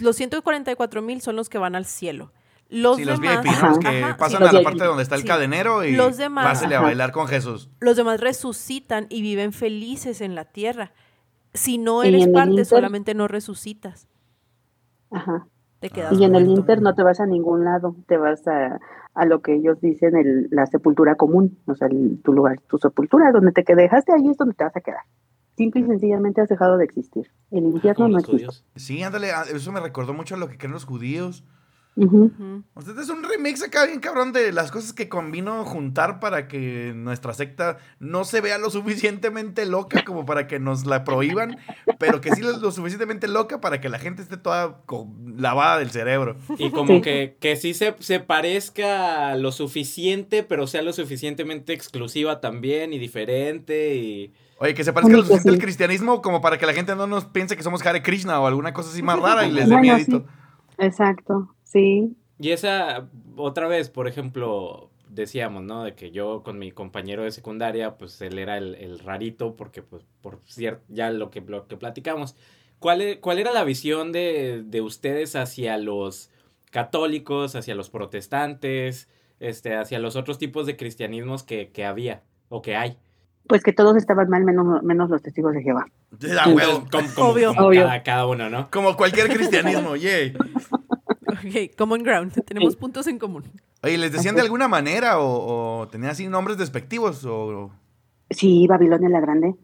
los 0.00 0.16
144 0.16 1.02
mil 1.02 1.20
son 1.20 1.36
los 1.36 1.48
que 1.48 1.58
van 1.58 1.74
al 1.74 1.84
cielo. 1.84 2.30
Los 2.68 2.96
sí, 2.96 3.04
los 3.04 3.20
demás, 3.20 3.42
VIP, 3.44 3.52
¿no? 3.60 3.68
Los 3.68 3.78
que 3.78 4.02
Ajá, 4.02 4.16
pasan 4.16 4.30
sí, 4.30 4.36
a 4.36 4.40
los 4.46 4.52
la 4.54 4.58
VIP. 4.60 4.64
parte 4.68 4.84
donde 4.84 5.02
está 5.02 5.14
el 5.16 5.22
Sí. 5.22 5.26
cadenero 5.28 5.84
y 5.84 5.94
Los 5.94 6.16
demás. 6.16 6.44
pásale 6.46 6.74
a 6.74 6.80
bailar 6.80 7.12
con 7.12 7.26
Jesús. 7.28 7.68
los 7.80 7.96
demás 7.96 8.18
resucitan 8.20 9.06
y 9.10 9.20
viven 9.20 9.52
felices 9.52 10.20
en 10.22 10.34
la 10.34 10.46
tierra. 10.46 10.92
Si 11.54 11.76
no 11.76 12.02
eres 12.02 12.28
parte, 12.28 12.50
Inter- 12.52 12.64
solamente 12.66 13.14
no 13.14 13.28
resucitas. 13.28 14.08
Ajá. 15.10 15.46
Te 15.80 15.90
quedas 15.90 16.12
Y 16.18 16.24
en 16.24 16.34
el. 16.34 16.48
Inter 16.48 16.80
no 16.80 16.94
te 16.94 17.02
vas 17.02 17.20
a 17.20 17.26
ningún 17.26 17.64
lado, 17.64 17.94
te 18.06 18.16
vas 18.16 18.46
a, 18.48 18.78
a 19.14 19.26
lo 19.26 19.42
que 19.42 19.54
ellos 19.56 19.80
dicen 19.80 20.16
el, 20.16 20.48
la 20.50 20.64
sepultura 20.66 21.16
común, 21.16 21.58
o 21.66 21.74
sea, 21.74 21.88
el- 21.88 22.22
tu 22.22 22.32
lugar, 22.32 22.60
tu 22.68 22.78
sepultura, 22.78 23.32
donde 23.32 23.52
te 23.52 23.74
dejaste 23.74 24.12
ahí 24.14 24.28
es 24.30 24.36
donde 24.38 24.54
te 24.54 24.64
vas 24.64 24.76
a 24.76 24.80
quedar. 24.80 25.02
Simple 25.62 25.80
y 25.82 25.84
sencillamente 25.84 26.40
has 26.40 26.48
dejado 26.48 26.76
de 26.76 26.84
existir. 26.84 27.30
El 27.50 27.64
infierno 27.64 28.08
no 28.08 28.14
los 28.14 28.22
existe. 28.24 28.46
judíos. 28.46 28.64
Sí, 28.76 29.02
ándale, 29.02 29.30
ah, 29.32 29.44
eso 29.52 29.70
me 29.72 29.80
recordó 29.80 30.12
mucho 30.14 30.34
a 30.34 30.38
lo 30.38 30.48
que 30.48 30.58
creen 30.58 30.72
los 30.72 30.84
judíos. 30.84 31.44
Ujú. 31.94 32.30
Usted 32.74 32.98
es 32.98 33.10
un 33.10 33.22
remix 33.22 33.62
acá 33.62 33.84
bien 33.84 34.00
cabrón 34.00 34.32
de 34.32 34.50
las 34.50 34.70
cosas 34.72 34.94
que 34.94 35.10
convino 35.10 35.62
juntar 35.66 36.20
para 36.20 36.48
que 36.48 36.94
nuestra 36.96 37.34
secta 37.34 37.76
no 37.98 38.24
se 38.24 38.40
vea 38.40 38.56
lo 38.56 38.70
suficientemente 38.70 39.66
loca 39.66 40.02
como 40.02 40.24
para 40.24 40.46
que 40.46 40.58
nos 40.58 40.86
la 40.86 41.04
prohíban, 41.04 41.58
pero 41.98 42.22
que 42.22 42.30
sí 42.34 42.40
lo, 42.40 42.70
suficientemente 42.72 43.28
loca 43.28 43.60
para 43.60 43.82
que 43.82 43.90
la 43.90 43.98
gente 43.98 44.22
esté 44.22 44.38
toda 44.38 44.80
lavada 45.36 45.78
del 45.80 45.90
cerebro. 45.90 46.36
Y 46.56 46.70
como 46.70 46.94
Sí. 46.94 47.00
que, 47.02 47.36
que 47.38 47.56
sí 47.56 47.74
se, 47.74 47.94
se 47.98 48.20
parezca 48.20 49.36
lo 49.36 49.52
suficiente, 49.52 50.42
pero 50.42 50.66
sea 50.66 50.80
lo 50.80 50.94
suficientemente 50.94 51.74
exclusiva 51.74 52.40
también 52.40 52.94
y 52.94 52.98
diferente 52.98 53.96
y... 53.96 54.32
Oye, 54.58 54.74
que 54.74 54.84
se 54.84 54.92
parezca 54.92 55.16
suficiente 55.16 55.48
sí. 55.50 55.54
el 55.56 55.60
cristianismo 55.60 56.22
como 56.22 56.40
para 56.40 56.56
que 56.58 56.66
la 56.66 56.72
gente 56.72 56.94
no 56.94 57.06
nos 57.06 57.24
piense 57.24 57.56
que 57.56 57.62
somos 57.62 57.84
Hare 57.84 58.02
Krishna 58.02 58.40
o 58.40 58.46
alguna 58.46 58.72
cosa 58.72 58.90
así 58.90 59.02
más 59.02 59.18
rara 59.18 59.44
y 59.46 59.50
les 59.50 59.68
dé 59.68 59.74
Bueno, 59.74 59.94
miedito. 59.94 60.18
sí. 60.20 60.24
Exacto, 60.78 61.54
sí. 61.64 62.16
Y 62.38 62.50
esa, 62.50 63.08
otra 63.36 63.66
vez, 63.68 63.90
por 63.90 64.08
ejemplo, 64.08 64.90
decíamos, 65.08 65.62
¿no? 65.62 65.84
De 65.84 65.94
que 65.94 66.10
yo 66.10 66.42
con 66.42 66.58
mi 66.58 66.70
compañero 66.72 67.22
de 67.24 67.30
secundaria, 67.32 67.96
pues 67.96 68.20
él 68.20 68.38
era 68.38 68.56
el, 68.56 68.74
el 68.76 68.98
rarito, 69.00 69.56
porque 69.56 69.82
pues 69.82 70.04
por 70.20 70.40
cierto, 70.44 70.82
ya 70.88 71.10
lo 71.10 71.30
que, 71.30 71.40
lo 71.40 71.66
que 71.66 71.76
platicamos. 71.76 72.36
¿Cuál, 72.78 73.02
e- 73.02 73.20
¿Cuál 73.20 73.38
era 73.38 73.52
la 73.52 73.64
visión 73.64 74.10
de, 74.12 74.62
de 74.64 74.80
ustedes 74.80 75.36
hacia 75.36 75.76
los 75.76 76.30
católicos, 76.70 77.54
hacia 77.54 77.74
los 77.74 77.90
protestantes, 77.90 79.08
este, 79.40 79.76
hacia 79.76 79.98
los 79.98 80.16
otros 80.16 80.38
tipos 80.38 80.66
de 80.66 80.76
cristianismos 80.76 81.42
que, 81.42 81.70
que 81.70 81.84
había 81.84 82.22
o 82.48 82.62
que 82.62 82.76
hay? 82.76 82.96
Pues 83.48 83.62
que 83.62 83.72
todos 83.72 83.96
estaban 83.96 84.28
mal, 84.28 84.44
menos, 84.44 84.82
menos 84.82 85.10
los 85.10 85.20
testigos 85.20 85.52
de 85.52 85.62
Jehová. 85.62 85.86
Ah, 86.40 86.48
huevo. 86.48 86.84
Como, 86.90 87.08
como- 87.14 87.28
Obvio. 87.30 87.54
como 87.54 87.66
Obvio. 87.68 87.82
Cada, 87.82 88.02
cada 88.02 88.26
uno, 88.26 88.48
¿no? 88.50 88.70
Como 88.70 88.96
cualquier 88.96 89.28
cristianismo, 89.32 89.96
yay. 89.96 90.34
Ok, 91.26 91.76
common 91.76 92.02
ground. 92.02 92.32
Tenemos 92.46 92.76
puntos 92.76 93.06
en 93.08 93.18
común. 93.18 93.44
Oye, 93.82 93.98
¿les 93.98 94.12
decían 94.12 94.36
de 94.36 94.42
alguna 94.42 94.68
manera 94.68 95.18
o, 95.18 95.80
o 95.80 95.88
tenían 95.88 96.12
así 96.12 96.28
nombres 96.28 96.56
despectivos? 96.56 97.24
O... 97.24 97.70
Sí, 98.30 98.66
Babilonia 98.68 99.08
la 99.08 99.20
Grande, 99.20 99.54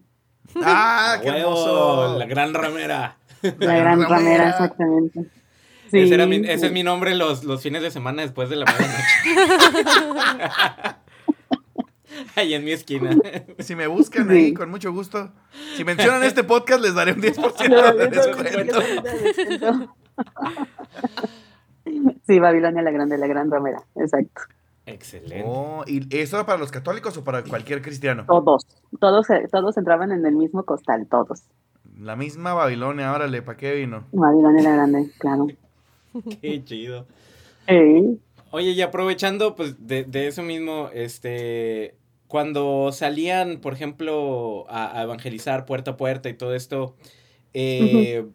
¡Ah, 0.56 1.18
qué 1.22 1.30
Huevo, 1.30 1.38
hermoso! 1.38 2.18
La 2.18 2.26
gran 2.26 2.52
ramera. 2.54 3.16
la 3.42 3.50
gran 3.76 4.02
ramera. 4.02 4.08
ramera, 4.08 4.48
exactamente. 4.50 5.20
Sí, 5.90 6.00
ese, 6.00 6.14
era 6.14 6.26
mi- 6.26 6.36
ese 6.36 6.58
sí. 6.58 6.66
es 6.66 6.72
mi 6.72 6.82
nombre 6.82 7.14
los, 7.14 7.44
los 7.44 7.62
fines 7.62 7.80
de 7.82 7.90
semana 7.90 8.22
después 8.22 8.50
de 8.50 8.56
la 8.56 8.66
medianoche. 8.66 9.78
Ahí 12.38 12.54
en 12.54 12.64
mi 12.64 12.72
esquina. 12.72 13.10
Si 13.58 13.74
me 13.74 13.86
buscan 13.86 14.28
Sí. 14.28 14.34
ahí, 14.34 14.54
con 14.54 14.70
mucho 14.70 14.92
gusto. 14.92 15.30
Si 15.76 15.84
mencionan 15.84 16.22
este 16.22 16.44
podcast, 16.44 16.80
les 16.82 16.94
daré 16.94 17.12
un 17.12 17.20
10% 17.20 17.68
No, 17.68 17.92
de 17.94 18.08
descuento. 18.08 18.80
Sí, 22.26 22.38
Babilonia 22.38 22.82
la 22.82 22.90
Grande, 22.90 23.16
la 23.18 23.26
gran 23.26 23.50
ramera, 23.50 23.82
exacto. 23.96 24.42
Excelente. 24.86 25.44
Oh, 25.46 25.84
¿Y 25.86 26.06
eso 26.16 26.36
era 26.36 26.46
para 26.46 26.58
los 26.58 26.70
católicos 26.70 27.16
o 27.16 27.24
para 27.24 27.42
cualquier 27.44 27.82
cristiano? 27.82 28.24
Todos, 28.26 28.66
todos, 29.00 29.26
todos 29.50 29.76
entraban 29.76 30.12
en 30.12 30.24
el 30.24 30.34
mismo 30.34 30.64
costal, 30.64 31.06
todos. 31.10 31.42
La 31.98 32.16
misma 32.16 32.54
Babilonia, 32.54 33.12
órale, 33.12 33.42
¿para 33.42 33.58
qué 33.58 33.74
vino? 33.74 34.04
Babilonia 34.12 34.62
la 34.62 34.70
Grande, 34.76 35.10
claro. 35.18 35.46
Qué 36.40 36.62
chido. 36.64 37.06
Oye, 38.50 38.70
y 38.70 38.80
aprovechando, 38.80 39.54
pues, 39.56 39.86
de, 39.86 40.04
de 40.04 40.26
eso 40.28 40.42
mismo, 40.42 40.88
este, 40.94 41.94
cuando 42.28 42.90
salían, 42.92 43.60
por 43.60 43.72
ejemplo, 43.72 44.66
a, 44.68 44.98
a 44.98 45.02
evangelizar 45.02 45.64
puerta 45.64 45.92
a 45.92 45.96
puerta 45.96 46.28
y 46.28 46.34
todo 46.34 46.54
esto, 46.54 46.94
eh, 47.54 48.26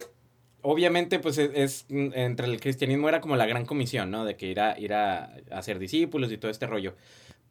obviamente, 0.61 1.19
pues, 1.19 1.37
es, 1.37 1.51
es, 1.53 1.85
mm, 1.89 2.09
entre 2.13 2.47
el 2.47 2.59
cristianismo 2.59 3.07
era 3.07 3.21
como 3.21 3.35
la 3.35 3.45
gran 3.45 3.65
comisión, 3.65 4.11
¿no? 4.11 4.25
De 4.25 4.35
que 4.35 4.47
ir 4.47 4.59
a, 4.59 4.77
ir 4.79 4.93
a, 4.93 5.35
hacer 5.51 5.79
discípulos 5.79 6.31
y 6.31 6.37
todo 6.37 6.49
este 6.49 6.67
rollo. 6.67 6.95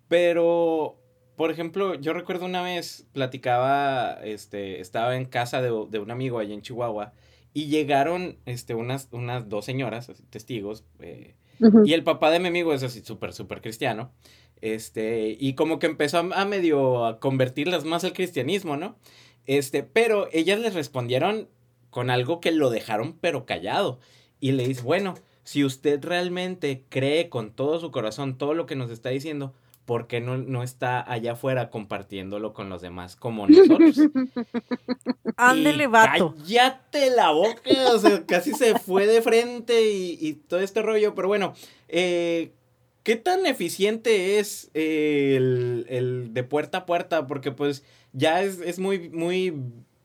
Pero, 0.09 0.99
por 1.36 1.51
ejemplo, 1.51 1.95
yo 1.95 2.12
recuerdo 2.12 2.45
una 2.45 2.62
vez, 2.62 3.07
platicaba, 3.12 4.18
este, 4.24 4.80
estaba 4.80 5.16
en 5.16 5.26
casa 5.26 5.62
de, 5.62 5.70
de 5.88 5.99
un 5.99 6.11
amigo 6.11 6.38
allá 6.38 6.55
en 6.55 6.62
Chihuahua, 6.62 7.12
y 7.55 7.66
llegaron, 7.66 8.38
este, 8.47 8.74
unas, 8.74 9.09
unas 9.12 9.49
dos 9.49 9.64
señoras, 9.64 10.09
así, 10.09 10.24
testigos, 10.24 10.84
eh, 11.01 11.36
Ujú. 11.61 11.84
y 11.84 11.93
el 11.93 12.03
papá 12.03 12.30
de 12.30 12.40
mi 12.40 12.49
amigo 12.49 12.72
es 12.74 12.82
así 12.82 13.03
súper, 13.03 13.32
súper 13.32 13.61
cristiano. 13.61 14.11
Este, 14.63 15.37
y 15.39 15.55
como 15.55 15.79
que 15.79 15.87
empezó 15.87 16.19
a, 16.19 16.41
a 16.41 16.45
medio 16.47 17.05
a 17.05 17.21
convertirlas 17.21 17.85
más 17.85 18.05
al 18.05 18.15
cristianismo, 18.15 18.77
¿no? 18.77 18.97
Este, 19.47 19.83
pero 19.83 20.29
ellas 20.33 20.61
les 20.61 20.73
respondieron 20.73 21.49
con 21.91 22.11
algo 22.11 22.41
que 22.41 22.53
lo 22.53 22.71
dejaron 22.71 23.19
pero 23.21 23.45
callado. 23.45 23.99
Y 24.41 24.53
le 24.53 24.67
dice, 24.67 24.83
bueno, 24.83 25.15
si 25.45 25.65
usted 25.65 26.03
realmente 26.03 26.85
cree 26.89 27.29
con 27.29 27.53
todo 27.53 27.81
su 27.81 27.91
corazón 27.91 28.39
todo 28.39 28.55
lo 28.55 28.67
que 28.67 28.77
nos 28.77 28.91
está 28.91 29.11
diciendo, 29.11 29.53
¿por 29.85 30.07
qué 30.07 30.21
no, 30.21 30.39
no 30.39 30.63
está 30.63 31.11
allá 31.11 31.33
afuera 31.33 31.69
compartiéndolo 31.71 32.53
con 32.53 32.69
los 32.69 32.83
demás 32.83 33.17
como 33.17 33.47
nosotros? 33.49 34.01
Ándele, 35.37 35.89
vato. 35.89 36.35
Cállate 36.39 37.11
la 37.11 37.31
boca, 37.33 37.61
o 37.93 37.99
sea, 37.99 38.25
casi 38.27 38.53
se 38.53 38.79
fue 38.79 39.07
de 39.07 39.23
frente 39.23 39.91
y, 39.91 40.17
y 40.21 40.35
todo 40.35 40.61
este 40.61 40.83
rollo. 40.83 41.15
Pero 41.15 41.27
bueno, 41.29 41.55
eh, 41.89 42.53
¿qué 43.03 43.17
tan 43.17 43.47
eficiente 43.47 44.39
es 44.39 44.71
eh, 44.75 45.35
el, 45.37 45.87
el 45.89 46.35
de 46.35 46.45
puerta 46.45 46.79
a 46.79 46.87
puerta? 46.87 47.27
Porque 47.27 47.53
pues 47.53 47.85
ya 48.13 48.43
es, 48.43 48.61
es 48.61 48.79
muy, 48.79 49.09
muy 49.11 49.55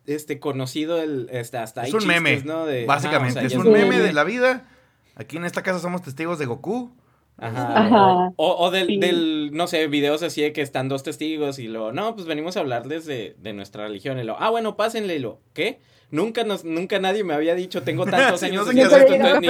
este, 0.06 0.40
conocido 0.40 1.02
el, 1.02 1.30
este, 1.32 1.58
hasta 1.58 1.84
Es 1.86 1.94
un 1.94 2.08
meme, 2.08 2.42
¿no? 2.46 2.66
De- 2.66 2.86
básicamente. 2.86 3.40
ajá, 3.40 3.48
o 3.48 3.50
sea, 3.50 3.60
es 3.60 3.66
un 3.66 3.72
meme 3.72 4.00
de 4.00 4.14
la 4.14 4.24
vida. 4.24 4.70
Aquí 5.16 5.38
en 5.38 5.46
esta 5.46 5.64
casa 5.64 5.80
somos 5.80 6.02
testigos 6.04 6.40
de 6.40 6.46
Goku. 6.46 6.96
Ajá. 7.40 7.86
Ajá. 7.86 8.34
O, 8.36 8.56
o 8.58 8.72
del, 8.72 8.88
Sí. 8.88 8.98
del, 8.98 9.50
no 9.54 9.68
sé, 9.68 9.86
videos 9.88 10.24
así 10.24 10.42
de 10.42 10.54
que 10.54 10.62
están 10.62 10.90
dos 10.90 11.04
testigos 11.04 11.60
y 11.60 11.68
lo, 11.68 11.92
no, 11.92 12.16
pues 12.16 12.26
venimos 12.26 12.58
a 12.58 12.62
hablarles 12.62 13.06
de, 13.06 13.36
de 13.40 13.54
nuestra 13.54 13.86
religión. 13.88 14.18
Y 14.20 14.24
lo, 14.24 14.40
ah, 14.40 14.50
bueno, 14.50 14.76
pásenle. 14.76 15.16
Y 15.16 15.20
lo, 15.20 15.40
¿qué? 15.54 15.80
Nunca 16.10 16.44
nos, 16.46 16.64
nunca 16.64 17.00
nadie 17.00 17.24
me 17.24 17.34
había 17.34 17.54
dicho, 17.54 17.84
tengo 17.84 18.06
tantos 18.06 18.40
Sí, 18.40 18.46
años 18.48 18.66
no 18.66 18.72
sé 18.72 18.78
qué 18.78 18.84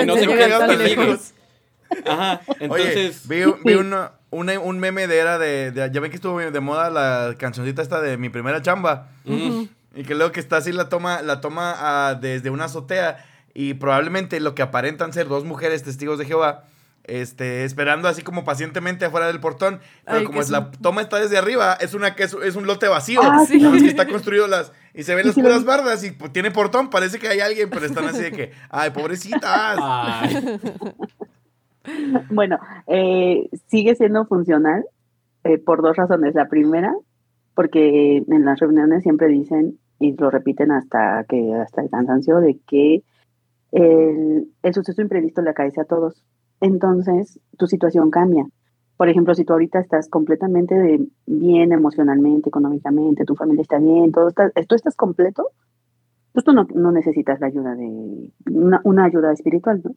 no 0.06 0.16
Ajá, 2.05 2.41
entonces... 2.59 3.21
Oye, 3.29 3.45
vi, 3.45 3.53
vi 3.63 3.73
una- 3.75 4.11
un 4.29 4.79
meme 4.79 5.07
de 5.07 5.17
era 5.17 5.38
de, 5.38 5.71
de- 5.71 5.89
Ya 5.91 5.99
ven 6.01 6.11
que 6.11 6.15
estuvo 6.17 6.39
de 6.39 6.59
moda 6.59 6.89
la 6.89 7.35
cancioncita 7.38 7.81
esta 7.81 8.01
de 8.01 8.17
mi 8.17 8.29
primera 8.29 8.61
chamba. 8.61 9.09
mm, 9.25 9.63
Y 9.95 10.03
que 10.03 10.15
luego 10.15 10.31
que 10.31 10.39
está 10.39 10.57
así 10.57 10.71
la 10.71 10.89
toma, 10.89 11.21
la 11.21 11.41
toma 11.41 11.73
ah, 11.77 12.15
desde 12.19 12.49
una 12.49 12.65
azotea. 12.65 13.25
Y 13.53 13.73
probablemente 13.75 14.39
lo 14.39 14.53
que 14.53 14.61
aparentan 14.61 15.13
ser 15.13 15.27
dos 15.27 15.43
mujeres 15.45 15.81
testigos 15.83 16.19
de 16.19 16.25
Jehová. 16.25 16.65
Este, 17.05 17.63
esperando 17.63 18.09
así 18.09 18.21
como 18.21 18.43
pacientemente 18.43 19.05
afuera 19.05 19.27
del 19.27 19.39
portón. 19.39 19.79
Pero 20.05 20.17
Ay, 20.17 20.23
como 20.25 20.41
es 20.41 20.49
la 20.49 20.59
un- 20.59 20.71
toma 20.73 21.01
está 21.01 21.17
desde 21.19 21.38
arriba, 21.38 21.73
es 21.79 21.93
una 21.93 22.13
que 22.15 22.23
es, 22.23 22.35
es 22.43 22.55
un 22.57 22.67
lote 22.67 22.88
vacío. 22.89 23.21
Ah, 23.23 23.45
sí. 23.47 23.59
Que 23.59 23.88
está 23.88 24.05
construido 24.07 24.45
las. 24.47 24.73
Y 24.93 25.03
se 25.03 25.15
ven 25.15 25.25
las 25.25 25.35
puras 25.35 25.63
bardas 25.63 26.03
y 26.03 26.11
pues, 26.11 26.33
tiene 26.33 26.51
portón. 26.51 26.89
Parece 26.89 27.17
que 27.17 27.29
hay 27.29 27.39
alguien, 27.39 27.69
pero 27.69 27.85
están 27.85 28.05
así 28.09 28.21
de 28.23 28.31
que. 28.33 28.51
Ay, 28.69 28.89
pobrecitas. 28.89 29.77
ay, 29.81 30.59
Bueno, 32.29 32.59
eh, 32.88 33.49
sigue 33.67 33.95
siendo 33.95 34.25
funcional 34.25 34.85
eh, 35.43 35.57
por 35.57 35.81
dos 35.81 35.95
razones. 35.95 36.35
La 36.35 36.47
primera, 36.47 36.93
porque 37.55 38.17
en 38.27 38.45
las 38.45 38.59
reuniones 38.59 39.03
siempre 39.03 39.27
dicen 39.27 39.79
y 39.99 40.15
lo 40.15 40.29
repiten 40.29 40.71
hasta 40.71 41.23
que 41.27 41.53
hasta 41.55 41.81
el 41.81 41.89
cansancio 41.89 42.39
de 42.39 42.59
que 42.67 43.03
el, 43.71 44.51
el 44.63 44.73
suceso 44.73 45.01
imprevisto 45.01 45.41
le 45.41 45.49
acaece 45.51 45.81
a 45.81 45.85
todos. 45.85 46.23
Entonces, 46.61 47.39
tu 47.57 47.67
situación 47.67 48.11
cambia. 48.11 48.45
Por 48.97 49.09
ejemplo, 49.09 49.35
si 49.35 49.45
tú 49.45 49.53
ahorita 49.53 49.79
estás 49.79 50.09
completamente 50.09 50.75
de- 50.75 51.07
bien 51.27 51.71
emocionalmente, 51.71 52.49
económicamente, 52.49 53.25
tu 53.25 53.35
familia 53.35 53.61
está 53.61 53.77
bien, 53.79 54.11
todo 54.11 54.29
está, 54.29 54.49
tú 54.67 54.75
estás 54.75 54.95
completo, 54.95 55.49
pues 56.33 56.43
tú 56.43 56.53
no, 56.53 56.67
no 56.73 56.91
necesitas 56.91 57.39
la 57.39 57.47
ayuda 57.47 57.75
de 57.75 58.31
una, 58.51 58.81
una 58.83 59.05
ayuda 59.05 59.31
espiritual, 59.31 59.81
¿no? 59.83 59.91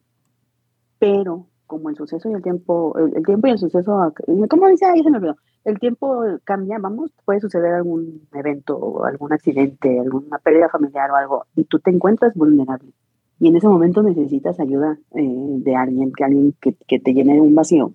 Pero 0.99 1.47
como 1.71 1.89
el 1.89 1.95
suceso 1.95 2.29
y 2.29 2.33
el 2.33 2.41
tiempo, 2.41 2.93
el, 2.97 3.15
el 3.15 3.25
tiempo 3.25 3.47
y 3.47 3.51
el 3.51 3.57
suceso, 3.57 4.13
¿cómo 4.49 4.67
dice? 4.67 4.85
Ahí 4.85 5.01
se 5.01 5.09
me 5.09 5.19
olvidó. 5.19 5.37
El 5.63 5.79
tiempo 5.79 6.21
cambia, 6.43 6.79
vamos, 6.79 7.11
puede 7.23 7.39
suceder 7.39 7.73
algún 7.73 8.27
evento, 8.33 9.05
algún 9.05 9.31
accidente, 9.31 9.97
alguna 9.97 10.37
pérdida 10.39 10.67
familiar 10.67 11.09
o 11.11 11.15
algo, 11.15 11.45
y 11.55 11.63
tú 11.63 11.79
te 11.79 11.89
encuentras 11.89 12.33
vulnerable. 12.33 12.91
Y 13.39 13.47
en 13.47 13.55
ese 13.55 13.69
momento 13.69 14.03
necesitas 14.03 14.59
ayuda 14.59 14.99
eh, 15.15 15.23
de 15.23 15.75
alguien, 15.77 16.11
que 16.11 16.25
alguien 16.25 16.53
que, 16.59 16.73
que 16.73 16.99
te 16.99 17.13
llene 17.13 17.39
un 17.39 17.55
vacío. 17.55 17.93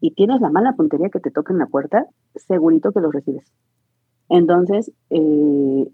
Y 0.00 0.12
tienes 0.12 0.40
la 0.40 0.48
mala 0.48 0.72
puntería 0.72 1.10
que 1.10 1.20
te 1.20 1.30
toca 1.30 1.52
en 1.52 1.58
la 1.58 1.66
puerta, 1.66 2.06
segurito 2.34 2.92
que 2.92 3.00
lo 3.00 3.12
recibes. 3.12 3.52
Entonces, 4.30 4.90
eh, 5.10 5.86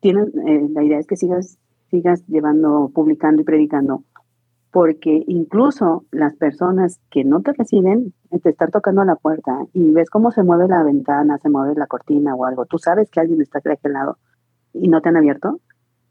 tienes, 0.00 0.34
eh, 0.34 0.68
la 0.72 0.82
idea 0.82 0.98
es 0.98 1.06
que 1.06 1.16
sigas, 1.16 1.58
sigas 1.90 2.26
llevando, 2.26 2.90
publicando 2.92 3.42
y 3.42 3.44
predicando 3.44 4.02
porque 4.76 5.24
incluso 5.26 6.04
las 6.10 6.36
personas 6.36 7.00
que 7.10 7.24
no 7.24 7.40
te 7.40 7.54
reciben 7.54 8.12
eh, 8.30 8.38
te 8.40 8.50
están 8.50 8.70
tocando 8.70 9.02
la 9.06 9.16
puerta 9.16 9.64
y 9.72 9.90
ves 9.92 10.10
cómo 10.10 10.32
se 10.32 10.42
mueve 10.42 10.68
la 10.68 10.82
ventana, 10.82 11.38
se 11.38 11.48
mueve 11.48 11.72
la 11.76 11.86
cortina 11.86 12.34
o 12.34 12.44
algo, 12.44 12.66
tú 12.66 12.76
sabes 12.76 13.08
que 13.08 13.20
alguien 13.20 13.40
está 13.40 13.60
de 13.64 13.72
aquel 13.72 13.94
lado 13.94 14.18
y 14.74 14.88
no 14.88 15.00
te 15.00 15.08
han 15.08 15.16
abierto, 15.16 15.60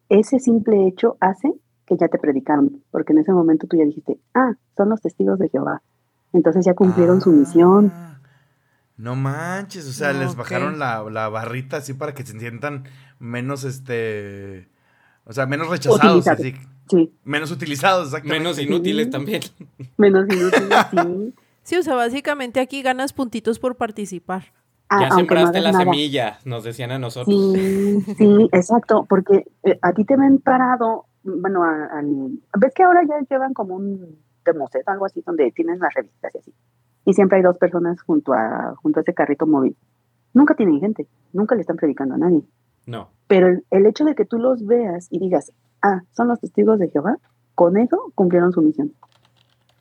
ese 0.09 0.39
simple 0.39 0.87
hecho 0.87 1.15
hace 1.19 1.53
que 1.85 1.95
ya 1.95 2.07
te 2.07 2.17
predicaron, 2.17 2.81
porque 2.89 3.13
en 3.13 3.19
ese 3.19 3.33
momento 3.33 3.67
tú 3.67 3.77
ya 3.77 3.85
dijiste, 3.85 4.17
ah, 4.33 4.53
son 4.75 4.89
los 4.89 4.99
testigos 4.99 5.37
de 5.37 5.49
Jehová. 5.49 5.83
Entonces 6.33 6.65
ya 6.65 6.73
cumplieron 6.73 7.21
su 7.21 7.31
misión. 7.31 7.91
Ah, 7.93 8.17
No 8.97 9.15
manches, 9.15 9.87
o 9.87 9.93
sea, 9.93 10.11
No, 10.11 10.21
les 10.21 10.35
bajaron 10.35 10.79
la, 10.79 11.03
la 11.11 11.29
barrita 11.29 11.77
así 11.77 11.93
para 11.93 12.15
que 12.15 12.25
se 12.25 12.39
sientan 12.39 12.85
menos, 13.19 13.63
este, 13.63 14.69
o 15.25 15.33
sea, 15.33 15.45
menos 15.45 15.67
rechazados, 15.69 16.27
así, 16.27 16.53
Sí, 16.89 17.11
menos 17.23 17.51
utilizados, 17.51 18.07
exactamente. 18.07 18.39
menos 18.39 18.59
inútiles 18.59 19.09
también. 19.09 19.41
menos 19.97 20.25
inútiles, 20.29 20.85
sí. 20.91 21.33
Sí, 21.63 21.75
o 21.77 21.81
sea, 21.83 21.95
básicamente 21.95 22.59
aquí 22.59 22.83
ganas 22.83 23.11
puntitos 23.11 23.57
por 23.57 23.75
participar. 23.75 24.53
Ah, 24.87 25.01
ya 25.01 25.09
no 25.09 25.15
sembraste 25.15 25.57
hagas 25.57 25.63
la 25.63 25.71
nada. 25.71 25.83
semilla, 25.83 26.39
nos 26.45 26.63
decían 26.63 26.91
a 26.91 26.99
nosotros. 26.99 27.35
Sí, 27.55 28.01
sí, 28.17 28.49
exacto, 28.51 29.05
porque 29.09 29.45
eh, 29.63 29.79
a 29.81 29.93
ti 29.93 30.05
te 30.05 30.15
ven 30.15 30.37
parado, 30.37 31.05
bueno, 31.23 31.63
a- 31.63 31.85
al- 31.97 32.37
ves 32.59 32.71
que 32.75 32.83
ahora 32.83 33.01
ya 33.09 33.15
llevan 33.27 33.55
como 33.55 33.75
un 33.77 34.19
democet, 34.45 34.87
algo 34.87 35.05
así, 35.07 35.23
donde 35.25 35.51
tienen 35.53 35.79
las 35.79 35.91
revistas 35.95 36.35
y 36.35 36.37
así. 36.37 36.53
Y 37.05 37.13
siempre 37.13 37.37
hay 37.37 37.43
dos 37.43 37.57
personas 37.57 37.99
junto 38.03 38.33
a, 38.33 38.75
junto 38.83 38.99
a 38.99 39.01
ese 39.01 39.15
carrito 39.15 39.47
móvil. 39.47 39.75
Nunca 40.35 40.53
tienen 40.53 40.79
gente, 40.79 41.07
nunca 41.33 41.55
le 41.55 41.61
están 41.61 41.77
predicando 41.77 42.13
a 42.13 42.17
nadie. 42.19 42.43
No. 42.85 43.09
Pero 43.27 43.47
el, 43.47 43.63
el 43.71 43.85
hecho 43.85 44.05
de 44.05 44.15
que 44.15 44.25
tú 44.25 44.37
los 44.37 44.65
veas 44.65 45.07
y 45.09 45.19
digas, 45.19 45.51
ah, 45.81 46.01
son 46.15 46.27
los 46.27 46.39
testigos 46.39 46.79
de 46.79 46.89
Jehová, 46.89 47.17
con 47.55 47.77
eso 47.77 48.11
cumplieron 48.15 48.51
su 48.51 48.61
misión. 48.61 48.93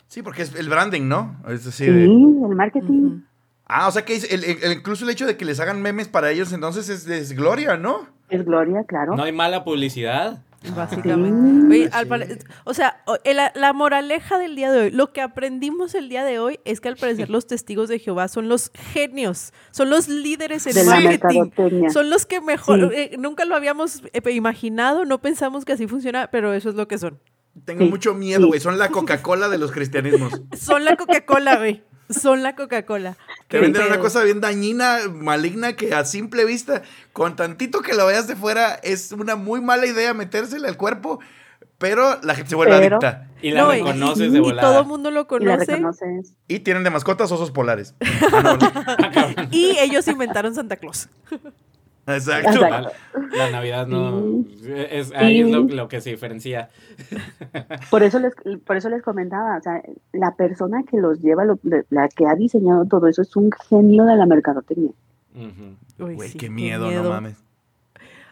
Sí, 0.08 0.22
porque 0.22 0.42
es 0.42 0.54
el 0.54 0.68
branding, 0.68 1.08
¿no? 1.08 1.36
Es 1.48 1.64
decir, 1.64 1.88
Sí, 1.88 1.92
de- 1.92 2.04
el 2.46 2.54
marketing. 2.54 3.20
Ah, 3.66 3.88
o 3.88 3.90
sea 3.90 4.04
que 4.04 4.14
es 4.14 4.30
el- 4.32 4.44
el- 4.44 4.72
incluso 4.78 5.04
el 5.04 5.10
hecho 5.10 5.26
de 5.26 5.36
que 5.36 5.44
les 5.44 5.58
hagan 5.60 5.82
memes 5.82 6.06
para 6.08 6.30
ellos, 6.30 6.52
entonces 6.52 6.88
es, 6.88 7.06
es 7.08 7.32
gloria, 7.32 7.76
¿no? 7.76 8.06
Es 8.28 8.44
gloria, 8.44 8.84
claro. 8.84 9.16
No 9.16 9.22
hay 9.24 9.32
mala 9.32 9.64
publicidad. 9.64 10.42
Básicamente. 10.76 11.74
Sí, 11.74 11.82
Oye, 11.82 11.90
al 11.92 12.04
sí. 12.04 12.08
pare- 12.08 12.38
o 12.64 12.74
sea, 12.74 13.02
la, 13.24 13.52
la 13.54 13.72
moraleja 13.72 14.38
del 14.38 14.56
día 14.56 14.72
de 14.72 14.80
hoy, 14.84 14.90
lo 14.90 15.12
que 15.12 15.20
aprendimos 15.20 15.94
el 15.94 16.08
día 16.08 16.24
de 16.24 16.38
hoy 16.38 16.60
es 16.64 16.80
que 16.80 16.88
al 16.88 16.96
parecer 16.96 17.30
los 17.30 17.46
testigos 17.46 17.88
de 17.88 17.98
Jehová 17.98 18.28
son 18.28 18.48
los 18.48 18.70
genios, 18.92 19.52
son 19.72 19.90
los 19.90 20.08
líderes 20.08 20.66
en 20.66 20.74
de 20.74 20.84
la 20.84 21.00
marketing. 21.00 21.88
Son 21.90 22.10
los 22.10 22.26
que 22.26 22.40
mejor, 22.40 22.80
Sí. 22.92 22.96
eh, 22.96 23.16
nunca 23.18 23.44
lo 23.44 23.54
habíamos 23.56 24.02
eh, 24.12 24.30
imaginado, 24.32 25.04
no 25.04 25.20
pensamos 25.20 25.64
que 25.64 25.72
así 25.72 25.86
funciona, 25.86 26.30
pero 26.30 26.52
eso 26.54 26.68
es 26.70 26.74
lo 26.74 26.88
que 26.88 26.98
son. 26.98 27.20
Tengo 27.64 27.84
Sí, 27.84 27.90
mucho 27.90 28.14
miedo, 28.14 28.40
sí. 28.40 28.46
güey. 28.48 28.60
Son 28.60 28.78
la 28.78 28.88
Coca-Cola 28.88 29.48
de 29.48 29.58
los 29.58 29.70
cristianismos. 29.70 30.32
Son 30.58 30.84
la 30.84 30.96
Coca-Cola, 30.96 31.56
güey. 31.58 31.84
Son 32.10 32.42
la 32.42 32.54
Coca-Cola. 32.54 33.16
Te 33.48 33.58
venden 33.60 33.86
una 33.86 33.98
cosa 33.98 34.22
bien 34.24 34.40
dañina, 34.40 34.98
maligna, 35.10 35.74
que 35.74 35.94
a 35.94 36.04
simple 36.04 36.44
vista, 36.44 36.82
con 37.12 37.36
tantito 37.36 37.80
que 37.82 37.94
lo 37.94 38.06
veas 38.06 38.26
de 38.26 38.36
fuera, 38.36 38.74
es 38.82 39.12
una 39.12 39.36
muy 39.36 39.60
mala 39.60 39.86
idea 39.86 40.12
metérsela 40.14 40.68
al 40.68 40.76
cuerpo, 40.76 41.20
pero 41.78 42.18
la 42.22 42.34
gente 42.34 42.50
se 42.50 42.56
vuelve 42.56 42.78
Pero- 42.78 42.96
adicta. 42.96 43.28
Y 43.42 43.50
la 43.50 43.62
No, 43.62 43.74
y- 43.74 43.78
reconoces 43.78 44.32
de 44.32 44.38
Y 44.38 44.40
volada. 44.40 44.68
todo 44.68 44.80
el 44.80 44.86
mundo 44.86 45.10
lo 45.10 45.20
Y 45.20 45.44
la 45.44 45.58
conoce. 45.66 46.22
Y 46.48 46.60
tienen 46.60 46.82
de 46.84 46.90
mascotas 46.90 47.30
osos 47.32 47.50
polares. 47.50 47.94
Ah, 48.32 48.40
no, 48.42 48.56
no. 48.56 48.72
Cabrón. 49.12 49.48
Y 49.50 49.76
ellos 49.78 50.06
inventaron 50.08 50.54
Santa 50.54 50.76
Claus. 50.76 51.08
Exacto. 52.06 52.50
Exacto. 52.50 52.92
La, 53.32 53.36
la 53.46 53.50
Navidad 53.50 53.86
no. 53.86 54.44
Es, 54.90 55.08
Sí. 55.08 55.12
ahí 55.16 55.40
es 55.40 55.50
lo, 55.50 55.62
lo 55.62 55.88
que 55.88 56.00
se 56.00 56.10
diferencia. 56.10 56.68
Por 57.90 58.02
eso 58.02 58.18
les, 58.18 58.32
por 58.66 58.76
eso 58.76 58.88
les 58.88 59.02
comentaba, 59.02 59.56
o 59.58 59.62
sea, 59.62 59.82
la 60.12 60.34
persona 60.36 60.82
que 60.90 60.98
los 60.98 61.20
lleva, 61.20 61.44
lo- 61.44 61.58
la 61.90 62.08
que 62.08 62.26
ha 62.26 62.34
diseñado 62.34 62.84
todo 62.86 63.06
eso 63.08 63.22
es 63.22 63.34
un 63.36 63.50
genio 63.68 64.04
de 64.04 64.16
la 64.16 64.26
mercadotecnia. 64.26 64.90
Uy, 65.34 66.14
Güey, 66.14 66.28
sí, 66.28 66.38
qué 66.38 66.50
miedo, 66.50 66.90
no 66.90 67.08
mames. 67.08 67.36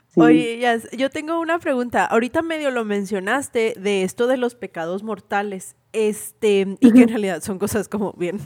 Sí. 0.09 0.21
Oye, 0.21 0.59
Jazz, 0.61 0.89
yo 0.93 1.09
tengo 1.09 1.41
una 1.41 1.59
pregunta. 1.59 2.05
Ahorita 2.05 2.43
medio 2.43 2.71
lo 2.71 2.85
mencionaste 2.85 3.75
de 3.81 4.03
esto 4.03 4.27
de 4.27 4.37
los 4.37 4.55
pecados 4.55 5.03
mortales. 5.03 5.75
Este, 5.95 6.77
y 6.81 6.93
que 6.93 7.03
en 7.03 7.09
realidad 7.09 7.43
son 7.43 7.59
cosas 7.59 7.89
como 7.89 8.13
bien, 8.13 8.39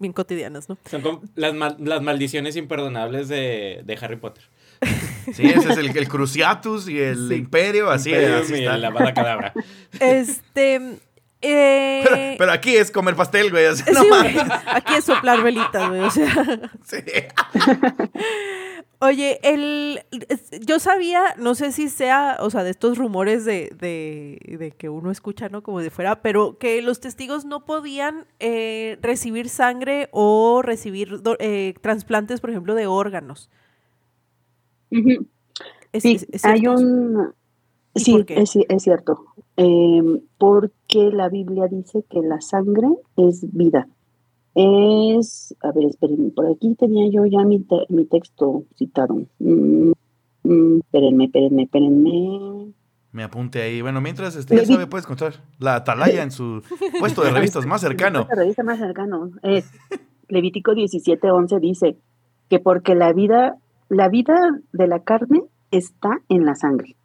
bien 0.00 0.12
cotidianas, 0.12 0.68
¿no? 0.68 0.78
Son 0.90 1.00
como 1.02 1.22
las, 1.36 1.54
mal- 1.54 1.76
las 1.78 2.02
maldiciones 2.02 2.56
imperdonables 2.56 3.28
de, 3.28 3.82
de 3.84 3.98
Harry 4.00 4.16
Potter. 4.16 4.44
Sí, 5.34 5.46
ese 5.46 5.72
es 5.72 5.78
el, 5.78 5.96
el 5.96 6.08
Cruciatus 6.08 6.88
y 6.88 6.98
el 7.00 7.28
Sí. 7.28 7.34
Imperio, 7.36 7.90
así, 7.90 8.10
Imperium 8.10 8.40
así 8.42 8.54
y 8.54 8.58
está. 8.64 8.76
la 8.76 8.90
bala 8.90 9.14
cadabra. 9.14 9.52
Este. 10.00 10.98
eh, 11.40 12.00
Pero, 12.04 12.16
pero 12.38 12.52
aquí 12.52 12.74
es 12.76 12.90
comer 12.90 13.14
pastel, 13.16 13.50
güey. 13.50 13.66
o 13.66 13.74
sea, 13.76 13.92
no 13.92 14.02
sí, 14.02 14.08
mames. 14.08 14.34
güey, 14.34 14.46
aquí 14.74 14.94
es 14.94 15.04
soplar 15.04 15.42
velitas, 15.42 15.88
güey. 15.88 16.00
O 16.02 16.10
sea. 16.10 16.60
Sí. 16.84 16.96
Oye, 18.98 19.40
el, 19.42 20.00
yo 20.60 20.78
sabía, 20.78 21.34
no 21.36 21.56
sé 21.56 21.72
si 21.72 21.88
sea, 21.88 22.36
o 22.38 22.50
sea, 22.50 22.62
de 22.62 22.70
estos 22.70 22.98
rumores 22.98 23.44
de, 23.44 23.72
de, 23.76 24.38
de 24.58 24.70
que 24.70 24.88
uno 24.88 25.10
escucha, 25.10 25.48
¿no? 25.48 25.64
Como 25.64 25.80
de 25.80 25.90
fuera, 25.90 26.22
pero 26.22 26.56
que 26.56 26.80
los 26.82 27.00
testigos 27.00 27.44
no 27.44 27.64
podían 27.64 28.26
eh, 28.38 28.98
recibir 29.02 29.48
sangre 29.48 30.08
o 30.12 30.62
recibir 30.62 31.20
do- 31.20 31.36
eh, 31.40 31.74
trasplantes, 31.80 32.40
por 32.40 32.50
ejemplo, 32.50 32.76
de 32.76 32.86
órganos. 32.86 33.50
Ujú. 34.92 35.26
¿Es- 35.92 36.02
Sí, 36.02 36.12
es- 36.14 36.26
es 36.30 36.44
hay 36.44 36.66
un... 36.66 37.32
¿Y 37.94 38.00
Sí, 38.00 38.24
es, 38.28 38.56
ci- 38.56 38.66
es 38.68 38.82
cierto. 38.82 39.24
Em, 39.56 40.20
porque 40.38 41.10
la 41.12 41.28
Biblia 41.28 41.66
dice 41.68 42.04
que 42.08 42.20
la 42.22 42.40
sangre 42.40 42.88
es 43.16 43.44
vida. 43.52 43.86
Es, 44.54 45.54
a 45.62 45.72
ver, 45.72 45.84
espérenme, 45.86 46.30
por 46.30 46.46
aquí 46.46 46.74
tenía 46.74 47.08
yo 47.10 47.24
ya 47.26 47.44
mi, 47.44 47.60
te- 47.60 47.86
mi 47.88 48.04
texto 48.04 48.64
citado. 48.76 49.14
Mm, 49.38 49.92
mm, 50.44 50.78
espérenme, 50.80 51.24
espérenme, 51.24 51.62
espérenme. 51.64 52.72
Me 53.12 53.22
apunte 53.24 53.60
ahí. 53.62 53.80
Bueno, 53.82 54.00
mientras 54.00 54.36
este, 54.36 54.56
ya 54.56 54.64
sabe, 54.66 54.86
puedes 54.86 55.04
encontrar 55.06 55.34
la 55.58 55.76
atalaya 55.76 56.22
en 56.22 56.30
su 56.30 56.62
puesto 57.00 57.22
de 57.22 57.30
revistas 57.30 57.66
más 57.66 57.80
cercano. 57.82 58.26
La 58.28 58.36
revista 58.36 58.62
más 58.62 58.78
cercano 58.78 59.30
es 59.42 59.70
Levítico 60.28 60.72
17:11 60.72 61.60
dice 61.60 61.96
que 62.48 62.58
porque 62.58 62.94
la 62.94 63.12
vida, 63.12 63.56
la 63.92 64.08
vida 64.08 64.34
de 64.72 64.86
la 64.86 65.00
carne 65.00 65.42
está 65.70 66.20
en 66.28 66.44
la 66.46 66.54
sangre. 66.54 66.96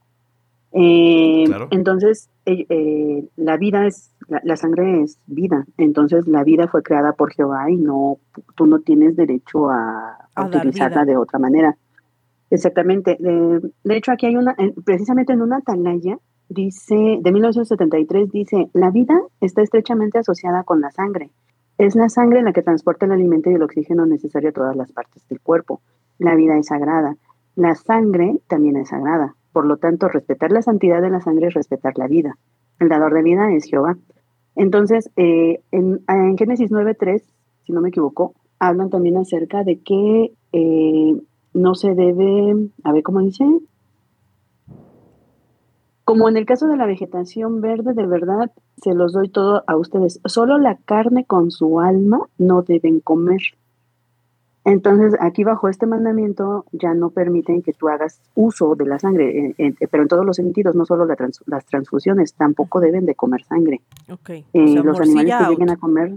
Eh, 0.71 1.43
Claro. 1.47 1.67
Entonces, 1.71 2.29
eh, 2.45 2.65
eh, 2.69 3.27
la 3.35 3.57
vida 3.57 3.85
es 3.87 4.11
la, 4.27 4.41
la 4.43 4.57
sangre 4.57 5.01
es 5.01 5.17
vida, 5.25 5.65
entonces 5.77 6.27
la 6.27 6.43
vida 6.43 6.67
fue 6.67 6.83
creada 6.83 7.13
por 7.13 7.31
Jehová 7.33 7.69
y 7.71 7.77
no, 7.77 8.17
tú 8.55 8.65
no 8.65 8.79
tienes 8.79 9.15
derecho 9.15 9.69
a, 9.69 9.77
a 9.79 10.17
A 10.35 10.49
dar 10.49 10.57
utilizarla 10.57 11.05
de 11.05 11.17
otra 11.17 11.39
manera. 11.39 11.77
Exactamente. 12.49 13.17
De, 13.19 13.61
de 13.83 13.97
hecho, 13.97 14.11
aquí 14.11 14.25
hay 14.27 14.35
una, 14.35 14.55
en- 14.57 14.73
precisamente 14.85 15.33
en 15.33 15.41
una 15.41 15.57
atalaya, 15.57 16.17
dice, 16.49 17.19
de 17.21 17.31
1973, 17.31 18.31
dice, 18.31 18.69
la 18.73 18.89
vida 18.91 19.19
está 19.41 19.61
estrechamente 19.61 20.19
asociada 20.19 20.63
con 20.63 20.79
la 20.81 20.91
sangre. 20.91 21.29
Es 21.77 21.95
la 21.95 22.09
sangre 22.09 22.41
la 22.41 22.53
que 22.53 22.63
transporta 22.63 23.05
el 23.05 23.11
alimento 23.11 23.49
y 23.51 23.55
el 23.55 23.63
oxígeno 23.63 24.05
necesario 24.05 24.49
a 24.49 24.53
todas 24.53 24.75
las 24.75 24.91
partes 24.91 25.27
del 25.27 25.39
cuerpo. 25.41 25.81
La 26.19 26.35
vida 26.35 26.57
es 26.57 26.67
sagrada. 26.67 27.15
La 27.55 27.75
sangre 27.75 28.39
también 28.47 28.77
es 28.77 28.89
sagrada. 28.89 29.35
Por 29.51 29.65
lo 29.65 29.77
tanto, 29.77 30.07
respetar 30.07 30.51
la 30.51 30.61
santidad 30.61 31.01
de 31.01 31.09
la 31.09 31.21
sangre 31.21 31.47
es 31.47 31.53
respetar 31.53 31.97
la 31.97 32.07
vida. 32.07 32.37
El 32.79 32.89
dador 32.89 33.13
de 33.13 33.23
vida 33.23 33.51
es 33.51 33.65
Jehová. 33.65 33.97
Entonces, 34.55 35.09
eh, 35.15 35.61
en, 35.71 36.01
en 36.07 36.37
Génesis 36.37 36.71
9.3, 36.71 37.23
si 37.65 37.73
no 37.73 37.81
me 37.81 37.89
equivoco, 37.89 38.33
hablan 38.59 38.89
también 38.89 39.17
acerca 39.17 39.63
de 39.63 39.79
que 39.79 40.33
eh, 40.51 41.21
no 41.53 41.75
se 41.75 41.95
debe, 41.95 42.69
a 42.83 42.91
ver 42.91 43.03
cómo 43.03 43.19
dice, 43.19 43.45
como 46.07 46.29
en 46.29 46.37
el 46.37 46.45
caso 46.45 46.67
de 46.67 46.77
la 46.77 46.85
vegetación 46.85 47.59
verde, 47.59 47.93
de 47.93 48.05
verdad, 48.05 48.51
se 48.77 48.93
los 48.93 49.11
doy 49.11 49.27
todo 49.27 49.63
a 49.67 49.75
ustedes. 49.75 50.21
Solo 50.23 50.57
la 50.57 50.77
carne 50.77 51.25
con 51.25 51.51
su 51.51 51.81
alma 51.81 52.21
no 52.37 52.61
deben 52.61 53.01
comer. 53.01 53.41
Entonces, 54.69 55.15
aquí 55.21 55.45
bajo 55.45 55.69
este 55.69 55.85
mandamiento 55.85 56.65
ya 56.73 56.93
no 56.93 57.09
permiten 57.09 57.61
que 57.61 57.71
tú 57.71 57.87
hagas 57.87 58.19
uso 58.35 58.75
de 58.75 58.85
la 58.85 58.99
sangre, 58.99 59.53
eh, 59.57 59.73
eh, 59.79 59.87
pero 59.89 60.03
en 60.03 60.09
todos 60.09 60.25
los 60.25 60.35
sentidos, 60.35 60.75
no 60.75 60.85
solo 60.85 61.05
la 61.05 61.15
trans- 61.15 61.41
las 61.45 61.65
transfusiones, 61.65 62.33
tampoco 62.33 62.81
deben 62.81 63.05
de 63.05 63.15
comer 63.15 63.43
sangre. 63.45 63.79
Ok. 64.11 64.29
Eh, 64.29 64.45
o 64.53 64.67
sea, 64.67 64.83
los 64.83 64.99
animales 64.99 65.35
que 65.37 65.43
out. 65.43 65.49
lleguen 65.51 65.69
a 65.69 65.77
comer, 65.77 66.13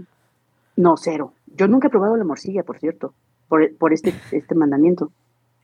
no, 0.75 0.97
cero. 0.97 1.31
Yo 1.55 1.69
nunca 1.69 1.87
he 1.87 1.89
probado 1.91 2.17
la 2.17 2.25
morcilla, 2.25 2.63
por 2.63 2.77
cierto, 2.77 3.13
por, 3.47 3.73
por 3.77 3.93
este, 3.93 4.13
este 4.33 4.53
mandamiento. 4.53 5.11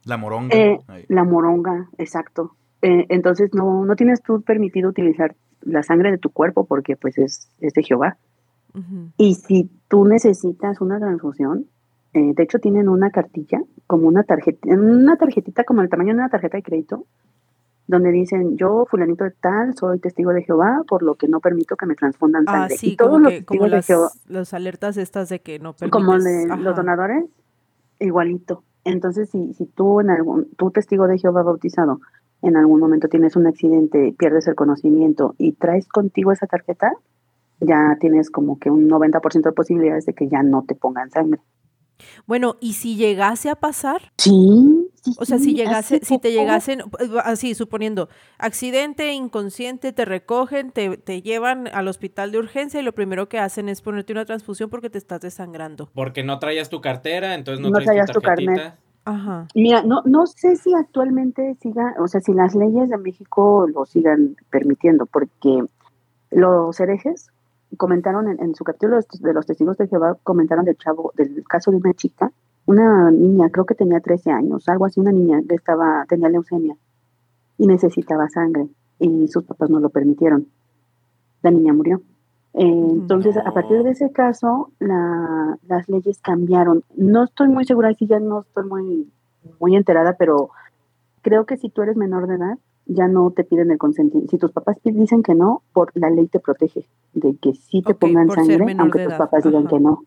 La 0.06 0.16
moronga. 0.16 0.56
Eh. 0.56 0.80
La 1.10 1.26
moronga, 1.26 1.90
exacto. 1.98 2.56
Eh, 2.82 3.06
entonces 3.10 3.54
no, 3.54 3.84
no 3.86 3.96
tienes 3.98 4.22
tú 4.22 4.42
permitido 4.44 4.90
utilizar 4.90 5.36
la 5.62 5.84
sangre 5.84 6.12
de 6.12 6.20
tu 6.20 6.30
cuerpo 6.30 6.64
porque 6.66 6.96
pues 6.96 7.18
es, 7.18 7.50
es 7.60 7.74
de 7.74 7.84
Jehová. 7.84 8.18
Y 9.18 9.36
si 9.36 9.70
tú 9.90 10.06
necesitas 10.06 10.80
una 10.82 11.00
transfusión, 11.00 11.66
eh, 12.14 12.34
de 12.36 12.44
hecho 12.44 12.60
tienen 12.60 12.90
una 12.90 13.12
cartilla, 13.12 13.62
como 13.86 14.08
una 14.08 14.24
tarjeta, 14.24 14.68
una 14.70 15.18
tarjetita 15.18 15.64
como 15.64 15.82
el 15.82 15.90
tamaño 15.90 16.10
de 16.14 16.20
una 16.20 16.30
tarjeta 16.30 16.58
de 16.58 16.64
crédito, 16.64 17.06
donde 17.88 18.12
dicen, 18.12 18.58
yo 18.58 18.86
fulanito 18.90 19.24
de 19.24 19.32
tal, 19.32 19.74
soy 19.78 20.00
testigo 20.00 20.32
de 20.34 20.44
Jehová, 20.44 20.84
por 20.88 21.04
lo 21.04 21.16
que 21.16 21.28
no 21.30 21.40
permito 21.40 21.78
que 21.78 21.86
me 21.86 21.96
transfundan 21.96 22.44
Ah, 22.48 22.52
sangre. 22.52 22.78
sí, 22.78 22.92
y 22.92 22.96
todos 22.98 23.12
como, 23.12 23.24
los 23.24 23.34
testigos 23.34 23.66
de 23.70 23.76
las, 23.78 23.86
Jehová, 23.88 24.10
las 24.28 24.54
alertas 24.54 24.98
estas 24.98 25.30
de 25.30 25.40
que 25.40 25.60
no 25.60 25.74
permites. 25.74 25.92
como 25.92 26.20
de 26.20 26.48
los 26.58 26.76
donadores, 26.76 27.26
igualito. 28.00 28.64
Entonces, 28.84 29.30
si, 29.30 29.54
si 29.54 29.66
tú 29.66 30.02
en 30.02 30.10
algún, 30.10 30.48
tú 30.58 30.72
testigo 30.72 31.08
de 31.08 31.18
Jehová 31.18 31.44
bautizado, 31.44 32.00
en 32.42 32.56
algún 32.56 32.80
momento 32.80 33.08
tienes 33.08 33.36
un 33.36 33.48
accidente, 33.48 34.14
pierdes 34.18 34.48
el 34.48 34.56
conocimiento 34.56 35.36
y 35.38 35.54
traes 35.54 35.88
contigo 35.88 36.32
esa 36.32 36.46
tarjeta, 36.48 36.92
ya 37.60 37.98
tienes 38.00 38.30
como 38.30 38.60
que 38.60 38.70
un 38.70 38.88
90% 38.90 39.42
de 39.44 39.52
posibilidades 39.52 40.06
de 40.06 40.14
que 40.14 40.28
ya 40.28 40.44
no 40.44 40.64
te 40.64 40.76
pongan 40.76 41.10
sangre. 41.10 41.42
Bueno, 42.26 42.58
¿y 42.60 42.74
si 42.74 42.96
llegase 42.96 43.50
a 43.50 43.56
pasar? 43.56 44.12
Sí, 44.18 44.90
sí, 45.02 45.16
O 45.20 45.26
sea, 45.26 45.40
si 45.40 45.54
llegase, 45.54 46.00
si 46.04 46.20
te 46.20 46.32
llegasen, 46.32 46.82
eh, 46.82 47.10
así, 47.24 47.56
suponiendo, 47.56 48.10
accidente, 48.38 49.14
inconsciente, 49.14 49.94
te 49.94 50.06
recogen, 50.06 50.72
te, 50.72 50.98
te 50.98 51.22
llevan 51.22 51.68
al 51.68 51.88
hospital 51.88 52.32
de 52.32 52.40
urgencia 52.40 52.80
y 52.80 52.84
lo 52.84 52.94
primero 52.94 53.30
que 53.30 53.40
hacen 53.40 53.70
es 53.70 53.82
ponerte 53.82 54.14
una 54.14 54.26
transfusión 54.26 54.70
porque 54.70 54.90
te 54.90 54.98
estás 54.98 55.22
desangrando. 55.22 55.90
Porque 55.94 56.24
no 56.24 56.40
traías 56.40 56.70
tu 56.70 56.82
cartera, 56.82 57.36
entonces 57.36 57.62
no, 57.62 57.70
No 57.70 57.80
traías 57.80 58.08
tu 58.08 58.20
tu 58.20 58.22
carnet. 58.22 58.74
Ajá. 59.06 59.48
Mira, 59.56 59.84
no, 59.84 60.02
no 60.04 60.28
sé 60.28 60.58
si 60.58 60.74
actualmente 60.74 61.56
siga, 61.62 61.96
o 61.98 62.10
sea, 62.10 62.20
si 62.20 62.34
las 62.34 62.56
leyes 62.56 62.90
de 62.90 62.98
México 62.98 63.66
lo 63.74 63.86
sigan 63.86 64.36
permitiendo, 64.50 65.06
porque 65.06 65.64
los 66.30 66.78
herejes 66.80 67.30
comentaron 67.76 68.30
en, 68.30 68.42
en 68.42 68.56
su 68.56 68.64
capítulo 68.64 69.00
de 69.20 69.34
los 69.34 69.46
testigos 69.46 69.78
de 69.78 69.88
Jehová, 69.88 70.18
comentaron 70.24 70.66
del 70.66 70.78
chavo, 70.78 71.12
del 71.16 71.44
caso 71.48 71.72
de 71.72 71.78
una 71.78 71.94
chica, 71.94 72.32
una 72.66 73.12
niña, 73.12 73.50
creo 73.50 73.66
que 73.66 73.76
tenía 73.76 74.00
13 74.00 74.32
años, 74.32 74.68
algo 74.70 74.86
así, 74.86 75.00
una 75.00 75.12
niña 75.12 75.42
que 75.48 75.56
estaba, 75.56 76.06
tenía 76.08 76.30
leucemia 76.30 76.76
y 77.58 77.68
necesitaba 77.68 78.30
sangre 78.30 78.68
y 79.00 79.28
sus 79.28 79.44
papás 79.44 79.70
no 79.70 79.80
lo 79.80 79.90
permitieron. 79.90 80.48
La 81.42 81.52
niña 81.52 81.74
murió. 81.74 82.02
Eh, 82.54 82.66
entonces, 82.66 83.38
a 83.38 83.52
partir 83.54 83.84
de 83.84 83.92
ese 83.92 84.12
caso, 84.12 84.72
la- 84.80 85.58
las 85.68 85.88
leyes 85.88 86.20
cambiaron. 86.20 86.84
No 86.96 87.24
estoy 87.26 87.48
muy 87.50 87.66
segura, 87.66 87.94
si 87.94 88.08
ya 88.08 88.20
no 88.20 88.42
estoy 88.42 88.66
muy, 88.68 89.12
muy 89.60 89.76
enterada, 89.76 90.16
pero 90.18 90.50
creo 91.22 91.46
que 91.46 91.58
si 91.58 91.70
tú 91.70 91.84
eres 91.84 91.96
menor 91.96 92.28
de 92.28 92.36
edad, 92.36 92.58
ya 92.88 93.08
no 93.08 93.32
te 93.32 93.44
piden 93.44 93.72
el 93.72 93.78
consentimiento. 93.78 94.32
Si 94.32 94.38
tus 94.38 94.52
papás 94.52 94.78
te 94.82 94.92
dicen 94.92 95.24
que 95.24 95.36
no, 95.36 95.64
por 95.74 95.92
la 95.96 96.10
ley 96.10 96.28
te 96.28 96.40
protege 96.40 96.88
de 97.14 97.36
que 97.42 97.54
sí 97.54 97.82
te 97.82 97.94
pongan 97.94 98.30
sangre, 98.32 98.76
aunque 98.80 99.04
tus 99.06 99.14
papás 99.14 99.44
digan 99.44 99.68
Ajá. 99.68 99.76
que 99.76 99.80
no. 99.80 100.04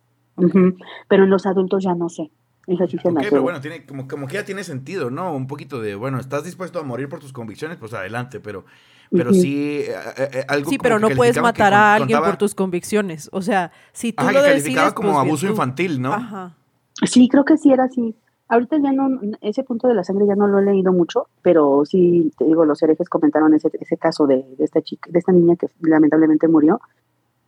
Pero 1.09 1.25
en 1.25 1.31
los 1.31 1.47
adultos 1.47 1.83
ya 1.85 1.95
no 1.95 2.09
sé. 2.09 2.31
Eso 2.67 2.87
sí 2.87 2.99
se 2.99 3.09
Ok, 3.09 3.15
me 3.15 3.21
pero 3.23 3.43
bueno, 3.43 3.61
tiene, 3.61 3.85
como, 3.85 4.07
como 4.07 4.27
que 4.29 4.35
ya 4.35 4.45
tiene 4.45 4.63
sentido, 4.65 5.11
¿no? 5.11 5.35
Un 5.35 5.47
poquito 5.47 5.81
de, 5.81 5.95
bueno, 5.97 6.21
estás 6.21 6.45
dispuesto 6.45 6.79
a 6.79 6.83
morir 6.85 7.09
por 7.09 7.19
tus 7.19 7.33
convicciones, 7.33 7.79
pues 7.79 7.95
adelante, 7.95 8.39
pero, 8.39 8.65
pero 9.11 9.33
sí, 9.33 9.79
eh, 9.81 9.91
eh, 10.17 10.29
eh, 10.35 10.45
algo 10.47 10.71
Sí, 10.71 10.77
como 10.77 10.83
pero 10.85 10.97
que 10.97 11.01
no 11.11 11.17
puedes 11.17 11.41
matar 11.43 11.73
a 11.75 11.95
alguien 11.95 12.17
contaba- 12.19 12.33
por 12.33 12.39
tus 12.39 12.55
convicciones. 12.55 13.29
O 13.33 13.43
sea, 13.43 13.73
si 13.93 14.13
tú 14.13 14.23
Ajá, 14.23 14.33
lo 14.33 14.39
que 14.43 14.51
decides, 14.51 14.63
calificaba 14.65 14.95
como 14.95 15.13
pues, 15.15 15.27
abuso 15.27 15.47
tú. 15.47 15.53
infantil, 15.53 16.01
¿no? 16.01 16.13
Ajá. 16.13 16.57
Sí, 17.07 17.29
creo 17.29 17.45
que 17.45 17.57
sí 17.57 17.73
era 17.73 17.85
así. 17.85 18.15
Ahorita 18.51 18.79
ya 18.83 18.91
no, 18.91 19.21
ese 19.43 19.63
punto 19.63 19.87
de 19.87 19.95
la 19.95 20.03
sangre 20.03 20.27
ya 20.27 20.35
no 20.35 20.49
lo 20.49 20.59
he 20.59 20.65
leído 20.65 20.93
mucho, 20.93 21.29
pero 21.41 21.85
sí, 21.85 22.33
te 22.37 22.45
digo, 22.45 22.65
los 22.65 22.83
herejes 22.83 23.09
comentaron 23.09 23.55
ese, 23.55 23.71
ese 23.81 23.97
caso 23.97 24.27
de, 24.27 24.45
de 24.59 24.65
esta 24.65 24.83
chica, 24.83 25.09
de 25.09 25.21
esta 25.21 25.31
niña 25.31 25.55
que 25.55 25.69
lamentablemente 25.81 26.49
murió. 26.49 26.81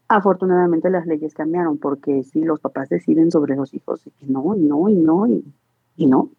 Afortunadamente 0.07 0.91
las 0.91 1.05
leyes 1.05 1.35
cambiaron 1.35 1.79
porque 1.79 2.23
sí, 2.23 2.45
los 2.45 2.61
papás 2.61 2.89
deciden 2.89 3.33
sobre 3.33 3.57
los 3.57 3.75
hijos 3.75 4.07
y 4.07 4.11
que 4.13 4.27
no, 4.27 4.55
y 4.55 4.61
no, 4.61 4.89
y 4.89 4.95
no, 4.95 5.27
y, 5.27 5.45
y 5.97 6.07
no. 6.07 6.31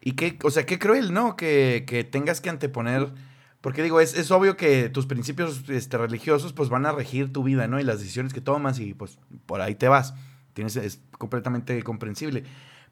Y 0.00 0.16
qué, 0.16 0.36
o 0.42 0.50
sea, 0.50 0.66
qué 0.66 0.80
cruel, 0.80 1.14
¿no? 1.14 1.36
Que, 1.36 1.84
que 1.86 2.02
tengas 2.02 2.40
que 2.40 2.50
anteponer, 2.50 3.12
porque 3.60 3.84
digo, 3.84 4.00
es, 4.00 4.18
es 4.18 4.32
obvio 4.32 4.56
que 4.56 4.88
tus 4.88 5.06
principios 5.06 5.62
este, 5.68 5.96
religiosos 5.96 6.52
pues 6.52 6.70
van 6.70 6.86
a 6.86 6.92
regir 6.92 7.32
tu 7.32 7.44
vida, 7.44 7.68
¿no? 7.68 7.78
Y 7.78 7.84
las 7.84 8.00
decisiones 8.00 8.34
que 8.34 8.40
tomas 8.40 8.80
y 8.80 8.94
pues 8.94 9.20
por 9.46 9.60
ahí 9.60 9.76
te 9.76 9.86
vas. 9.86 10.12
Tienes, 10.54 10.74
es 10.74 11.00
completamente 11.18 11.80
comprensible. 11.84 12.42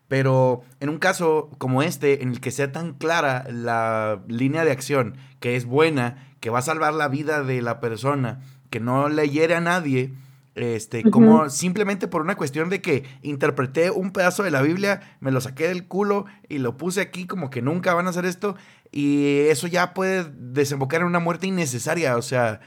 Pero 0.09 0.63
en 0.81 0.91
un 0.91 0.99
caso 0.99 1.51
como 1.59 1.83
este, 1.83 2.23
en 2.23 2.31
el 2.31 2.41
que 2.41 2.51
sea 2.51 2.73
tan 2.73 2.93
clara 2.93 3.47
la 3.51 4.23
línea 4.29 4.65
de 4.65 4.71
acción, 4.71 5.17
que 5.41 5.57
es 5.57 5.65
buena, 5.65 6.29
que 6.41 6.51
va 6.51 6.59
a 6.59 6.63
salvar 6.63 6.93
la 6.93 7.09
vida 7.09 7.43
de 7.43 7.63
la 7.63 7.81
persona, 7.81 8.41
que 8.71 8.81
no 8.81 9.09
le 9.09 9.29
hiere 9.31 9.55
a 9.55 9.61
nadie, 9.61 10.13
este, 10.55 11.03
como 11.11 11.49
simplemente 11.49 12.07
por 12.07 12.23
una 12.23 12.37
cuestión 12.37 12.69
de 12.69 12.81
que 12.81 13.05
interpreté 13.23 13.91
un 13.91 14.13
pedazo 14.13 14.43
de 14.43 14.51
la 14.51 14.63
Biblia, 14.63 15.01
me 15.21 15.33
lo 15.33 15.41
saqué 15.41 15.69
del 15.69 15.89
culo 15.89 16.27
y 16.49 16.59
lo 16.59 16.77
puse 16.77 17.01
aquí 17.01 17.27
como 17.27 17.51
que 17.51 17.63
nunca 17.63 17.95
van 17.95 18.07
a 18.07 18.11
hacer 18.11 18.25
esto, 18.25 18.57
y 18.93 19.47
eso 19.49 19.67
ya 19.67 19.95
puede 19.95 20.31
desembocar 20.37 21.01
en 21.01 21.09
una 21.09 21.19
muerte 21.19 21.47
innecesaria, 21.47 22.17
o 22.17 22.23
sea, 22.23 22.61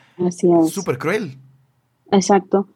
súper 0.70 0.98
cruel. 0.98 1.38
Exacto. 2.12 2.68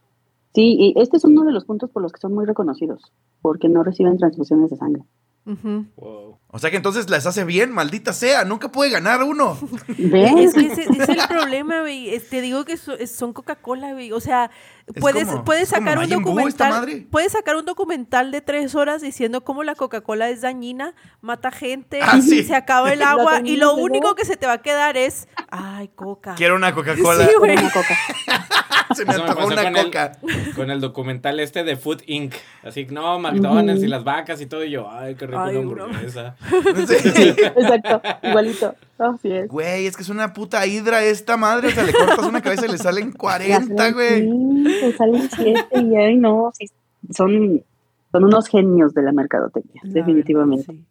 Sí, 0.54 0.76
y 0.80 0.94
este 1.02 1.18
es 1.18 1.24
uno 1.24 1.44
de 1.44 1.52
los 1.54 1.66
puntos 1.66 1.90
por 1.92 2.02
los 2.02 2.12
que 2.12 2.20
son 2.20 2.34
muy 2.34 2.46
reconocidos, 2.46 3.14
porque 3.42 3.70
no 3.70 3.84
reciben 3.84 4.18
transfusiones 4.18 4.70
de 4.70 4.78
sangre. 4.78 5.04
Wow. 5.44 6.38
O 6.50 6.60
sea 6.60 6.70
que 6.70 6.78
entonces 6.78 7.10
las 7.10 7.26
hace 7.26 7.44
bien, 7.46 7.72
maldita 7.72 8.14
sea, 8.14 8.46
nunca 8.46 8.72
puede 8.72 8.92
ganar 8.92 9.24
uno. 9.24 9.58
¿Ves? 9.98 10.34
Es 10.38 10.54
que 10.54 10.68
ese, 10.68 10.84
ese 10.84 11.02
es 11.02 11.10
el 11.10 11.28
problema, 11.28 11.80
güey. 11.82 12.20
Te 12.30 12.42
digo 12.42 12.64
que 12.64 12.78
so- 12.78 12.94
es- 12.94 13.10
son 13.16 13.34
Coca-Cola, 13.34 13.94
güey. 13.94 14.12
O 14.12 14.20
sea, 14.20 14.52
Es 14.86 15.02
puedes, 15.02 15.28
como- 15.28 15.44
puedes 15.44 15.70
sacar 15.70 15.98
un 15.98 16.06
Buu 16.10 16.20
documental. 16.20 17.08
Puedes 17.10 17.32
sacar 17.32 17.56
un 17.56 17.66
documental 17.66 18.32
de 18.32 18.42
tres 18.42 18.76
horas 18.76 19.02
diciendo 19.02 19.44
cómo 19.44 19.64
la 19.64 19.74
Coca-Cola 19.74 20.30
es 20.30 20.42
dañina, 20.42 20.94
mata 21.22 21.50
gente, 21.50 22.02
Ah, 22.04 22.22
sí. 22.22 22.44
se 22.44 22.54
acaba 22.56 22.94
el 22.94 23.02
agua 23.02 23.42
y 23.44 23.56
lo 23.58 23.74
único 23.74 24.14
que 24.14 24.26
se 24.26 24.38
te 24.38 24.46
va 24.46 24.54
a 24.54 24.62
quedar 24.62 24.96
es, 24.96 25.28
ay, 25.50 25.88
Coca. 25.96 26.36
Quiero 26.36 26.56
una 26.56 26.76
Coca-Cola. 26.76 27.26
Sí, 27.26 27.32
güey. 27.40 27.54
Una 27.58 27.72
coca. 27.72 27.98
Se 28.96 29.06
me 29.06 29.14
antojó 29.14 29.48
una 29.48 29.64
con 29.64 29.76
el- 29.78 29.86
coca. 29.86 30.12
Con 30.56 30.70
el 30.72 30.82
documental 30.82 31.40
este 31.40 31.64
de 31.64 31.76
Food 31.78 32.02
Inc. 32.08 32.34
Así 32.64 32.86
que 32.86 32.94
no, 32.94 33.20
McDonald's 33.20 33.84
y 33.84 33.88
las 33.88 34.04
vacas 34.04 34.42
y 34.42 34.46
todo. 34.46 34.64
Y 34.64 34.72
yo, 34.72 34.90
ay, 34.90 35.16
qué 35.16 35.28
rico 35.28 35.40
Ay, 35.40 35.56
una 35.58 35.76
no. 35.76 35.84
hamburguesa. 35.86 36.36
Sí. 36.88 37.30
Exacto, 37.30 38.02
igualito. 38.24 38.76
Así 38.98 39.32
es. 39.32 39.48
Güey, 39.48 39.88
es 39.88 39.96
que 39.98 40.04
es 40.04 40.10
una 40.10 40.34
puta 40.34 40.66
hidra 40.68 41.04
esta 41.04 41.38
madre. 41.38 41.70
O 41.70 41.72
sea, 41.72 41.84
le 41.84 41.94
cortas 41.94 42.26
una 42.26 42.42
cabeza 42.42 42.66
y 42.68 42.70
le 42.72 42.78
salen 42.78 43.12
40, 43.18 43.76
Ya 43.76 43.92
güey. 43.92 44.22
Sí, 44.30 44.64
te 44.82 44.98
salen 44.98 45.30
siete 45.36 45.80
y 45.82 45.96
ay, 45.96 46.18
no, 46.18 46.52
sí, 46.58 46.68
son, 47.12 47.64
son 48.12 48.24
unos 48.24 48.48
genios 48.48 48.94
de 48.94 49.02
la 49.02 49.12
mercadotecnia, 49.12 49.82
definitivamente. 49.86 50.66
sí. 50.72 50.86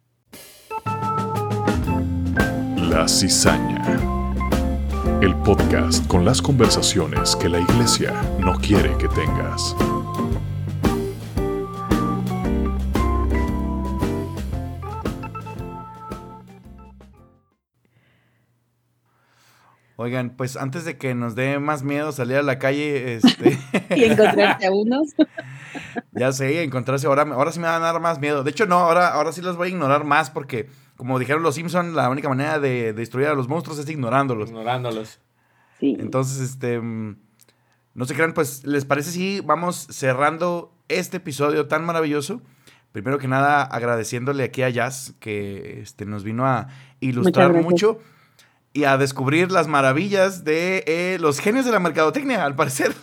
La 2.89 3.07
cizaña. 3.07 3.81
El 5.21 5.35
podcast 5.35 6.07
con 6.07 6.25
las 6.25 6.41
conversaciones 6.41 7.35
que 7.35 7.47
la 7.47 7.59
iglesia 7.59 8.11
no 8.39 8.53
quiere 8.59 8.97
que 8.97 9.07
tengas. 9.07 9.75
Oigan, 19.95 20.31
pues 20.31 20.57
antes 20.57 20.85
de 20.85 20.97
que 20.97 21.13
nos 21.13 21.35
dé 21.35 21.59
más 21.59 21.83
miedo 21.83 22.11
salir 22.11 22.37
a 22.37 22.41
la 22.41 22.57
calle, 22.57 23.13
este, 23.13 23.59
Y 23.95 24.05
encontrarte 24.05 24.65
a 24.65 24.71
unos. 24.71 25.09
ya 26.13 26.31
sé, 26.31 26.63
encontrarse 26.63 27.05
ahora, 27.05 27.21
ahora 27.21 27.51
sí 27.51 27.59
me 27.59 27.67
van 27.67 27.83
a 27.83 27.85
dar 27.85 28.01
más 28.01 28.19
miedo. 28.19 28.43
De 28.43 28.49
hecho, 28.49 28.65
no, 28.65 28.79
ahora, 28.79 29.09
ahora 29.09 29.31
sí 29.31 29.43
los 29.43 29.55
voy 29.55 29.67
a 29.67 29.71
ignorar 29.71 30.03
más 30.03 30.31
porque, 30.31 30.67
como 31.01 31.17
dijeron 31.17 31.41
los 31.41 31.55
Simpson, 31.55 31.95
la 31.95 32.11
única 32.11 32.29
manera 32.29 32.59
de 32.59 32.93
destruir 32.93 33.25
a 33.25 33.33
los 33.33 33.47
monstruos 33.47 33.79
es 33.79 33.89
ignorándolos. 33.89 34.49
Ignorándolos. 34.49 35.17
Sí. 35.79 35.97
Entonces, 35.99 36.39
este, 36.39 36.79
no 36.79 38.05
se 38.05 38.13
crean, 38.13 38.35
pues, 38.35 38.67
¿les 38.67 38.85
parece 38.85 39.09
si 39.09 39.39
vamos 39.39 39.87
cerrando 39.89 40.71
este 40.89 41.17
episodio 41.17 41.67
tan 41.67 41.85
maravilloso? 41.85 42.43
Primero 42.91 43.17
que 43.17 43.27
nada, 43.27 43.63
agradeciéndole 43.63 44.43
aquí 44.43 44.61
a 44.61 44.69
Jazz 44.69 45.15
que 45.19 45.81
este, 45.81 46.05
nos 46.05 46.23
vino 46.23 46.45
a 46.45 46.67
ilustrar 46.99 47.51
mucho 47.51 47.97
y 48.71 48.83
a 48.83 48.99
descubrir 48.99 49.51
las 49.51 49.67
maravillas 49.67 50.43
de 50.43 50.83
eh, 50.85 51.17
los 51.19 51.39
genios 51.39 51.65
de 51.65 51.71
la 51.71 51.79
mercadotecnia, 51.79 52.45
al 52.45 52.53
parecer. 52.53 52.93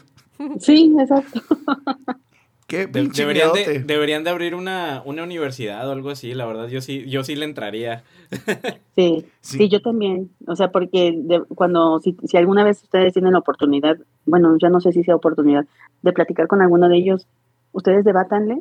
Sí, 0.61 0.95
exacto. 1.01 1.43
Qué 2.69 2.87
De- 2.87 2.89
pinche 3.01 3.23
deberían, 3.23 3.53
de, 3.55 3.79
deberían 3.81 4.25
de 4.25 4.31
abrir 4.31 4.55
una, 4.55 5.03
una 5.07 5.23
universidad 5.25 5.89
o 5.89 5.93
algo 5.93 6.11
así, 6.11 6.35
la 6.35 6.45
verdad, 6.45 6.69
yo 6.69 6.81
sí, 6.83 7.07
yo 7.09 7.25
sí 7.25 7.35
le 7.35 7.45
entraría. 7.47 8.05
Sí, 8.95 9.25
Sí. 9.41 9.57
sí, 9.59 9.69
yo 9.71 9.81
también. 9.81 10.29
O 10.47 10.55
sea, 10.55 10.71
porque 10.71 11.15
de- 11.17 11.45
cuando, 11.55 11.99
si, 12.01 12.15
si 12.25 12.37
alguna 12.37 12.65
vez 12.65 12.83
ustedes 12.83 13.13
tienen 13.15 13.33
la 13.33 13.39
oportunidad, 13.39 13.97
bueno, 14.27 14.57
ya 14.61 14.69
no 14.69 14.81
sé 14.81 14.93
si 14.93 15.03
sea 15.03 15.17
oportunidad, 15.17 15.65
de 16.03 16.13
platicar 16.13 16.47
con 16.47 16.61
alguno 16.61 16.89
de 16.89 16.97
ellos, 16.99 17.27
ustedes 17.73 18.05
debátanle, 18.05 18.61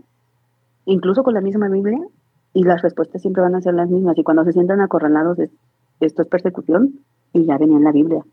incluso 0.86 1.24
con 1.24 1.34
la 1.34 1.42
misma 1.42 1.68
Biblia, 1.68 2.00
y 2.54 2.64
las 2.64 2.82
respuestas 2.82 3.22
siempre 3.22 3.44
van 3.44 3.56
a 3.56 3.62
ser 3.62 3.74
las 3.74 3.90
mismas. 3.90 4.18
Y 4.18 4.24
cuando 4.24 4.44
se 4.46 4.54
sientan 4.54 4.80
acorralados, 4.80 5.38
es- 5.40 5.52
esto 6.00 6.22
es 6.22 6.28
persecución, 6.30 7.00
y 7.34 7.46
ya 7.46 7.58
venía 7.58 7.78
en 7.78 7.84
la 7.84 7.92
Biblia. 7.92 8.24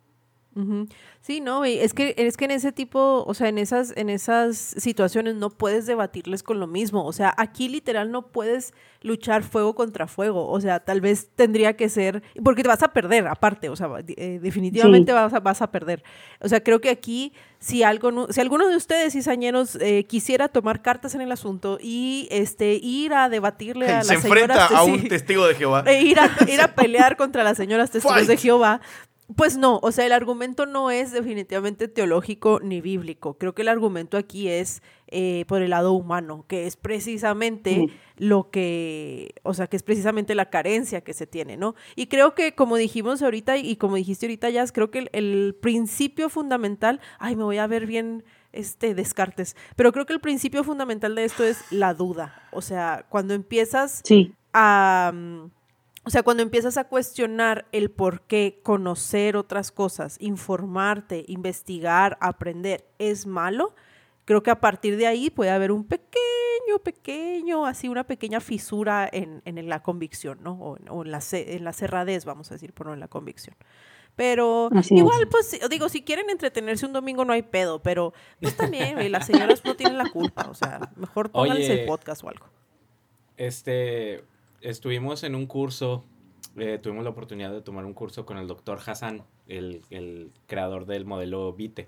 Sí, 1.21 1.41
no, 1.41 1.65
y 1.67 1.79
es 1.79 1.95
que 1.95 2.15
es 2.17 2.37
que 2.37 2.45
en 2.45 2.51
ese 2.53 2.71
tipo, 2.71 3.25
o 3.27 3.35
sea, 3.35 3.49
en 3.49 3.59
esas 3.59 3.93
en 3.97 4.09
esas 4.11 4.57
situaciones 4.57 5.35
no 5.35 5.51
puedes 5.51 5.87
debatirles 5.87 6.43
con 6.43 6.61
lo 6.61 6.67
mismo, 6.67 7.05
o 7.05 7.13
sea, 7.13 7.35
aquí 7.39 7.69
literal 7.69 8.11
no 8.13 8.27
puedes 8.29 8.73
luchar 9.01 9.43
fuego 9.43 9.75
contra 9.75 10.07
fuego, 10.07 10.49
o 10.49 10.61
sea, 10.61 10.81
tal 10.81 11.01
vez 11.01 11.29
tendría 11.35 11.77
que 11.77 11.89
ser 11.89 12.23
porque 12.45 12.63
te 12.63 12.69
vas 12.69 12.83
a 12.83 12.93
perder 12.93 13.27
aparte, 13.27 13.69
o 13.69 13.75
sea, 13.77 13.89
eh, 14.07 14.39
definitivamente 14.41 15.13
Sí. 15.13 15.15
vas 15.15 15.33
a, 15.35 15.41
vas 15.41 15.61
a 15.63 15.71
perder. 15.71 16.05
O 16.41 16.49
sea, 16.49 16.63
creo 16.63 16.81
que 16.81 16.91
aquí 16.91 17.33
si 17.59 17.83
algo 17.83 18.13
no- 18.13 18.29
si 18.31 18.41
alguno 18.41 18.69
de 18.69 18.77
ustedes 18.77 19.13
cizañeros 19.15 19.77
eh, 19.81 20.05
quisiera 20.05 20.49
tomar 20.49 20.83
cartas 20.83 21.15
en 21.15 21.21
el 21.23 21.33
asunto 21.33 21.79
y 21.81 22.29
este 22.31 22.75
ir 22.75 23.13
a 23.15 23.29
debatirle 23.29 23.89
a 23.91 24.03
Se 24.05 24.15
las 24.15 24.25
enfrenta 24.25 24.69
señoras 24.69 24.83
a 24.83 24.85
sí, 24.85 24.91
un 24.93 25.09
testigo 25.09 25.47
de 25.47 25.55
Jehová. 25.55 25.83
e 25.87 26.03
ir 26.03 26.21
a, 26.21 26.31
ir 26.49 26.61
a 26.61 26.69
pelear 26.77 27.17
contra 27.17 27.43
las 27.43 27.57
señoras 27.57 27.91
testigos 27.91 28.27
de. 28.27 28.37
Jehová. 28.37 28.81
Pues 29.37 29.57
no, 29.57 29.79
o 29.83 29.91
sea, 29.91 30.05
el 30.05 30.13
argumento 30.13 30.67
no 30.67 30.91
es 30.91 31.11
definitivamente 31.13 31.89
teológico 31.89 32.61
ni 32.63 32.83
bíblico. 32.83 33.39
Creo 33.39 33.55
que 33.55 33.63
el 33.63 33.69
argumento 33.69 34.19
aquí 34.19 34.49
es 34.49 34.83
eh, 35.09 35.47
por 35.49 35.63
el 35.63 35.71
lado 35.71 35.93
humano, 35.93 36.45
que 36.47 36.67
es 36.67 36.77
precisamente 36.77 37.87
lo 38.19 38.51
que, 38.51 39.35
o 39.43 39.55
sea, 39.55 39.67
que 39.67 39.77
es 39.77 39.83
precisamente 39.83 40.35
la 40.35 40.51
carencia 40.51 41.01
que 41.01 41.15
se 41.15 41.27
tiene, 41.27 41.57
¿no? 41.57 41.75
Y 41.97 42.09
creo 42.09 42.35
que, 42.35 42.55
como 42.55 42.77
dijimos 42.77 43.23
ahorita 43.23 43.57
y 43.57 43.77
como 43.77 43.97
dijiste 43.97 44.27
ahorita, 44.27 44.51
Jazz, 44.51 44.73
creo 44.73 44.91
que 44.91 44.99
el, 44.99 45.11
el 45.13 45.57
principio 45.59 46.29
fundamental, 46.29 47.01
ay, 47.19 47.35
me 47.35 47.45
voy 47.45 47.57
a 47.57 47.67
ver 47.67 47.87
bien 47.87 48.25
este 48.53 48.95
Descartes, 48.95 49.57
pero 49.75 49.93
creo 49.93 50.05
que 50.05 50.13
el 50.13 50.21
principio 50.21 50.65
fundamental 50.65 51.15
de 51.15 51.25
esto 51.25 51.45
es 51.45 51.65
la 51.71 51.95
duda. 51.95 52.43
O 52.53 52.61
sea, 52.61 53.07
cuando 53.09 53.33
empiezas 53.35 54.03
Sí, 54.05 54.35
a, 54.53 55.13
o 56.05 56.11
sea, 56.11 56.23
cuando 56.23 56.43
empiezas 56.43 56.77
a 56.77 56.85
cuestionar 56.85 57.67
el 57.73 57.91
por 57.91 58.23
qué 58.23 58.61
conocer 58.63 59.37
otras 59.37 59.73
cosas, 59.73 60.17
informarte, 60.21 61.25
investigar, 61.29 62.17
aprender 62.21 62.85
es 62.99 63.27
malo, 63.27 63.75
creo 64.25 64.43
que 64.43 64.51
a 64.51 64.61
partir 64.61 64.97
de 64.97 65.07
ahí 65.07 65.31
puede 65.31 65.51
haber 65.51 65.73
un 65.73 65.85
pequeño, 65.85 66.79
pequeño, 66.83 67.67
así 67.67 67.89
una 67.89 68.05
pequeña 68.05 68.41
fisura 68.41 69.09
en, 69.13 69.43
en 69.45 69.69
la 69.69 69.83
convicción, 69.83 70.39
¿no? 70.43 70.53
O, 70.55 70.77
en- 70.77 70.89
o 70.91 71.03
en, 71.05 71.11
la, 71.11 71.21
en 71.33 71.65
la 71.65 71.73
cerradez, 71.73 72.25
vamos 72.25 72.51
a 72.51 72.55
decir, 72.55 72.73
por 72.73 72.87
no 72.87 72.95
en 72.95 73.01
la 73.01 73.09
convicción. 73.09 73.57
Pero 74.17 74.71
Así 74.73 74.95
es. 74.95 75.01
igual, 75.01 75.27
pues, 75.29 75.59
digo, 75.69 75.89
si 75.89 76.03
quieren 76.03 76.31
entretenerse 76.31 76.87
un 76.87 76.93
domingo 76.93 77.25
no 77.25 77.33
hay 77.33 77.43
pedo, 77.43 77.83
pero 77.83 78.13
pues 78.41 78.57
también, 78.57 79.11
las 79.11 79.27
señoras 79.27 79.65
no 79.65 79.75
tienen 79.75 79.99
la 79.99 80.09
culpa, 80.11 80.47
o 80.49 80.55
sea, 80.55 80.93
mejor 80.97 81.31
pónganles 81.31 81.69
Oye. 81.69 81.81
el 81.81 81.87
podcast 81.89 82.23
o 82.23 82.29
algo. 82.29 82.47
Este, 83.37 84.23
estuvimos 84.65 85.23
en 85.23 85.35
un 85.35 85.47
curso, 85.47 86.05
eh, 86.57 86.79
tuvimos 86.83 87.05
la 87.05 87.11
oportunidad 87.11 87.53
de 87.53 87.61
tomar 87.63 87.85
un 87.85 87.95
curso 87.95 88.27
con 88.27 88.39
el 88.39 88.47
doctor 88.47 88.81
Hassan, 88.85 89.23
el, 89.47 89.83
el 89.91 90.31
creador 90.47 90.87
del 90.87 91.05
modelo 91.05 91.53
Vite. 91.53 91.87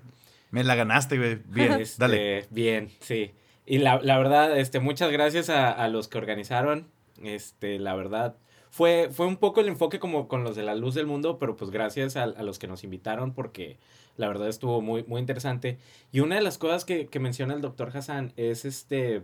Me 0.51 0.63
la 0.63 0.75
ganaste, 0.75 1.17
güey. 1.17 1.39
Bien, 1.47 1.73
Este, 1.73 1.99
dale. 1.99 2.45
Bien, 2.49 2.89
sí. 2.99 3.31
Y 3.65 3.79
la, 3.79 3.99
la 4.01 4.17
verdad, 4.17 4.57
este, 4.57 4.79
muchas 4.79 5.11
gracias 5.11 5.49
a, 5.49 5.71
a 5.71 5.89
los 5.89 6.07
que 6.07 6.17
organizaron. 6.17 6.87
Este, 7.21 7.79
la 7.79 7.95
verdad, 7.95 8.37
fue, 8.69 9.09
fue 9.11 9.25
un 9.27 9.37
poco 9.37 9.59
el 9.59 9.67
enfoque 9.67 9.99
como 9.99 10.27
con 10.27 10.43
los 10.43 10.55
de 10.55 10.63
la 10.63 10.75
luz 10.75 10.95
del 10.95 11.05
mundo, 11.07 11.37
pero 11.37 11.57
pues 11.57 11.69
gracias 11.71 12.15
a, 12.15 12.23
a 12.23 12.43
los 12.43 12.59
que 12.59 12.67
nos 12.67 12.83
invitaron 12.83 13.33
porque 13.33 13.77
la 14.15 14.27
verdad 14.27 14.47
estuvo 14.47 14.81
muy, 14.81 15.03
muy 15.03 15.19
interesante. 15.19 15.79
Y 16.11 16.21
una 16.21 16.35
de 16.35 16.41
las 16.41 16.57
cosas 16.57 16.85
que, 16.85 17.07
que 17.07 17.19
menciona 17.19 17.53
el 17.53 17.61
doctor 17.61 17.91
Hassan 17.93 18.33
es 18.37 18.63
este, 18.65 19.23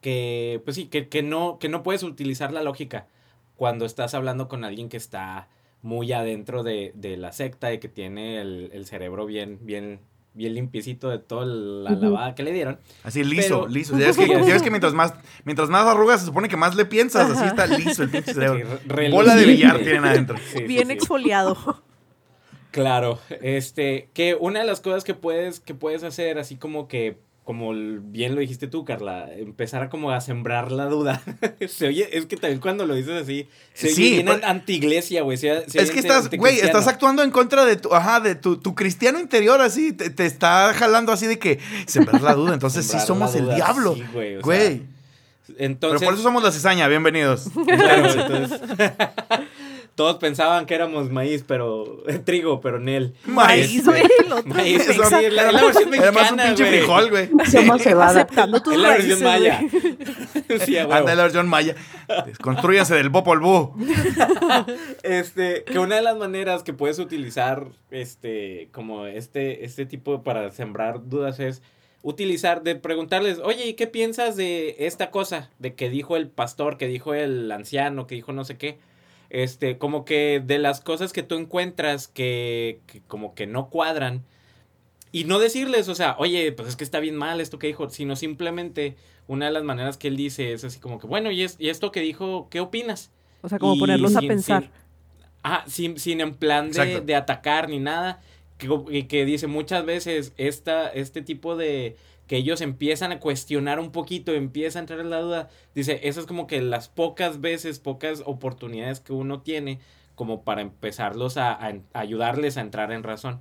que, 0.00 0.60
pues 0.64 0.76
sí, 0.76 0.86
que, 0.86 1.08
que, 1.08 1.22
no, 1.22 1.58
que 1.58 1.68
no 1.68 1.82
puedes 1.82 2.02
utilizar 2.02 2.52
la 2.52 2.62
lógica 2.62 3.06
cuando 3.56 3.84
estás 3.84 4.14
hablando 4.14 4.48
con 4.48 4.64
alguien 4.64 4.88
que 4.88 4.96
está 4.96 5.48
muy 5.82 6.12
adentro 6.12 6.62
de, 6.62 6.92
de 6.94 7.16
la 7.16 7.32
secta 7.32 7.72
y 7.72 7.78
que 7.78 7.88
tiene 7.88 8.40
el, 8.40 8.70
el 8.72 8.86
cerebro 8.86 9.26
bien, 9.26 9.58
bien, 9.62 10.00
bien 10.34 10.54
limpiecito 10.54 11.08
de 11.10 11.18
toda 11.18 11.44
la 11.46 11.90
lavada 11.90 12.34
que 12.34 12.42
le 12.42 12.52
dieron. 12.52 12.78
Así 13.02 13.24
liso, 13.24 13.62
pero- 13.62 13.68
liso. 13.68 13.98
Ya 13.98 14.06
ves, 14.06 14.16
que, 14.16 14.26
ya 14.28 14.38
ves 14.38 14.62
que 14.62 14.70
mientras 14.70 14.94
más, 14.94 15.14
mientras 15.44 15.68
más 15.68 15.86
arrugas 15.86 16.20
se 16.20 16.26
supone 16.26 16.48
que 16.48 16.56
más 16.56 16.74
le 16.76 16.84
piensas, 16.86 17.30
así 17.30 17.44
está 17.46 17.66
liso 17.66 18.02
el 18.02 18.10
pinche 18.10 18.32
cerebro. 18.34 18.78
Sí, 18.78 19.10
Bola 19.10 19.34
de 19.34 19.44
billar 19.46 19.78
tienen 19.78 20.04
adentro. 20.04 20.36
Sí, 20.52 20.64
Bien 20.64 20.86
sí. 20.88 20.92
exfoliado. 20.94 21.82
Claro, 22.70 23.18
este, 23.42 24.10
que 24.14 24.36
una 24.36 24.60
de 24.60 24.66
las 24.66 24.80
cosas 24.80 25.02
que 25.02 25.14
puedes, 25.14 25.58
que 25.58 25.74
puedes 25.74 26.04
hacer, 26.04 26.38
así 26.38 26.54
como 26.56 26.86
que, 26.86 27.18
como 27.50 27.72
bien 27.74 28.36
lo 28.36 28.40
dijiste 28.42 28.68
tú, 28.68 28.84
Carla, 28.84 29.28
empezar 29.36 29.82
a 29.82 29.90
como 29.90 30.12
a 30.12 30.20
sembrar 30.20 30.70
la 30.70 30.84
duda. 30.84 31.20
se 31.68 31.88
oye, 31.88 32.08
es 32.16 32.26
que 32.26 32.36
también 32.36 32.60
cuando 32.60 32.86
lo 32.86 32.94
dices 32.94 33.20
así, 33.20 33.48
se 33.74 33.88
oye 33.88 33.94
Sí, 33.96 34.10
bien 34.12 34.26
pero- 34.26 34.46
anti-iglesia, 34.46 35.22
güey. 35.22 35.36
se- 35.36 35.68
se 35.68 35.78
Es 35.82 35.90
oye 35.90 35.94
que 35.94 35.98
estás, 35.98 36.30
güey, 36.30 36.60
estás 36.60 36.86
actuando 36.86 37.24
en 37.24 37.32
contra 37.32 37.64
de 37.64 37.74
tu, 37.74 37.92
ajá, 37.92 38.20
de 38.20 38.36
tu, 38.36 38.58
tu 38.58 38.76
cristiano 38.76 39.18
interior, 39.18 39.60
así, 39.60 39.92
te, 39.92 40.10
te 40.10 40.26
está 40.26 40.72
jalando 40.74 41.10
así 41.10 41.26
de 41.26 41.40
que 41.40 41.58
sembrar 41.86 42.22
la 42.22 42.34
duda. 42.34 42.54
Entonces 42.54 42.86
sí 42.86 43.00
somos 43.04 43.34
el 43.34 43.52
diablo. 43.52 43.96
sí, 43.96 44.04
güey, 44.12 44.36
o 44.36 44.38
sea, 44.38 44.42
Güey. 44.44 44.82
Entonces, 45.58 45.98
Pero 45.98 46.10
por 46.12 46.14
eso 46.14 46.22
somos 46.22 46.44
la 46.44 46.52
cizaña, 46.52 46.86
bienvenidos. 46.86 47.48
Claro, 47.66 48.08
entonces, 48.12 48.60
todos 50.00 50.16
pensaban 50.16 50.64
que 50.64 50.74
éramos 50.74 51.10
maíz, 51.10 51.44
pero 51.46 52.02
trigo, 52.24 52.62
pero 52.62 52.78
Nel. 52.78 53.12
Maíz, 53.26 53.84
Maíz, 53.84 53.84
güey. 53.84 54.42
Maíz, 54.46 54.88
es 54.88 54.96
la, 54.96 55.20
es 55.20 55.34
la 55.34 55.60
versión 55.60 55.92
Además, 55.92 56.32
un 56.32 56.38
pinche 56.38 56.64
güey. 56.64 56.78
frijol, 56.78 57.10
güey. 57.10 57.28
somos 57.52 57.82
cebada. 57.82 58.22
Aceptando 58.22 58.62
tus 58.62 58.72
Es 58.72 58.78
la 58.80 58.88
versión 58.88 59.20
raíces, 59.20 59.22
maya. 59.22 59.60
sí. 60.64 60.78
Anda 60.78 61.14
la 61.14 61.22
versión 61.24 61.48
maya. 61.48 61.74
Construyanse 62.40 62.94
del 62.94 63.10
Popol 63.12 63.40
Vuh. 63.40 63.74
Este, 65.02 65.64
que 65.64 65.78
una 65.78 65.96
de 65.96 66.02
las 66.02 66.16
maneras 66.16 66.62
que 66.62 66.72
puedes 66.72 66.98
utilizar, 66.98 67.66
este, 67.90 68.70
como 68.72 69.04
este, 69.04 69.66
este 69.66 69.84
tipo 69.84 70.22
para 70.22 70.50
sembrar 70.50 71.10
dudas 71.10 71.40
es 71.40 71.60
utilizar, 72.00 72.62
de 72.62 72.74
preguntarles, 72.74 73.38
oye, 73.40 73.66
¿y 73.66 73.74
qué 73.74 73.86
piensas 73.86 74.34
de 74.36 74.76
esta 74.78 75.10
cosa? 75.10 75.50
De 75.58 75.74
que 75.74 75.90
dijo 75.90 76.16
el 76.16 76.28
pastor, 76.28 76.78
que 76.78 76.86
dijo 76.86 77.12
el 77.12 77.52
anciano, 77.52 78.06
que 78.06 78.14
dijo 78.14 78.32
no 78.32 78.44
sé 78.44 78.56
qué. 78.56 78.78
Este, 79.30 79.78
como 79.78 80.04
que 80.04 80.42
de 80.44 80.58
las 80.58 80.80
cosas 80.80 81.12
que 81.12 81.22
tú 81.22 81.36
encuentras 81.36 82.08
que, 82.08 82.80
que 82.86 83.00
como 83.02 83.34
que 83.34 83.46
no 83.46 83.70
cuadran. 83.70 84.24
Y 85.12 85.24
no 85.24 85.38
decirles, 85.38 85.88
o 85.88 85.94
sea, 85.94 86.14
oye, 86.18 86.52
pues 86.52 86.68
es 86.68 86.76
que 86.76 86.84
está 86.84 87.00
bien 87.00 87.16
mal 87.16 87.40
esto 87.40 87.58
que 87.58 87.66
dijo, 87.68 87.88
sino 87.90 88.14
simplemente 88.16 88.96
una 89.26 89.46
de 89.46 89.52
las 89.52 89.64
maneras 89.64 89.96
que 89.96 90.08
él 90.08 90.16
dice 90.16 90.52
es 90.52 90.62
así 90.64 90.78
como 90.80 90.98
que, 91.00 91.06
bueno, 91.06 91.30
¿y, 91.30 91.42
es, 91.42 91.56
y 91.58 91.68
esto 91.68 91.90
que 91.92 92.00
dijo, 92.00 92.48
qué 92.50 92.60
opinas? 92.60 93.10
O 93.42 93.48
sea, 93.48 93.58
como 93.58 93.74
Y 93.74 93.80
ponerlos 93.80 94.14
a 94.16 94.20
pensar. 94.20 94.62
sin- 94.62 94.70
ah, 95.42 95.64
sin, 95.66 95.98
sin 95.98 96.20
en 96.20 96.34
plan 96.34 96.70
de, 96.70 97.00
de 97.00 97.14
atacar 97.14 97.68
ni 97.68 97.78
nada. 97.78 98.20
Que, 98.58 98.68
y 98.90 99.04
que 99.04 99.24
dice 99.24 99.46
muchas 99.46 99.84
veces 99.86 100.32
esta, 100.36 100.88
este 100.88 101.22
tipo 101.22 101.56
de 101.56 101.96
que 102.30 102.36
ellos 102.36 102.60
empiezan 102.60 103.10
a 103.10 103.18
cuestionar 103.18 103.80
un 103.80 103.90
poquito, 103.90 104.30
empieza 104.30 104.78
a 104.78 104.82
entrar 104.82 105.00
en 105.00 105.10
la 105.10 105.18
duda. 105.20 105.48
Dice, 105.74 105.98
eso 106.04 106.20
es 106.20 106.26
como 106.26 106.46
que 106.46 106.62
las 106.62 106.88
pocas 106.88 107.40
veces, 107.40 107.80
pocas 107.80 108.22
oportunidades 108.24 109.00
que 109.00 109.12
uno 109.12 109.40
tiene 109.40 109.80
como 110.14 110.44
para 110.44 110.60
empezarlos 110.60 111.36
a, 111.38 111.50
a- 111.54 111.72
a 111.92 111.98
ayudarles 111.98 112.56
a 112.56 112.60
entrar 112.60 112.92
en 112.92 113.02
razón. 113.02 113.40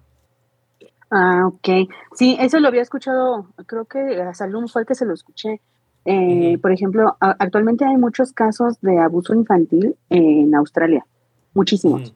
Ah, 1.12 1.46
ok. 1.46 1.88
Sí, 2.16 2.36
eso 2.40 2.60
lo 2.60 2.68
había 2.68 2.82
escuchado, 2.82 3.46
creo 3.68 3.86
que 3.86 4.00
a 4.24 4.34
Salum 4.34 4.68
fue 4.68 4.82
el 4.82 4.88
que 4.88 4.96
se 4.96 5.06
lo 5.06 5.14
escuché. 5.14 5.62
Eh. 6.06 6.58
Por 6.60 6.72
ejemplo, 6.72 7.16
a- 7.22 7.36
actualmente 7.38 7.86
hay 7.86 7.96
muchos 7.96 8.34
casos 8.34 8.82
de 8.82 8.98
abuso 8.98 9.36
infantil 9.36 9.98
en 10.10 10.56
Australia, 10.56 11.06
muchísimos, 11.54 12.16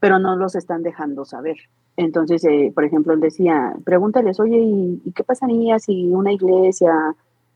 pero 0.00 0.18
no 0.18 0.36
los 0.36 0.54
están 0.54 0.82
dejando 0.82 1.24
saber. 1.24 1.56
Entonces, 1.96 2.44
eh, 2.44 2.72
por 2.74 2.84
ejemplo, 2.84 3.12
él 3.12 3.20
decía, 3.20 3.74
pregúntales, 3.84 4.40
oye, 4.40 4.58
¿y, 4.58 5.02
y 5.04 5.12
qué 5.12 5.22
pasaría 5.22 5.78
si 5.78 6.08
una 6.10 6.32
iglesia 6.32 6.92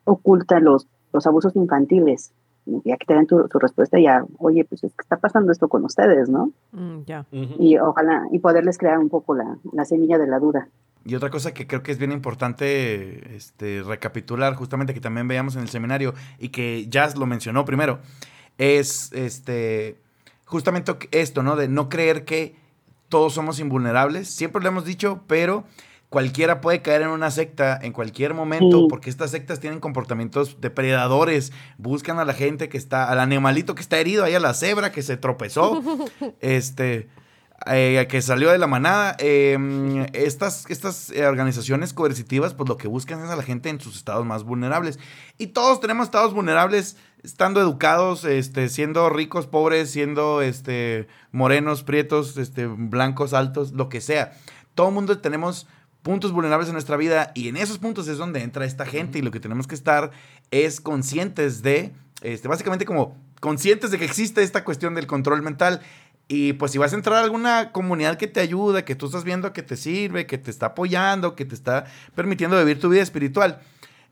oculta 0.04 0.60
los, 0.60 0.86
los 1.12 1.26
abusos 1.26 1.56
infantiles? 1.56 2.32
Y 2.66 2.80
Ya 2.84 2.96
que 2.96 3.06
te 3.06 3.14
dan 3.14 3.26
tu, 3.26 3.48
tu 3.48 3.58
respuesta, 3.58 3.98
ya, 3.98 4.24
oye, 4.38 4.64
pues 4.64 4.84
es 4.84 4.92
que 4.94 5.02
está 5.02 5.16
pasando 5.16 5.50
esto 5.50 5.68
con 5.68 5.84
ustedes, 5.84 6.28
¿no? 6.28 6.52
Mm, 6.72 7.00
ya. 7.06 7.26
Y 7.32 7.78
ojalá, 7.78 8.26
y 8.30 8.38
poderles 8.38 8.76
crear 8.76 8.98
un 8.98 9.08
poco 9.08 9.34
la, 9.34 9.56
la 9.72 9.84
semilla 9.84 10.18
de 10.18 10.26
la 10.26 10.38
duda. 10.38 10.68
Y 11.04 11.14
otra 11.14 11.30
cosa 11.30 11.54
que 11.54 11.66
creo 11.66 11.82
que 11.82 11.92
es 11.92 11.98
bien 11.98 12.12
importante 12.12 13.34
este, 13.34 13.82
recapitular, 13.82 14.54
justamente 14.54 14.92
que 14.92 15.00
también 15.00 15.26
veíamos 15.26 15.56
en 15.56 15.62
el 15.62 15.68
seminario 15.68 16.12
y 16.38 16.50
que 16.50 16.86
Jazz 16.88 17.16
lo 17.16 17.24
mencionó 17.24 17.64
primero, 17.64 18.00
es 18.58 19.10
este 19.14 19.96
justamente 20.44 20.92
esto, 21.10 21.42
¿no? 21.42 21.56
De 21.56 21.68
no 21.68 21.88
creer 21.88 22.24
que 22.24 22.56
todos 23.08 23.34
somos 23.34 23.60
invulnerables. 23.60 24.28
Siempre 24.28 24.62
lo 24.62 24.68
hemos 24.68 24.84
dicho, 24.84 25.22
pero 25.26 25.64
cualquiera 26.08 26.60
puede 26.60 26.80
caer 26.80 27.02
en 27.02 27.08
una 27.08 27.30
secta 27.30 27.78
en 27.82 27.92
cualquier 27.92 28.32
momento, 28.34 28.80
Sí. 28.80 28.86
porque 28.88 29.10
estas 29.10 29.30
sectas 29.30 29.60
tienen 29.60 29.80
comportamientos 29.80 30.58
depredadores. 30.60 31.52
Buscan 31.76 32.18
a 32.18 32.24
la 32.24 32.32
gente 32.32 32.68
que 32.68 32.78
está, 32.78 33.10
al 33.10 33.20
animalito 33.20 33.74
que 33.74 33.82
está 33.82 33.98
herido, 33.98 34.24
ahí 34.24 34.34
a 34.34 34.40
la 34.40 34.54
cebra 34.54 34.90
que 34.92 35.02
se 35.02 35.16
tropezó, 35.16 35.82
este, 36.40 37.08
eh, 37.66 38.06
que 38.08 38.22
salió 38.22 38.50
de 38.50 38.58
la 38.58 38.66
manada. 38.66 39.16
Eh, 39.18 40.06
estas 40.14 40.64
estas 40.70 41.10
eh, 41.10 41.26
organizaciones 41.26 41.92
coercitivas, 41.92 42.54
pues 42.54 42.68
lo 42.68 42.76
que 42.76 42.88
buscan 42.88 43.22
es 43.22 43.30
a 43.30 43.36
la 43.36 43.42
gente 43.42 43.68
en 43.68 43.80
sus 43.80 43.96
estados 43.96 44.24
más 44.24 44.44
vulnerables. 44.44 44.98
Y 45.36 45.48
todos 45.48 45.80
tenemos 45.80 46.06
estados 46.06 46.32
vulnerables 46.32 46.96
estando 47.22 47.60
educados, 47.60 48.24
este, 48.24 48.68
siendo 48.68 49.08
ricos, 49.10 49.46
pobres, 49.46 49.90
siendo 49.90 50.42
este, 50.42 51.08
morenos, 51.32 51.82
prietos, 51.82 52.36
este, 52.36 52.66
blancos, 52.66 53.32
altos, 53.32 53.72
lo 53.72 53.88
que 53.88 54.00
sea. 54.00 54.32
Todo 54.74 54.88
el 54.88 54.94
mundo 54.94 55.18
tenemos 55.18 55.66
puntos 56.02 56.32
vulnerables 56.32 56.68
en 56.68 56.74
nuestra 56.74 56.96
vida 56.96 57.32
y 57.34 57.48
en 57.48 57.56
esos 57.56 57.78
puntos 57.78 58.08
es 58.08 58.18
donde 58.18 58.42
entra 58.42 58.64
esta 58.64 58.86
gente 58.86 59.18
y 59.18 59.22
lo 59.22 59.30
que 59.30 59.40
tenemos 59.40 59.66
que 59.66 59.74
estar 59.74 60.10
es 60.50 60.80
conscientes 60.80 61.62
de, 61.62 61.92
este, 62.22 62.48
básicamente 62.48 62.84
como 62.84 63.16
conscientes 63.40 63.90
de 63.90 63.98
que 63.98 64.04
existe 64.04 64.42
esta 64.42 64.64
cuestión 64.64 64.94
del 64.94 65.06
control 65.06 65.42
mental 65.42 65.80
y 66.28 66.52
pues 66.52 66.72
si 66.72 66.78
vas 66.78 66.92
a 66.92 66.96
entrar 66.96 67.16
a 67.16 67.24
alguna 67.24 67.72
comunidad 67.72 68.18
que 68.18 68.26
te 68.26 68.40
ayuda, 68.40 68.84
que 68.84 68.94
tú 68.94 69.06
estás 69.06 69.24
viendo 69.24 69.52
que 69.52 69.62
te 69.62 69.76
sirve, 69.76 70.26
que 70.26 70.36
te 70.36 70.50
está 70.50 70.66
apoyando, 70.66 71.34
que 71.34 71.46
te 71.46 71.54
está 71.54 71.86
permitiendo 72.14 72.58
vivir 72.58 72.78
tu 72.78 72.90
vida 72.90 73.02
espiritual, 73.02 73.60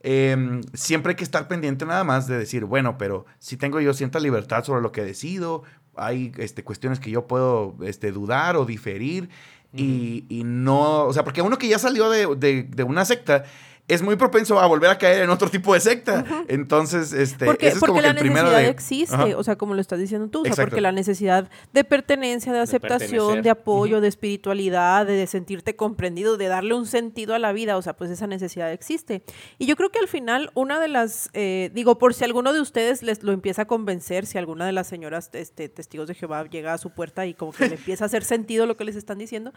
eh, 0.02 0.60
siempre 0.74 1.10
hay 1.10 1.16
que 1.16 1.24
estar 1.24 1.48
pendiente 1.48 1.84
nada 1.86 2.04
más 2.04 2.26
de 2.26 2.38
decir, 2.38 2.64
bueno, 2.64 2.96
pero 2.98 3.26
si 3.38 3.56
tengo 3.56 3.80
yo 3.80 3.92
cierta 3.94 4.20
libertad 4.20 4.64
sobre 4.64 4.82
lo 4.82 4.92
que 4.92 5.02
decido, 5.04 5.62
hay 5.96 6.32
este, 6.38 6.62
cuestiones 6.62 7.00
que 7.00 7.10
yo 7.10 7.26
puedo 7.26 7.74
este, 7.82 8.12
dudar 8.12 8.56
o 8.56 8.64
diferir 8.66 9.28
y, 9.72 10.24
y 10.28 10.44
no, 10.44 11.04
o 11.04 11.12
sea, 11.12 11.24
porque 11.24 11.42
uno 11.42 11.58
que 11.58 11.68
ya 11.68 11.78
salió 11.78 12.08
de, 12.10 12.26
de- 12.36 12.62
de 12.64 12.82
una 12.84 13.04
secta 13.04 13.44
es 13.88 14.02
muy 14.02 14.16
propenso 14.16 14.58
a 14.58 14.66
volver 14.66 14.90
a 14.90 14.98
caer 14.98 15.22
en 15.22 15.30
otro 15.30 15.48
tipo 15.48 15.72
de 15.74 15.80
secta. 15.80 16.24
Entonces, 16.48 17.12
este, 17.12 17.44
Porque, 17.44 17.68
ese 17.68 17.76
es 17.76 17.80
porque 17.80 17.90
como 17.90 18.00
que 18.00 18.06
la 18.06 18.10
el 18.10 18.18
primero 18.18 18.42
necesidad 18.42 18.62
de... 18.62 18.68
existe, 18.68 19.34
o 19.34 19.44
sea, 19.44 19.56
como 19.56 19.74
lo 19.74 19.80
estás 19.80 19.98
diciendo 19.98 20.28
tú, 20.28 20.42
o 20.42 20.44
sea, 20.52 20.64
porque 20.64 20.80
la 20.80 20.92
necesidad 20.92 21.48
de 21.72 21.84
pertenencia, 21.84 22.52
de 22.52 22.60
aceptación, 22.60 23.42
de 23.42 23.50
apoyo, 23.50 24.00
de 24.00 24.08
espiritualidad, 24.08 25.06
de, 25.06 25.12
de 25.12 25.26
sentirte 25.26 25.76
comprendido, 25.76 26.36
de 26.36 26.48
darle 26.48 26.74
un 26.74 26.86
sentido 26.86 27.34
a 27.34 27.38
la 27.38 27.52
vida, 27.52 27.76
o 27.76 27.82
sea, 27.82 27.94
pues 27.94 28.10
esa 28.10 28.26
necesidad 28.26 28.72
existe. 28.72 29.22
Y 29.58 29.66
yo 29.66 29.76
creo 29.76 29.90
que 29.90 29.98
al 29.98 30.08
final 30.08 30.50
una 30.54 30.80
de 30.80 30.88
las, 30.88 31.30
eh, 31.32 31.70
digo, 31.72 31.98
por 31.98 32.14
si 32.14 32.24
alguno 32.24 32.52
de 32.52 32.60
ustedes 32.60 33.02
les 33.02 33.22
lo 33.22 33.32
empieza 33.32 33.62
a 33.62 33.64
convencer, 33.66 34.26
si 34.26 34.38
alguna 34.38 34.66
de 34.66 34.72
las 34.72 34.86
señoras 34.86 35.30
este, 35.32 35.68
testigos 35.68 36.08
de 36.08 36.14
Jehová 36.14 36.44
llega 36.48 36.72
a 36.72 36.78
su 36.78 36.90
puerta 36.90 37.26
y 37.26 37.34
como 37.34 37.52
que 37.52 37.68
le 37.68 37.74
empieza 37.76 38.04
a 38.04 38.06
hacer 38.06 38.24
sentido 38.24 38.66
lo 38.66 38.76
que 38.76 38.84
les 38.84 38.96
están 38.96 39.18
diciendo, 39.18 39.52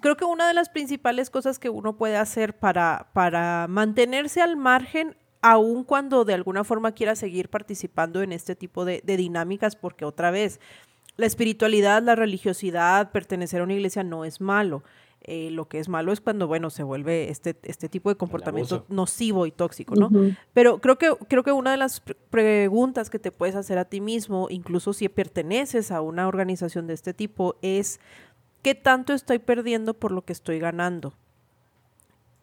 creo 0.00 0.16
que 0.16 0.24
una 0.24 0.48
de 0.48 0.54
las 0.54 0.68
principales 0.68 1.30
cosas 1.30 1.58
que 1.58 1.68
uno 1.68 1.96
puede 1.96 2.16
hacer 2.16 2.58
para, 2.58 3.10
para 3.12 3.66
mantenerse 3.68 4.40
al 4.40 4.56
margen, 4.56 5.16
aun 5.42 5.84
cuando 5.84 6.24
de 6.24 6.34
alguna 6.34 6.64
forma 6.64 6.92
quiera 6.92 7.16
seguir 7.16 7.48
participando 7.48 8.22
en 8.22 8.32
este 8.32 8.54
tipo 8.54 8.84
de, 8.84 9.02
de 9.04 9.16
dinámicas, 9.16 9.76
porque 9.76 10.04
otra 10.04 10.30
vez, 10.30 10.60
la 11.16 11.26
espiritualidad, 11.26 12.02
la 12.02 12.14
religiosidad, 12.14 13.10
pertenecer 13.10 13.60
a 13.60 13.64
una 13.64 13.74
iglesia 13.74 14.02
no 14.04 14.24
es 14.24 14.40
malo. 14.40 14.82
Eh, 15.24 15.52
lo 15.52 15.68
que 15.68 15.78
es 15.78 15.88
malo 15.88 16.10
es 16.10 16.20
cuando, 16.20 16.48
bueno, 16.48 16.68
se 16.68 16.82
vuelve 16.82 17.28
este, 17.28 17.56
este 17.62 17.88
tipo 17.88 18.08
de 18.08 18.16
comportamiento 18.16 18.86
nocivo 18.88 19.46
y 19.46 19.52
tóxico, 19.52 19.94
¿no? 19.94 20.08
Pero 20.52 20.80
creo 20.80 20.98
que, 20.98 21.14
creo 21.28 21.44
que 21.44 21.52
una 21.52 21.70
de 21.70 21.76
las 21.76 22.00
pre- 22.00 22.16
preguntas 22.28 23.08
que 23.08 23.20
te 23.20 23.30
puedes 23.30 23.54
hacer 23.54 23.78
a 23.78 23.84
ti 23.84 24.00
mismo, 24.00 24.48
incluso 24.50 24.92
si 24.92 25.08
perteneces 25.08 25.92
a 25.92 26.00
una 26.00 26.26
organización 26.26 26.88
de 26.88 26.94
este 26.94 27.14
tipo, 27.14 27.54
es 27.62 28.00
¿qué 28.62 28.74
tanto 28.74 29.12
estoy 29.12 29.38
perdiendo 29.38 29.94
por 29.94 30.12
lo 30.12 30.22
que 30.24 30.32
estoy 30.32 30.58
ganando? 30.58 31.14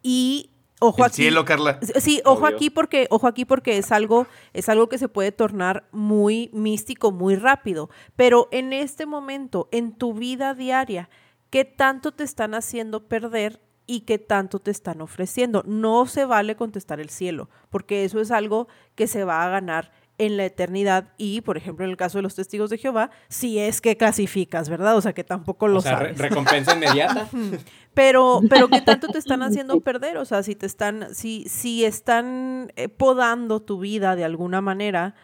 Y 0.01 0.51
ojo 0.79 0.99
El 0.99 1.05
aquí. 1.05 1.15
cielo, 1.15 1.45
Carla. 1.45 1.79
Sí, 1.99 2.21
ojo 2.25 2.45
Obvio. 2.45 2.55
aquí 2.55 2.69
porque, 2.69 3.07
ojo 3.09 3.27
aquí 3.27 3.45
porque 3.45 3.77
es 3.77 3.91
algo, 3.91 4.27
es 4.53 4.69
algo 4.69 4.87
que 4.89 4.97
se 4.97 5.09
puede 5.09 5.31
tornar 5.31 5.87
muy 5.91 6.49
místico, 6.53 7.11
muy 7.11 7.35
rápido. 7.35 7.89
Pero 8.15 8.47
en 8.51 8.73
este 8.73 9.05
momento, 9.05 9.67
en 9.71 9.93
tu 9.93 10.13
vida 10.13 10.53
diaria, 10.53 11.09
¿qué 11.49 11.65
tanto 11.65 12.11
te 12.11 12.23
están 12.23 12.53
haciendo 12.53 13.07
perder 13.07 13.59
y 13.87 14.01
qué 14.01 14.19
tanto 14.19 14.59
te 14.59 14.71
están 14.71 15.01
ofreciendo? 15.01 15.63
No 15.65 16.05
se 16.05 16.25
vale 16.25 16.55
contestar 16.55 16.99
el 16.99 17.09
cielo, 17.09 17.49
porque 17.69 18.03
eso 18.05 18.21
es 18.21 18.31
algo 18.31 18.67
que 18.95 19.07
se 19.07 19.23
va 19.23 19.43
a 19.43 19.49
ganar 19.49 19.91
en 20.19 20.37
la 20.37 20.45
eternidad 20.45 21.13
y, 21.17 21.41
por 21.41 21.57
ejemplo, 21.57 21.83
en 21.85 21.89
el 21.91 21.97
caso 21.97 22.19
de 22.19 22.21
los 22.21 22.35
testigos 22.35 22.69
de 22.69 22.77
Jehová, 22.77 23.09
si 23.29 23.57
es 23.57 23.81
que 23.81 23.97
clasificas, 23.97 24.69
¿verdad? 24.69 24.95
O 24.95 25.01
sea, 25.01 25.13
que 25.13 25.23
tampoco 25.23 25.67
lo 25.67 25.79
o 25.79 25.81
sea, 25.81 25.95
re- 25.97 26.05
sabes. 26.13 26.17
recompensa 26.19 26.75
inmediata. 26.75 27.27
Pero, 27.95 28.39
pero 28.47 28.69
¿qué 28.69 28.79
tanto 28.81 29.07
te 29.07 29.17
están 29.17 29.41
haciendo 29.43 29.81
perder? 29.81 30.17
O 30.17 30.23
sea, 30.25 30.43
si 30.43 30.55
te 30.55 30.67
están, 30.67 31.13
si, 31.15 31.45
si 31.49 31.83
están 31.83 32.71
eh, 32.75 32.87
podando 32.87 33.61
tu 33.61 33.79
vida 33.79 34.15
de 34.15 34.23
alguna 34.23 34.61
manera, 34.61 35.15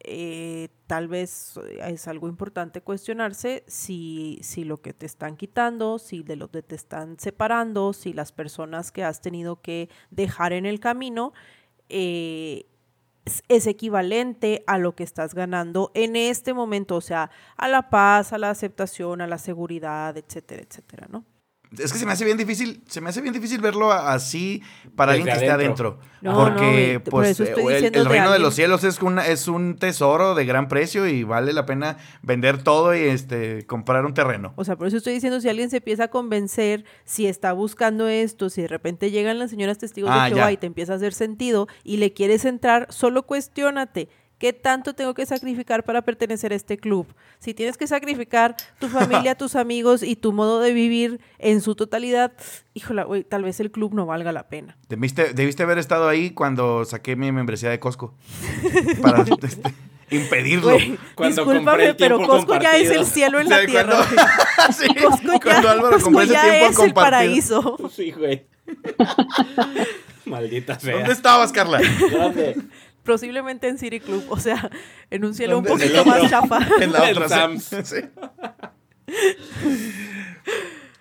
eh, 0.00 0.68
tal 0.86 1.08
vez 1.08 1.58
eh, 1.68 1.78
es 1.92 2.08
algo 2.08 2.26
importante 2.28 2.80
cuestionarse 2.80 3.64
si, 3.68 4.38
si 4.42 4.64
lo 4.64 4.80
que 4.80 4.92
te 4.94 5.06
están 5.06 5.36
quitando, 5.36 5.98
si 5.98 6.22
de 6.22 6.36
lo 6.36 6.50
que 6.50 6.62
te 6.62 6.74
están 6.74 7.18
separando, 7.18 7.92
si 7.92 8.12
las 8.12 8.32
personas 8.32 8.90
que 8.92 9.04
has 9.04 9.20
tenido 9.20 9.60
que 9.60 9.88
dejar 10.10 10.52
en 10.52 10.64
el 10.66 10.80
camino, 10.80 11.32
eh, 11.88 12.66
es- 13.26 13.66
equivalente 13.66 14.64
a 14.66 14.78
lo 14.78 14.94
que 14.94 15.04
estás 15.04 15.34
ganando 15.34 15.90
en 15.94 16.16
este 16.16 16.54
momento, 16.54 16.96
o 16.96 17.00
sea, 17.02 17.30
a 17.58 17.68
la 17.68 17.90
paz, 17.90 18.32
a 18.32 18.38
la 18.38 18.50
aceptación, 18.50 19.20
a 19.20 19.26
la 19.26 19.38
seguridad, 19.38 20.16
etcétera, 20.16 20.62
etcétera, 20.62 21.06
¿no? 21.10 21.24
Es 21.76 21.92
que 21.92 21.98
se 21.98 22.06
me 22.06 22.12
hace 22.12 22.24
bien 22.24 22.36
difícil, 22.36 22.80
se 22.86 23.00
me 23.00 23.08
hace 23.10 23.20
bien 23.20 23.34
difícil 23.34 23.60
verlo 23.60 23.92
así 23.92 24.62
para 24.94 25.12
Desde 25.12 25.22
alguien 25.22 25.38
que 25.38 25.44
esté 25.44 25.50
adentro. 25.52 25.98
No, 26.22 26.34
porque 26.36 26.62
no, 26.62 26.92
y 26.94 26.98
por 27.00 27.10
pues 27.10 27.30
eso 27.30 27.44
estoy 27.44 27.74
el, 27.74 27.92
reino 27.92 28.06
de 28.06 28.18
alguien- 28.18 28.42
los 28.42 28.54
cielos 28.54 28.84
es, 28.84 29.02
una, 29.02 29.26
es 29.26 29.48
un 29.48 29.76
tesoro 29.76 30.34
de 30.34 30.44
gran 30.46 30.68
precio 30.68 31.06
y 31.06 31.24
vale 31.24 31.52
la 31.52 31.66
pena 31.66 31.98
vender 32.22 32.62
todo 32.62 32.94
y 32.94 33.00
este 33.00 33.66
comprar 33.66 34.04
un 34.06 34.14
terreno. 34.14 34.52
O 34.56 34.64
sea, 34.64 34.76
por 34.76 34.86
eso 34.86 34.96
estoy 34.96 35.12
diciendo, 35.14 35.40
si 35.40 35.48
alguien 35.48 35.68
se 35.70 35.78
empieza 35.78 36.04
a 36.04 36.08
convencer, 36.08 36.84
si 37.04 37.26
está 37.26 37.52
buscando 37.52 38.08
esto, 38.08 38.48
si 38.48 38.62
de 38.62 38.68
repente 38.68 39.10
llegan 39.10 39.38
las 39.38 39.50
señoras 39.50 39.78
testigos 39.78 40.10
Ah, 40.12 40.24
de 40.24 40.30
Jehová 40.30 40.46
ya. 40.46 40.52
y 40.52 40.56
te 40.56 40.66
empieza 40.66 40.92
a 40.94 40.96
hacer 40.96 41.12
sentido 41.14 41.66
y 41.84 41.96
le 41.98 42.12
quieres 42.12 42.44
entrar, 42.44 42.86
solo 42.90 43.24
cuestiónate. 43.24 44.08
¿Qué 44.38 44.52
tanto 44.52 44.94
tengo 44.94 45.14
que 45.14 45.24
sacrificar 45.24 45.82
para 45.82 46.02
pertenecer 46.02 46.52
a 46.52 46.56
este 46.56 46.76
club? 46.76 47.06
Si 47.38 47.54
tienes 47.54 47.78
que 47.78 47.86
sacrificar 47.86 48.54
tu 48.78 48.88
familia, 48.88 49.34
tus 49.38 49.56
amigos 49.56 50.02
y 50.02 50.14
tu 50.14 50.32
modo 50.32 50.60
de 50.60 50.74
vivir 50.74 51.20
en 51.38 51.62
su 51.62 51.74
totalidad, 51.74 52.32
híjola, 52.74 53.04
güey, 53.04 53.24
tal 53.24 53.44
vez 53.44 53.60
el 53.60 53.70
club 53.70 53.94
no 53.94 54.04
valga 54.04 54.32
la 54.32 54.48
pena. 54.48 54.76
Debiste, 54.90 55.32
debiste 55.32 55.62
haber 55.62 55.78
estado 55.78 56.06
ahí 56.06 56.30
cuando 56.30 56.84
saqué 56.84 57.16
mi 57.16 57.32
membresía 57.32 57.70
de 57.70 57.80
Costco. 57.80 58.14
Para 59.00 59.22
este, 59.22 59.72
impedirlo. 60.10 60.76
Cuando 61.14 61.44
compré 61.44 61.54
discúlpame, 61.54 61.86
el 61.86 61.96
pero 61.96 62.20
Costco 62.20 62.60
ya 62.60 62.76
es 62.76 62.90
el 62.90 63.06
cielo 63.06 63.40
en 63.40 63.46
O 63.46 63.48
sea, 63.48 63.60
la 63.60 63.66
tierra. 63.66 63.96
cuando-. 63.96 64.72
Sí, 64.74 64.94
Costco 65.02 65.32
ya, 65.32 65.40
cuando 65.40 65.68
Álvaro 65.70 65.98
Costco 65.98 66.22
ya 66.24 66.42
tiempo 66.42 66.66
es 66.72 66.78
el 66.78 66.92
paraíso. 66.92 67.78
Sí, 67.90 68.10
güey. 68.10 68.46
Maldita 70.26 70.78
sea. 70.78 70.96
¿Dónde 70.96 71.12
estabas, 71.12 71.52
Carla? 71.52 71.80
¿Dónde? 72.10 72.56
Posiblemente 73.06 73.68
en 73.68 73.78
City 73.78 74.00
Club, 74.00 74.24
o 74.28 74.38
sea, 74.38 74.70
en 75.10 75.24
un 75.24 75.34
cielo 75.34 75.58
un 75.58 75.64
poquito 75.64 76.04
más 76.04 76.16
otro. 76.16 76.28
chafa. 76.28 76.58
En 76.80 76.92
la 76.92 77.10
otra. 77.10 77.28
Sam's. 77.28 77.70
sí. 77.84 77.96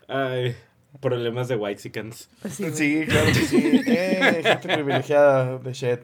Ay, 0.07 0.55
problemas 1.01 1.47
de. 1.47 1.55
Así, 1.55 2.63
güey. 2.63 2.75
Sí, 2.75 3.05
claro 3.07 3.27
que 3.27 3.33
sí. 3.33 3.81
Eh, 3.87 4.41
gente 4.43 4.67
privilegiada 4.75 5.57
de 5.57 5.73
shit. 5.73 5.99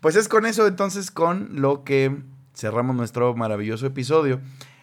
Pues 0.00 0.16
es 0.16 0.28
con 0.28 0.46
eso 0.46 0.66
entonces 0.66 1.10
con 1.10 1.60
lo 1.60 1.82
que 1.82 2.16
cerramos 2.54 2.94
nuestro 2.94 3.34
maravilloso 3.34 3.86
episodio. 3.86 4.40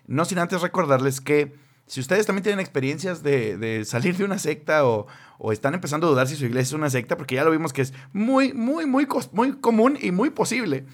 No 0.08 0.26
sin 0.26 0.40
antes 0.40 0.62
recordarles 0.62 1.22
que 1.22 1.54
si 1.88 2.00
ustedes 2.00 2.26
también 2.26 2.44
tienen 2.44 2.60
experiencias 2.60 3.22
de, 3.22 3.58
de 3.58 3.86
salir 3.86 4.18
de 4.18 4.24
una 4.24 4.40
secta 4.40 4.86
o, 4.86 5.08
o, 5.38 5.52
están 5.52 5.74
empezando 5.74 6.08
a 6.08 6.10
dudar 6.10 6.28
si 6.28 6.36
su 6.36 6.46
iglesia 6.46 6.70
es 6.70 6.80
una 6.80 6.90
secta, 6.90 7.18
porque 7.18 7.36
ya 7.36 7.44
lo 7.44 7.52
vimos 7.52 7.74
que 7.74 7.84
es 7.84 7.94
muy, 8.12 8.54
muy, 8.54 8.86
muy, 8.86 9.08
muy 9.32 9.52
común 9.60 9.98
y 10.02 10.12
muy 10.12 10.32
posible, 10.32 10.86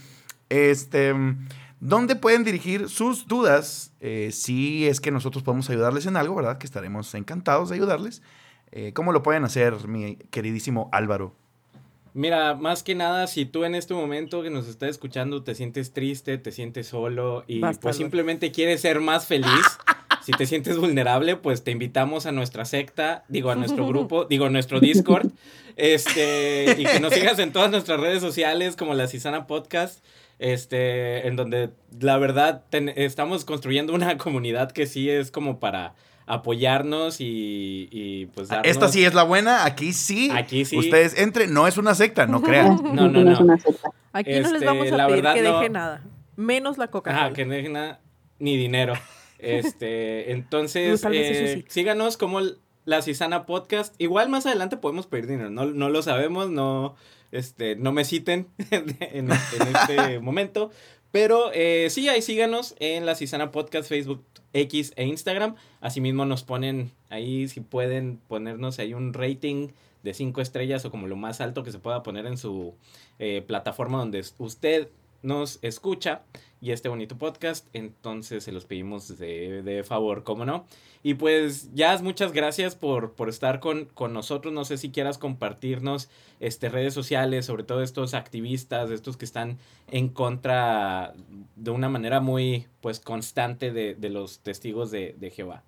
este, 0.49 1.13
¿dónde 1.79 2.15
pueden 2.15 2.43
dirigir 2.43 2.89
sus 2.89 3.27
dudas? 3.27 3.93
Eh, 4.01 4.31
si 4.33 4.87
es 4.87 4.99
que 4.99 5.11
nosotros 5.11 5.43
podemos 5.43 5.69
ayudarles 5.69 6.05
en 6.05 6.17
algo, 6.17 6.35
¿verdad? 6.35 6.57
Que 6.57 6.65
estaremos 6.65 7.13
encantados 7.15 7.69
de 7.69 7.75
ayudarles. 7.75 8.21
Eh, 8.71 8.93
¿Cómo 8.93 9.11
lo 9.11 9.23
pueden 9.23 9.43
hacer, 9.45 9.87
mi 9.87 10.15
queridísimo 10.29 10.89
Álvaro? 10.91 11.35
Mira, 12.13 12.55
más 12.55 12.83
que 12.83 12.93
nada, 12.93 13.27
si 13.27 13.45
tú 13.45 13.63
en 13.63 13.73
este 13.73 13.93
momento 13.93 14.43
que 14.43 14.49
nos 14.49 14.67
estás 14.67 14.89
escuchando 14.89 15.43
te 15.43 15.55
sientes 15.55 15.93
triste, 15.93 16.37
te 16.37 16.51
sientes 16.51 16.87
solo 16.87 17.45
y 17.47 17.61
pues 17.61 17.95
simplemente 17.95 18.51
quieres 18.51 18.81
ser 18.81 18.99
más 18.99 19.25
feliz, 19.25 19.65
si 20.23 20.31
te 20.33 20.45
sientes 20.45 20.77
vulnerable, 20.77 21.35
pues 21.35 21.63
te 21.63 21.71
invitamos 21.71 22.25
a 22.25 22.31
nuestra 22.31 22.65
secta, 22.65 23.23
digo 23.27 23.49
a 23.51 23.55
nuestro 23.55 23.87
grupo, 23.89 24.25
digo 24.25 24.45
a 24.45 24.49
nuestro 24.49 24.79
Discord, 24.79 25.31
este, 25.75 26.75
y 26.77 26.83
que 26.85 26.99
nos 26.99 27.13
sigas 27.13 27.39
en 27.39 27.51
todas 27.51 27.71
nuestras 27.71 27.99
redes 27.99 28.21
sociales 28.21 28.75
como 28.75 28.93
la 28.93 29.07
Cisana 29.07 29.47
Podcast, 29.47 30.03
este, 30.39 31.27
en 31.27 31.35
donde 31.35 31.69
la 31.99 32.17
verdad 32.17 32.63
ten- 32.69 32.93
estamos 32.95 33.45
construyendo 33.45 33.93
una 33.93 34.17
comunidad 34.17 34.71
que 34.71 34.85
sí 34.87 35.09
es 35.09 35.31
como 35.31 35.59
para 35.59 35.93
apoyarnos 36.27 37.19
y, 37.19 37.89
y 37.91 38.27
pues 38.27 38.47
darnos... 38.47 38.67
Esta 38.67 38.87
sí 38.87 39.03
es 39.03 39.13
la 39.13 39.23
buena, 39.23 39.65
aquí 39.65 39.91
sí. 39.91 40.29
Aquí 40.33 40.65
sí. 40.65 40.77
Ustedes 40.77 41.17
entren, 41.19 41.53
no 41.53 41.67
es 41.67 41.77
una 41.77 41.93
secta, 41.95 42.25
no 42.25 42.41
crean. 42.43 42.79
No, 42.95 43.07
no, 43.09 43.23
no. 43.23 43.39
una 43.39 43.57
secta. 43.59 43.89
Aquí 44.13 44.31
no 44.39 44.51
les 44.51 44.53
Este, 44.53 44.65
vamos 44.65 44.91
a 44.91 45.07
pedir 45.07 45.21
verdad, 45.23 45.33
que 45.35 45.41
no. 45.41 45.57
deje 45.59 45.69
nada. 45.69 46.03
Menos 46.35 46.77
la 46.77 46.87
Coca-Cola. 46.87 47.25
Ajá, 47.25 47.33
que 47.33 47.45
no 47.45 47.53
dejen 47.53 47.73
nada, 47.73 47.99
ni 48.39 48.55
dinero. 48.57 48.93
Este, 49.41 50.31
entonces, 50.33 51.03
eh, 51.11 51.57
sí. 51.57 51.65
síganos 51.67 52.17
como 52.17 52.39
la 52.85 53.01
Cisana 53.01 53.45
Podcast. 53.45 53.95
Igual 53.99 54.29
más 54.29 54.45
adelante 54.45 54.77
podemos 54.77 55.07
pedir 55.07 55.27
dinero, 55.27 55.49
no, 55.49 55.65
no 55.65 55.89
lo 55.89 56.01
sabemos, 56.01 56.49
no, 56.49 56.95
este, 57.31 57.75
no 57.75 57.91
me 57.91 58.05
citen 58.05 58.47
en, 58.71 58.97
en 59.13 59.31
este 59.31 60.19
momento. 60.21 60.71
Pero 61.11 61.51
eh, 61.53 61.87
sí, 61.89 62.07
ahí 62.07 62.21
síganos 62.21 62.75
en 62.79 63.05
la 63.05 63.15
Cisana 63.15 63.51
Podcast, 63.51 63.89
Facebook, 63.89 64.23
X 64.53 64.93
e 64.95 65.05
Instagram. 65.05 65.55
Asimismo 65.81 66.25
nos 66.25 66.43
ponen 66.43 66.91
ahí, 67.09 67.49
si 67.49 67.59
pueden 67.59 68.19
ponernos 68.27 68.79
ahí 68.79 68.93
un 68.93 69.13
rating 69.13 69.69
de 70.03 70.13
5 70.13 70.41
estrellas 70.41 70.85
o 70.85 70.91
como 70.91 71.07
lo 71.07 71.17
más 71.17 71.41
alto 71.41 71.63
que 71.63 71.71
se 71.71 71.79
pueda 71.79 72.01
poner 72.01 72.25
en 72.25 72.37
su 72.37 72.75
eh, 73.19 73.43
plataforma 73.45 73.97
donde 73.97 74.23
usted 74.37 74.87
nos 75.21 75.59
escucha 75.61 76.23
y 76.61 76.71
este 76.71 76.87
bonito 76.87 77.17
podcast. 77.17 77.67
Entonces 77.73 78.43
se 78.43 78.51
los 78.51 78.65
pedimos 78.65 79.17
de, 79.17 79.63
de 79.63 79.83
favor, 79.83 80.23
¿cómo 80.23 80.45
no? 80.45 80.65
Y 81.03 81.15
pues, 81.15 81.73
Jazz, 81.73 82.03
muchas 82.03 82.31
gracias 82.31 82.75
por, 82.75 83.13
por 83.13 83.27
estar 83.27 83.59
con, 83.59 83.85
con 83.85 84.13
nosotros. 84.13 84.53
No 84.53 84.63
sé 84.63 84.77
si 84.77 84.91
quieras 84.91 85.17
compartirnos 85.17 86.09
este, 86.39 86.69
redes 86.69 86.93
sociales, 86.93 87.47
sobre 87.47 87.63
todo 87.63 87.81
estos 87.81 88.13
activistas, 88.13 88.91
estos 88.91 89.17
que 89.17 89.25
están 89.25 89.57
en 89.89 90.09
contra 90.09 91.13
de 91.55 91.71
una 91.71 91.89
manera 91.89 92.21
muy 92.21 92.67
pues 92.81 92.99
constante 92.99 93.71
de, 93.71 93.95
de 93.95 94.09
los 94.09 94.39
testigos 94.39 94.91
de, 94.91 95.15
de 95.19 95.31
Jehová. 95.31 95.63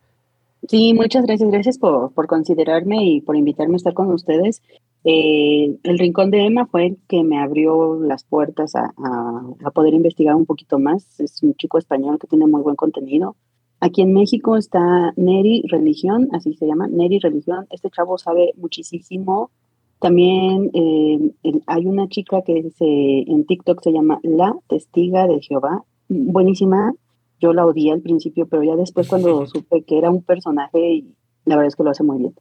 Sí, 0.69 0.93
muchas 0.93 1.25
gracias. 1.25 1.49
Gracias 1.49 1.77
por, 1.77 2.13
por 2.13 2.27
considerarme 2.27 3.03
y 3.03 3.21
por 3.21 3.35
invitarme 3.35 3.73
a 3.73 3.77
estar 3.77 3.93
con 3.93 4.11
ustedes. 4.11 4.61
Eh, 5.05 5.75
el 5.83 5.99
Rincón 5.99 6.31
de 6.31 6.45
Emma 6.45 6.65
fue 6.65 6.85
el 6.87 6.97
que 7.07 7.23
me 7.23 7.39
abrió 7.39 7.99
las 7.99 8.23
puertas 8.23 8.75
a, 8.75 8.93
a, 8.97 9.43
a 9.65 9.71
poder 9.71 9.93
investigar 9.93 10.35
un 10.35 10.45
poquito 10.45 10.79
más. 10.79 11.19
Es 11.19 11.43
un 11.43 11.53
chico 11.55 11.77
español 11.77 12.19
que 12.19 12.27
tiene 12.27 12.47
muy 12.47 12.61
buen 12.61 12.75
contenido. 12.75 13.35
Aquí 13.79 14.01
en 14.01 14.13
México 14.13 14.55
está 14.55 15.11
Neri 15.17 15.63
Religión, 15.67 16.29
así 16.31 16.53
se 16.53 16.65
llama, 16.67 16.87
Neri 16.87 17.19
Religión. 17.19 17.67
Este 17.69 17.89
chavo 17.89 18.17
sabe 18.17 18.53
muchísimo. 18.55 19.51
También 19.99 20.69
eh, 20.73 21.19
el- 21.43 21.63
hay 21.67 21.85
una 21.85 22.07
chica 22.07 22.41
que 22.41 22.69
se, 22.71 22.85
en 22.85 23.45
TikTok 23.45 23.81
se 23.83 23.91
llama 23.91 24.19
La 24.23 24.55
Testiga 24.67 25.27
de 25.27 25.41
Jehová. 25.41 25.83
Buenísima. 26.07 26.93
Yo 27.41 27.51
la 27.51 27.65
odié 27.65 27.91
al 27.91 28.01
principio, 28.01 28.47
pero 28.47 28.63
ya 28.63 28.75
después 28.77 29.09
cuando 29.09 29.45
supe 29.47 29.81
que 29.83 29.97
era 29.97 30.09
un 30.09 30.23
personaje, 30.23 30.93
y 30.93 31.13
la 31.43 31.55
verdad 31.57 31.67
es 31.67 31.75
que 31.75 31.83
lo 31.83 31.89
hace 31.89 32.03
muy 32.03 32.19
bien. 32.19 32.33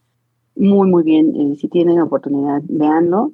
Muy, 0.57 0.91
muy 0.91 1.03
bien. 1.03 1.35
Eh, 1.35 1.57
si 1.57 1.69
tienen 1.69 2.01
oportunidad, 2.01 2.63
véanlo. 2.69 3.33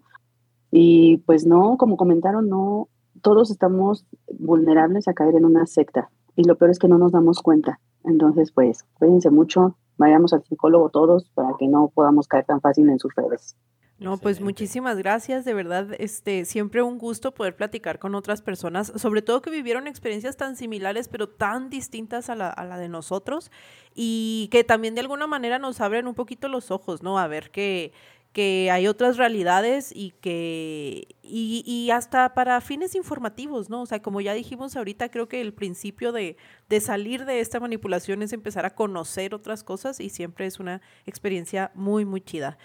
Y 0.70 1.19
pues 1.19 1.47
no, 1.47 1.77
como 1.77 1.97
comentaron, 1.97 2.49
no, 2.49 2.89
todos 3.23 3.51
estamos 3.51 4.07
vulnerables 4.39 5.09
a 5.09 5.15
caer 5.15 5.35
en 5.36 5.45
una 5.45 5.66
secta. 5.66 6.11
Y 6.36 6.45
lo 6.45 6.57
peor 6.57 6.70
es 6.70 6.78
que 6.78 6.89
no 6.89 6.99
nos 6.99 7.12
damos 7.12 7.43
cuenta. 7.43 7.81
Entonces, 8.05 8.53
pues, 8.53 8.85
cuídense 8.99 9.31
mucho, 9.31 9.77
vayamos 9.97 10.32
al 10.32 10.45
psicólogo 10.45 10.89
todos 10.90 11.31
para 11.35 11.51
que 11.59 11.66
no 11.66 11.90
podamos 11.93 12.28
caer 12.28 12.45
tan 12.45 12.61
fácil 12.61 12.89
en 12.89 12.99
sus 12.99 13.15
redes. 13.15 13.57
No, 14.00 14.16
pues 14.20 14.40
muchísimas 14.40 14.96
gracias, 14.96 15.44
de 15.44 15.54
verdad, 15.54 15.88
este, 15.98 16.44
siempre 16.44 16.82
un 16.82 16.98
gusto 16.98 17.34
poder 17.34 17.56
platicar 17.56 17.98
con 17.98 18.14
otras 18.14 18.42
personas, 18.42 18.92
sobre 18.94 19.22
todo 19.22 19.42
que 19.42 19.50
vivieron 19.50 19.88
experiencias 19.88 20.36
tan 20.36 20.54
similares, 20.54 21.08
pero 21.08 21.28
tan 21.28 21.68
distintas 21.68 22.30
a 22.30 22.36
la, 22.36 22.48
a 22.48 22.64
la 22.64 22.78
de 22.78 22.88
nosotros, 22.88 23.50
y 23.96 24.48
que 24.52 24.62
también 24.62 24.94
de 24.94 25.00
alguna 25.00 25.26
manera 25.26 25.58
nos 25.58 25.80
abren 25.80 26.06
un 26.06 26.14
poquito 26.14 26.46
los 26.46 26.70
ojos, 26.70 27.02
¿no? 27.02 27.18
A 27.18 27.26
ver 27.26 27.50
que, 27.50 27.92
que 28.32 28.70
hay 28.70 28.86
otras 28.86 29.16
realidades 29.16 29.90
y 29.92 30.12
que, 30.20 31.16
y, 31.20 31.64
y 31.66 31.90
hasta 31.90 32.34
para 32.34 32.60
fines 32.60 32.94
informativos, 32.94 33.68
¿no? 33.68 33.82
O 33.82 33.86
sea, 33.86 34.00
como 34.00 34.20
ya 34.20 34.32
dijimos 34.32 34.76
ahorita, 34.76 35.10
creo 35.10 35.26
que 35.28 35.40
el 35.40 35.52
principio 35.54 36.12
de, 36.12 36.36
de 36.68 36.80
salir 36.80 37.24
de 37.24 37.40
esta 37.40 37.58
manipulación 37.58 38.22
es 38.22 38.32
empezar 38.32 38.64
a 38.64 38.76
conocer 38.76 39.34
otras 39.34 39.64
cosas 39.64 39.98
y 39.98 40.08
siempre 40.08 40.46
es 40.46 40.60
una 40.60 40.82
experiencia 41.04 41.72
muy, 41.74 42.04
muy 42.04 42.20
chida. 42.20 42.58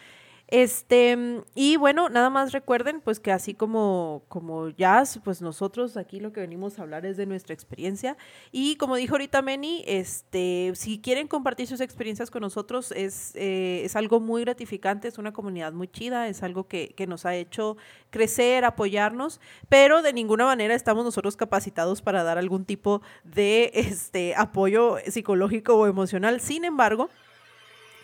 Este, 0.54 1.18
mm, 1.18 1.46
y 1.56 1.78
bueno, 1.78 2.10
nada 2.10 2.30
más 2.30 2.52
recuerden, 2.52 3.02
pues 3.02 3.20
que 3.20 3.32
así 3.32 3.56
como, 3.56 4.22
como 4.28 4.70
Jazz, 4.70 5.20
pues 5.24 5.42
nosotros 5.42 5.98
aquí 5.98 6.20
lo 6.20 6.32
que 6.32 6.42
venimos 6.42 6.78
a 6.78 6.84
hablar 6.84 7.08
es 7.08 7.18
de 7.18 7.26
nuestra 7.26 7.56
experiencia. 7.56 8.18
Y 8.52 8.76
como 8.76 8.96
dijo 8.96 9.16
ahorita 9.16 9.42
Meni, 9.42 9.84
este, 9.88 10.72
si 10.76 11.02
quieren 11.02 11.28
compartir 11.28 11.66
sus 11.66 11.82
experiencias 11.82 12.30
con 12.30 12.42
nosotros, 12.42 12.92
es, 12.92 13.32
eh, 13.34 13.82
es 13.84 13.96
algo 13.96 14.20
muy 14.20 14.44
gratificante, 14.44 15.08
es 15.08 15.18
una 15.18 15.34
comunidad 15.34 15.74
muy 15.74 15.88
chida, 15.88 16.28
es 16.28 16.44
algo 16.44 16.68
que, 16.68 16.94
que 16.96 17.08
nos 17.08 17.26
ha 17.26 17.34
hecho 17.34 17.76
crecer, 18.12 18.64
apoyarnos, 18.64 19.42
pero 19.70 20.04
de 20.04 20.14
ninguna 20.14 20.46
manera 20.46 20.76
estamos 20.76 21.04
nosotros 21.04 21.36
capacitados 21.36 22.04
para 22.04 22.22
dar 22.22 22.38
algún 22.38 22.64
tipo 22.66 23.02
de 23.24 23.72
este, 23.74 24.36
apoyo 24.36 24.98
psicológico 25.08 25.74
o 25.78 25.88
emocional. 25.88 26.42
Sin 26.42 26.64
embargo, 26.64 27.10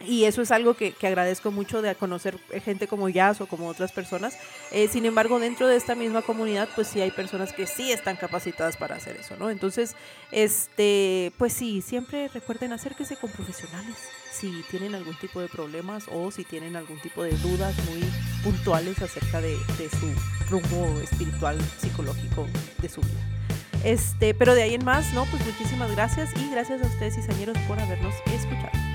y 0.01 0.23
eso 0.23 0.41
es 0.41 0.51
algo 0.51 0.75
que, 0.75 0.93
que 0.93 1.07
agradezco 1.07 1.51
mucho 1.51 1.81
de 1.81 1.93
conocer 1.95 2.37
gente 2.63 2.87
como 2.87 3.09
Jazz 3.09 3.41
o 3.41 3.47
como 3.47 3.67
otras 3.67 3.91
personas. 3.91 4.37
Eh, 4.71 4.87
sin 4.87 5.05
embargo, 5.05 5.39
dentro 5.39 5.67
de 5.67 5.75
esta 5.75 5.95
misma 5.95 6.21
comunidad, 6.21 6.69
pues 6.75 6.87
sí 6.87 7.01
hay 7.01 7.11
personas 7.11 7.51
que 7.53 7.67
sí 7.67 7.91
están 7.91 8.15
capacitadas 8.15 8.77
para 8.77 8.95
hacer 8.95 9.17
eso, 9.17 9.35
¿no? 9.37 9.49
Entonces, 9.49 9.95
este, 10.31 11.33
pues 11.37 11.53
sí, 11.53 11.81
siempre 11.81 12.29
recuerden 12.29 12.71
acérquese 12.71 13.17
con 13.17 13.31
profesionales 13.31 13.95
si 14.31 14.63
tienen 14.69 14.95
algún 14.95 15.17
tipo 15.17 15.41
de 15.41 15.47
problemas 15.47 16.05
o 16.11 16.31
si 16.31 16.45
tienen 16.45 16.75
algún 16.75 16.99
tipo 17.01 17.23
de 17.23 17.31
dudas 17.31 17.75
muy 17.89 18.01
puntuales 18.43 19.01
acerca 19.01 19.41
de, 19.41 19.57
de 19.77 19.89
su 19.89 20.13
rumbo 20.49 20.99
espiritual, 21.01 21.57
psicológico 21.79 22.47
de 22.81 22.89
su 22.89 23.01
vida. 23.01 23.39
Este, 23.83 24.33
pero 24.33 24.55
de 24.55 24.63
ahí 24.63 24.75
en 24.75 24.85
más, 24.85 25.13
¿no? 25.13 25.25
Pues 25.25 25.45
muchísimas 25.45 25.91
gracias 25.91 26.29
y 26.35 26.49
gracias 26.51 26.81
a 26.81 26.87
ustedes, 26.87 27.15
cizañeros, 27.15 27.57
por 27.67 27.79
habernos 27.79 28.13
escuchado. 28.33 28.88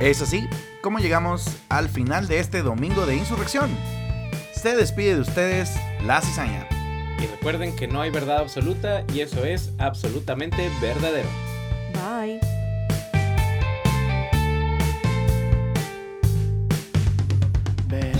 Es 0.00 0.20
así 0.20 0.48
como 0.82 0.98
llegamos 0.98 1.46
al 1.68 1.88
final 1.88 2.26
de 2.26 2.40
este 2.40 2.62
domingo 2.62 3.06
de 3.06 3.16
insurrección. 3.16 3.70
Se 4.52 4.74
despide 4.76 5.14
de 5.14 5.20
ustedes 5.20 5.72
la 6.04 6.20
cizaña. 6.20 6.66
Y 7.22 7.26
recuerden 7.26 7.74
que 7.76 7.86
no 7.86 8.00
hay 8.00 8.10
verdad 8.10 8.38
absoluta 8.38 9.04
y 9.14 9.20
eso 9.20 9.44
es 9.44 9.70
absolutamente 9.78 10.68
verdadero. 10.80 11.28
Bye. 11.92 12.40
Babe, 17.88 18.12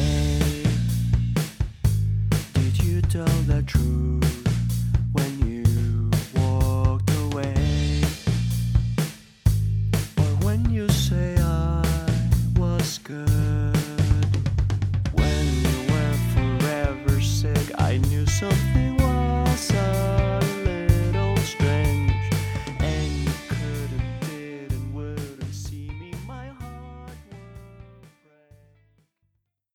did 2.55 2.83
you 2.85 3.03
tell 3.03 3.25
the 3.47 3.63
truth? 3.67 4.44